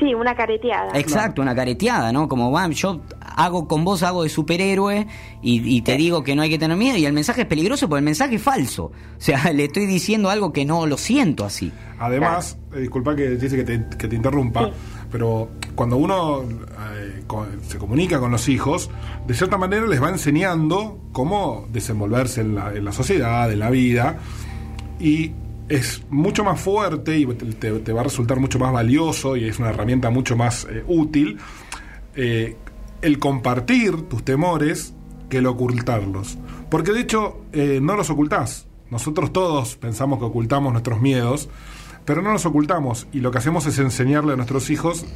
Sí, 0.00 0.14
una 0.14 0.34
careteada. 0.34 0.98
Exacto, 0.98 1.42
una 1.42 1.54
careteada, 1.54 2.10
¿no? 2.10 2.26
Como, 2.26 2.50
van, 2.50 2.72
yo 2.72 3.02
hago 3.20 3.68
con 3.68 3.84
vos, 3.84 4.02
hago 4.02 4.22
de 4.22 4.30
superhéroe 4.30 5.06
y, 5.42 5.82
te 5.82 5.96
digo 5.96 6.24
que 6.24 6.34
no 6.34 6.40
hay 6.40 6.48
que 6.48 6.58
tener 6.58 6.76
miedo 6.76 6.96
y 6.96 7.04
el 7.04 7.12
mensaje 7.12 7.42
es 7.42 7.46
peligroso 7.46 7.86
porque 7.86 7.98
el 7.98 8.04
mensaje 8.06 8.36
es 8.36 8.42
falso. 8.42 8.84
O 8.84 8.92
sea, 9.18 9.52
le 9.52 9.64
estoy 9.64 9.84
diciendo 9.84 10.30
algo 10.30 10.54
que 10.54 10.64
no 10.64 10.86
lo 10.86 10.96
siento 10.96 11.44
así. 11.44 11.70
Además, 11.98 12.58
eh, 12.74 12.80
disculpa 12.80 13.14
que 13.14 13.28
dice 13.30 13.56
que 13.56 13.64
te, 13.64 13.86
que 13.98 14.08
te 14.08 14.16
interrumpa, 14.16 14.70
pero 15.12 15.50
cuando 15.74 15.98
uno 15.98 16.44
eh, 16.44 17.22
se 17.68 17.76
comunica 17.76 18.18
con 18.18 18.30
los 18.30 18.48
hijos, 18.48 18.90
de 19.26 19.34
cierta 19.34 19.58
manera 19.58 19.86
les 19.86 20.02
va 20.02 20.08
enseñando 20.08 20.98
cómo 21.12 21.66
desenvolverse 21.70 22.40
en 22.40 22.54
la, 22.54 22.72
en 22.72 22.86
la 22.86 22.92
sociedad, 22.92 23.52
en 23.52 23.58
la 23.58 23.68
vida, 23.68 24.16
y 24.98 25.32
es 25.70 26.02
mucho 26.10 26.42
más 26.42 26.60
fuerte 26.60 27.16
y 27.16 27.26
te, 27.26 27.92
va 27.92 28.00
a 28.00 28.04
resultar 28.04 28.40
mucho 28.40 28.58
más 28.58 28.72
valioso 28.72 29.36
y 29.36 29.44
es 29.44 29.60
una 29.60 29.70
herramienta 29.70 30.10
mucho 30.10 30.36
más 30.36 30.66
eh, 30.68 30.82
útil 30.88 31.38
eh, 32.16 32.56
el 33.00 33.18
compartir 33.20 34.02
tus 34.08 34.24
temores 34.24 34.94
que 35.28 35.38
el 35.38 35.46
ocultarlos. 35.46 36.38
Porque 36.70 36.92
de 36.92 37.00
hecho 37.00 37.40
eh, 37.52 37.78
no 37.80 37.96
los 37.96 38.10
ocultás. 38.10 38.66
Nosotros 38.90 39.32
todos 39.32 39.76
pensamos 39.76 40.18
que 40.18 40.24
ocultamos 40.24 40.72
nuestros 40.72 41.00
miedos, 41.00 41.48
pero 42.04 42.20
no 42.20 42.32
los 42.32 42.44
ocultamos 42.44 43.06
y 43.12 43.20
lo 43.20 43.30
que 43.30 43.38
hacemos 43.38 43.64
es 43.66 43.78
enseñarle 43.78 44.32
a 44.32 44.36
nuestros 44.36 44.68
hijos 44.70 45.06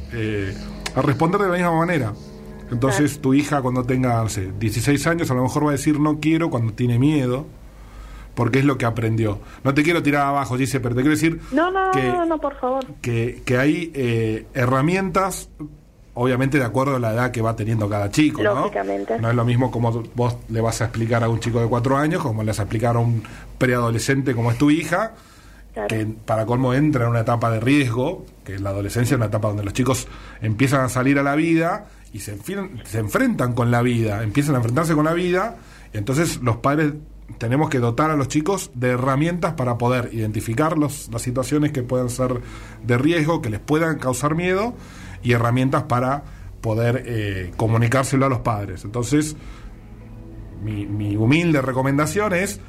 a 0.95 1.01
responder 1.01 1.41
de 1.41 1.47
la 1.47 1.55
misma 1.55 1.77
manera. 1.77 2.13
Entonces 2.71 3.19
tu 3.19 3.33
hija 3.33 3.61
cuando 3.61 3.83
tenga, 3.83 4.23
no 4.23 4.29
16 4.57 5.05
años 5.07 5.29
a 5.29 5.33
lo 5.33 5.43
mejor 5.43 5.65
va 5.65 5.69
a 5.69 5.73
decir 5.73 5.99
no 5.99 6.21
quiero 6.21 6.49
cuando 6.49 6.71
tiene 6.71 6.97
miedo 6.97 7.45
porque 8.35 8.59
es 8.59 8.65
lo 8.65 8.77
que 8.77 8.85
aprendió. 8.85 9.39
No 9.63 9.73
te 9.73 9.83
quiero 9.83 10.03
tirar 10.03 10.27
abajo, 10.27 10.57
dice, 10.57 10.79
pero 10.79 10.93
te 10.93 11.01
quiero 11.01 11.15
decir... 11.15 11.39
No, 11.51 11.71
no, 11.71 11.91
que, 11.91 12.03
no, 12.03 12.25
no, 12.25 12.37
por 12.39 12.59
favor. 12.59 12.85
Que, 13.01 13.41
que 13.45 13.57
hay 13.57 13.91
eh, 13.95 14.45
herramientas, 14.53 15.49
obviamente 16.13 16.59
de 16.59 16.65
acuerdo 16.65 16.97
a 16.97 16.99
la 16.99 17.13
edad 17.13 17.31
que 17.31 17.41
va 17.41 17.55
teniendo 17.55 17.89
cada 17.89 18.11
chico, 18.11 18.43
Lógicamente. 18.43 19.15
¿no? 19.15 19.21
No 19.23 19.29
es 19.29 19.35
lo 19.35 19.45
mismo 19.45 19.71
como 19.71 20.03
vos 20.13 20.37
le 20.49 20.61
vas 20.61 20.81
a 20.81 20.85
explicar 20.85 21.23
a 21.23 21.29
un 21.29 21.39
chico 21.39 21.61
de 21.61 21.67
cuatro 21.67 21.97
años, 21.97 22.21
como 22.21 22.43
le 22.43 22.51
vas 22.51 22.59
a 22.59 22.63
explicar 22.63 22.97
a 22.97 22.99
un 22.99 23.23
preadolescente 23.57 24.35
como 24.35 24.51
es 24.51 24.57
tu 24.57 24.69
hija, 24.69 25.13
que 25.89 26.07
para 26.25 26.45
colmo 26.45 26.73
entra 26.73 27.03
en 27.03 27.11
una 27.11 27.21
etapa 27.21 27.49
de 27.51 27.59
riesgo, 27.59 28.25
que 28.43 28.55
es 28.55 28.61
la 28.61 28.69
adolescencia, 28.69 29.17
una 29.17 29.25
etapa 29.25 29.49
donde 29.49 29.63
los 29.63 29.73
chicos 29.73 30.07
empiezan 30.41 30.81
a 30.81 30.89
salir 30.89 31.19
a 31.19 31.23
la 31.23 31.35
vida 31.35 31.87
y 32.13 32.19
se, 32.19 32.37
se 32.85 32.99
enfrentan 32.99 33.53
con 33.53 33.71
la 33.71 33.81
vida, 33.81 34.23
empiezan 34.23 34.55
a 34.55 34.59
enfrentarse 34.59 34.93
con 34.93 35.03
la 35.03 35.13
vida, 35.13 35.57
y 35.93 35.97
entonces 35.97 36.41
los 36.41 36.57
padres 36.57 36.93
tenemos 37.37 37.69
que 37.69 37.79
dotar 37.79 38.11
a 38.11 38.15
los 38.15 38.27
chicos 38.27 38.71
de 38.73 38.89
herramientas 38.89 39.53
para 39.53 39.77
poder 39.77 40.09
identificar 40.13 40.77
las 40.77 41.09
situaciones 41.17 41.71
que 41.71 41.83
puedan 41.83 42.09
ser 42.09 42.41
de 42.83 42.97
riesgo, 42.97 43.41
que 43.41 43.49
les 43.49 43.59
puedan 43.59 43.97
causar 43.97 44.35
miedo, 44.35 44.73
y 45.23 45.33
herramientas 45.33 45.83
para 45.83 46.23
poder 46.61 47.03
eh, 47.05 47.51
comunicárselo 47.57 48.25
a 48.27 48.29
los 48.29 48.39
padres. 48.39 48.85
Entonces, 48.85 49.35
mi, 50.63 51.15
humilde 51.15 51.61
recomendación 51.61 52.33
es 52.33 52.59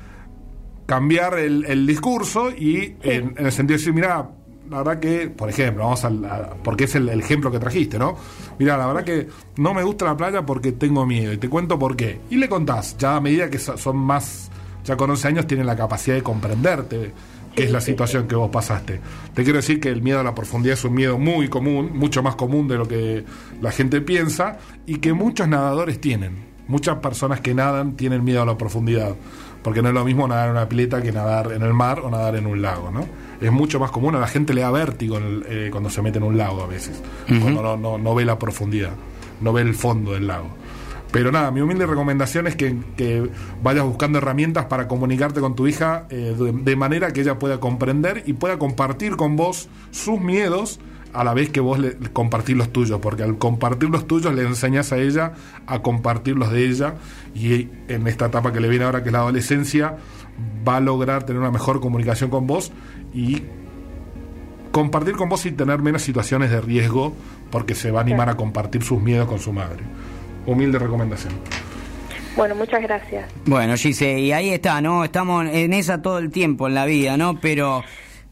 cambiar 0.87 1.39
el, 1.39 1.87
discurso 1.87 2.51
y 2.51 2.97
en, 3.03 3.35
el 3.37 3.53
sentido 3.53 3.77
de 3.77 3.79
decir, 3.79 3.93
mira, 3.93 4.31
la 4.71 4.79
verdad 4.79 5.01
que, 5.01 5.29
por 5.29 5.49
ejemplo, 5.49 5.85
vamos 5.85 6.07
porque 6.62 6.85
es 6.85 6.95
el, 6.95 7.09
ejemplo 7.09 7.51
que 7.51 7.59
trajiste, 7.59 7.99
¿no? 7.99 8.17
Mira, 8.59 8.77
la 8.77 8.87
verdad 8.87 9.05
que 9.05 9.29
no 9.57 9.75
me 9.75 9.83
gusta 9.83 10.05
la 10.05 10.17
playa 10.17 10.45
porque 10.45 10.73
tengo 10.73 11.07
miedo 11.07 11.33
y 11.33 11.39
te 11.39 11.49
cuento 11.49 11.79
por 11.79 11.97
qué. 11.97 12.21
Y 12.31 12.37
le 12.37 12.49
contás, 12.49 12.97
ya 12.99 13.17
a 13.17 13.21
medida 13.21 13.49
que 13.51 13.59
son 13.59 13.97
más, 13.97 14.51
ya 14.85 14.97
con 14.97 15.11
11 15.11 15.29
años 15.29 15.47
tienen 15.47 15.67
la 15.67 15.77
capacidad 15.77 16.17
de 16.17 16.23
comprenderte 16.23 17.12
qué 17.57 17.64
es 17.64 17.73
la 17.73 17.81
situación 17.81 18.29
que 18.29 18.35
vos 18.35 18.51
pasaste. 18.51 19.01
Te 19.35 19.43
quiero 19.43 19.57
decir 19.57 19.81
que 19.81 19.89
el 19.89 20.03
miedo 20.03 20.21
a 20.21 20.23
la 20.23 20.35
profundidad 20.35 20.75
es 20.75 20.85
un 20.85 20.95
miedo 20.95 21.19
muy 21.19 21.49
común, 21.49 21.91
mucho 21.95 22.23
más 22.23 22.37
común 22.37 22.69
de 22.69 22.77
lo 22.77 22.87
que 22.87 23.25
la 23.61 23.73
gente 23.73 24.01
piensa 24.03 24.59
y 24.85 24.97
que 24.97 25.12
muchos 25.12 25.49
nadadores 25.49 26.01
tienen. 26.01 26.55
Muchas 26.69 26.97
personas 26.97 27.41
que 27.41 27.55
nadan 27.55 27.97
tienen 27.97 28.25
miedo 28.25 28.43
a 28.43 28.47
la 28.47 28.59
profundidad, 28.59 29.14
porque 29.67 29.83
no 29.83 29.89
es 29.89 29.95
lo 29.95 30.05
mismo 30.05 30.29
nadar 30.29 30.47
en 30.47 30.53
una 30.53 30.69
pileta 30.69 31.03
que 31.03 31.11
nadar 31.11 31.51
en 31.51 31.61
el 31.61 31.75
mar 31.75 31.99
o 31.99 32.09
nadar 32.09 32.37
en 32.37 32.47
un 32.47 32.62
lago, 32.62 32.93
¿no? 32.93 33.05
es 33.41 33.51
mucho 33.51 33.81
más 33.81 33.91
común. 33.91 34.14
A 34.14 34.21
la 34.21 34.29
gente 34.29 34.55
le 34.55 34.61
da 34.61 34.71
vértigo 34.71 35.19
eh, 35.21 35.71
cuando 35.73 35.91
se 35.91 36.03
mete 36.03 36.19
en 36.19 36.23
un 36.23 36.39
lago 36.39 36.62
a 36.62 36.69
veces, 36.69 37.03
cuando 37.27 37.62
no, 37.62 37.77
no, 37.77 37.99
no, 37.99 38.14
ve 38.14 38.25
la 38.25 38.39
profundidad, 38.39 38.93
no 39.41 39.53
ve 39.53 39.62
el 39.62 39.75
fondo 39.75 40.12
del 40.12 40.29
lago. 40.29 40.51
Pero 41.11 41.33
nada, 41.33 41.51
mi 41.51 41.62
humilde 41.62 41.85
recomendación 41.85 42.47
es 42.47 42.55
que, 42.55 42.77
que 42.97 43.29
vayas 43.61 43.85
buscando 43.85 44.19
herramientas 44.19 44.67
para 44.67 44.87
comunicarte 44.87 45.41
con 45.41 45.57
tu 45.57 45.67
hija 45.67 46.07
eh, 46.11 46.37
de, 46.39 46.77
manera 46.77 47.12
que 47.12 47.23
ella 47.23 47.41
pueda 47.41 47.59
comprender 47.59 48.23
y 48.25 48.35
pueda 48.35 48.61
compartir 48.61 49.17
con 49.17 49.35
vos 49.35 49.69
sus 49.91 50.21
miedos 50.21 50.79
a 51.17 51.25
la 51.25 51.35
vez 51.35 51.51
que 51.51 51.61
vos 51.61 51.79
le, 51.79 51.97
compartís 52.12 52.57
los 52.57 52.73
tuyos, 52.73 53.01
porque 53.01 53.23
al 53.23 53.39
compartir 53.39 53.89
los 53.91 54.07
tuyos 54.07 54.35
le 54.35 54.43
enseñas 54.43 54.93
a 54.93 54.99
ella 54.99 55.33
a 55.67 55.81
compartir 55.81 56.37
los 56.37 56.51
de 56.51 56.67
ella 56.67 56.95
y 57.35 57.69
en 57.89 58.07
esta 58.07 58.27
etapa 58.27 58.53
que 58.53 58.61
le 58.61 58.69
viene 58.69 58.85
ahora 58.85 59.03
que 59.03 59.09
es 59.09 59.12
la 59.12 59.21
adolescencia 59.21 59.97
va 60.67 60.77
a 60.77 60.81
lograr 60.81 61.25
tener 61.25 61.41
una 61.41 61.51
mejor 61.51 61.81
comunicación 61.81 62.31
con 62.31 62.47
vos 62.47 62.73
y 63.14 63.43
compartir 64.73 65.17
con 65.17 65.29
vos 65.29 65.47
y 65.47 65.53
tener 65.53 65.81
menos 65.81 66.03
situaciones 66.03 66.51
de 66.51 66.61
riesgo 66.61 67.14
porque 67.51 67.75
se 67.75 67.91
va 67.91 68.01
a 68.01 68.03
animar 68.03 68.29
a 68.29 68.37
compartir 68.37 68.83
sus 68.83 69.01
miedos 69.01 69.27
con 69.27 69.39
su 69.39 69.53
madre. 69.53 69.83
Humilde 70.45 70.79
recomendación. 70.79 71.33
Bueno, 72.37 72.55
muchas 72.55 72.83
gracias. 72.83 73.31
Bueno, 73.47 73.75
Gise, 73.77 74.21
y 74.21 74.33
ahí 74.33 74.51
está, 74.51 74.83
¿no? 74.83 75.05
Estamos 75.05 75.47
en 75.51 75.73
esa 75.73 76.03
todo 76.03 76.19
el 76.19 76.31
tiempo 76.31 76.69
en 76.69 76.75
la 76.75 76.85
vida, 76.85 77.17
¿no? 77.17 77.41
Pero, 77.41 77.83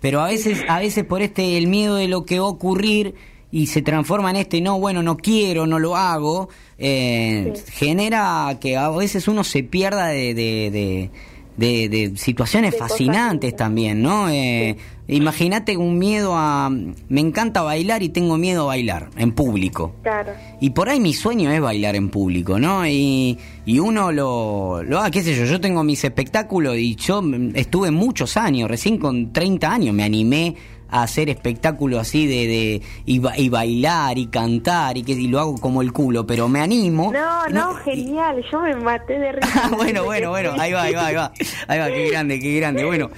pero 0.04 0.20
a 0.20 0.26
veces, 0.26 0.62
a 0.68 0.80
veces 0.80 1.02
por 1.04 1.22
este 1.22 1.56
el 1.56 1.66
miedo 1.66 1.94
de 1.94 2.08
lo 2.08 2.26
que 2.26 2.38
va 2.38 2.44
a 2.44 2.50
ocurrir 2.50 3.14
y 3.50 3.68
se 3.68 3.80
transforma 3.80 4.28
en 4.28 4.36
este 4.36 4.60
no, 4.60 4.78
bueno, 4.78 5.02
no 5.02 5.16
quiero, 5.16 5.66
no 5.66 5.78
lo 5.78 5.96
hago, 5.96 6.50
eh, 6.76 7.54
genera 7.72 8.58
que 8.60 8.76
a 8.76 8.90
veces 8.90 9.28
uno 9.28 9.44
se 9.44 9.62
pierda 9.62 10.08
de 10.08 11.10
de, 11.56 11.88
de 11.88 12.12
situaciones 12.16 12.76
fascinantes 12.76 13.56
también, 13.56 14.02
¿no? 14.02 14.28
Eh, 14.28 14.76
Imagínate 15.06 15.76
un 15.76 15.98
miedo 15.98 16.32
a... 16.34 16.70
Me 16.70 17.20
encanta 17.20 17.62
bailar 17.62 18.02
y 18.02 18.08
tengo 18.08 18.38
miedo 18.38 18.62
a 18.62 18.66
bailar 18.66 19.10
en 19.16 19.32
público. 19.32 19.96
Claro. 20.02 20.32
Y 20.60 20.70
por 20.70 20.88
ahí 20.88 20.98
mi 20.98 21.12
sueño 21.12 21.50
es 21.50 21.60
bailar 21.60 21.94
en 21.94 22.08
público, 22.08 22.58
¿no? 22.58 22.86
Y, 22.86 23.38
y 23.66 23.78
uno 23.80 24.12
lo, 24.12 24.82
lo... 24.82 25.00
Ah, 25.00 25.10
qué 25.10 25.22
sé 25.22 25.34
yo, 25.34 25.44
yo 25.44 25.60
tengo 25.60 25.84
mis 25.84 26.02
espectáculos 26.04 26.76
y 26.76 26.94
yo 26.96 27.22
estuve 27.54 27.90
muchos 27.90 28.36
años, 28.36 28.70
recién 28.70 28.96
con 28.96 29.32
30 29.32 29.70
años 29.70 29.94
me 29.94 30.04
animé 30.04 30.56
a 30.88 31.02
hacer 31.02 31.28
espectáculos 31.28 32.00
así 32.00 32.26
de, 32.26 32.46
de 32.46 32.82
y, 33.06 33.48
bailar 33.48 34.18
y 34.18 34.26
cantar 34.26 34.96
y 34.96 35.02
que 35.02 35.12
y 35.12 35.28
lo 35.28 35.40
hago 35.40 35.58
como 35.58 35.82
el 35.82 35.92
culo, 35.92 36.26
pero 36.26 36.48
me 36.48 36.60
animo. 36.60 37.12
No, 37.12 37.48
no, 37.48 37.74
genial, 37.76 38.44
yo 38.50 38.60
me 38.60 38.76
maté 38.76 39.18
de 39.18 39.32
risa. 39.32 39.70
bueno, 39.76 40.04
bueno, 40.04 40.30
bueno, 40.30 40.52
ahí 40.58 40.72
va, 40.72 40.82
ahí 40.82 40.94
va, 40.94 41.06
ahí 41.06 41.14
va. 41.14 41.32
Ahí 41.68 41.78
va, 41.78 41.86
qué 41.88 42.10
grande, 42.10 42.40
qué 42.40 42.56
grande. 42.56 42.84
Bueno, 42.84 43.10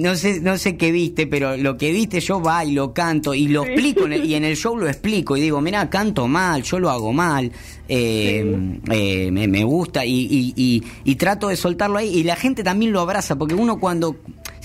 no 0.00 0.16
sé 0.16 0.40
no 0.40 0.58
sé 0.58 0.76
qué 0.76 0.90
viste, 0.90 1.26
pero 1.26 1.56
lo 1.56 1.76
que 1.76 1.92
viste 1.92 2.20
yo 2.20 2.40
bailo, 2.40 2.92
canto 2.92 3.34
y 3.34 3.48
lo 3.48 3.64
explico 3.64 4.08
y 4.08 4.34
en 4.34 4.44
el 4.44 4.56
show 4.56 4.76
lo 4.76 4.88
explico 4.88 5.36
y 5.36 5.40
digo, 5.40 5.60
mira, 5.60 5.88
canto 5.88 6.26
mal, 6.26 6.62
yo 6.62 6.78
lo 6.78 6.90
hago 6.90 7.12
mal, 7.12 7.52
eh, 7.88 8.78
eh, 8.90 9.30
me, 9.30 9.64
gusta 9.64 10.04
y, 10.04 10.54
y, 10.56 10.82
y, 11.04 11.14
trato 11.16 11.48
de 11.48 11.56
soltarlo 11.56 11.98
ahí 11.98 12.08
y 12.08 12.24
la 12.24 12.36
gente 12.36 12.64
también 12.64 12.92
lo 12.92 13.00
abraza 13.00 13.36
porque 13.36 13.54
uno 13.54 13.78
cuando 13.78 14.16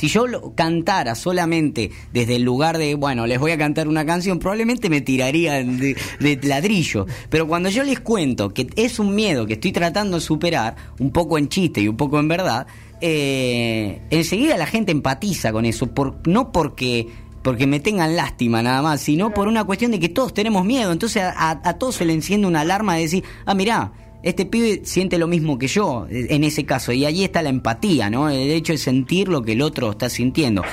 si 0.01 0.07
yo 0.07 0.25
lo 0.25 0.55
cantara 0.55 1.13
solamente 1.13 1.91
desde 2.11 2.37
el 2.37 2.41
lugar 2.41 2.79
de, 2.79 2.95
bueno, 2.95 3.27
les 3.27 3.39
voy 3.39 3.51
a 3.51 3.57
cantar 3.59 3.87
una 3.87 4.03
canción, 4.03 4.39
probablemente 4.39 4.89
me 4.89 5.01
tiraría 5.01 5.63
de, 5.63 5.95
de, 6.19 6.39
ladrillo. 6.41 7.05
Pero 7.29 7.47
cuando 7.47 7.69
yo 7.69 7.83
les 7.83 7.99
cuento 7.99 8.51
que 8.51 8.67
es 8.77 8.97
un 8.97 9.13
miedo 9.13 9.45
que 9.45 9.53
estoy 9.53 9.71
tratando 9.71 10.17
de 10.17 10.21
superar, 10.21 10.75
un 10.97 11.11
poco 11.11 11.37
en 11.37 11.49
chiste 11.49 11.81
y 11.81 11.87
un 11.87 11.97
poco 11.97 12.19
en 12.19 12.27
verdad, 12.27 12.65
eh, 12.99 14.01
enseguida 14.09 14.57
la 14.57 14.65
gente 14.65 14.91
empatiza 14.91 15.51
con 15.51 15.65
eso, 15.65 15.85
por, 15.93 16.27
no 16.27 16.51
porque 16.51 17.07
porque 17.43 17.67
me 17.67 17.79
tengan 17.79 18.15
lástima 18.15 18.63
nada 18.63 18.81
más, 18.81 19.01
sino 19.01 19.35
por 19.35 19.47
una 19.47 19.65
cuestión 19.65 19.91
de 19.91 19.99
que 19.99 20.09
todos 20.09 20.33
tenemos 20.33 20.65
miedo. 20.65 20.91
Entonces 20.91 21.21
a, 21.21 21.51
a 21.63 21.73
todos 21.77 21.93
se 21.93 22.05
le 22.05 22.13
enciende 22.13 22.47
una 22.47 22.61
alarma 22.61 22.95
de 22.95 23.01
decir, 23.01 23.23
ah, 23.45 23.53
mirá, 23.53 23.91
este 24.23 24.45
pibe 24.45 24.81
siente 24.83 25.17
lo 25.17 25.27
mismo 25.27 25.57
que 25.57 25.67
yo 25.67 26.07
en 26.09 26.43
ese 26.43 26.65
caso, 26.65 26.91
y 26.91 27.05
allí 27.05 27.23
está 27.23 27.41
la 27.41 27.49
empatía, 27.49 28.09
¿no? 28.09 28.29
El 28.29 28.51
hecho 28.51 28.73
de 28.73 28.77
sentir 28.77 29.27
lo 29.27 29.41
que 29.41 29.53
el 29.53 29.61
otro 29.61 29.91
está 29.91 30.09
sintiendo. 30.09 30.63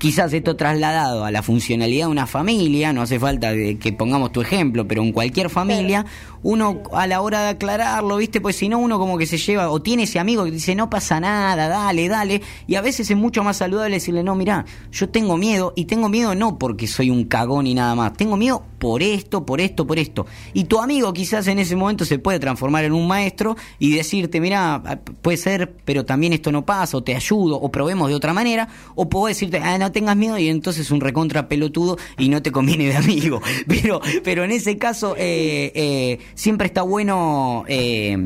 Quizás 0.00 0.32
esto 0.32 0.56
trasladado 0.56 1.26
a 1.26 1.30
la 1.30 1.42
funcionalidad 1.42 2.06
de 2.06 2.10
una 2.10 2.26
familia, 2.26 2.90
no 2.94 3.02
hace 3.02 3.20
falta 3.20 3.52
que 3.52 3.92
pongamos 3.92 4.32
tu 4.32 4.40
ejemplo, 4.40 4.88
pero 4.88 5.02
en 5.02 5.12
cualquier 5.12 5.50
familia, 5.50 6.06
uno 6.42 6.82
a 6.92 7.06
la 7.06 7.20
hora 7.20 7.42
de 7.42 7.48
aclararlo, 7.50 8.16
¿viste? 8.16 8.40
Pues 8.40 8.56
si 8.56 8.70
no, 8.70 8.78
uno 8.78 8.98
como 8.98 9.18
que 9.18 9.26
se 9.26 9.36
lleva, 9.36 9.70
o 9.70 9.82
tiene 9.82 10.04
ese 10.04 10.18
amigo 10.18 10.44
que 10.44 10.52
dice, 10.52 10.74
no 10.74 10.88
pasa 10.88 11.20
nada, 11.20 11.68
dale, 11.68 12.08
dale, 12.08 12.40
y 12.66 12.76
a 12.76 12.80
veces 12.80 13.10
es 13.10 13.16
mucho 13.16 13.44
más 13.44 13.58
saludable 13.58 13.96
decirle, 13.96 14.22
no, 14.22 14.34
mira, 14.34 14.64
yo 14.90 15.10
tengo 15.10 15.36
miedo, 15.36 15.74
y 15.76 15.84
tengo 15.84 16.08
miedo 16.08 16.34
no 16.34 16.58
porque 16.58 16.86
soy 16.86 17.10
un 17.10 17.24
cagón 17.24 17.66
y 17.66 17.74
nada 17.74 17.94
más, 17.94 18.14
tengo 18.14 18.38
miedo 18.38 18.64
por 18.78 19.02
esto, 19.02 19.44
por 19.44 19.60
esto, 19.60 19.86
por 19.86 19.98
esto. 19.98 20.24
Y 20.54 20.64
tu 20.64 20.80
amigo 20.80 21.12
quizás 21.12 21.46
en 21.48 21.58
ese 21.58 21.76
momento 21.76 22.06
se 22.06 22.18
puede 22.18 22.38
transformar 22.38 22.84
en 22.84 22.92
un 22.92 23.06
maestro 23.06 23.54
y 23.78 23.94
decirte, 23.94 24.40
mira, 24.40 25.02
puede 25.20 25.36
ser, 25.36 25.76
pero 25.84 26.06
también 26.06 26.32
esto 26.32 26.50
no 26.50 26.64
pasa, 26.64 26.96
o 26.96 27.02
te 27.02 27.14
ayudo, 27.14 27.56
o 27.60 27.70
probemos 27.70 28.08
de 28.08 28.14
otra 28.14 28.32
manera, 28.32 28.66
o 28.94 29.10
puedo 29.10 29.26
decirte, 29.26 29.58
ah, 29.58 29.76
no 29.76 29.89
tengas 29.92 30.16
miedo, 30.16 30.38
y 30.38 30.48
entonces 30.48 30.90
un 30.90 31.00
recontra 31.00 31.48
pelotudo 31.48 31.96
y 32.18 32.28
no 32.28 32.42
te 32.42 32.52
conviene 32.52 32.86
de 32.86 32.96
amigo. 32.96 33.40
Pero, 33.66 34.00
pero 34.24 34.44
en 34.44 34.50
ese 34.50 34.78
caso, 34.78 35.14
eh, 35.16 35.72
eh, 35.74 36.18
siempre 36.34 36.66
está 36.66 36.82
bueno 36.82 37.64
eh, 37.68 38.16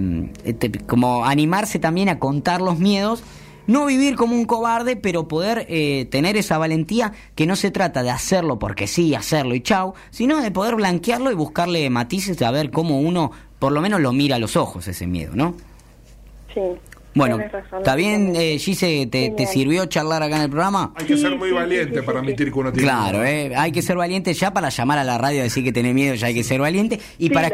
como 0.86 1.24
animarse 1.24 1.78
también 1.78 2.08
a 2.08 2.18
contar 2.18 2.60
los 2.60 2.78
miedos 2.78 3.22
no 3.66 3.86
vivir 3.86 4.16
como 4.16 4.34
un 4.34 4.44
cobarde, 4.44 4.96
pero 4.96 5.28
poder 5.28 5.66
eh, 5.68 6.06
tener 6.10 6.36
esa 6.36 6.58
valentía 6.58 7.12
que 7.34 7.46
no 7.46 7.56
se 7.56 7.70
trata 7.70 8.02
de 8.02 8.10
hacerlo 8.10 8.58
porque 8.58 8.86
sí, 8.86 9.14
hacerlo 9.14 9.54
y 9.54 9.60
chau, 9.60 9.94
sino 10.10 10.40
de 10.40 10.50
poder 10.50 10.76
blanquearlo 10.76 11.30
y 11.30 11.34
buscarle 11.34 11.88
matices 11.90 12.40
a 12.42 12.50
ver 12.50 12.70
cómo 12.70 13.00
uno 13.00 13.30
por 13.58 13.72
lo 13.72 13.80
menos 13.80 14.00
lo 14.00 14.12
mira 14.12 14.36
a 14.36 14.38
los 14.38 14.56
ojos 14.56 14.86
ese 14.88 15.06
miedo, 15.06 15.32
¿no? 15.34 15.54
Sí. 16.52 16.60
Bueno, 17.14 17.38
¿está 17.78 17.94
bien, 17.94 18.34
eh, 18.34 18.58
Gise? 18.58 19.06
Te, 19.06 19.46
sirvió 19.46 19.86
charlar 19.86 20.22
acá 20.22 20.36
en 20.36 20.42
el 20.42 20.50
programa? 20.50 20.92
Hay 20.96 21.06
que 21.06 21.16
ser 21.16 21.36
muy 21.36 21.52
valiente 21.52 22.02
para 22.02 22.18
admitir 22.18 22.52
que 22.52 22.58
uno 22.58 22.72
tiene 22.72 22.88
Claro, 22.88 23.24
eh, 23.24 23.52
hay 23.56 23.70
que 23.70 23.82
ser 23.82 23.96
valiente 23.96 24.34
ya 24.34 24.52
para 24.52 24.68
llamar 24.68 24.98
a 24.98 25.04
la 25.04 25.16
radio 25.16 25.40
y 25.40 25.42
decir 25.44 25.62
que 25.62 25.72
tiene 25.72 25.94
miedo, 25.94 26.14
ya 26.14 26.26
hay 26.26 26.34
que 26.34 26.42
ser 26.42 26.60
valiente. 26.60 26.98
Y, 27.18 27.30
para, 27.30 27.48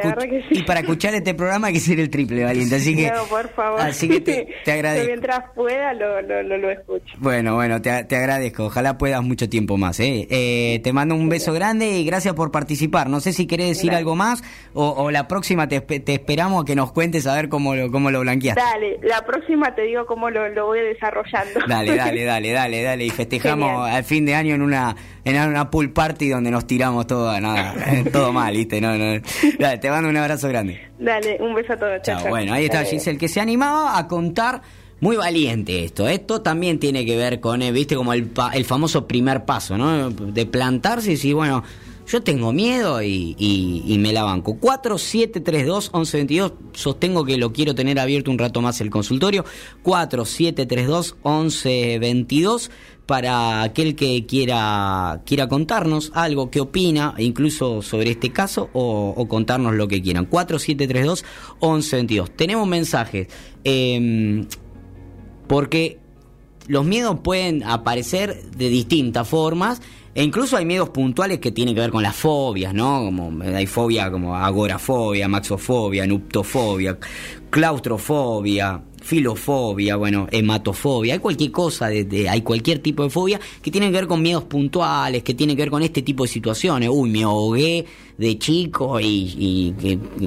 y 0.50 0.62
para 0.62 0.80
escuchar 0.80 1.14
este 1.14 1.34
programa 1.34 1.66
hay 1.66 1.74
que 1.74 1.80
ser 1.80 2.00
el 2.00 2.08
triple 2.08 2.44
valiente. 2.44 2.76
Así 2.76 2.96
que, 2.96 3.10
no, 3.10 3.24
por 3.24 3.48
favor. 3.50 3.80
Así 3.80 4.08
que 4.08 4.20
te, 4.20 4.48
agradezco. 4.72 5.08
mientras 5.08 5.40
pueda 5.54 5.92
lo, 5.92 6.22
lo, 6.22 6.70
escucho. 6.70 7.14
Bueno, 7.18 7.56
bueno, 7.56 7.82
te, 7.82 7.90
agradezco. 7.90 8.64
Ojalá 8.64 8.96
puedas 8.96 9.22
mucho 9.22 9.48
tiempo 9.48 9.76
más. 9.76 10.00
¿eh? 10.00 10.26
eh 10.30 10.80
te 10.82 10.92
mando 10.92 11.14
un 11.14 11.28
beso 11.28 11.52
grande 11.52 11.98
y 11.98 12.04
gracias 12.04 12.34
por 12.34 12.50
participar. 12.50 13.10
No 13.10 13.20
sé 13.20 13.34
si 13.34 13.46
querés 13.46 13.68
decir 13.68 13.92
algo 13.92 14.16
más 14.16 14.42
o, 14.72 15.10
la 15.10 15.28
próxima 15.28 15.68
te, 15.68 15.84
esperamos 16.06 16.62
a 16.62 16.64
que 16.64 16.74
nos 16.74 16.92
cuentes 16.92 17.26
a 17.26 17.34
ver 17.34 17.48
cómo 17.48 17.74
lo, 17.74 17.90
cómo 17.90 18.10
lo 18.10 18.20
blanqueaste. 18.20 18.60
Dale, 18.60 18.98
la 19.02 19.24
próxima 19.24 19.49
te 19.74 19.82
digo 19.82 20.06
cómo 20.06 20.30
lo, 20.30 20.48
lo 20.48 20.66
voy 20.66 20.80
desarrollando. 20.80 21.60
Dale, 21.66 21.96
dale, 21.96 22.24
dale, 22.24 22.52
dale, 22.52 22.82
dale. 22.82 23.04
Y 23.04 23.10
festejamos 23.10 23.88
al 23.88 24.04
fin 24.04 24.26
de 24.26 24.34
año 24.34 24.54
en 24.54 24.62
una 24.62 24.94
en 25.24 25.36
una 25.48 25.70
pool 25.70 25.92
party 25.92 26.28
donde 26.28 26.50
nos 26.50 26.66
tiramos 26.66 27.06
todo, 27.06 27.38
nada, 27.40 27.74
todo 28.12 28.32
mal, 28.32 28.54
¿viste? 28.54 28.80
No, 28.80 28.96
no. 28.96 29.20
Dale, 29.58 29.78
te 29.78 29.90
mando 29.90 30.08
un 30.08 30.16
abrazo 30.16 30.48
grande. 30.48 30.80
Dale, 30.98 31.38
un 31.40 31.54
beso 31.54 31.74
a 31.74 31.76
todos. 31.76 32.02
Chao. 32.02 32.28
Bueno, 32.28 32.52
ahí 32.52 32.64
está 32.64 32.84
Giselle, 32.84 33.18
que 33.18 33.28
se 33.28 33.40
animaba 33.40 33.98
a 33.98 34.06
contar 34.08 34.62
muy 35.00 35.16
valiente 35.16 35.84
esto. 35.84 36.08
Esto 36.08 36.42
también 36.42 36.78
tiene 36.78 37.04
que 37.04 37.16
ver 37.16 37.40
con, 37.40 37.62
eh, 37.62 37.72
viste, 37.72 37.96
como 37.96 38.12
el, 38.12 38.30
el 38.52 38.64
famoso 38.64 39.06
primer 39.06 39.44
paso, 39.44 39.76
¿no? 39.76 40.10
De 40.10 40.46
plantarse 40.46 41.08
y 41.08 41.14
decir, 41.14 41.34
bueno, 41.34 41.64
yo 42.10 42.22
tengo 42.22 42.52
miedo 42.52 43.02
y, 43.02 43.96
me 44.00 44.12
la 44.12 44.24
banco. 44.24 44.58
4732-1122. 44.58 46.54
Sostengo 46.72 47.24
que 47.24 47.38
lo 47.38 47.52
quiero 47.52 47.76
tener 47.76 48.00
abierto 48.00 48.32
un 48.32 48.38
rato 48.38 48.60
más 48.60 48.80
el 48.80 48.90
consultorio. 48.90 49.44
4732-1122 49.84 52.70
para 53.06 53.62
aquel 53.62 53.94
que 53.94 54.26
quiera, 54.26 55.22
quiera 55.24 55.48
contarnos 55.48 56.10
algo 56.14 56.50
que 56.50 56.60
opina, 56.60 57.14
incluso 57.18 57.80
sobre 57.82 58.10
este 58.10 58.32
caso, 58.32 58.70
o, 58.72 59.28
contarnos 59.28 59.74
lo 59.74 59.86
que 59.86 60.02
quieran. 60.02 60.28
4732-1122. 60.28 62.30
Tenemos 62.34 62.66
mensajes. 62.66 63.28
Em, 63.62 64.48
porque 65.46 66.00
los 66.66 66.84
miedos 66.84 67.20
pueden 67.22 67.62
aparecer 67.64 68.50
de 68.50 68.68
distintas 68.68 69.28
formas 69.28 69.80
e 70.14 70.24
incluso 70.24 70.56
hay 70.56 70.64
miedos 70.64 70.90
puntuales 70.90 71.38
que 71.38 71.52
tienen 71.52 71.74
que 71.74 71.80
ver 71.80 71.90
con 71.90 72.02
las 72.02 72.16
fobias, 72.16 72.74
¿no? 72.74 73.04
Como 73.04 73.42
hay 73.44 73.66
fobia 73.66 74.10
como 74.10 74.34
agorafobia, 74.34 75.28
maxofobia, 75.28 76.04
nuptofobia, 76.06 76.98
claustrofobia, 77.48 78.82
filofobia, 79.00 79.94
bueno, 79.96 80.26
hematofobia, 80.30 81.14
hay 81.14 81.20
cualquier 81.20 81.52
cosa, 81.52 81.88
de, 81.88 82.28
hay 82.28 82.42
cualquier 82.42 82.80
tipo 82.80 83.04
de 83.04 83.10
fobia 83.10 83.40
que 83.62 83.70
tiene 83.70 83.86
que 83.86 83.92
ver 83.92 84.06
con 84.08 84.20
miedos 84.20 84.44
puntuales, 84.44 85.22
que 85.22 85.34
tiene 85.34 85.54
que 85.54 85.62
ver 85.62 85.70
con 85.70 85.82
este 85.82 86.02
tipo 86.02 86.24
de 86.24 86.28
situaciones. 86.28 86.88
Uy, 86.92 87.08
me 87.08 87.22
ahogué 87.22 87.86
de 88.18 88.38
chico 88.38 88.98
y, 89.00 89.74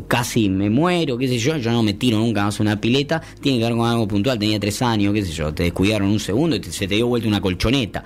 casi 0.08 0.48
me 0.50 0.70
muero, 0.70 1.18
qué 1.18 1.28
sé 1.28 1.38
yo, 1.38 1.58
yo 1.58 1.72
no 1.72 1.84
me 1.84 1.94
tiro 1.94 2.18
nunca 2.20 2.46
más 2.46 2.60
una 2.62 2.80
pileta, 2.80 3.22
tiene 3.42 3.60
que 3.60 3.66
ver 3.66 3.74
con 3.76 3.88
algo 3.88 4.08
puntual, 4.08 4.40
tenía 4.40 4.60
tres 4.62 4.82
años, 4.82 5.14
qué 5.14 5.26
sé 5.26 5.34
yo, 5.34 5.54
te 5.54 5.64
descuidaron 5.64 6.10
un 6.10 6.20
segundo 6.20 6.56
y 6.56 6.64
se 6.64 6.88
te 6.88 6.96
dio 6.96 7.08
vuelta 7.08 7.28
una 7.28 7.42
colchoneta 7.42 8.04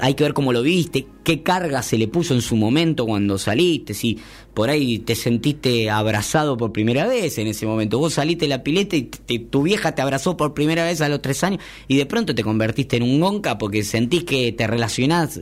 hay 0.00 0.14
que 0.14 0.24
ver 0.24 0.34
cómo 0.34 0.52
lo 0.52 0.62
viste, 0.62 1.06
qué 1.22 1.42
carga 1.42 1.82
se 1.82 1.98
le 1.98 2.08
puso 2.08 2.34
en 2.34 2.42
su 2.42 2.56
momento 2.56 3.06
cuando 3.06 3.38
saliste, 3.38 3.94
si 3.94 4.18
por 4.52 4.70
ahí 4.70 4.98
te 4.98 5.14
sentiste 5.14 5.90
abrazado 5.90 6.56
por 6.56 6.72
primera 6.72 7.06
vez 7.06 7.38
en 7.38 7.46
ese 7.46 7.66
momento. 7.66 7.98
Vos 7.98 8.14
saliste 8.14 8.44
de 8.44 8.50
la 8.50 8.62
pileta 8.62 8.96
y 8.96 9.04
tu 9.04 9.62
vieja 9.62 9.94
te 9.94 10.02
abrazó 10.02 10.36
por 10.36 10.54
primera 10.54 10.84
vez 10.84 11.00
a 11.00 11.08
los 11.08 11.22
tres 11.22 11.42
años 11.44 11.60
y 11.88 11.96
de 11.96 12.06
pronto 12.06 12.34
te 12.34 12.42
convertiste 12.42 12.96
en 12.96 13.02
un 13.02 13.20
gonca 13.20 13.58
porque 13.58 13.82
sentís 13.82 14.24
que 14.24 14.52
te 14.52 14.66
relacionás 14.66 15.40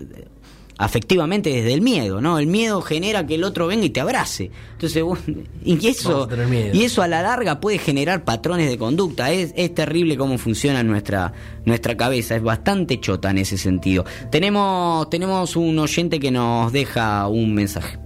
afectivamente 0.79 1.51
desde 1.51 1.75
el 1.75 1.81
miedo, 1.81 2.21
¿no? 2.21 2.39
El 2.39 2.47
miedo 2.47 2.81
genera 2.83 3.27
que 3.27 3.37
el 3.37 3.45
otro 3.45 3.67
venga 3.67 3.85
y 3.85 3.91
te 3.91 4.01
abrace. 4.01 4.51
Entonces, 4.73 5.05
y 5.65 5.87
eso, 5.87 6.29
y 6.73 6.83
eso 6.83 7.03
a 7.03 7.09
la 7.09 7.23
larga 7.23 7.61
puede 7.61 7.79
generar 7.79 8.25
patrones 8.25 8.69
de 8.69 8.79
conducta. 8.79 9.31
Es, 9.31 9.53
es 9.57 9.75
terrible 9.75 10.17
cómo 10.17 10.39
funciona 10.39 10.83
nuestra, 10.83 11.33
nuestra 11.65 11.97
cabeza, 11.97 12.37
es 12.37 12.43
bastante 12.43 13.01
chota 13.01 13.31
en 13.31 13.39
ese 13.39 13.59
sentido. 13.59 14.05
Tenemos, 14.31 15.09
tenemos 15.11 15.57
un 15.57 15.79
oyente 15.79 16.19
que 16.19 16.31
nos 16.31 16.73
deja 16.73 17.29
un 17.29 17.55
mensaje. 17.55 17.99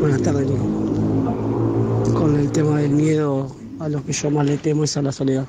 Buenas 0.00 0.22
tardes, 0.22 0.48
Con 2.14 2.36
el 2.38 2.50
tema 2.50 2.80
del 2.80 2.92
miedo, 2.92 3.54
a 3.78 3.88
lo 3.88 4.04
que 4.04 4.12
yo 4.12 4.30
más 4.30 4.46
le 4.46 4.56
temo 4.56 4.84
es 4.84 4.96
a 4.96 5.02
la 5.02 5.12
soledad 5.12 5.46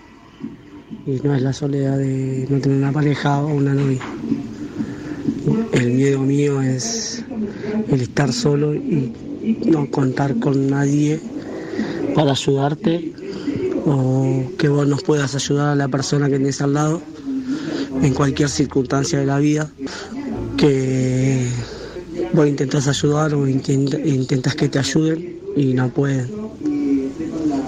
y 1.05 1.19
no 1.23 1.35
es 1.35 1.41
la 1.41 1.53
soledad 1.53 1.97
de 1.97 2.47
no 2.49 2.59
tener 2.59 2.77
una 2.77 2.91
pareja 2.91 3.41
o 3.41 3.47
una 3.47 3.73
novia. 3.73 4.01
El 5.71 5.91
miedo 5.91 6.19
mío 6.21 6.61
es 6.61 7.23
el 7.89 8.01
estar 8.01 8.33
solo 8.33 8.73
y 8.75 9.13
no 9.65 9.89
contar 9.89 10.37
con 10.39 10.69
nadie 10.69 11.19
para 12.15 12.31
ayudarte 12.31 13.13
o 13.85 14.43
que 14.57 14.67
vos 14.67 14.87
nos 14.87 15.03
puedas 15.03 15.35
ayudar 15.35 15.69
a 15.69 15.75
la 15.75 15.87
persona 15.87 16.27
que 16.27 16.37
tenés 16.37 16.61
al 16.61 16.73
lado 16.73 17.01
en 18.01 18.13
cualquier 18.13 18.49
circunstancia 18.49 19.19
de 19.19 19.25
la 19.25 19.39
vida 19.39 19.69
que 20.57 21.47
vos 22.33 22.47
intentás 22.47 22.87
ayudar 22.87 23.33
o 23.33 23.47
intentas 23.47 24.55
que 24.55 24.67
te 24.67 24.79
ayuden 24.79 25.39
y 25.55 25.73
no 25.73 25.89
pueden. 25.89 26.29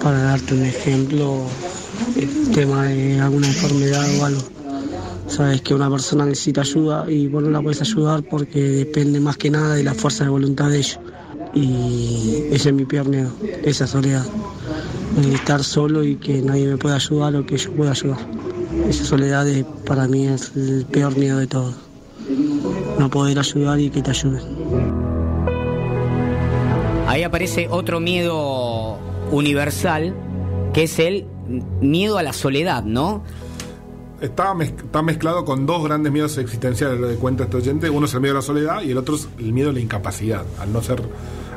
Para 0.02 0.18
darte 0.18 0.54
un 0.54 0.64
ejemplo, 0.64 1.46
tema 2.54 2.84
de 2.84 3.20
alguna 3.20 3.46
enfermedad 3.46 4.06
o 4.20 4.24
algo. 4.24 4.42
Sabes 5.26 5.62
que 5.62 5.74
una 5.74 5.90
persona 5.90 6.26
necesita 6.26 6.60
ayuda 6.60 7.10
y 7.10 7.28
vos 7.28 7.42
no 7.42 7.50
la 7.50 7.62
puedes 7.62 7.80
ayudar 7.80 8.22
porque 8.22 8.60
depende 8.60 9.20
más 9.20 9.36
que 9.36 9.50
nada 9.50 9.74
de 9.74 9.82
la 9.82 9.94
fuerza 9.94 10.24
de 10.24 10.30
voluntad 10.30 10.68
de 10.68 10.78
ellos. 10.78 11.00
Y 11.54 12.44
ese 12.50 12.70
es 12.70 12.74
mi 12.74 12.84
peor 12.84 13.08
miedo, 13.08 13.30
esa 13.64 13.86
soledad. 13.86 14.26
De 15.16 15.34
estar 15.34 15.62
solo 15.62 16.04
y 16.04 16.16
que 16.16 16.42
nadie 16.42 16.66
me 16.66 16.76
pueda 16.76 16.96
ayudar 16.96 17.36
o 17.36 17.46
que 17.46 17.56
yo 17.56 17.72
pueda 17.72 17.92
ayudar. 17.92 18.18
Esa 18.88 19.04
soledad 19.04 19.46
para 19.86 20.08
mí 20.08 20.26
es 20.26 20.52
el 20.56 20.86
peor 20.90 21.16
miedo 21.16 21.38
de 21.38 21.46
todo. 21.46 21.72
No 22.98 23.10
poder 23.10 23.38
ayudar 23.38 23.80
y 23.80 23.90
que 23.90 24.02
te 24.02 24.10
ayuden. 24.10 24.42
Ahí 27.06 27.22
aparece 27.22 27.68
otro 27.70 28.00
miedo 28.00 28.98
universal, 29.30 30.14
que 30.72 30.84
es 30.84 30.98
el 30.98 31.26
miedo 31.80 32.18
a 32.18 32.22
la 32.22 32.32
soledad, 32.32 32.84
¿no? 32.84 33.22
Está, 34.20 34.54
está 34.62 35.02
mezclado 35.02 35.44
con 35.44 35.66
dos 35.66 35.82
grandes 35.82 36.12
miedos 36.12 36.38
existenciales, 36.38 37.00
lo 37.00 37.08
de 37.08 37.16
cuenta 37.16 37.44
este 37.44 37.56
oyente. 37.56 37.90
Uno 37.90 38.06
es 38.06 38.14
el 38.14 38.20
miedo 38.20 38.34
a 38.34 38.38
la 38.38 38.42
soledad 38.42 38.82
y 38.82 38.92
el 38.92 38.98
otro 38.98 39.16
es 39.16 39.28
el 39.38 39.52
miedo 39.52 39.70
a 39.70 39.72
la 39.72 39.80
incapacidad, 39.80 40.44
al 40.60 40.72
no 40.72 40.80
ser 40.80 41.02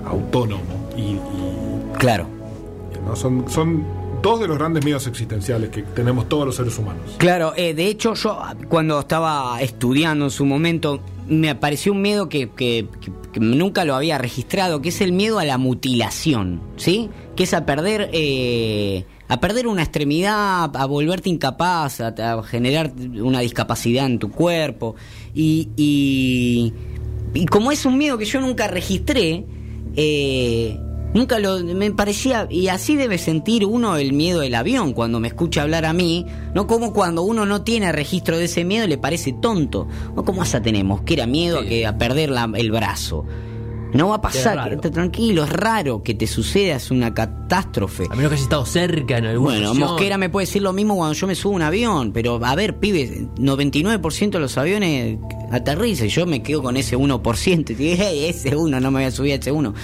autónomo. 0.05 0.89
Y, 0.97 1.17
claro. 1.97 2.27
¿no? 3.05 3.15
Son, 3.15 3.45
son 3.49 3.85
dos 4.25 4.39
de 4.39 4.47
los 4.47 4.57
grandes 4.57 4.83
miedos 4.83 5.05
existenciales 5.05 5.69
que 5.69 5.83
tenemos 5.83 6.27
todos 6.27 6.47
los 6.47 6.55
seres 6.55 6.75
humanos. 6.79 7.03
Claro, 7.19 7.53
eh, 7.55 7.75
de 7.75 7.85
hecho 7.85 8.15
yo 8.15 8.41
cuando 8.67 8.99
estaba 8.99 9.61
estudiando 9.61 10.25
en 10.25 10.31
su 10.31 10.45
momento 10.45 10.99
me 11.27 11.51
apareció 11.51 11.91
un 11.91 12.01
miedo 12.01 12.27
que, 12.27 12.49
que, 12.49 12.87
nunca 13.39 13.85
lo 13.85 13.93
había 13.93 14.17
registrado, 14.17 14.81
que 14.81 14.89
es 14.89 15.01
el 15.01 15.11
miedo 15.11 15.37
a 15.37 15.45
la 15.45 15.59
mutilación, 15.59 16.61
¿sí? 16.77 17.11
Que 17.35 17.43
es 17.43 17.53
a 17.53 17.67
perder... 17.67 18.09
Eh, 18.13 19.05
a 19.27 19.39
perder 19.39 19.67
una 19.67 19.83
extremidad, 19.83 20.75
a 20.75 20.85
volverte 20.85 21.29
incapaz, 21.29 22.01
a, 22.01 22.43
generar 22.43 22.91
una 23.21 23.39
discapacidad 23.39 24.05
en 24.05 24.19
tu 24.19 24.31
cuerpo. 24.31 24.95
Y, 25.33 25.69
y, 25.75 26.73
y, 27.33 27.45
como 27.45 27.71
es 27.71 27.85
un 27.85 27.97
miedo 27.97 28.17
que 28.17 28.25
yo 28.25 28.39
nunca 28.39 28.67
registré, 28.67 29.45
eh, 29.95 30.79
Nunca 31.15 31.39
lo 31.39 31.63
me 31.63 31.89
parecía 31.91 32.45
y 32.49 32.67
así 32.67 32.97
debe 32.97 33.17
sentir 33.17 33.65
uno 33.65 33.95
el 33.95 34.11
miedo 34.11 34.41
del 34.41 34.53
avión 34.53 34.91
cuando 34.91 35.21
me 35.21 35.29
escucha 35.29 35.61
hablar 35.61 35.85
a 35.85 35.93
mí, 35.93 36.25
no 36.53 36.67
como 36.67 36.91
cuando 36.91 37.21
uno 37.21 37.45
no 37.45 37.61
tiene 37.61 37.93
registro 37.93 38.37
de 38.37 38.45
ese 38.45 38.65
miedo 38.65 38.85
le 38.85 38.97
parece 38.97 39.31
tonto, 39.31 39.87
no 40.13 40.25
como 40.25 40.41
hasta 40.41 40.61
tenemos 40.61 41.03
que 41.03 41.13
era 41.13 41.25
miedo 41.25 41.59
a 41.59 41.65
que 41.65 41.85
a 41.85 41.97
perder 41.97 42.33
el 42.57 42.69
brazo. 42.69 43.23
No 43.95 44.09
va 44.09 44.15
a 44.15 44.21
pasar, 44.21 44.69
quédate 44.69 44.89
tranquilo, 44.89 45.43
es 45.43 45.49
raro 45.49 46.03
que 46.03 46.13
te 46.13 46.27
suceda, 46.27 46.75
es 46.75 46.91
una 46.91 47.13
catástrofe. 47.13 48.03
A 48.09 48.15
menos 48.15 48.29
que 48.29 48.35
hayas 48.35 48.41
estado 48.41 48.65
cerca 48.65 49.17
en 49.17 49.25
algún 49.25 49.45
Bueno, 49.45 49.73
Mosquera 49.73 50.17
me 50.17 50.29
puede 50.29 50.45
decir 50.45 50.61
lo 50.61 50.73
mismo 50.73 50.97
cuando 50.97 51.13
yo 51.13 51.27
me 51.27 51.35
subo 51.35 51.53
a 51.53 51.55
un 51.55 51.61
avión, 51.61 52.11
pero 52.11 52.43
a 52.43 52.55
ver, 52.55 52.77
pibe, 52.77 53.27
99% 53.37 54.31
de 54.31 54.39
los 54.39 54.57
aviones 54.57 55.17
aterrizan, 55.51 56.09
yo 56.09 56.25
me 56.25 56.43
quedo 56.43 56.61
con 56.61 56.75
ese 56.75 56.97
1%, 56.97 57.69
y 57.69 57.73
digo, 57.73 58.03
ese 58.03 58.55
uno, 58.55 58.79
no 58.79 58.91
me 58.91 58.99
voy 58.99 59.05
a 59.05 59.11
subir 59.11 59.33
a 59.33 59.35
ese 59.35 59.51
uno. 59.51 59.73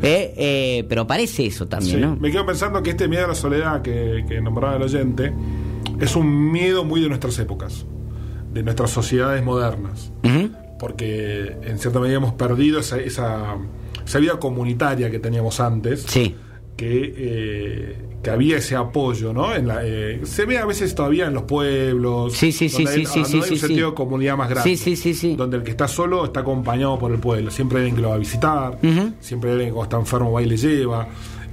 Eh, 0.00 0.32
eh, 0.36 0.86
pero 0.88 1.08
parece 1.08 1.46
eso 1.46 1.66
también, 1.66 2.00
¿no? 2.00 2.14
Me 2.14 2.30
quedo 2.30 2.46
pensando 2.46 2.80
que 2.84 2.90
este 2.90 3.08
miedo 3.08 3.24
a 3.24 3.28
la 3.28 3.34
soledad 3.34 3.82
que, 3.82 4.24
que 4.28 4.40
nombraba 4.40 4.76
el 4.76 4.82
oyente 4.82 5.32
es 5.98 6.14
un 6.14 6.52
miedo 6.52 6.84
muy 6.84 7.00
de 7.00 7.08
nuestras 7.08 7.36
épocas, 7.40 7.84
de 8.52 8.62
nuestras 8.62 8.92
sociedades 8.92 9.44
modernas 9.44 10.12
porque 10.78 11.56
en 11.62 11.78
cierta 11.78 12.00
medida 12.00 12.16
hemos 12.16 12.34
perdido 12.34 12.80
esa, 12.80 12.98
esa, 12.98 13.56
vida 14.20 14.38
comunitaria 14.38 15.10
que 15.10 15.18
teníamos 15.18 15.60
antes. 15.60 16.02
Sí. 16.02 16.34
Que, 16.76 17.14
eh, 17.16 17.96
que 18.22 18.30
había 18.30 18.58
ese 18.58 18.76
apoyo, 18.76 19.32
¿no? 19.32 19.54
En 19.54 19.68
la, 19.68 19.80
eh, 19.84 20.20
se 20.24 20.44
ve 20.44 20.58
a 20.58 20.66
veces 20.66 20.94
todavía 20.94 21.26
en 21.26 21.34
los 21.34 21.44
pueblos. 21.44 22.34
Sí, 22.34 22.52
sí, 22.52 22.68
sí, 22.68 22.86
sí, 22.86 23.06
sí, 23.06 23.24
sí, 23.24 23.40
hay 23.42 23.50
un 23.50 23.58
sentido 23.58 23.90
de 23.90 23.94
comunidad 23.94 24.36
más 24.36 24.48
grande. 24.48 24.76
Sí, 24.76 24.96
sí, 24.96 25.14
sí, 25.14 25.36
Donde 25.36 25.58
el 25.58 25.62
que 25.62 25.70
está 25.70 25.88
solo 25.88 26.24
está 26.24 26.40
acompañado 26.40 26.98
por 26.98 27.12
el 27.12 27.18
pueblo. 27.18 27.50
Siempre 27.50 27.78
hay 27.78 27.82
alguien 27.82 27.96
que 27.96 28.02
lo 28.02 28.08
va 28.10 28.14
a 28.16 28.18
visitar, 28.18 28.78
siempre 29.20 29.50
hay 29.50 29.54
alguien 29.54 29.70
que 29.70 29.74
cuando 29.74 29.84
está 29.84 29.98
enfermo 29.98 30.32
va 30.32 30.42
y 30.42 30.46
le 30.46 30.56
lleva. 30.56 31.08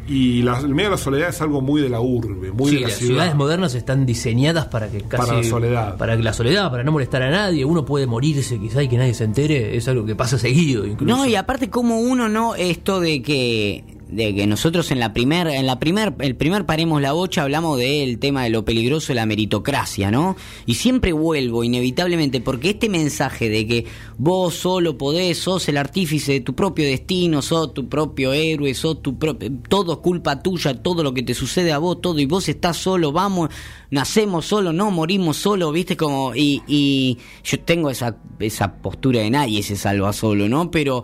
Y 0.08 0.42
el 0.42 0.70
miedo 0.70 0.90
a 0.90 0.92
la 0.92 0.98
soledad 0.98 1.30
es 1.30 1.42
algo 1.42 1.62
muy 1.62 1.82
de 1.82 1.90
la 1.90 2.00
urbe, 2.00 2.52
muy 2.52 2.72
de 2.72 2.80
la 2.82 2.88
las 2.90 2.98
ciudades 2.98 3.36
modernas 3.36 3.74
están 3.74 4.06
diseñadas 4.06 4.68
para 4.68 4.88
que 4.88 5.02
casi, 5.02 5.26
para 5.26 5.42
la 5.42 5.44
soledad, 5.44 5.98
para 5.98 6.16
que 6.16 6.24
la 6.24 6.34
soledad, 6.34 6.70
para 6.70 6.84
no 6.84 6.92
molestar 6.92 7.24
a 7.24 7.32
nadie, 7.32 7.66
uno 7.66 7.86
puede 7.86 8.06
morirse 8.06 8.60
quizá 8.60 8.84
y 8.84 8.88
que 8.88 8.98
nadie 8.98 9.16
se 9.16 9.24
entere, 9.24 9.76
es 9.76 9.88
algo 9.88 10.06
que 10.06 10.16
pasa 10.16 10.38
seguido 10.38 10.86
incluso. 10.86 11.16
No, 11.16 11.26
y 11.26 11.36
aparte 11.36 11.70
como 11.70 12.00
uno 12.00 12.30
no 12.30 12.54
esto 12.54 13.00
de 13.00 13.24
que 13.24 13.84
de 14.16 14.34
que 14.34 14.48
nosotros 14.48 14.92
en 14.92 15.00
la 15.00 15.14
primer, 15.14 15.48
en 15.48 15.66
la 15.66 15.78
primer, 15.78 16.14
el 16.20 16.36
primer 16.36 16.66
paremos 16.66 17.02
la 17.02 17.12
bocha 17.12 17.44
hablamos 17.44 17.78
del 17.78 18.18
tema 18.20 18.44
de 18.44 18.50
lo 18.50 18.64
peligroso 18.64 19.10
de 19.10 19.16
la 19.16 19.26
meritocracia, 19.26 20.10
¿no? 20.10 20.36
Y 20.66 20.76
siempre 20.76 21.12
vuelvo 21.12 21.64
inevitablemente 21.64 22.40
porque 22.40 22.72
este 22.72 22.90
mensaje 22.90 23.50
de 23.50 23.68
que 23.68 23.86
vos 24.18 24.56
solo 24.56 24.98
podés, 24.98 25.38
sos 25.38 25.68
el 25.68 25.78
artífice 25.78 26.34
de 26.34 26.40
tu 26.40 26.56
propio 26.56 26.86
destino, 26.86 27.42
sos 27.42 27.74
tu 27.74 27.90
propio 27.90 28.32
héroe, 28.32 28.74
sos 28.74 29.02
tu 29.02 29.18
propio, 29.18 29.52
todo 29.68 29.94
es 29.94 30.00
culpa 30.00 30.42
tuya, 30.42 30.82
todo 30.82 31.04
lo 31.04 31.14
que 31.14 31.24
te 31.24 31.34
sucede 31.34 31.74
a 31.74 31.78
vos, 31.78 32.00
todo 32.02 32.20
y 32.20 32.26
vos 32.26 32.48
estás 32.48 32.78
solo, 32.78 33.12
vamos, 33.12 33.50
nacemos 33.90 34.46
solo, 34.46 34.72
no 34.72 34.92
morimos 34.92 35.38
solo, 35.38 35.72
viste 35.72 35.98
como 35.98 36.34
y, 36.34 36.64
y 36.68 37.18
yo 37.44 37.60
tengo 37.60 37.90
esa 37.90 38.18
esa 38.40 38.76
postura 38.78 39.20
de 39.20 39.30
nadie 39.30 39.62
se 39.64 39.76
salva 39.76 40.14
solo, 40.14 40.48
¿no? 40.48 40.72
Pero 40.72 41.04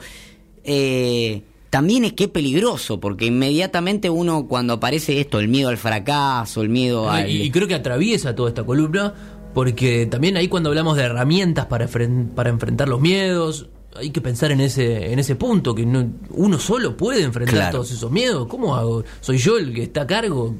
eh, 0.64 1.44
también 1.72 2.04
es 2.04 2.14
que 2.14 2.26
es 2.26 2.30
peligroso, 2.30 3.00
porque 3.00 3.26
inmediatamente 3.26 4.10
uno 4.10 4.46
cuando 4.48 4.74
aparece 4.74 5.22
esto, 5.22 5.40
el 5.40 5.48
miedo 5.48 5.70
al 5.70 5.78
fracaso, 5.78 6.62
el 6.62 6.70
miedo 6.70 7.10
al... 7.10 7.32
Y, 7.32 7.50
creo 7.50 7.66
que 7.66 7.76
atraviesa 7.76 8.36
toda 8.36 8.50
esta 8.50 8.66
columna, 8.66 9.14
porque 9.54 10.06
también 10.06 10.36
ahí 10.36 10.50
cuando 10.50 10.68
hablamos 10.68 10.98
de 10.98 11.04
herramientas 11.04 11.68
para, 11.68 11.88
para 12.36 12.50
enfrentar 12.50 12.90
los 12.90 13.00
miedos, 13.00 13.70
hay 13.96 14.10
que 14.10 14.22
pensar 14.22 14.52
en 14.52 14.62
ese 14.62 15.12
en 15.12 15.20
ese 15.20 15.36
punto 15.36 15.76
que 15.76 15.86
no, 15.86 16.10
uno 16.32 16.60
solo 16.60 16.96
puede 16.96 17.24
enfrentar 17.24 17.72
todos 17.72 17.92
esos 17.92 18.12
miedos. 18.12 18.48
Cómo 18.48 18.76
hago 18.76 19.04
soy 19.20 19.38
yo 19.38 19.58
el 19.58 19.74
que 19.74 19.84
está 19.84 20.04
a 20.04 20.08
cargo 20.08 20.56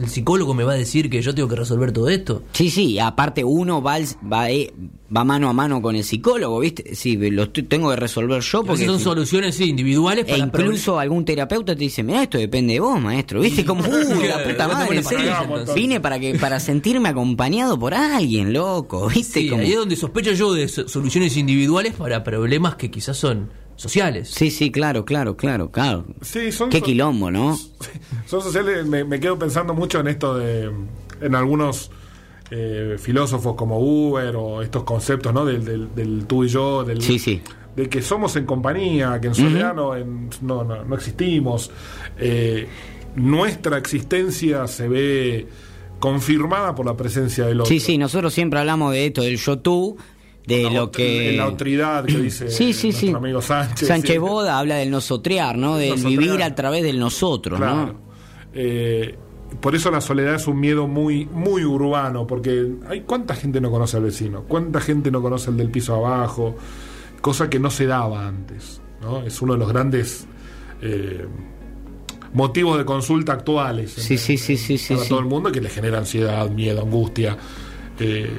el 0.00 0.08
psicólogo 0.08 0.54
me 0.54 0.64
va 0.64 0.72
a 0.72 0.76
decir 0.76 1.08
que 1.08 1.22
yo 1.22 1.34
tengo 1.34 1.48
que 1.48 1.56
resolver 1.56 1.92
todo 1.92 2.08
esto 2.08 2.42
sí 2.52 2.70
sí 2.70 2.98
aparte 2.98 3.42
uno 3.42 3.80
va 3.82 3.96
va, 4.30 4.50
eh, 4.50 4.72
va 5.14 5.24
mano 5.24 5.48
a 5.48 5.52
mano 5.52 5.80
con 5.80 5.96
el 5.96 6.04
psicólogo 6.04 6.60
viste 6.60 6.94
sí 6.94 7.16
lo 7.30 7.50
tengo 7.50 7.90
que 7.90 7.96
resolver 7.96 8.42
yo 8.42 8.62
porque 8.62 8.84
son 8.84 9.00
soluciones 9.00 9.58
individuales 9.60 10.26
e 10.28 10.38
incluso 10.38 10.98
algún 10.98 11.24
terapeuta 11.24 11.74
te 11.74 11.80
dice 11.80 12.02
mira 12.02 12.22
esto 12.22 12.38
depende 12.38 12.74
de 12.74 12.80
vos 12.80 13.00
maestro 13.00 13.40
viste 13.40 13.64
como 13.64 13.82
uh, 13.82 14.22
la 14.28 14.44
puta 14.44 14.68
madre 14.68 15.02
vine 15.74 16.00
para 16.00 16.18
que 16.18 16.34
para 16.34 16.60
sentirme 16.60 17.08
acompañado 17.08 17.78
por 17.78 17.94
alguien 17.94 18.52
loco 18.52 19.08
viste 19.08 19.40
sí, 19.40 19.54
ahí 19.54 19.72
es 19.72 19.76
donde 19.78 19.96
sospecho 19.96 20.32
yo 20.32 20.52
de 20.52 20.68
soluciones 20.68 21.36
individuales 21.36 21.94
para 21.94 22.22
problemas 22.22 22.76
que 22.76 22.90
quizás 22.90 23.16
son 23.16 23.48
sociales. 23.78 24.28
Sí, 24.28 24.50
sí, 24.50 24.70
claro, 24.70 25.04
claro, 25.04 25.36
claro, 25.36 25.70
claro. 25.70 26.04
Sí, 26.20 26.52
son, 26.52 26.68
Qué 26.68 26.82
quilombo, 26.82 27.30
¿no? 27.30 27.56
Son 28.26 28.42
sociales, 28.42 28.84
me, 28.84 29.20
quedo 29.20 29.38
pensando 29.38 29.72
mucho 29.72 30.00
en 30.00 30.08
esto 30.08 30.36
de, 30.36 30.70
en 31.20 31.34
algunos 31.34 31.90
eh, 32.50 32.96
filósofos 32.98 33.54
como 33.54 33.78
Uber 33.78 34.34
o 34.36 34.62
estos 34.62 34.84
conceptos, 34.84 35.34
¿no? 35.34 35.44
Del, 35.44 35.94
del, 35.94 36.26
tú 36.26 36.44
y 36.44 36.48
yo, 36.48 36.82
del, 36.84 37.02
sí, 37.02 37.18
sí. 37.18 37.42
de 37.76 37.88
que 37.88 38.00
somos 38.00 38.36
en 38.36 38.46
compañía, 38.46 39.20
que 39.20 39.28
en 39.28 39.34
soledad 39.34 39.74
no, 39.74 39.94
no, 40.42 40.64
no, 40.64 40.94
existimos. 40.94 41.70
Eh, 42.18 42.66
nuestra 43.16 43.76
existencia 43.76 44.66
se 44.66 44.88
ve 44.88 45.48
confirmada 45.98 46.74
por 46.74 46.86
la 46.86 46.96
presencia 46.96 47.44
del 47.46 47.60
otro. 47.60 47.68
Sí, 47.68 47.80
sí, 47.80 47.98
nosotros 47.98 48.32
siempre 48.32 48.60
hablamos 48.60 48.92
de 48.92 49.06
esto, 49.06 49.22
del 49.22 49.36
yo-tú, 49.36 49.96
de 50.46 50.70
lo 50.70 50.90
que... 50.90 51.34
La 51.36 51.44
autoridad 51.44 52.06
que 52.06 52.16
dice 52.16 52.50
sí, 52.50 52.72
sí, 52.72 52.88
nuestro 52.88 53.18
amigo 53.18 53.42
Sánchez. 53.42 53.88
Sánchez 53.88 54.18
Boda 54.18 54.58
habla 54.58 54.76
del 54.76 54.90
nosotrear, 54.90 55.58
¿no? 55.58 55.76
Del 55.76 56.02
vivir 56.02 56.42
a 56.42 56.54
través 56.54 56.82
del 56.82 56.98
nosotros, 56.98 57.60
¿no? 57.60 57.94
Eh, 58.54 59.18
por 59.60 59.74
eso 59.74 59.90
la 59.90 60.00
soledad 60.00 60.34
es 60.34 60.46
un 60.46 60.60
miedo 60.60 60.86
muy 60.86 61.26
muy 61.26 61.64
urbano, 61.64 62.26
porque 62.26 62.74
hay 62.88 63.02
cuánta 63.02 63.34
gente 63.34 63.60
no 63.60 63.70
conoce 63.70 63.96
al 63.96 64.04
vecino, 64.04 64.44
cuánta 64.46 64.80
gente 64.80 65.10
no 65.10 65.22
conoce 65.22 65.50
el 65.50 65.56
del 65.56 65.70
piso 65.70 65.94
abajo, 65.94 66.56
cosa 67.20 67.50
que 67.50 67.58
no 67.58 67.70
se 67.70 67.86
daba 67.86 68.26
antes, 68.26 68.80
¿no? 69.00 69.22
Es 69.22 69.40
uno 69.42 69.54
de 69.54 69.58
los 69.58 69.68
grandes 69.68 70.26
eh, 70.82 71.26
motivos 72.32 72.78
de 72.78 72.84
consulta 72.84 73.32
actuales 73.32 73.92
sí, 73.92 74.18
sí, 74.18 74.36
sí, 74.36 74.56
sí, 74.56 74.94
para 74.94 75.08
todo 75.08 75.20
el 75.20 75.26
mundo 75.26 75.50
que 75.50 75.60
le 75.60 75.70
genera 75.70 75.98
ansiedad, 75.98 76.48
miedo, 76.50 76.82
angustia. 76.82 77.36
Eh, 77.98 78.30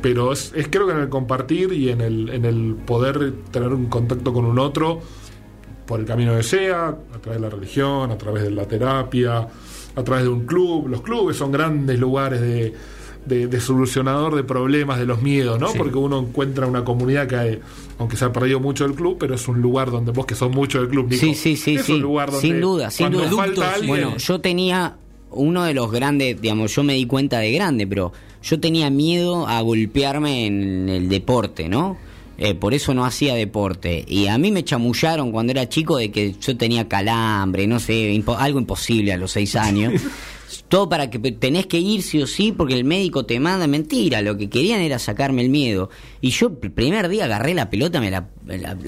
pero 0.00 0.32
es, 0.32 0.52
creo 0.70 0.86
que 0.86 0.92
en 0.92 1.00
el 1.00 1.08
compartir 1.08 1.72
y 1.72 1.90
en 1.90 2.00
el, 2.00 2.28
en 2.28 2.44
el 2.44 2.76
poder 2.86 3.32
tener 3.50 3.72
un 3.72 3.86
contacto 3.86 4.32
con 4.32 4.44
un 4.44 4.58
otro 4.58 5.00
por 5.86 6.00
el 6.00 6.06
camino 6.06 6.36
que 6.36 6.42
sea, 6.42 6.88
a 6.88 7.18
través 7.20 7.40
de 7.40 7.48
la 7.48 7.50
religión, 7.50 8.10
a 8.12 8.18
través 8.18 8.44
de 8.44 8.50
la 8.50 8.66
terapia, 8.66 9.48
a 9.98 10.04
través 10.04 10.24
de 10.24 10.30
un 10.30 10.46
club. 10.46 10.88
Los 10.88 11.02
clubes 11.02 11.36
son 11.36 11.50
grandes 11.50 11.98
lugares 11.98 12.40
de, 12.40 12.72
de, 13.26 13.60
solucionador 13.60 14.36
de 14.36 14.44
problemas, 14.44 14.98
de 14.98 15.06
los 15.06 15.20
miedos, 15.20 15.60
¿no? 15.60 15.72
Porque 15.74 15.98
uno 15.98 16.20
encuentra 16.20 16.66
una 16.66 16.84
comunidad 16.84 17.26
que, 17.26 17.36
hay, 17.36 17.60
aunque 17.98 18.16
se 18.16 18.24
ha 18.24 18.32
perdido 18.32 18.60
mucho 18.60 18.84
del 18.84 18.94
club, 18.94 19.16
pero 19.18 19.34
es 19.34 19.48
un 19.48 19.60
lugar 19.60 19.90
donde 19.90 20.12
vos 20.12 20.24
que 20.24 20.34
sos 20.34 20.50
mucho 20.50 20.78
del 20.78 20.88
club, 20.88 21.12
sí, 21.12 21.34
sí, 21.34 21.56
sí, 21.56 21.74
es 21.74 21.88
un 21.88 22.00
lugar 22.00 22.30
donde 22.30 22.46
sin 22.46 22.60
duda, 22.60 22.90
sin 22.90 23.10
duda. 23.10 23.28
bueno, 23.86 24.16
yo 24.16 24.40
tenía 24.40 24.96
uno 25.30 25.64
de 25.64 25.74
los 25.74 25.90
grandes, 25.90 26.40
digamos, 26.40 26.74
yo 26.74 26.82
me 26.82 26.94
di 26.94 27.06
cuenta 27.06 27.38
de 27.40 27.52
grande, 27.52 27.86
pero 27.86 28.12
yo 28.42 28.60
tenía 28.60 28.88
miedo 28.88 29.46
a 29.46 29.60
golpearme 29.60 30.46
en 30.46 30.88
el 30.88 31.08
deporte, 31.08 31.68
¿no? 31.68 31.98
Eh, 32.38 32.54
por 32.54 32.72
eso 32.72 32.94
no 32.94 33.04
hacía 33.04 33.34
deporte. 33.34 34.04
Y 34.06 34.28
a 34.28 34.38
mí 34.38 34.52
me 34.52 34.64
chamullaron 34.64 35.32
cuando 35.32 35.50
era 35.50 35.68
chico 35.68 35.96
de 35.96 36.12
que 36.12 36.34
yo 36.40 36.56
tenía 36.56 36.88
calambre, 36.88 37.66
no 37.66 37.80
sé, 37.80 38.22
algo 38.38 38.60
imposible 38.60 39.12
a 39.12 39.16
los 39.16 39.32
seis 39.32 39.56
años. 39.56 39.94
todo 40.68 40.88
para 40.88 41.10
que 41.10 41.18
tenés 41.18 41.66
que 41.66 41.78
ir 41.78 42.02
sí 42.02 42.22
o 42.22 42.26
sí 42.26 42.52
porque 42.52 42.74
el 42.74 42.84
médico 42.84 43.24
te 43.24 43.38
manda 43.40 43.66
mentira. 43.66 44.22
Lo 44.22 44.36
que 44.36 44.48
querían 44.48 44.80
era 44.80 44.98
sacarme 44.98 45.42
el 45.42 45.50
miedo. 45.50 45.90
Y 46.20 46.30
yo 46.30 46.48
el 46.62 46.70
primer 46.70 47.08
día 47.08 47.24
agarré 47.24 47.54
la 47.54 47.70
pelota, 47.70 48.00
me 48.00 48.10
la, 48.10 48.28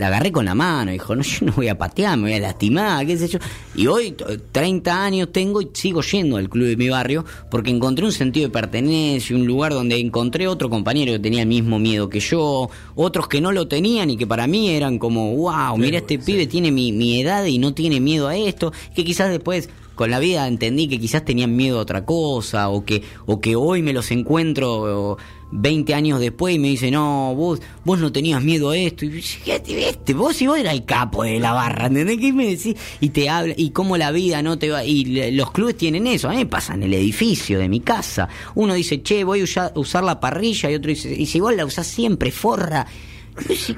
agarré 0.03 0.33
con 0.33 0.45
la 0.45 0.55
mano. 0.55 0.91
Dijo, 0.91 1.15
no, 1.15 1.23
yo 1.23 1.47
no 1.47 1.53
voy 1.53 1.69
a 1.69 1.79
patear, 1.79 2.17
me 2.17 2.31
voy 2.31 2.35
a 2.35 2.41
lastimar, 2.41 3.07
qué 3.07 3.17
sé 3.17 3.29
yo. 3.29 3.39
Y 3.75 3.87
hoy 3.87 4.15
30 4.53 5.05
años 5.05 5.29
tengo 5.33 5.61
y 5.61 5.69
sigo 5.73 6.03
yendo 6.03 6.37
al 6.37 6.49
club 6.49 6.67
de 6.67 6.77
mi 6.77 6.89
barrio 6.89 7.25
porque 7.51 7.71
encontré 7.71 8.05
un 8.05 8.13
sentido 8.13 8.49
de 8.49 8.53
pertenencia, 8.53 9.37
un 9.37 9.47
lugar 9.47 9.73
donde 9.73 9.99
encontré 9.99 10.49
otro 10.49 10.71
compañero 10.71 11.13
que 11.13 11.19
tenía 11.19 11.43
el 11.43 11.49
mismo 11.49 11.79
miedo 11.79 12.09
que 12.09 12.21
yo, 12.21 12.71
otros 12.95 13.29
que 13.29 13.41
no 13.41 13.53
lo 13.53 13.69
tenían 13.69 14.11
y 14.11 14.17
que 14.17 14.27
para 14.27 14.47
mí 14.47 14.71
eran 14.71 14.99
como, 14.99 15.35
wow, 15.37 15.77
mira 15.77 15.99
este 15.99 16.19
pibe 16.19 16.47
tiene 16.47 16.71
mi, 16.71 16.93
mi 16.93 17.21
edad 17.21 17.45
y 17.45 17.59
no 17.59 17.75
tiene 17.75 18.01
miedo 18.01 18.29
a 18.29 18.37
esto. 18.37 18.73
Que 18.95 19.05
quizás 19.05 19.31
después 19.31 19.69
con 20.01 20.11
la 20.11 20.19
vida 20.19 20.49
entendí 20.49 20.89
que 20.89 20.99
quizás 20.99 21.27
tenían 21.27 21.55
miedo 21.55 21.79
a 21.79 21.83
otra 21.83 22.07
cosa 22.07 22.71
o 22.71 22.87
que, 22.87 23.03
o 23.27 23.39
que 23.39 23.55
hoy 23.55 23.83
me 23.83 23.93
los 23.93 24.11
encuentro 24.11 25.19
20 25.51 25.93
años 25.93 26.21
después 26.21 26.55
y 26.55 26.59
me 26.59 26.69
dice, 26.69 26.91
no, 26.91 27.35
vos, 27.35 27.61
vos 27.85 27.99
no 27.99 28.11
tenías 28.11 28.43
miedo 28.43 28.71
a 28.71 28.79
esto. 28.79 29.05
Y 29.05 29.23
este, 29.51 30.15
vos 30.15 30.41
y 30.41 30.47
vos 30.47 30.59
eras 30.59 30.73
el 30.73 30.87
capo 30.87 31.23
de 31.23 31.39
la 31.39 31.53
barra, 31.53 31.89
¿entendés? 31.89 32.17
¿Qué 32.17 32.33
me 32.33 32.47
decís? 32.47 32.77
Y 33.03 33.11
te 33.11 33.29
habla, 33.29 33.53
y 33.55 33.73
cómo 33.73 33.99
la 33.99 34.11
vida 34.11 34.41
no 34.41 34.59
te 34.59 34.71
va. 34.71 34.87
Y 34.87 35.33
los 35.33 35.51
clubes 35.51 35.77
tienen 35.77 36.07
eso, 36.07 36.29
a 36.29 36.31
mí 36.31 36.39
me 36.39 36.47
pasa 36.47 36.73
en 36.73 36.85
el 36.85 36.95
edificio 36.95 37.59
de 37.59 37.69
mi 37.69 37.81
casa. 37.81 38.27
Uno 38.55 38.73
dice, 38.73 39.03
che, 39.03 39.23
voy 39.23 39.43
a 39.43 39.73
usar, 39.75 40.03
la 40.03 40.19
parrilla, 40.19 40.71
y 40.71 40.77
otro 40.77 40.89
dice, 40.89 41.15
y 41.15 41.27
si 41.27 41.41
vos 41.41 41.55
la 41.55 41.67
usás 41.67 41.87
siempre, 41.87 42.31
forra. 42.31 42.87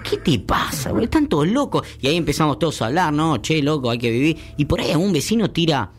¿qué 0.09 0.17
te 0.19 0.39
pasa? 0.39 0.93
Están 1.01 1.27
todos 1.27 1.49
locos. 1.49 1.85
Y 2.01 2.07
ahí 2.07 2.17
empezamos 2.17 2.61
todos 2.61 2.81
a 2.81 2.87
hablar, 2.87 3.13
no, 3.13 3.39
che, 3.39 3.61
loco, 3.61 3.91
hay 3.91 3.99
que 3.99 4.11
vivir. 4.13 4.37
Y 4.57 4.67
por 4.67 4.81
ahí 4.81 4.93
algún 4.93 5.13
vecino 5.13 5.51
tira, 5.51 5.91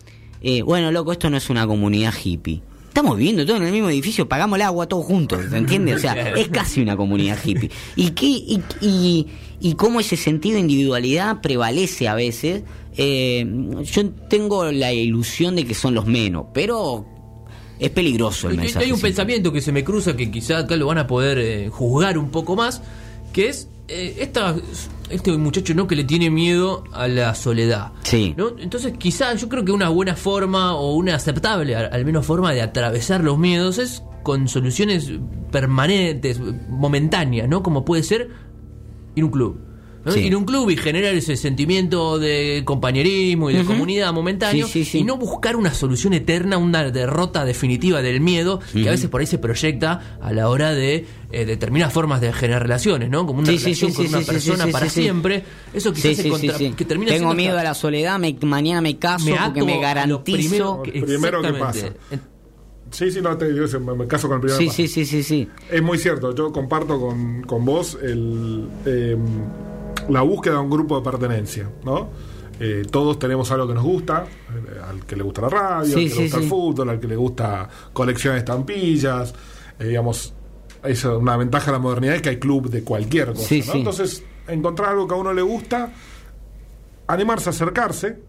eh, 0.43 0.61
bueno, 0.61 0.91
loco, 0.91 1.13
esto 1.13 1.29
no 1.29 1.37
es 1.37 1.49
una 1.49 1.65
comunidad 1.65 2.13
hippie. 2.21 2.61
Estamos 2.89 3.17
viviendo 3.17 3.43
todos 3.43 3.59
en 3.59 3.65
el 3.65 3.71
mismo 3.71 3.89
edificio, 3.89 4.29
pagamos 4.29 4.57
el 4.57 4.61
agua 4.61 4.87
todos 4.87 5.05
juntos, 5.05 5.39
¿se 5.49 5.57
entiende? 5.57 5.95
O 5.95 5.99
sea, 5.99 6.13
es 6.35 6.49
casi 6.49 6.81
una 6.81 6.95
comunidad 6.95 7.39
hippie. 7.43 7.71
¿Y, 7.95 8.11
qué, 8.11 8.27
y, 8.27 9.27
y, 9.59 9.73
cómo 9.73 9.99
ese 9.99 10.15
sentido 10.15 10.55
de 10.55 10.59
individualidad 10.59 11.41
prevalece 11.41 12.07
a 12.07 12.13
veces? 12.13 12.61
Eh, 12.95 13.47
yo 13.83 14.09
tengo 14.29 14.71
la 14.71 14.93
ilusión 14.93 15.55
de 15.55 15.65
que 15.65 15.73
son 15.73 15.95
los 15.95 16.05
menos, 16.05 16.45
pero 16.53 17.07
es 17.79 17.89
peligroso 17.89 18.49
el 18.49 18.57
mensaje. 18.57 18.85
Hay 18.85 18.91
un 18.91 19.01
pensamiento 19.01 19.51
que 19.51 19.61
se 19.61 19.71
me 19.71 19.83
cruza 19.83 20.15
que 20.15 20.29
quizás 20.29 20.65
acá 20.65 20.75
lo 20.75 20.85
van 20.85 20.99
a 20.99 21.07
poder 21.07 21.39
eh, 21.39 21.69
juzgar 21.69 22.17
un 22.17 22.29
poco 22.29 22.55
más, 22.55 22.83
que 23.31 23.49
es 23.49 23.69
eh, 23.87 24.15
esta, 24.19 24.55
este 25.09 25.37
muchacho 25.37 25.73
no 25.73 25.87
que 25.87 25.95
le 25.95 26.03
tiene 26.03 26.29
miedo 26.29 26.83
a 26.93 27.07
la 27.07 27.35
soledad. 27.35 27.91
Sí. 28.03 28.33
¿no? 28.37 28.57
Entonces, 28.57 28.93
quizás 28.97 29.41
yo 29.41 29.49
creo 29.49 29.65
que 29.65 29.71
una 29.71 29.89
buena 29.89 30.15
forma 30.15 30.75
o 30.75 30.95
una 30.95 31.15
aceptable, 31.15 31.75
al, 31.75 32.05
menos 32.05 32.25
forma 32.25 32.51
de 32.53 32.61
atravesar 32.61 33.23
los 33.23 33.37
miedos 33.37 33.77
es 33.77 34.03
con 34.23 34.47
soluciones 34.47 35.11
permanentes, 35.51 36.39
momentáneas, 36.69 37.49
¿no? 37.49 37.61
Como 37.61 37.83
puede 37.83 38.03
ser 38.03 38.29
ir 39.15 39.23
a 39.23 39.25
un 39.25 39.31
club 39.31 39.72
Ir 40.15 40.33
a 40.33 40.37
un 40.37 40.43
club 40.43 40.69
y 40.69 40.75
generar 40.75 41.13
ese 41.15 41.37
sentimiento 41.37 42.19
de 42.19 42.63
compañerismo 42.65 43.49
y 43.49 43.53
de 43.55 43.63
comunidad 43.63 44.11
momentáneo 44.11 44.67
y 44.73 45.03
no 45.03 45.17
buscar 45.17 45.55
una 45.55 45.73
solución 45.73 46.13
eterna, 46.13 46.57
una 46.57 46.91
derrota 46.91 47.45
definitiva 47.45 48.01
del 48.01 48.19
miedo 48.19 48.59
que 48.73 48.87
a 48.87 48.91
veces 48.91 49.09
por 49.09 49.21
ahí 49.21 49.27
se 49.27 49.37
proyecta 49.37 50.17
a 50.21 50.33
la 50.33 50.49
hora 50.49 50.73
de 50.73 51.05
eh, 51.31 51.45
determinadas 51.45 51.93
formas 51.93 52.21
de 52.21 52.33
generar 52.33 52.63
relaciones, 52.63 53.09
¿no? 53.09 53.25
Como 53.25 53.39
una 53.39 53.51
relación 53.51 53.93
con 53.93 54.07
una 54.07 54.21
persona 54.21 54.67
para 54.67 54.89
siempre. 54.89 55.43
Eso 55.73 55.93
quizás 55.93 56.17
se 56.17 56.29
contra, 56.29 56.57
que 56.57 56.85
termina 56.85 57.11
Tengo 57.13 57.33
miedo 57.33 57.57
a 57.57 57.63
la 57.63 57.73
soledad, 57.73 58.19
mañana 58.41 58.81
me 58.81 58.97
caso 58.97 59.29
porque 59.45 59.63
me 59.63 59.79
garantizo. 59.79 60.83
primero, 60.83 61.41
que 61.41 61.53
pasa. 61.53 61.93
Sí, 62.91 63.09
sí, 63.09 63.21
no, 63.21 63.35
te, 63.35 63.55
yo 63.55 63.79
me, 63.79 64.05
caso 64.05 64.27
con 64.27 64.35
el 64.35 64.41
primero. 64.41 64.59
Sí, 64.59 64.69
sí, 64.69 64.87
sí, 64.87 65.05
sí, 65.05 65.23
sí. 65.23 65.49
Es 65.71 65.81
muy 65.81 65.97
cierto. 65.97 66.35
Yo 66.35 66.51
comparto 66.51 66.99
con, 66.99 67.41
con 67.41 67.65
vos 67.65 67.97
el. 67.99 68.67
Eh, 68.85 69.17
la 70.09 70.21
búsqueda 70.21 70.55
de 70.55 70.59
un 70.59 70.69
grupo 70.69 70.97
de 70.99 71.03
pertenencia, 71.03 71.69
¿no? 71.83 72.09
Eh, 72.59 72.83
todos 72.89 73.17
tenemos 73.17 73.51
algo 73.51 73.67
que 73.67 73.73
nos 73.73 73.83
gusta, 73.83 74.25
eh, 74.25 74.79
al 74.87 75.05
que 75.05 75.15
le 75.15 75.23
gusta 75.23 75.41
la 75.41 75.49
radio, 75.49 75.97
al 75.97 76.03
que 76.03 76.09
le 76.09 76.21
gusta 76.21 76.37
el 76.37 76.43
fútbol, 76.47 76.89
al 76.89 76.99
que 76.99 77.07
le 77.07 77.15
gusta 77.15 77.67
coleccionar 77.91 78.39
estampillas, 78.39 79.33
eh, 79.79 79.87
digamos, 79.87 80.33
es 80.83 81.03
una 81.05 81.35
ventaja 81.37 81.67
de 81.67 81.71
la 81.73 81.79
modernidad 81.79 82.15
es 82.15 82.21
que 82.21 82.29
hay 82.29 82.39
club 82.39 82.69
de 82.69 82.83
cualquier 82.83 83.33
cosa, 83.33 83.55
¿no? 83.67 83.73
Entonces, 83.73 84.23
encontrar 84.47 84.91
algo 84.91 85.07
que 85.07 85.13
a 85.13 85.17
uno 85.17 85.33
le 85.33 85.41
gusta, 85.41 85.91
animarse 87.07 87.49
a 87.49 87.51
acercarse 87.51 88.19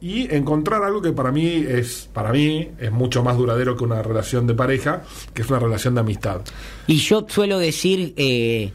y 0.00 0.32
encontrar 0.34 0.82
algo 0.82 1.00
que 1.00 1.12
para 1.12 1.32
mí 1.32 1.64
es 1.66 2.08
para 2.12 2.32
mí 2.32 2.70
es 2.78 2.92
mucho 2.92 3.22
más 3.22 3.36
duradero 3.36 3.76
que 3.76 3.84
una 3.84 4.02
relación 4.02 4.46
de 4.46 4.54
pareja, 4.54 5.02
que 5.32 5.42
es 5.42 5.48
una 5.48 5.58
relación 5.58 5.94
de 5.94 6.00
amistad. 6.00 6.42
Y 6.86 6.96
yo 6.96 7.26
suelo 7.28 7.58
decir 7.58 8.14
eh, 8.16 8.72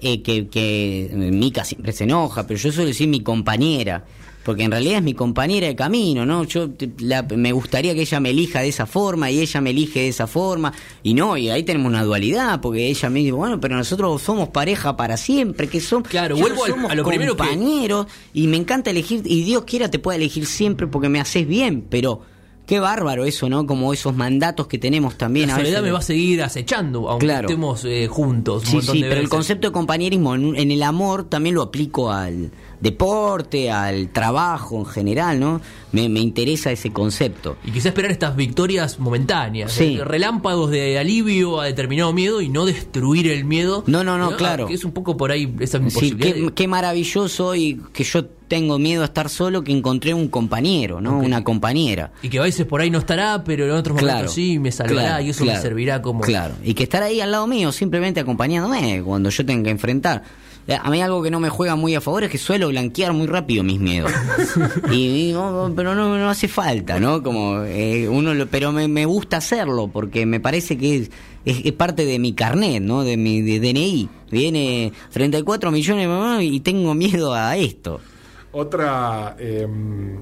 que, 0.00 0.48
que 0.48 1.10
Mica 1.32 1.64
siempre 1.64 1.92
se 1.92 2.04
enoja, 2.04 2.46
pero 2.46 2.58
yo 2.58 2.72
suelo 2.72 2.88
decir 2.88 3.08
mi 3.08 3.20
compañera, 3.20 4.04
porque 4.44 4.62
en 4.62 4.70
realidad 4.70 4.98
es 4.98 5.02
mi 5.02 5.12
compañera 5.12 5.66
de 5.66 5.76
camino, 5.76 6.24
¿no? 6.24 6.44
Yo 6.44 6.70
me 7.36 7.52
gustaría 7.52 7.94
que 7.94 8.00
ella 8.00 8.18
me 8.18 8.30
elija 8.30 8.60
de 8.60 8.68
esa 8.68 8.86
forma 8.86 9.30
y 9.30 9.40
ella 9.40 9.60
me 9.60 9.70
elige 9.70 10.00
de 10.00 10.08
esa 10.08 10.26
forma, 10.26 10.72
y 11.02 11.12
no, 11.14 11.36
y 11.36 11.50
ahí 11.50 11.64
tenemos 11.64 11.88
una 11.88 12.02
dualidad, 12.02 12.60
porque 12.60 12.86
ella 12.86 13.10
me 13.10 13.18
dice, 13.18 13.32
bueno, 13.32 13.60
pero 13.60 13.76
nosotros 13.76 14.22
somos 14.22 14.48
pareja 14.48 14.96
para 14.96 15.16
siempre, 15.16 15.68
que 15.68 15.80
son, 15.80 16.02
claro, 16.02 16.36
vuelvo 16.36 16.64
a 16.88 16.94
lo 16.94 17.04
primero 17.04 17.36
compañeros, 17.36 18.06
y 18.32 18.46
me 18.46 18.56
encanta 18.56 18.90
elegir, 18.90 19.22
y 19.26 19.42
Dios 19.42 19.64
quiera 19.64 19.90
te 19.90 19.98
pueda 19.98 20.16
elegir 20.16 20.46
siempre 20.46 20.86
porque 20.86 21.08
me 21.08 21.20
haces 21.20 21.46
bien, 21.46 21.84
pero 21.90 22.22
Qué 22.68 22.80
bárbaro 22.80 23.24
eso, 23.24 23.48
¿no? 23.48 23.66
Como 23.66 23.94
esos 23.94 24.14
mandatos 24.14 24.66
que 24.66 24.76
tenemos 24.76 25.16
también. 25.16 25.48
La 25.48 25.56
soledad 25.56 25.82
me 25.82 25.90
va 25.90 26.00
a 26.00 26.02
seguir 26.02 26.42
acechando, 26.42 27.08
aunque 27.08 27.32
estemos 27.32 27.82
eh, 27.86 28.08
juntos. 28.08 28.64
sí, 28.64 28.82
sí, 28.82 29.00
pero 29.00 29.22
el 29.22 29.30
concepto 29.30 29.68
de 29.68 29.72
compañerismo 29.72 30.34
en, 30.34 30.70
el 30.70 30.82
amor 30.82 31.24
también 31.24 31.54
lo 31.54 31.62
aplico 31.62 32.12
al 32.12 32.50
deporte, 32.80 33.70
al 33.70 34.10
trabajo 34.10 34.78
en 34.78 34.86
general, 34.86 35.40
¿no? 35.40 35.60
Me, 35.92 36.02
interesa 36.02 36.70
ese 36.70 36.92
concepto. 36.92 37.56
Y 37.64 37.70
quizá 37.70 37.88
esperar 37.88 38.10
estas 38.10 38.36
victorias 38.36 38.98
momentáneas, 38.98 39.72
sí. 39.72 39.98
relámpagos 39.98 40.70
de 40.70 40.98
alivio 40.98 41.60
a 41.60 41.64
determinado 41.64 42.12
miedo 42.12 42.40
y 42.40 42.48
no 42.48 42.66
destruir 42.66 43.28
el 43.28 43.44
miedo. 43.44 43.84
No, 43.86 44.04
no, 44.04 44.18
no, 44.18 44.36
claro. 44.36 44.66
Que 44.66 44.74
es 44.74 44.84
un 44.84 44.92
poco 44.92 45.16
por 45.16 45.30
ahí 45.30 45.54
esa 45.60 45.78
imposibilidad. 45.78 46.34
Sí, 46.34 46.48
qué, 46.54 46.68
maravilloso 46.68 47.54
y 47.54 47.80
que 47.92 48.04
yo 48.04 48.26
tengo 48.26 48.78
miedo 48.78 49.02
a 49.02 49.06
estar 49.06 49.28
solo 49.28 49.64
que 49.64 49.72
encontré 49.72 50.14
un 50.14 50.28
compañero, 50.28 51.00
¿no? 51.00 51.18
Una 51.18 51.42
compañera. 51.42 52.12
Y 52.22 52.28
que 52.28 52.38
a 52.38 52.42
veces 52.42 52.66
por 52.66 52.80
ahí 52.80 52.90
no 52.90 52.98
estará, 52.98 53.42
pero 53.44 53.64
en 53.64 53.72
otros 53.72 54.00
momentos 54.00 54.34
sí, 54.34 54.58
me 54.58 54.72
salvará 54.72 55.22
y 55.22 55.30
eso 55.30 55.44
me 55.44 55.56
servirá 55.56 56.02
como... 56.02 56.20
Claro, 56.20 56.54
y 56.62 56.74
que 56.74 56.82
estar 56.82 57.02
ahí 57.02 57.20
al 57.20 57.30
lado 57.30 57.46
mío, 57.46 57.72
simplemente 57.72 58.20
acompañándome 58.20 59.02
cuando 59.02 59.30
yo 59.30 59.44
tenga 59.44 59.64
que 59.64 59.70
enfrentar. 59.70 60.22
Eh, 60.68 60.78
a 60.78 60.90
mí 60.90 61.00
algo 61.00 61.22
que 61.22 61.30
no 61.30 61.40
me 61.40 61.48
juega 61.48 61.76
muy 61.76 61.94
a 61.94 62.00
favor 62.02 62.24
es 62.24 62.30
que 62.30 62.36
suelo 62.36 62.68
blanquear 62.68 63.14
muy 63.14 63.26
rápido 63.26 63.64
mis 63.64 63.80
miedos. 63.80 64.12
y 64.92 65.26
digo, 65.26 65.72
pero 65.74 65.94
no, 65.94 66.18
no 66.18 66.28
hace 66.28 66.46
falta, 66.46 67.00
¿no? 67.00 67.22
Como 67.22 67.62
eh, 67.64 68.06
uno 68.06 68.34
lo, 68.34 68.46
pero 68.48 68.70
me, 68.70 68.86
me, 68.86 69.06
gusta 69.06 69.38
hacerlo 69.38 69.88
porque 69.88 70.26
me 70.26 70.40
parece 70.40 70.76
que 70.76 70.96
es, 70.98 71.10
es, 71.46 71.72
parte 71.72 72.04
de 72.04 72.18
mi 72.18 72.34
carnet, 72.34 72.82
¿no? 72.82 73.02
De 73.02 73.16
mi 73.16 73.40
de 73.40 73.60
DNI. 73.60 74.10
Viene 74.30 74.92
34 75.10 75.70
millones 75.70 76.42
y 76.42 76.60
tengo 76.60 76.94
miedo 76.94 77.32
a 77.32 77.56
esto. 77.56 78.00
Otra. 78.52 79.36
Em, 79.38 80.18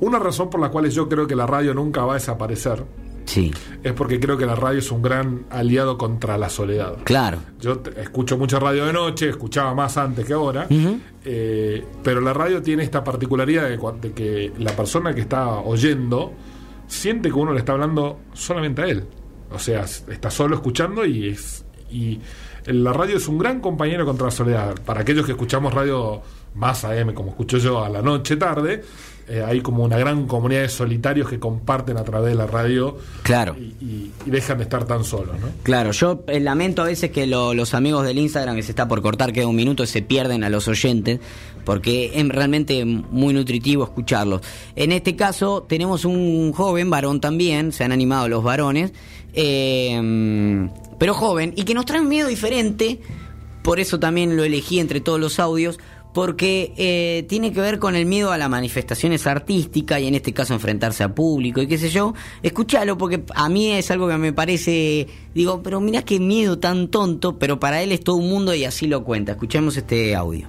una 0.00 0.18
razón 0.18 0.50
por 0.50 0.60
la 0.60 0.70
cual 0.70 0.90
yo 0.90 1.08
creo 1.08 1.28
que 1.28 1.36
la 1.36 1.46
radio 1.46 1.72
nunca 1.72 2.04
va 2.04 2.14
a 2.14 2.14
desaparecer. 2.14 2.84
Sí. 3.24 3.52
Es 3.82 3.92
porque 3.92 4.20
creo 4.20 4.36
que 4.36 4.46
la 4.46 4.54
radio 4.54 4.78
es 4.78 4.90
un 4.90 5.02
gran 5.02 5.46
aliado 5.50 5.96
contra 5.98 6.38
la 6.38 6.48
soledad. 6.48 6.98
Claro. 7.04 7.38
Yo 7.60 7.82
escucho 7.96 8.36
mucha 8.36 8.58
radio 8.58 8.86
de 8.86 8.92
noche, 8.92 9.28
escuchaba 9.28 9.74
más 9.74 9.96
antes 9.96 10.24
que 10.24 10.32
ahora, 10.32 10.66
eh, 11.24 11.84
pero 12.02 12.20
la 12.20 12.32
radio 12.32 12.62
tiene 12.62 12.82
esta 12.82 13.02
particularidad 13.02 13.68
de, 13.68 14.12
que 14.12 14.52
la 14.58 14.72
persona 14.76 15.14
que 15.14 15.22
está 15.22 15.58
oyendo 15.58 16.32
siente 16.86 17.28
que 17.28 17.34
uno 17.34 17.52
le 17.52 17.60
está 17.60 17.72
hablando 17.72 18.20
solamente 18.32 18.82
a 18.82 18.86
él. 18.86 19.04
O 19.50 19.58
sea, 19.58 19.82
está 19.82 20.30
solo 20.30 20.56
escuchando 20.56 21.04
y 21.04 21.28
es. 21.28 21.64
Y 21.90 22.20
la 22.66 22.92
radio 22.92 23.16
es 23.16 23.28
un 23.28 23.38
gran 23.38 23.60
compañero 23.60 24.04
contra 24.04 24.26
la 24.26 24.30
soledad. 24.30 24.74
Para 24.84 25.02
aquellos 25.02 25.24
que 25.24 25.32
escuchamos 25.32 25.72
radio 25.72 26.22
más 26.54 26.84
AM, 26.84 27.12
como 27.14 27.30
escucho 27.30 27.58
yo, 27.58 27.84
a 27.84 27.88
la 27.88 28.02
noche, 28.02 28.36
tarde, 28.36 28.82
eh, 29.26 29.42
hay 29.46 29.62
como 29.62 29.84
una 29.84 29.96
gran 29.96 30.26
comunidad 30.26 30.62
de 30.62 30.68
solitarios 30.68 31.30
que 31.30 31.38
comparten 31.38 31.96
a 31.96 32.04
través 32.04 32.30
de 32.30 32.34
la 32.34 32.46
radio 32.46 32.98
claro. 33.22 33.56
y, 33.58 34.10
dejan 34.26 34.58
de 34.58 34.64
estar 34.64 34.84
tan 34.84 35.02
solos. 35.02 35.40
¿no? 35.40 35.48
Claro, 35.62 35.92
yo 35.92 36.24
eh, 36.26 36.40
lamento 36.40 36.82
a 36.82 36.86
veces 36.86 37.10
que 37.10 37.26
los 37.26 37.72
amigos 37.74 38.04
del 38.06 38.18
Instagram, 38.18 38.56
que 38.56 38.62
se 38.62 38.72
está 38.72 38.86
por 38.86 39.00
cortar, 39.00 39.32
queda 39.32 39.46
un 39.46 39.56
minuto, 39.56 39.86
se 39.86 40.02
pierden 40.02 40.44
a 40.44 40.50
los 40.50 40.68
oyentes, 40.68 41.20
porque 41.64 42.12
es 42.14 42.28
realmente 42.28 42.84
muy 42.84 43.32
nutritivo 43.32 43.84
escucharlos. 43.84 44.42
En 44.76 44.92
este 44.92 45.16
caso 45.16 45.64
tenemos 45.66 46.04
un 46.04 46.52
joven 46.52 46.90
varón 46.90 47.20
también, 47.20 47.72
se 47.72 47.84
han 47.84 47.92
animado 47.92 48.28
los 48.28 48.44
varones, 48.44 48.92
eh, 49.32 50.68
pero 50.98 51.14
joven, 51.14 51.54
y 51.56 51.64
que 51.64 51.72
nos 51.72 51.86
trae 51.86 52.00
un 52.00 52.08
miedo 52.08 52.28
diferente, 52.28 53.00
por 53.62 53.80
eso 53.80 53.98
también 53.98 54.36
lo 54.36 54.44
elegí 54.44 54.78
entre 54.78 55.00
todos 55.00 55.18
los 55.18 55.38
audios, 55.38 55.78
porque 56.14 56.72
eh, 56.76 57.26
tiene 57.28 57.52
que 57.52 57.60
ver 57.60 57.80
con 57.80 57.96
el 57.96 58.06
miedo 58.06 58.30
a 58.30 58.38
las 58.38 58.48
manifestaciones 58.48 59.26
artísticas 59.26 60.00
y 60.00 60.06
en 60.06 60.14
este 60.14 60.32
caso 60.32 60.54
enfrentarse 60.54 61.02
a 61.02 61.12
público 61.12 61.60
y 61.60 61.66
qué 61.66 61.76
sé 61.76 61.90
yo. 61.90 62.14
Escúchalo 62.40 62.96
porque 62.96 63.24
a 63.34 63.48
mí 63.48 63.72
es 63.72 63.90
algo 63.90 64.06
que 64.06 64.16
me 64.16 64.32
parece, 64.32 65.08
digo, 65.34 65.60
pero 65.60 65.80
mirá 65.80 66.02
qué 66.02 66.20
miedo 66.20 66.56
tan 66.60 66.86
tonto, 66.88 67.36
pero 67.36 67.58
para 67.58 67.82
él 67.82 67.90
es 67.90 68.00
todo 68.00 68.14
un 68.14 68.28
mundo 68.28 68.54
y 68.54 68.64
así 68.64 68.86
lo 68.86 69.02
cuenta. 69.02 69.32
Escuchemos 69.32 69.76
este 69.76 70.14
audio. 70.14 70.46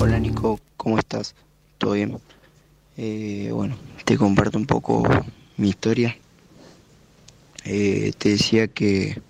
Hola 0.00 0.18
Nico, 0.18 0.58
¿cómo 0.76 0.98
estás? 0.98 1.36
¿Todo 1.78 1.92
bien? 1.92 2.18
Eh, 2.96 3.50
bueno, 3.52 3.76
te 4.04 4.18
comparto 4.18 4.58
un 4.58 4.66
poco 4.66 5.08
mi 5.58 5.68
historia. 5.68 6.16
Eh, 7.64 8.12
te 8.18 8.30
decía 8.30 8.66
que 8.66 9.22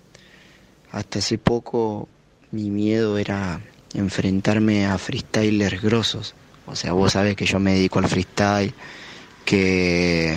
hasta 0.91 1.19
hace 1.19 1.37
poco 1.37 2.09
mi 2.51 2.71
miedo 2.71 3.19
era 3.19 3.61
enfrentarme 3.93 4.85
a 4.85 4.97
freestylers 4.97 5.81
grosos. 5.81 6.35
O 6.65 6.75
sea, 6.75 6.93
vos 6.93 7.13
sabés 7.13 7.35
que 7.35 7.45
yo 7.45 7.59
me 7.59 7.73
dedico 7.73 7.99
al 7.99 8.07
freestyle, 8.07 8.73
que, 9.45 10.35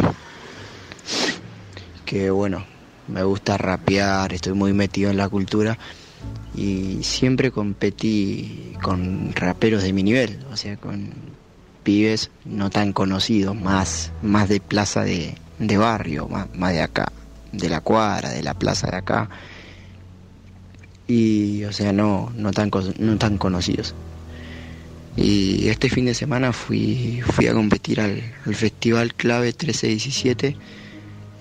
que 2.06 2.30
bueno, 2.30 2.64
me 3.08 3.22
gusta 3.22 3.58
rapear, 3.58 4.32
estoy 4.32 4.54
muy 4.54 4.72
metido 4.72 5.10
en 5.10 5.18
la 5.18 5.28
cultura 5.28 5.78
y 6.54 7.02
siempre 7.02 7.50
competí 7.50 8.74
con 8.82 9.32
raperos 9.34 9.82
de 9.82 9.92
mi 9.92 10.02
nivel, 10.02 10.44
o 10.50 10.56
sea, 10.56 10.76
con 10.76 11.12
pibes 11.82 12.30
no 12.44 12.70
tan 12.70 12.92
conocidos, 12.92 13.56
más, 13.56 14.12
más 14.22 14.48
de 14.48 14.60
plaza 14.60 15.04
de, 15.04 15.34
barrio, 15.76 16.28
más, 16.28 16.48
más 16.54 16.72
de 16.72 16.82
acá, 16.82 17.12
de 17.52 17.68
la 17.68 17.80
cuadra, 17.80 18.30
de 18.30 18.42
la 18.42 18.54
plaza 18.54 18.88
de 18.90 18.96
acá. 18.96 19.28
Y, 21.12 21.64
o 21.64 21.72
sea, 21.74 21.92
no, 21.92 22.32
no, 22.34 22.52
tan, 22.52 22.70
no 22.98 23.18
tan 23.18 23.36
conocidos. 23.36 23.94
Y 25.14 25.68
este 25.68 25.90
fin 25.90 26.06
de 26.06 26.14
semana 26.14 26.54
fui, 26.54 27.20
fui 27.22 27.48
a 27.48 27.52
competir 27.52 28.00
al, 28.00 28.22
Festival 28.50 29.12
Clave 29.14 29.48
1317 29.48 30.56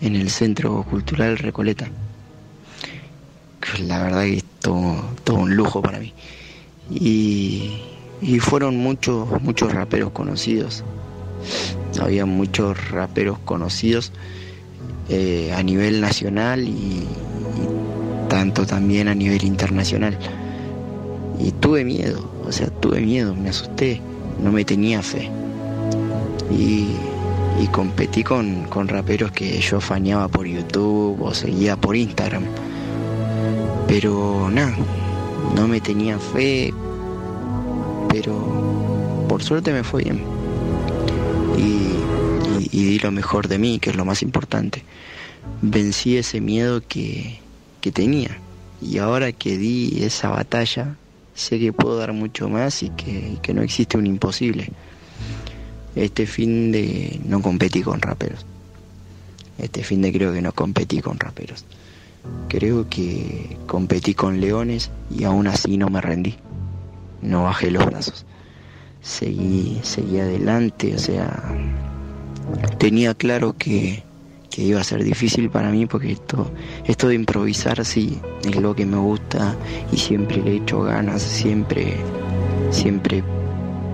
en 0.01 0.15
el 0.17 0.30
Centro 0.30 0.84
Cultural 0.84 1.38
Recoleta. 1.38 1.88
La 3.80 4.03
verdad 4.03 4.24
que 4.24 4.38
es 4.38 4.43
todo, 4.59 5.05
todo 5.24 5.38
un 5.38 5.55
lujo 5.55 5.82
para 5.82 5.99
mí. 5.99 6.13
Y, 6.89 7.82
y 8.22 8.39
fueron 8.39 8.76
muchos, 8.76 9.41
muchos 9.41 9.72
raperos 9.72 10.11
conocidos. 10.11 10.84
Había 11.97 12.26
muchos 12.26 12.89
raperos 12.89 13.39
conocidos 13.39 14.11
eh, 15.07 15.53
a 15.55 15.63
nivel 15.63 16.01
nacional 16.01 16.67
y, 16.67 17.07
tanto 18.32 18.65
también 18.65 19.09
a 19.09 19.13
nivel 19.13 19.43
internacional. 19.43 20.17
Y 21.38 21.51
tuve 21.51 21.84
miedo, 21.84 22.32
o 22.47 22.51
sea, 22.53 22.67
tuve 22.67 23.01
miedo, 23.01 23.36
me 23.36 23.49
asusté, 23.49 23.99
no 24.41 24.53
me 24.53 24.63
tenía 24.63 25.01
fe. 25.01 25.29
Y, 26.49 26.88
competí 27.73 28.23
con, 28.23 28.63
con 28.65 28.88
raperos 28.88 29.32
que 29.32 29.59
yo 29.59 29.79
fañaba 29.79 30.27
por 30.27 30.45
YouTube 30.45 31.21
o 31.21 31.34
seguía 31.34 31.75
por 31.75 31.95
Instagram. 31.95 32.43
Pero 33.88 34.49
nada, 34.49 34.75
no 35.55 35.67
me 35.67 35.82
tenía 35.82 36.17
fe, 36.17 36.73
pero 38.09 39.25
por 39.27 39.43
suerte 39.43 39.73
me 39.73 39.84
fue 39.84 40.03
bien. 40.03 40.23
Y, 41.57 42.86
di 42.86 42.99
lo 42.99 43.11
mejor 43.11 43.49
de 43.49 43.57
mí, 43.57 43.77
que 43.79 43.89
es 43.89 43.97
lo 43.97 44.05
más 44.05 44.21
importante. 44.21 44.84
Vencí 45.61 46.15
ese 46.15 46.39
miedo 46.39 46.82
que, 46.88 47.40
tenía. 47.89 48.38
Y 48.82 48.97
ahora 48.97 49.32
que 49.32 49.57
di 49.57 50.03
esa 50.03 50.29
batalla, 50.29 50.97
sé 51.34 51.57
que 51.57 51.71
puedo 51.71 51.97
dar 51.97 52.13
mucho 52.13 52.49
más 52.49 52.84
y 52.84 52.89
que, 52.89 53.38
que 53.41 53.53
no 53.53 53.61
existe 53.61 53.97
un 53.97 54.05
imposible. 54.05 54.69
Este 55.95 56.25
fin 56.25 56.71
de 56.71 57.19
no 57.25 57.41
competí 57.41 57.82
con 57.82 58.01
raperos. 58.01 58.45
Este 59.57 59.84
fin 59.84 60.01
de 60.01 60.11
creo 60.11 60.34
que 60.34 60.41
no 60.41 60.51
competí 60.51 60.99
con 61.01 61.17
raperos. 61.17 61.65
Creo 62.49 62.89
que 62.89 63.57
competí 63.65 64.13
con 64.13 64.41
leones 64.41 64.91
y 65.09 65.23
aún 65.23 65.47
así 65.47 65.77
no 65.77 65.89
me 65.89 66.01
rendí 66.01 66.38
no 67.21 67.43
bajé 67.43 67.71
los 67.71 67.86
brazos. 67.86 68.25
Seguí, 69.01 69.79
seguí 69.84 70.19
adelante, 70.19 70.93
o 70.95 70.99
sea, 70.99 71.41
tenía 72.77 73.13
claro 73.13 73.55
que, 73.57 74.03
que 74.51 74.61
iba 74.61 74.81
a 74.81 74.83
ser 74.83 75.03
difícil 75.03 75.49
para 75.49 75.71
mí 75.71 75.85
porque 75.85 76.11
esto, 76.11 76.51
esto 76.85 77.07
de 77.07 77.15
improvisar 77.15 77.83
sí 77.85 78.19
es 78.43 78.55
lo 78.57 78.75
que 78.75 78.85
me 78.85 78.97
gusta 78.97 79.55
y 79.91 79.97
siempre 79.97 80.37
le 80.37 80.51
he 80.51 80.55
hecho 80.57 80.81
ganas, 80.81 81.21
siempre, 81.21 81.95
siempre 82.69 83.23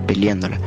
peleándola. 0.06 0.58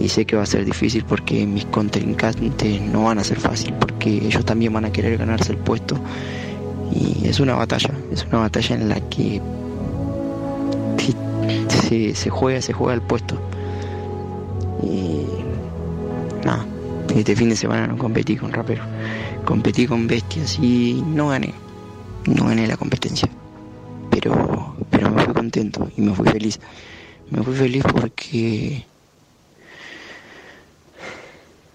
Y 0.00 0.08
sé 0.08 0.24
que 0.24 0.34
va 0.34 0.42
a 0.42 0.46
ser 0.46 0.64
difícil 0.64 1.04
porque 1.04 1.46
mis 1.46 1.66
contrincantes 1.66 2.80
no 2.80 3.04
van 3.04 3.18
a 3.18 3.24
ser 3.24 3.38
fácil, 3.38 3.74
porque 3.74 4.08
ellos 4.10 4.44
también 4.44 4.72
van 4.72 4.86
a 4.86 4.92
querer 4.92 5.18
ganarse 5.18 5.52
el 5.52 5.58
puesto. 5.58 5.96
Y 6.92 7.28
es 7.28 7.38
una 7.38 7.54
batalla, 7.54 7.90
es 8.10 8.24
una 8.24 8.38
batalla 8.38 8.74
en 8.74 8.88
la 8.88 9.00
que 9.08 9.40
se, 11.68 12.14
se 12.14 12.30
juega, 12.30 12.60
se 12.60 12.72
juega 12.72 12.94
el 12.94 13.02
puesto. 13.02 13.36
Y 14.82 15.26
nada, 16.44 16.66
este 17.14 17.36
fin 17.36 17.50
de 17.50 17.56
semana 17.56 17.86
no 17.86 17.96
competí 17.96 18.36
con 18.36 18.52
raperos, 18.52 18.86
competí 19.44 19.86
con 19.86 20.06
bestias 20.06 20.58
y 20.60 21.02
no 21.06 21.28
gané, 21.28 21.54
no 22.26 22.46
gané 22.46 22.66
la 22.66 22.76
competencia. 22.76 23.28
Pero, 24.10 24.76
pero 24.90 25.10
me 25.10 25.24
fui 25.24 25.34
contento 25.34 25.90
y 25.96 26.00
me 26.00 26.14
fui 26.14 26.28
feliz. 26.28 26.60
Me 27.30 27.42
fui 27.42 27.54
feliz 27.54 27.82
porque 27.90 28.84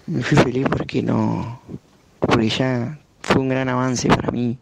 me 0.08 0.24
fui 0.24 0.38
feliz 0.38 0.66
porque 0.70 1.04
no 1.04 1.62
porque 2.20 2.50
ya 2.50 3.00
fue 3.22 3.42
un 3.42 3.50
gran 3.50 3.70
avance 3.70 4.08
para 4.10 4.32
mí 4.32 4.58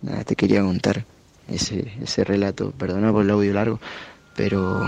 nada 0.00 0.22
te 0.24 0.36
quería 0.36 0.62
contar 0.62 1.04
ese, 1.48 1.92
ese 2.00 2.22
relato 2.22 2.70
perdona 2.70 3.10
por 3.10 3.22
el 3.24 3.30
audio 3.30 3.52
largo 3.52 3.80
pero 4.36 4.80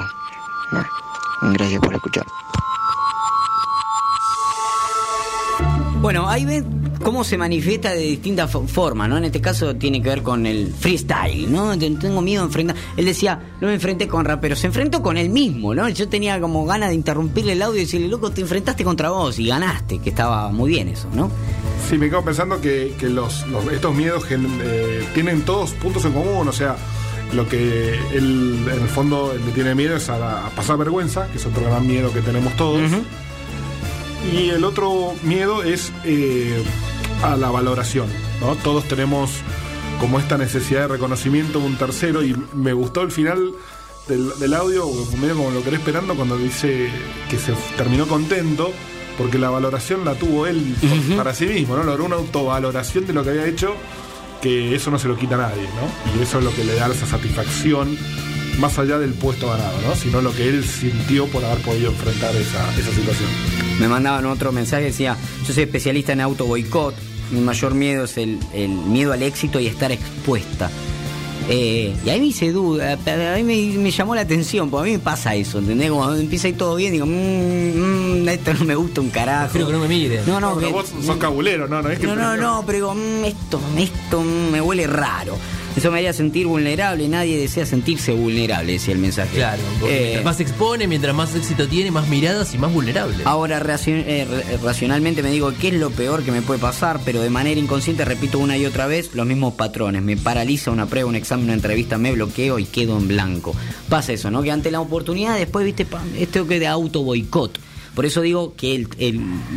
gracias 1.52 1.80
por 1.80 1.94
escuchar. 1.94 2.24
Bueno, 6.04 6.28
ahí 6.28 6.44
ven 6.44 6.66
cómo 7.02 7.24
se 7.24 7.38
manifiesta 7.38 7.94
de 7.94 8.02
distintas 8.02 8.50
formas, 8.66 9.08
¿no? 9.08 9.16
En 9.16 9.24
este 9.24 9.40
caso 9.40 9.74
tiene 9.74 10.02
que 10.02 10.10
ver 10.10 10.22
con 10.22 10.44
el 10.44 10.70
freestyle, 10.70 11.50
¿no? 11.50 11.78
Tengo 11.78 12.20
miedo 12.20 12.42
de 12.42 12.48
enfrentar. 12.48 12.76
Él 12.98 13.06
decía, 13.06 13.40
no 13.58 13.68
me 13.68 13.72
enfrenté 13.72 14.06
con 14.06 14.26
raperos, 14.26 14.58
se 14.58 14.66
enfrentó 14.66 15.00
con 15.00 15.16
él 15.16 15.30
mismo, 15.30 15.74
¿no? 15.74 15.88
Yo 15.88 16.06
tenía 16.06 16.38
como 16.42 16.66
ganas 16.66 16.90
de 16.90 16.96
interrumpirle 16.96 17.52
el 17.52 17.62
audio 17.62 17.78
y 17.78 17.84
decirle, 17.86 18.08
loco, 18.08 18.30
te 18.32 18.42
enfrentaste 18.42 18.84
contra 18.84 19.08
vos 19.08 19.38
y 19.38 19.46
ganaste, 19.46 19.98
que 19.98 20.10
estaba 20.10 20.50
muy 20.50 20.72
bien 20.72 20.88
eso, 20.88 21.08
¿no? 21.14 21.30
Sí, 21.88 21.96
me 21.96 22.10
quedo 22.10 22.22
pensando 22.22 22.60
que, 22.60 22.94
los, 23.00 23.46
estos 23.72 23.94
miedos 23.94 24.24
eh, 24.30 25.06
tienen 25.14 25.40
todos 25.40 25.70
puntos 25.70 26.04
en 26.04 26.12
común, 26.12 26.46
o 26.46 26.52
sea, 26.52 26.76
lo 27.32 27.48
que 27.48 27.94
él 28.12 28.58
en 28.70 28.82
el 28.82 28.88
fondo 28.88 29.34
le 29.42 29.52
tiene 29.52 29.74
miedo 29.74 29.96
es 29.96 30.10
a, 30.10 30.50
pasar 30.54 30.76
vergüenza, 30.76 31.28
que 31.28 31.38
es 31.38 31.46
otro 31.46 31.64
gran 31.64 31.86
miedo 31.86 32.12
que 32.12 32.20
tenemos 32.20 32.54
todos. 32.58 32.82
Y 34.32 34.50
el 34.50 34.64
otro 34.64 35.14
miedo 35.22 35.62
es 35.62 35.92
eh, 36.04 36.62
a 37.22 37.36
la 37.36 37.50
valoración. 37.50 38.08
¿no? 38.40 38.56
Todos 38.56 38.84
tenemos 38.88 39.30
como 40.00 40.18
esta 40.18 40.36
necesidad 40.38 40.82
de 40.82 40.88
reconocimiento 40.88 41.60
de 41.60 41.66
un 41.66 41.76
tercero 41.76 42.22
y 42.24 42.36
me 42.54 42.72
gustó 42.72 43.02
el 43.02 43.12
final 43.12 43.52
del, 44.08 44.54
audio, 44.54 44.86
medio 45.20 45.36
como 45.36 45.50
lo 45.50 45.62
querés 45.62 45.80
esperando, 45.80 46.14
cuando 46.14 46.36
dice 46.36 46.90
que 47.30 47.38
se 47.38 47.52
terminó 47.76 48.06
contento 48.06 48.72
porque 49.16 49.38
la 49.38 49.48
valoración 49.48 50.04
la 50.04 50.14
tuvo 50.14 50.46
él 50.46 50.74
para 51.16 51.34
sí 51.34 51.46
mismo, 51.46 51.76
¿no? 51.76 51.84
Logró 51.84 52.04
una 52.04 52.16
autovaloración 52.16 53.06
de 53.06 53.12
lo 53.12 53.22
que 53.22 53.30
había 53.30 53.46
hecho 53.46 53.74
que 54.42 54.74
eso 54.74 54.90
no 54.90 54.98
se 54.98 55.08
lo 55.08 55.16
quita 55.16 55.36
a 55.36 55.38
nadie, 55.38 55.62
¿no? 55.62 56.18
Y 56.18 56.22
eso 56.22 56.38
es 56.38 56.44
lo 56.44 56.54
que 56.54 56.64
le 56.64 56.74
da 56.74 56.88
esa 56.88 57.06
satisfacción 57.06 57.96
más 58.58 58.78
allá 58.78 58.98
del 58.98 59.12
puesto 59.14 59.48
ganado, 59.48 59.76
¿no? 59.86 59.94
Sino 59.94 60.20
lo 60.20 60.32
que 60.34 60.48
él 60.48 60.64
sintió 60.64 61.26
por 61.26 61.44
haber 61.44 61.58
podido 61.58 61.90
enfrentar 61.90 62.34
esa, 62.36 62.72
situación. 62.74 63.28
Me 63.80 63.88
mandaban 63.88 64.26
otro 64.26 64.52
mensaje, 64.52 64.84
decía, 64.84 65.16
yo 65.46 65.52
soy 65.52 65.64
especialista 65.64 66.12
en 66.12 66.20
auto 66.20 66.46
boicot, 66.46 66.94
mi 67.30 67.40
mayor 67.40 67.74
miedo 67.74 68.04
es 68.04 68.16
el, 68.16 68.38
el 68.52 68.68
miedo 68.68 69.12
al 69.12 69.22
éxito 69.22 69.58
y 69.60 69.66
estar 69.66 69.90
expuesta. 69.90 70.70
Eh, 71.48 71.94
y 72.04 72.08
ahí 72.08 72.20
me 72.20 72.26
hice 72.26 72.52
duda, 72.52 72.92
a 72.92 73.36
mí 73.36 73.42
me, 73.42 73.90
llamó 73.90 74.14
la 74.14 74.22
atención, 74.22 74.70
porque 74.70 74.88
a 74.88 74.92
mí 74.92 74.98
me 74.98 75.04
pasa 75.04 75.34
eso, 75.34 75.58
¿entendés? 75.58 75.90
Cuando 75.90 76.16
empieza 76.16 76.46
ahí 76.46 76.54
todo 76.54 76.74
bien, 76.76 76.92
digo, 76.92 77.04
mmm, 77.04 78.22
mmm, 78.22 78.28
esto 78.28 78.54
no 78.54 78.64
me 78.64 78.74
gusta 78.74 79.02
un 79.02 79.10
carajo. 79.10 79.50
Prefiero 79.50 79.66
que 79.66 79.72
no 79.74 79.78
me 79.80 79.88
mire. 79.88 80.22
No, 80.26 80.40
no, 80.40 80.56
pero 80.56 80.70
vos 80.70 80.86
sos 81.04 81.16
cabulero, 81.16 81.68
no, 81.68 81.82
no 81.82 81.90
es 81.90 81.98
que. 81.98 82.06
No, 82.06 82.16
no, 82.16 82.36
no, 82.36 82.62
pero 82.64 82.76
digo, 82.78 82.94
mmm, 82.94 83.24
esto, 83.24 83.60
esto 83.76 84.22
me 84.22 84.60
huele 84.60 84.86
raro. 84.86 85.36
Eso 85.76 85.90
me 85.90 85.98
haría 85.98 86.12
sentir 86.12 86.46
vulnerable. 86.46 87.08
Nadie 87.08 87.36
desea 87.36 87.66
sentirse 87.66 88.12
vulnerable, 88.12 88.72
decía 88.74 88.94
el 88.94 89.00
mensaje. 89.00 89.36
Claro, 89.36 89.60
mientras 89.80 90.20
eh, 90.20 90.22
más 90.24 90.36
se 90.36 90.44
expone, 90.44 90.86
mientras 90.86 91.14
más 91.16 91.34
éxito 91.34 91.66
tiene, 91.66 91.90
más 91.90 92.08
miradas 92.08 92.54
y 92.54 92.58
más 92.58 92.72
vulnerable. 92.72 93.24
Ahora, 93.24 93.60
eh, 93.86 94.26
racionalmente 94.62 95.22
me 95.22 95.32
digo, 95.32 95.52
¿qué 95.60 95.68
es 95.68 95.74
lo 95.74 95.90
peor 95.90 96.22
que 96.22 96.30
me 96.30 96.42
puede 96.42 96.60
pasar? 96.60 97.00
Pero 97.04 97.20
de 97.22 97.30
manera 97.30 97.58
inconsciente 97.58 98.04
repito 98.04 98.38
una 98.38 98.56
y 98.56 98.66
otra 98.66 98.86
vez 98.86 99.14
los 99.14 99.26
mismos 99.26 99.54
patrones. 99.54 100.02
Me 100.02 100.16
paraliza 100.16 100.70
una 100.70 100.86
prueba, 100.86 101.08
un 101.08 101.16
examen, 101.16 101.46
una 101.46 101.54
entrevista, 101.54 101.98
me 101.98 102.12
bloqueo 102.12 102.60
y 102.60 102.66
quedo 102.66 102.96
en 102.96 103.08
blanco. 103.08 103.52
Pasa 103.88 104.12
eso, 104.12 104.30
¿no? 104.30 104.42
Que 104.42 104.52
ante 104.52 104.70
la 104.70 104.80
oportunidad, 104.80 105.36
después, 105.36 105.64
viste, 105.64 105.86
esto 106.16 106.46
que 106.46 106.60
de 106.60 106.68
auto 106.68 107.02
boicot. 107.02 107.58
Por 107.96 108.06
eso 108.06 108.20
digo 108.20 108.54
que 108.56 108.86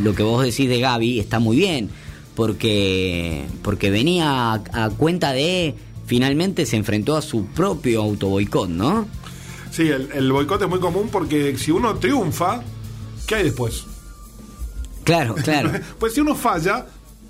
lo 0.01 0.15
que 0.15 0.23
vos 0.23 0.43
decís 0.43 0.67
de 0.67 0.79
Gaby 0.79 1.19
está 1.19 1.37
muy 1.39 1.57
bien. 1.57 1.89
Porque, 2.35 3.45
porque 3.63 3.89
venía 3.89 4.53
a 4.53 4.91
cuenta 4.95 5.33
de 5.33 5.73
finalmente 6.07 6.65
se 6.65 6.77
enfrentó 6.77 7.15
a 7.15 7.21
su 7.21 7.45
propio 7.45 8.01
auto 8.01 8.29
boicot, 8.29 8.69
¿no? 8.69 9.07
Sí, 9.69 9.89
el, 9.89 10.09
el 10.13 10.31
boicot 10.31 10.61
es 10.63 10.67
muy 10.67 10.79
común 10.79 11.09
porque 11.11 11.55
si 11.57 11.69
uno 11.69 11.95
triunfa, 11.95 12.63
¿qué 13.27 13.35
hay 13.35 13.43
después? 13.43 13.85
Claro, 15.03 15.35
claro. 15.43 15.71
pues 15.99 16.13
si 16.13 16.21
uno 16.21 16.33
falla, 16.33 16.87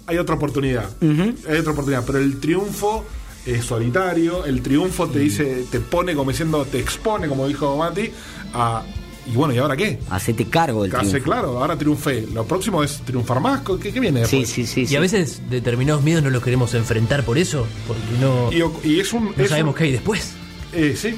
hay 0.08 0.18
otra 0.18 0.36
oportunidad. 0.36 0.90
Hay 1.02 1.58
otra 1.58 1.74
oportunidad. 1.74 2.04
Pero 2.06 2.20
el 2.20 2.40
triunfo 2.40 3.06
es 3.46 3.66
solitario. 3.66 4.46
El 4.46 4.62
triunfo 4.62 5.08
te 5.08 5.20
dice, 5.20 5.66
te 5.70 5.80
pone 5.80 6.16
como 6.16 6.32
diciendo, 6.32 6.66
te 6.66 6.80
expone, 6.80 7.28
como 7.28 7.48
dijo 7.48 7.76
Mati, 7.78 8.12
a 8.54 8.84
y 9.32 9.36
bueno, 9.36 9.54
¿y 9.54 9.58
ahora 9.58 9.76
qué? 9.76 10.00
Hacete 10.10 10.46
cargo 10.46 10.84
del 10.84 10.96
Hace 10.96 11.22
claro, 11.22 11.60
ahora 11.60 11.78
triunfé. 11.78 12.28
Lo 12.34 12.46
próximo 12.46 12.84
es 12.84 13.02
triunfar 13.02 13.40
más. 13.40 13.62
¿Qué, 13.62 13.92
qué 13.92 14.00
viene 14.00 14.22
después? 14.22 14.50
Sí, 14.50 14.66
sí, 14.66 14.86
sí. 14.86 14.94
Y 14.94 14.96
a 14.96 15.00
veces 15.00 15.42
determinados 15.50 16.04
miedos 16.04 16.24
no 16.24 16.30
los 16.30 16.44
queremos 16.44 16.74
enfrentar 16.74 17.24
por 17.24 17.38
eso, 17.38 17.68
porque 17.88 18.02
no, 18.22 18.52
y, 18.84 19.00
es 19.00 19.14
un, 19.14 19.34
no 19.36 19.48
sabemos 19.48 19.76
qué 19.76 19.86
hay 19.86 19.92
después. 19.92 20.34
Eh, 20.74 20.96
sí, 20.98 21.18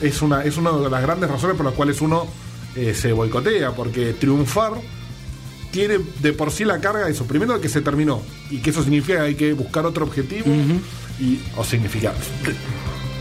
es 0.00 0.22
una, 0.22 0.44
es 0.44 0.56
una 0.56 0.72
de 0.72 0.90
las 0.90 1.02
grandes 1.02 1.30
razones 1.30 1.56
por 1.56 1.66
las 1.66 1.74
cuales 1.74 2.00
uno 2.00 2.26
eh, 2.76 2.94
se 2.94 3.12
boicotea, 3.12 3.72
porque 3.72 4.12
triunfar 4.14 4.72
tiene 5.70 5.98
de 6.20 6.32
por 6.32 6.52
sí 6.52 6.64
la 6.64 6.80
carga 6.80 7.06
de 7.06 7.12
eso. 7.12 7.24
Primero 7.24 7.60
que 7.60 7.68
se 7.68 7.80
terminó 7.80 8.22
y 8.50 8.58
que 8.58 8.70
eso 8.70 8.82
significa 8.82 9.18
que 9.18 9.22
hay 9.22 9.34
que 9.34 9.52
buscar 9.52 9.84
otro 9.86 10.04
objetivo 10.04 10.46
y, 11.18 11.40
o 11.56 11.64
significa. 11.64 12.12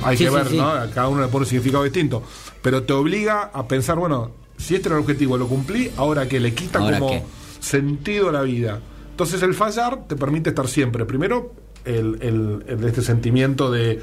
Hay 0.03 0.17
que 0.17 0.29
ver, 0.29 0.51
¿no? 0.51 0.73
cada 0.93 1.07
uno 1.07 1.21
le 1.21 1.27
pone 1.27 1.43
un 1.43 1.49
significado 1.49 1.83
distinto. 1.83 2.23
Pero 2.61 2.83
te 2.83 2.93
obliga 2.93 3.49
a 3.53 3.67
pensar, 3.67 3.97
bueno, 3.97 4.31
si 4.57 4.75
este 4.75 4.89
era 4.89 4.97
el 4.97 5.01
objetivo, 5.01 5.37
lo 5.37 5.47
cumplí, 5.47 5.91
ahora 5.97 6.27
que 6.27 6.39
le 6.39 6.53
quita 6.53 6.79
como 6.79 7.25
sentido 7.59 8.29
a 8.29 8.31
la 8.31 8.41
vida. 8.41 8.79
Entonces 9.11 9.41
el 9.43 9.53
fallar 9.53 10.07
te 10.07 10.15
permite 10.15 10.49
estar 10.49 10.67
siempre. 10.67 11.05
Primero, 11.05 11.53
el, 11.85 12.63
el, 12.67 12.83
este 12.85 13.01
sentimiento 13.01 13.71
de, 13.71 14.01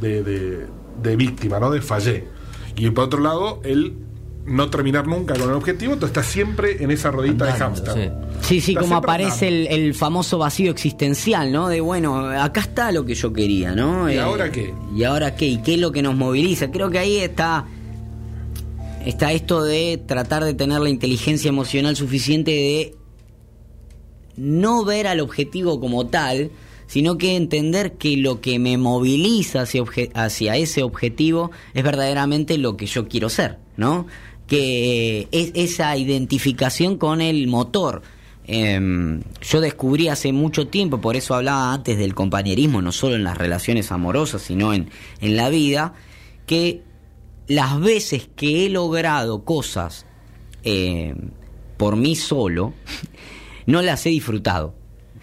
de, 0.00 0.66
de, 1.02 1.16
víctima, 1.16 1.60
¿no? 1.60 1.70
De 1.70 1.80
fallé. 1.80 2.24
Y 2.76 2.90
por 2.90 3.04
otro 3.04 3.20
lado, 3.20 3.60
el 3.64 3.94
no 4.46 4.70
terminar 4.70 5.06
nunca 5.06 5.34
con 5.34 5.48
el 5.50 5.54
objetivo, 5.54 5.96
tú 5.96 6.06
estás 6.06 6.26
siempre 6.26 6.82
en 6.82 6.90
esa 6.90 7.10
rodita 7.10 7.44
de 7.46 7.52
hámster. 7.52 8.12
Sí, 8.40 8.60
sí, 8.60 8.74
como 8.74 8.96
aparece 8.96 9.48
el, 9.48 9.94
famoso 9.94 10.38
vacío 10.38 10.70
existencial, 10.70 11.52
¿no? 11.52 11.68
De 11.68 11.80
bueno, 11.80 12.28
acá 12.28 12.62
está 12.62 12.90
lo 12.90 13.04
que 13.04 13.14
yo 13.14 13.32
quería, 13.32 13.74
¿no? 13.74 14.10
¿Y 14.10 14.18
ahora 14.18 14.46
eh, 14.46 14.50
qué? 14.50 14.74
¿Y 14.94 15.04
ahora 15.04 15.36
qué? 15.36 15.46
¿Y 15.46 15.58
qué 15.58 15.74
es 15.74 15.80
lo 15.80 15.92
que 15.92 16.02
nos 16.02 16.16
moviliza? 16.16 16.70
Creo 16.70 16.90
que 16.90 16.98
ahí 16.98 17.18
está 17.18 17.66
está 19.06 19.32
esto 19.32 19.62
de 19.62 20.00
tratar 20.06 20.44
de 20.44 20.54
tener 20.54 20.80
la 20.80 20.90
inteligencia 20.90 21.48
emocional 21.48 21.96
suficiente 21.96 22.50
de 22.50 22.94
no 24.36 24.84
ver 24.84 25.06
al 25.06 25.20
objetivo 25.20 25.80
como 25.80 26.06
tal, 26.06 26.50
sino 26.86 27.18
que 27.18 27.36
entender 27.36 27.94
que 27.94 28.16
lo 28.16 28.40
que 28.40 28.58
me 28.58 28.76
moviliza 28.76 29.62
hacia, 30.14 30.56
ese 30.56 30.82
objetivo 30.82 31.50
es 31.74 31.82
verdaderamente 31.82 32.58
lo 32.58 32.76
que 32.76 32.86
yo 32.86 33.08
quiero 33.08 33.28
ser, 33.28 33.58
¿no? 33.76 34.06
que 34.46 35.28
es 35.30 35.52
esa 35.54 35.96
identificación 35.96 36.98
con 36.98 37.20
el 37.20 37.46
motor. 37.46 38.02
Em, 38.44 39.22
yo 39.40 39.60
descubrí 39.60 40.08
hace 40.08 40.32
mucho 40.32 40.66
tiempo, 40.66 41.00
por 41.00 41.16
eso 41.16 41.34
hablaba 41.34 41.72
antes 41.72 41.96
del 41.96 42.14
compañerismo, 42.14 42.82
no 42.82 42.92
solo 42.92 43.14
en 43.14 43.24
las 43.24 43.38
relaciones 43.38 43.92
amorosas, 43.92 44.42
sino 44.42 44.74
en, 44.74 44.90
en 45.20 45.36
la 45.36 45.48
vida, 45.48 45.94
que 46.44 46.82
las 47.46 47.80
veces 47.80 48.28
que 48.34 48.66
he 48.66 48.68
logrado 48.68 49.44
cosas 49.44 50.06
em, 50.62 51.30
por 51.76 51.96
mí 51.96 52.16
solo, 52.16 52.74
no 53.66 53.82
las 53.82 54.06
he 54.06 54.10
disfrutado. 54.10 54.74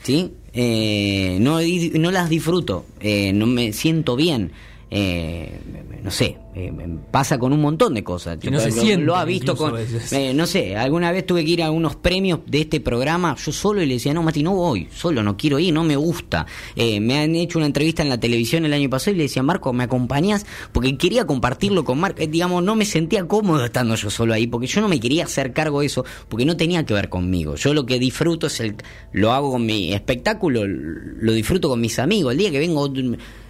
¿sí? 0.04 0.34
Eh, 0.54 1.38
no, 1.42 1.60
no 2.00 2.12
las 2.12 2.30
disfruto, 2.30 2.86
eh, 3.00 3.34
no 3.34 3.46
me 3.46 3.74
siento 3.74 4.16
bien. 4.16 4.52
Eh, 4.92 5.60
no 6.04 6.10
sé, 6.10 6.38
eh, 6.56 6.72
pasa 7.12 7.38
con 7.38 7.54
un 7.54 7.62
montón 7.62 7.94
de 7.94 8.04
cosas. 8.04 8.40
no 8.50 8.60
se 8.60 8.98
lo, 8.98 9.16
ha 9.16 9.26
visto 9.26 9.56
con. 9.56 9.76
Eh, 10.12 10.34
no 10.34 10.48
sé, 10.48 10.76
alguna 10.76 11.12
vez 11.12 11.26
tuve 11.26 11.46
que 11.46 11.52
ir 11.52 11.62
a 11.62 11.70
unos 11.70 11.96
premios 11.96 12.40
de 12.48 12.62
este 12.62 12.80
programa, 12.80 13.36
yo 13.36 13.52
solo 13.52 13.84
y 13.84 13.86
le 13.86 13.96
decía, 13.96 14.14
no, 14.14 14.24
Mati, 14.24 14.42
no 14.42 14.56
voy, 14.56 14.88
solo 14.92 15.22
no 15.22 15.38
quiero 15.38 15.60
ir, 15.60 15.74
no 15.74 15.84
me 15.84 15.96
gusta. 15.96 16.48
me 16.76 17.20
han 17.20 17.36
hecho 17.36 17.60
una 17.60 17.68
entrevista 17.68 18.02
en 18.02 18.10
la 18.10 18.20
televisión 18.20 18.66
el 18.66 18.74
año 18.74 18.90
pasado 18.90 19.14
y 19.14 19.18
le 19.18 19.24
decía, 19.24 19.44
Marco, 19.44 19.74
¿me 19.74 19.84
acompañás? 19.84 20.46
Porque 20.72 20.98
quería 20.98 21.26
compartirlo 21.26 21.84
con 21.84 22.00
Marco. 22.00 22.26
digamos, 22.26 22.64
no 22.64 22.76
me 22.76 22.86
sentía 22.86 23.28
cómodo 23.28 23.66
estando 23.66 23.96
yo 23.96 24.10
solo 24.10 24.34
ahí, 24.34 24.48
porque 24.48 24.68
yo 24.68 24.82
no 24.82 24.88
me 24.88 25.00
quería 25.00 25.26
hacer 25.26 25.54
cargo 25.54 25.82
de 25.82 25.88
eso, 25.88 26.04
porque 26.30 26.46
no 26.46 26.58
tenía 26.58 26.86
que 26.86 26.94
ver 26.94 27.10
conmigo. 27.10 27.56
Yo 27.56 27.74
lo 27.74 27.86
que 27.86 28.00
disfruto 28.00 28.48
es 28.48 28.60
el. 28.60 28.76
Lo 29.12 29.34
hago 29.34 29.52
con 29.52 29.66
mi 29.66 29.94
espectáculo, 29.94 30.66
lo 30.66 31.34
disfruto 31.34 31.70
con 31.70 31.80
mis 31.80 32.00
amigos. 32.00 32.32
El 32.32 32.40
día 32.40 32.52
que 32.52 32.60
vengo 32.60 32.90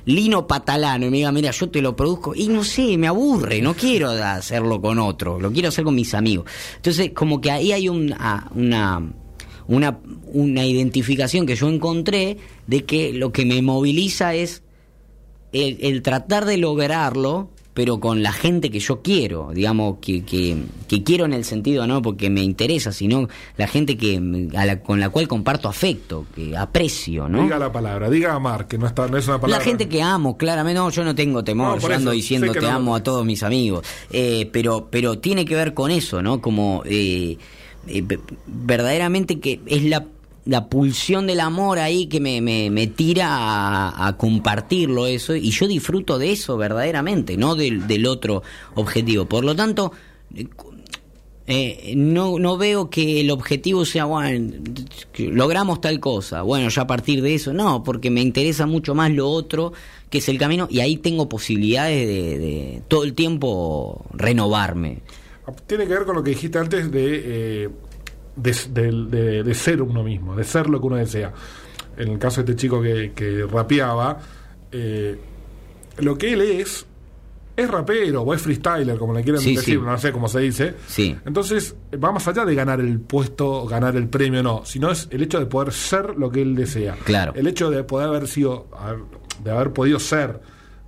Lino 0.09 0.47
Patalano 0.47 1.05
y 1.05 1.09
me 1.11 1.17
diga, 1.17 1.31
mira, 1.31 1.51
yo 1.51 1.69
te 1.69 1.83
lo 1.83 1.95
produzco, 1.95 2.33
y 2.33 2.47
no 2.47 2.63
sé, 2.63 2.97
me 2.97 3.07
aburre, 3.07 3.61
no 3.61 3.73
quiero 3.75 4.09
hacerlo 4.09 4.81
con 4.81 4.97
otro, 4.97 5.39
lo 5.39 5.51
quiero 5.51 5.69
hacer 5.69 5.83
con 5.83 5.93
mis 5.93 6.15
amigos. 6.15 6.49
Entonces, 6.77 7.11
como 7.11 7.39
que 7.39 7.51
ahí 7.51 7.71
hay 7.71 7.89
una, 7.89 8.49
una, 8.55 9.13
una, 9.67 9.99
una 10.33 10.65
identificación 10.65 11.45
que 11.45 11.55
yo 11.55 11.69
encontré 11.69 12.37
de 12.65 12.85
que 12.85 13.13
lo 13.13 13.31
que 13.31 13.45
me 13.45 13.61
moviliza 13.61 14.33
es 14.33 14.63
el, 15.51 15.77
el 15.81 16.01
tratar 16.01 16.45
de 16.45 16.57
lograrlo 16.57 17.51
pero 17.73 17.99
con 17.99 18.23
la 18.23 18.31
gente 18.31 18.71
que 18.71 18.79
yo 18.79 19.01
quiero, 19.01 19.51
digamos, 19.53 19.97
que, 20.01 20.23
que, 20.23 21.03
quiero 21.03 21.25
en 21.25 21.33
el 21.33 21.45
sentido 21.45 21.87
no 21.87 22.01
porque 22.01 22.29
me 22.29 22.41
interesa, 22.41 22.91
sino 22.91 23.29
la 23.57 23.67
gente 23.67 23.95
que 23.95 24.19
con 24.83 24.99
la 24.99 25.09
cual 25.09 25.27
comparto 25.27 25.69
afecto, 25.69 26.25
que 26.35 26.57
aprecio, 26.57 27.29
¿no? 27.29 27.43
Diga 27.43 27.59
la 27.59 27.71
palabra, 27.71 28.09
diga 28.09 28.33
amar, 28.33 28.67
que 28.67 28.77
no, 28.77 28.87
está, 28.87 29.07
no 29.07 29.17
es 29.17 29.27
una 29.27 29.39
palabra. 29.39 29.59
La 29.59 29.63
gente 29.63 29.87
que 29.87 30.01
amo, 30.01 30.37
claramente, 30.37 30.79
no, 30.79 30.89
yo 30.89 31.03
no 31.03 31.15
tengo 31.15 31.43
temor, 31.43 31.79
yo 31.79 31.93
ando 31.93 32.11
diciendo 32.11 32.51
te 32.51 32.67
amo 32.67 32.95
a 32.95 33.03
todos 33.03 33.25
mis 33.25 33.43
amigos, 33.43 33.85
eh, 34.11 34.49
pero, 34.51 34.87
pero 34.89 35.19
tiene 35.19 35.45
que 35.45 35.55
ver 35.55 35.73
con 35.73 35.91
eso, 35.91 36.21
¿no? 36.21 36.41
Como 36.41 36.83
eh, 36.85 37.37
eh, 37.87 38.03
verdaderamente 38.45 39.39
que 39.39 39.61
es 39.65 39.83
la 39.83 40.05
la 40.49 40.67
pulsión 40.67 41.27
del 41.27 41.39
amor 41.41 41.77
ahí 41.77 42.07
que 42.07 42.19
me, 42.19 42.41
me, 42.41 42.87
tira 42.87 44.07
a, 44.07 44.17
compartirlo 44.17 45.05
eso 45.05 45.35
y 45.35 45.51
yo 45.51 45.67
disfruto 45.67 46.17
de 46.17 46.31
eso 46.31 46.57
verdaderamente, 46.57 47.37
no 47.37 47.55
del, 47.55 48.05
otro 48.07 48.41
objetivo. 48.73 49.25
Por 49.25 49.45
lo 49.45 49.55
tanto, 49.55 49.91
eh, 51.45 51.93
no, 51.95 52.39
no 52.39 52.57
veo 52.57 52.89
que 52.89 53.21
el 53.21 53.29
objetivo 53.29 53.85
sea, 53.85 54.05
bueno, 54.05 54.57
logramos 55.19 55.81
tal 55.81 55.99
cosa, 55.99 56.41
bueno, 56.41 56.69
ya 56.69 56.81
a 56.81 56.87
partir 56.87 57.21
de 57.21 57.35
eso, 57.35 57.53
no, 57.53 57.83
porque 57.83 58.09
me 58.09 58.21
interesa 58.21 58.65
mucho 58.65 58.95
más 58.95 59.11
lo 59.11 59.29
otro, 59.29 59.71
que 60.09 60.17
es 60.17 60.29
el 60.29 60.39
camino, 60.39 60.67
y 60.71 60.79
ahí 60.79 60.97
tengo 60.97 61.29
posibilidades 61.29 62.07
de, 62.07 62.81
todo 62.87 63.03
el 63.03 63.13
tiempo 63.13 64.03
renovarme. 64.13 65.03
Tiene 65.67 65.85
que 65.85 65.93
ver 65.93 66.05
con 66.05 66.15
lo 66.15 66.23
que 66.23 66.31
dijiste 66.31 66.57
antes 66.57 66.91
de... 66.91 67.21
Eh 67.65 67.69
de, 68.41 69.53
ser 69.53 69.81
uno 69.81 70.03
mismo, 70.03 70.35
de 70.35 70.43
ser 70.43 70.69
lo 70.69 70.79
que 70.79 70.87
uno 70.87 70.95
desea. 70.95 71.31
En 71.97 72.09
el 72.09 72.19
caso 72.19 72.43
de 72.43 72.51
este 72.51 72.61
chico 72.61 72.81
que, 72.81 73.11
que 73.13 73.45
rapeaba, 73.45 74.17
eh, 74.71 75.19
lo 75.97 76.17
que 76.17 76.33
él 76.33 76.41
es, 76.41 76.85
es 77.55 77.69
rapero 77.69 78.21
o 78.21 78.33
es 78.33 78.41
freestyler, 78.41 78.97
como 78.97 79.13
le 79.13 79.23
quieran 79.23 79.43
decir, 79.43 79.81
no 79.81 79.97
sé 79.97 80.11
cómo 80.11 80.29
se 80.29 80.39
dice. 80.39 80.75
Sí. 80.87 81.15
Entonces, 81.25 81.75
va 82.01 82.11
más 82.11 82.27
allá 82.27 82.45
de 82.45 82.55
ganar 82.55 82.79
el 82.79 82.99
puesto, 82.99 83.65
ganar 83.65 83.95
el 83.97 84.07
premio, 84.07 84.41
no, 84.41 84.61
sino 84.65 84.91
es 84.91 85.07
el 85.11 85.23
hecho 85.23 85.39
de 85.39 85.45
poder 85.45 85.73
ser 85.73 86.15
lo 86.17 86.31
que 86.31 86.41
él 86.41 86.55
desea. 86.55 86.95
Claro. 87.03 87.33
El 87.35 87.47
hecho 87.47 87.69
de 87.69 87.83
poder 87.83 88.07
haber 88.07 88.27
sido, 88.27 88.67
de 89.43 89.51
haber 89.51 89.73
podido 89.73 89.99
ser 89.99 90.39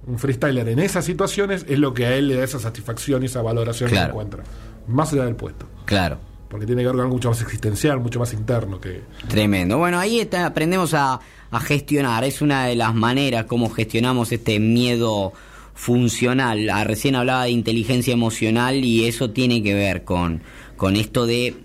un 0.07 0.17
freestyler 0.17 0.67
en 0.69 0.79
esas 0.79 1.05
situaciones 1.05 1.65
es 1.67 1.77
lo 1.77 1.93
que 1.93 2.05
a 2.05 2.15
él 2.15 2.29
le 2.29 2.35
da 2.35 2.43
esa 2.43 2.59
satisfacción 2.59 3.21
y 3.21 3.25
esa 3.25 3.41
valoración 3.41 3.91
que 3.91 3.97
encuentra. 3.97 4.43
Más 4.87 5.11
allá 5.13 5.25
del 5.25 5.35
puesto. 5.35 5.67
Claro 5.85 6.30
porque 6.51 6.65
tiene 6.65 6.81
que 6.81 6.87
ver 6.87 6.95
con 6.95 7.01
algo 7.05 7.15
mucho 7.15 7.29
más 7.29 7.41
existencial, 7.41 8.01
mucho 8.01 8.19
más 8.19 8.33
interno 8.33 8.81
que... 8.81 9.03
Tremendo. 9.29 9.77
Bueno, 9.77 9.97
ahí 9.97 10.19
está, 10.19 10.45
aprendemos 10.45 10.93
a, 10.93 11.21
gestionar, 11.61 12.25
es 12.25 12.41
una 12.41 12.65
de 12.65 12.75
las 12.75 12.93
maneras 12.93 13.45
como 13.45 13.69
gestionamos 13.69 14.33
este 14.33 14.59
miedo 14.59 15.31
funcional. 15.73 16.69
Ah, 16.69 16.83
recién 16.83 17.15
hablaba 17.15 17.45
de 17.45 17.51
inteligencia 17.51 18.11
emocional 18.11 18.83
y 18.83 19.05
eso 19.05 19.31
tiene 19.31 19.63
que 19.63 19.73
ver 19.73 20.03
con, 20.03 20.41
con 20.75 20.97
esto 20.97 21.25
de 21.25 21.47
eh, 21.47 21.55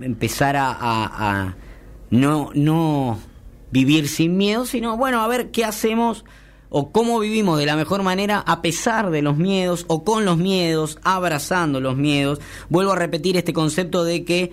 empezar 0.00 0.56
a, 0.56 0.74
a, 0.80 1.56
no, 2.08 2.50
no 2.54 3.20
vivir 3.72 4.08
sin 4.08 4.38
miedo, 4.38 4.64
sino, 4.64 4.96
bueno, 4.96 5.20
a 5.20 5.28
ver 5.28 5.50
qué 5.50 5.66
hacemos 5.66 6.24
o 6.68 6.90
cómo 6.90 7.20
vivimos 7.20 7.58
de 7.58 7.66
la 7.66 7.76
mejor 7.76 8.02
manera 8.02 8.40
a 8.40 8.62
pesar 8.62 9.10
de 9.10 9.22
los 9.22 9.36
miedos 9.36 9.84
o 9.88 10.04
con 10.04 10.24
los 10.24 10.38
miedos, 10.38 10.98
abrazando 11.02 11.80
los 11.80 11.96
miedos. 11.96 12.40
Vuelvo 12.68 12.92
a 12.92 12.96
repetir 12.96 13.36
este 13.36 13.52
concepto 13.52 14.04
de 14.04 14.24
que 14.24 14.52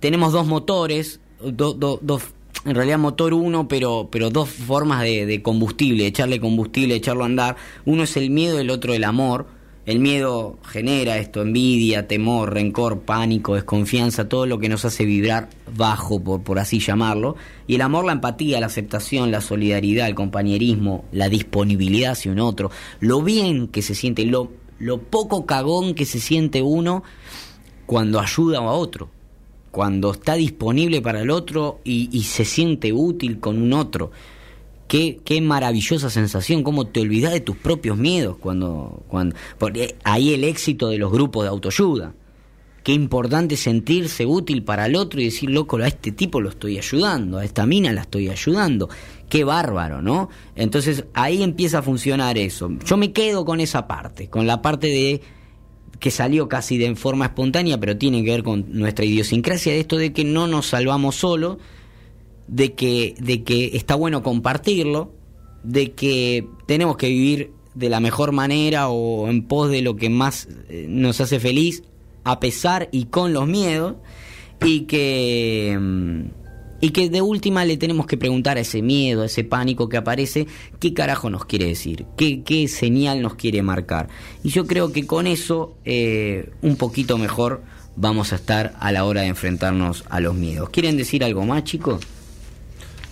tenemos 0.00 0.32
dos 0.32 0.46
motores, 0.46 1.20
en 1.40 2.74
realidad 2.74 2.98
motor 2.98 3.34
uno, 3.34 3.68
pero, 3.68 4.08
pero 4.10 4.30
dos 4.30 4.50
formas 4.50 5.02
de, 5.02 5.26
de 5.26 5.42
combustible, 5.42 6.06
echarle 6.06 6.40
combustible, 6.40 6.94
echarlo 6.94 7.24
a 7.24 7.26
andar. 7.26 7.56
Uno 7.84 8.02
es 8.02 8.16
el 8.16 8.30
miedo, 8.30 8.58
el 8.58 8.70
otro 8.70 8.94
el 8.94 9.04
amor. 9.04 9.46
El 9.86 9.98
miedo 9.98 10.58
genera 10.64 11.18
esto, 11.18 11.42
envidia, 11.42 12.08
temor, 12.08 12.54
rencor, 12.54 13.00
pánico, 13.00 13.54
desconfianza, 13.54 14.30
todo 14.30 14.46
lo 14.46 14.58
que 14.58 14.70
nos 14.70 14.86
hace 14.86 15.04
vibrar 15.04 15.50
bajo, 15.76 16.22
por, 16.24 16.42
por 16.42 16.58
así 16.58 16.78
llamarlo. 16.78 17.36
Y 17.66 17.74
el 17.74 17.82
amor, 17.82 18.06
la 18.06 18.12
empatía, 18.12 18.60
la 18.60 18.66
aceptación, 18.66 19.30
la 19.30 19.42
solidaridad, 19.42 20.08
el 20.08 20.14
compañerismo, 20.14 21.04
la 21.12 21.28
disponibilidad 21.28 22.12
hacia 22.12 22.32
un 22.32 22.40
otro, 22.40 22.70
lo 23.00 23.20
bien 23.20 23.68
que 23.68 23.82
se 23.82 23.94
siente, 23.94 24.24
lo, 24.24 24.50
lo 24.78 25.02
poco 25.02 25.44
cagón 25.44 25.94
que 25.94 26.06
se 26.06 26.18
siente 26.18 26.62
uno 26.62 27.02
cuando 27.84 28.20
ayuda 28.20 28.60
a 28.60 28.72
otro, 28.72 29.10
cuando 29.70 30.12
está 30.12 30.32
disponible 30.34 31.02
para 31.02 31.20
el 31.20 31.30
otro 31.30 31.80
y, 31.84 32.08
y 32.10 32.22
se 32.22 32.46
siente 32.46 32.94
útil 32.94 33.38
con 33.38 33.60
un 33.60 33.74
otro 33.74 34.12
Qué, 34.88 35.18
qué, 35.24 35.40
maravillosa 35.40 36.10
sensación, 36.10 36.62
cómo 36.62 36.86
te 36.86 37.00
olvidas 37.00 37.32
de 37.32 37.40
tus 37.40 37.56
propios 37.56 37.96
miedos 37.96 38.36
cuando, 38.38 39.02
cuando 39.08 39.34
porque 39.58 39.96
ahí 40.04 40.34
el 40.34 40.44
éxito 40.44 40.88
de 40.88 40.98
los 40.98 41.10
grupos 41.10 41.44
de 41.44 41.48
autoayuda. 41.48 42.14
Qué 42.84 42.92
importante 42.92 43.56
sentirse 43.56 44.26
útil 44.26 44.62
para 44.62 44.84
el 44.84 44.94
otro 44.94 45.18
y 45.18 45.24
decir, 45.24 45.48
loco, 45.48 45.78
a 45.78 45.86
este 45.86 46.12
tipo 46.12 46.38
lo 46.42 46.50
estoy 46.50 46.76
ayudando, 46.76 47.38
a 47.38 47.44
esta 47.44 47.64
mina 47.64 47.94
la 47.94 48.02
estoy 48.02 48.28
ayudando. 48.28 48.90
Qué 49.30 49.42
bárbaro, 49.42 50.02
¿no? 50.02 50.28
Entonces 50.54 51.06
ahí 51.14 51.42
empieza 51.42 51.78
a 51.78 51.82
funcionar 51.82 52.36
eso. 52.36 52.70
Yo 52.84 52.98
me 52.98 53.12
quedo 53.12 53.46
con 53.46 53.60
esa 53.60 53.86
parte, 53.86 54.28
con 54.28 54.46
la 54.46 54.60
parte 54.60 54.88
de 54.88 55.22
que 55.98 56.10
salió 56.10 56.46
casi 56.46 56.76
de 56.76 56.94
forma 56.94 57.24
espontánea, 57.24 57.80
pero 57.80 57.96
tiene 57.96 58.22
que 58.22 58.30
ver 58.30 58.42
con 58.42 58.66
nuestra 58.68 59.06
idiosincrasia 59.06 59.72
de 59.72 59.80
esto 59.80 59.96
de 59.96 60.12
que 60.12 60.24
no 60.24 60.46
nos 60.46 60.66
salvamos 60.66 61.14
solo, 61.14 61.58
de 62.46 62.74
que, 62.74 63.14
de 63.18 63.42
que 63.42 63.76
está 63.76 63.94
bueno 63.94 64.22
compartirlo, 64.22 65.12
de 65.62 65.92
que 65.92 66.46
tenemos 66.66 66.96
que 66.96 67.08
vivir 67.08 67.52
de 67.74 67.88
la 67.88 68.00
mejor 68.00 68.32
manera 68.32 68.88
o 68.88 69.28
en 69.28 69.46
pos 69.46 69.70
de 69.70 69.82
lo 69.82 69.96
que 69.96 70.10
más 70.10 70.48
eh, 70.68 70.86
nos 70.88 71.20
hace 71.20 71.40
feliz, 71.40 71.82
a 72.22 72.40
pesar 72.40 72.88
y 72.92 73.06
con 73.06 73.32
los 73.32 73.46
miedos, 73.46 73.96
y 74.64 74.82
que 74.82 75.76
mm, 75.78 76.44
y 76.84 76.90
que 76.90 77.08
de 77.08 77.22
última 77.22 77.64
le 77.64 77.78
tenemos 77.78 78.06
que 78.06 78.18
preguntar 78.18 78.58
a 78.58 78.60
ese 78.60 78.82
miedo, 78.82 79.22
a 79.22 79.26
ese 79.26 79.42
pánico 79.42 79.88
que 79.88 79.96
aparece, 79.96 80.46
qué 80.80 80.92
carajo 80.92 81.30
nos 81.30 81.46
quiere 81.46 81.64
decir, 81.64 82.04
qué, 82.14 82.42
qué 82.42 82.68
señal 82.68 83.22
nos 83.22 83.36
quiere 83.36 83.62
marcar. 83.62 84.10
Y 84.42 84.50
yo 84.50 84.66
creo 84.66 84.92
que 84.92 85.06
con 85.06 85.26
eso 85.26 85.78
eh, 85.86 86.50
un 86.60 86.76
poquito 86.76 87.16
mejor 87.16 87.62
vamos 87.96 88.34
a 88.34 88.36
estar 88.36 88.74
a 88.80 88.92
la 88.92 89.06
hora 89.06 89.22
de 89.22 89.28
enfrentarnos 89.28 90.04
a 90.10 90.20
los 90.20 90.34
miedos. 90.34 90.68
¿Quieren 90.68 90.98
decir 90.98 91.24
algo 91.24 91.46
más, 91.46 91.64
chicos? 91.64 92.00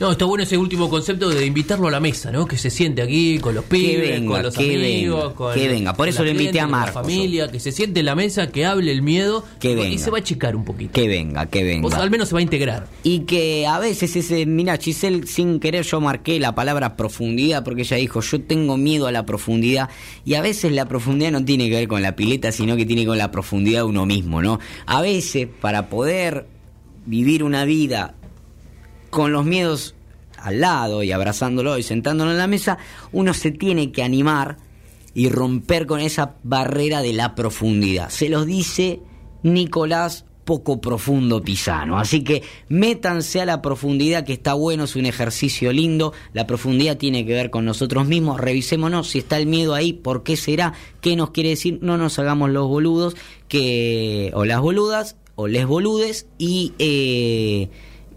No, 0.03 0.11
está 0.11 0.24
bueno 0.24 0.43
ese 0.43 0.59
último 0.59 0.91
concepto 0.91 1.31
de 1.31 1.47
invitarlo 1.47 1.87
a 1.87 1.91
la 1.93 2.01
mesa, 2.01 2.33
¿no? 2.33 2.45
Que 2.45 2.59
se 2.59 2.70
siente 2.70 3.03
aquí 3.03 3.39
con 3.39 3.55
los 3.55 3.65
pibes, 3.66 4.20
con 4.23 4.43
los 4.43 4.59
amigos, 4.59 5.33
con 5.35 5.55
que 5.55 5.69
venga. 5.69 5.95
Por 5.95 6.09
eso 6.09 6.24
lo 6.24 6.31
invité 6.31 6.59
a 6.59 6.66
Marcos. 6.66 6.97
La 6.97 7.03
familia, 7.03 7.47
que 7.47 7.61
se 7.61 7.70
siente 7.70 8.01
en 8.01 8.07
la 8.07 8.16
mesa, 8.16 8.49
que 8.49 8.66
hable 8.66 8.91
el 8.91 9.01
miedo 9.01 9.45
que 9.61 9.77
venga. 9.77 9.91
y 9.91 9.99
se 9.99 10.11
va 10.11 10.19
a 10.19 10.20
achicar 10.20 10.57
un 10.57 10.65
poquito. 10.65 10.91
Que 10.93 11.07
venga, 11.07 11.47
que 11.47 11.62
venga. 11.62 11.87
O 11.87 11.95
al 11.95 12.11
menos 12.11 12.31
se 12.31 12.35
va 12.35 12.41
a 12.41 12.43
integrar. 12.43 12.89
Y 13.05 13.20
que 13.20 13.65
a 13.69 13.79
veces 13.79 14.16
ese, 14.16 14.45
mira, 14.45 14.77
Giselle, 14.77 15.24
sin 15.29 15.61
querer 15.61 15.85
yo 15.85 16.01
marqué 16.01 16.41
la 16.41 16.53
palabra 16.53 16.97
profundidad 16.97 17.62
porque 17.62 17.83
ella 17.83 17.99
dijo, 17.99 18.23
yo 18.23 18.43
tengo 18.43 18.77
miedo 18.77 19.07
a 19.07 19.12
la 19.12 19.24
profundidad 19.24 19.89
y 20.24 20.35
a 20.35 20.41
veces 20.41 20.73
la 20.73 20.87
profundidad 20.87 21.31
no 21.31 21.45
tiene 21.45 21.70
que 21.70 21.77
ver 21.77 21.87
con 21.87 22.03
la 22.03 22.16
pileta, 22.16 22.51
sino 22.51 22.74
que 22.74 22.87
tiene 22.87 23.07
con 23.07 23.19
la 23.19 23.31
profundidad 23.31 23.83
de 23.83 23.85
uno 23.85 24.05
mismo, 24.05 24.43
¿no? 24.43 24.59
A 24.85 25.01
veces 25.01 25.47
para 25.61 25.89
poder 25.89 26.49
vivir 27.07 27.45
una 27.45 27.65
vida 27.65 28.16
con 29.13 29.31
los 29.31 29.45
miedos 29.45 29.95
al 30.39 30.61
lado 30.61 31.03
y 31.03 31.13
abrazándolo 31.13 31.77
y 31.77 31.83
sentándolo 31.83 32.31
en 32.31 32.39
la 32.39 32.47
mesa, 32.47 32.79
uno 33.13 33.35
se 33.35 33.51
tiene 33.51 33.93
que 33.93 34.03
animar 34.03 34.57
y 35.13 35.29
romper 35.29 35.87
con 35.87 36.01
esa 36.01 36.37
barrera 36.43 37.03
de 37.03 37.13
la 37.13 37.35
profundidad. 37.35 38.09
Se 38.09 38.31
los 38.31 38.47
dice 38.47 39.01
Nicolás 39.43 40.25
poco 40.47 40.81
profundo 40.81 41.43
Pisano. 41.43 41.99
Así 41.99 42.25
que 42.25 42.43
métanse 42.71 43.43
a 43.43 43.45
la 43.45 43.61
profundidad, 43.61 44.25
que 44.25 44.33
está 44.33 44.55
bueno, 44.55 44.85
es 44.85 44.97
un 44.97 45.05
ejercicio 45.05 45.75
lindo. 45.75 46.15
La 46.33 46.47
profundidad 46.47 46.97
tiene 46.97 47.27
que 47.27 47.35
ver 47.35 47.51
con 47.51 47.67
nosotros 47.67 48.07
mismos. 48.07 48.41
Revisémonos 48.41 49.11
si 49.11 49.19
está 49.19 49.37
el 49.37 49.47
miedo 49.47 49.75
ahí, 49.75 49.93
por 49.93 50.23
qué 50.23 50.39
será, 50.39 50.73
qué 51.03 51.17
nos 51.17 51.33
quiere 51.33 51.51
decir. 51.51 51.81
No 51.83 51.99
nos 51.99 52.19
hagamos 52.19 52.49
los 52.49 52.67
boludos 52.67 53.15
que 53.47 54.31
o 54.33 54.47
las 54.47 54.63
boludas 54.63 55.17
o 55.35 55.49
les 55.49 55.67
boludes 55.67 56.27
y 56.39 56.73
eh, 56.79 57.69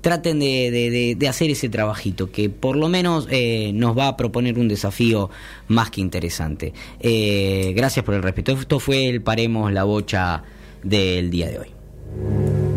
traten 0.06 0.38
de, 0.38 1.18
hacer 1.28 1.50
ese 1.50 1.68
trabajito, 1.68 2.30
que 2.30 2.52
por 2.52 2.76
lo 2.76 2.90
menos 2.90 3.28
eh, 3.32 3.72
nos 3.74 3.98
va 3.98 4.08
a 4.08 4.16
proponer 4.16 4.60
un 4.60 4.68
desafío 4.68 5.32
más 5.68 5.90
que 5.90 6.00
interesante. 6.00 6.74
Eh, 7.00 7.74
gracias 7.76 8.06
por 8.06 8.14
el 8.14 8.22
respeto. 8.22 8.52
Esto 8.52 8.80
fue 8.80 9.10
el 9.10 9.24
Paremos 9.24 9.74
la 9.74 9.84
Bocha 9.84 10.44
del 10.84 11.32
día 11.32 11.50
de 11.50 11.58
hoy. 11.58 12.75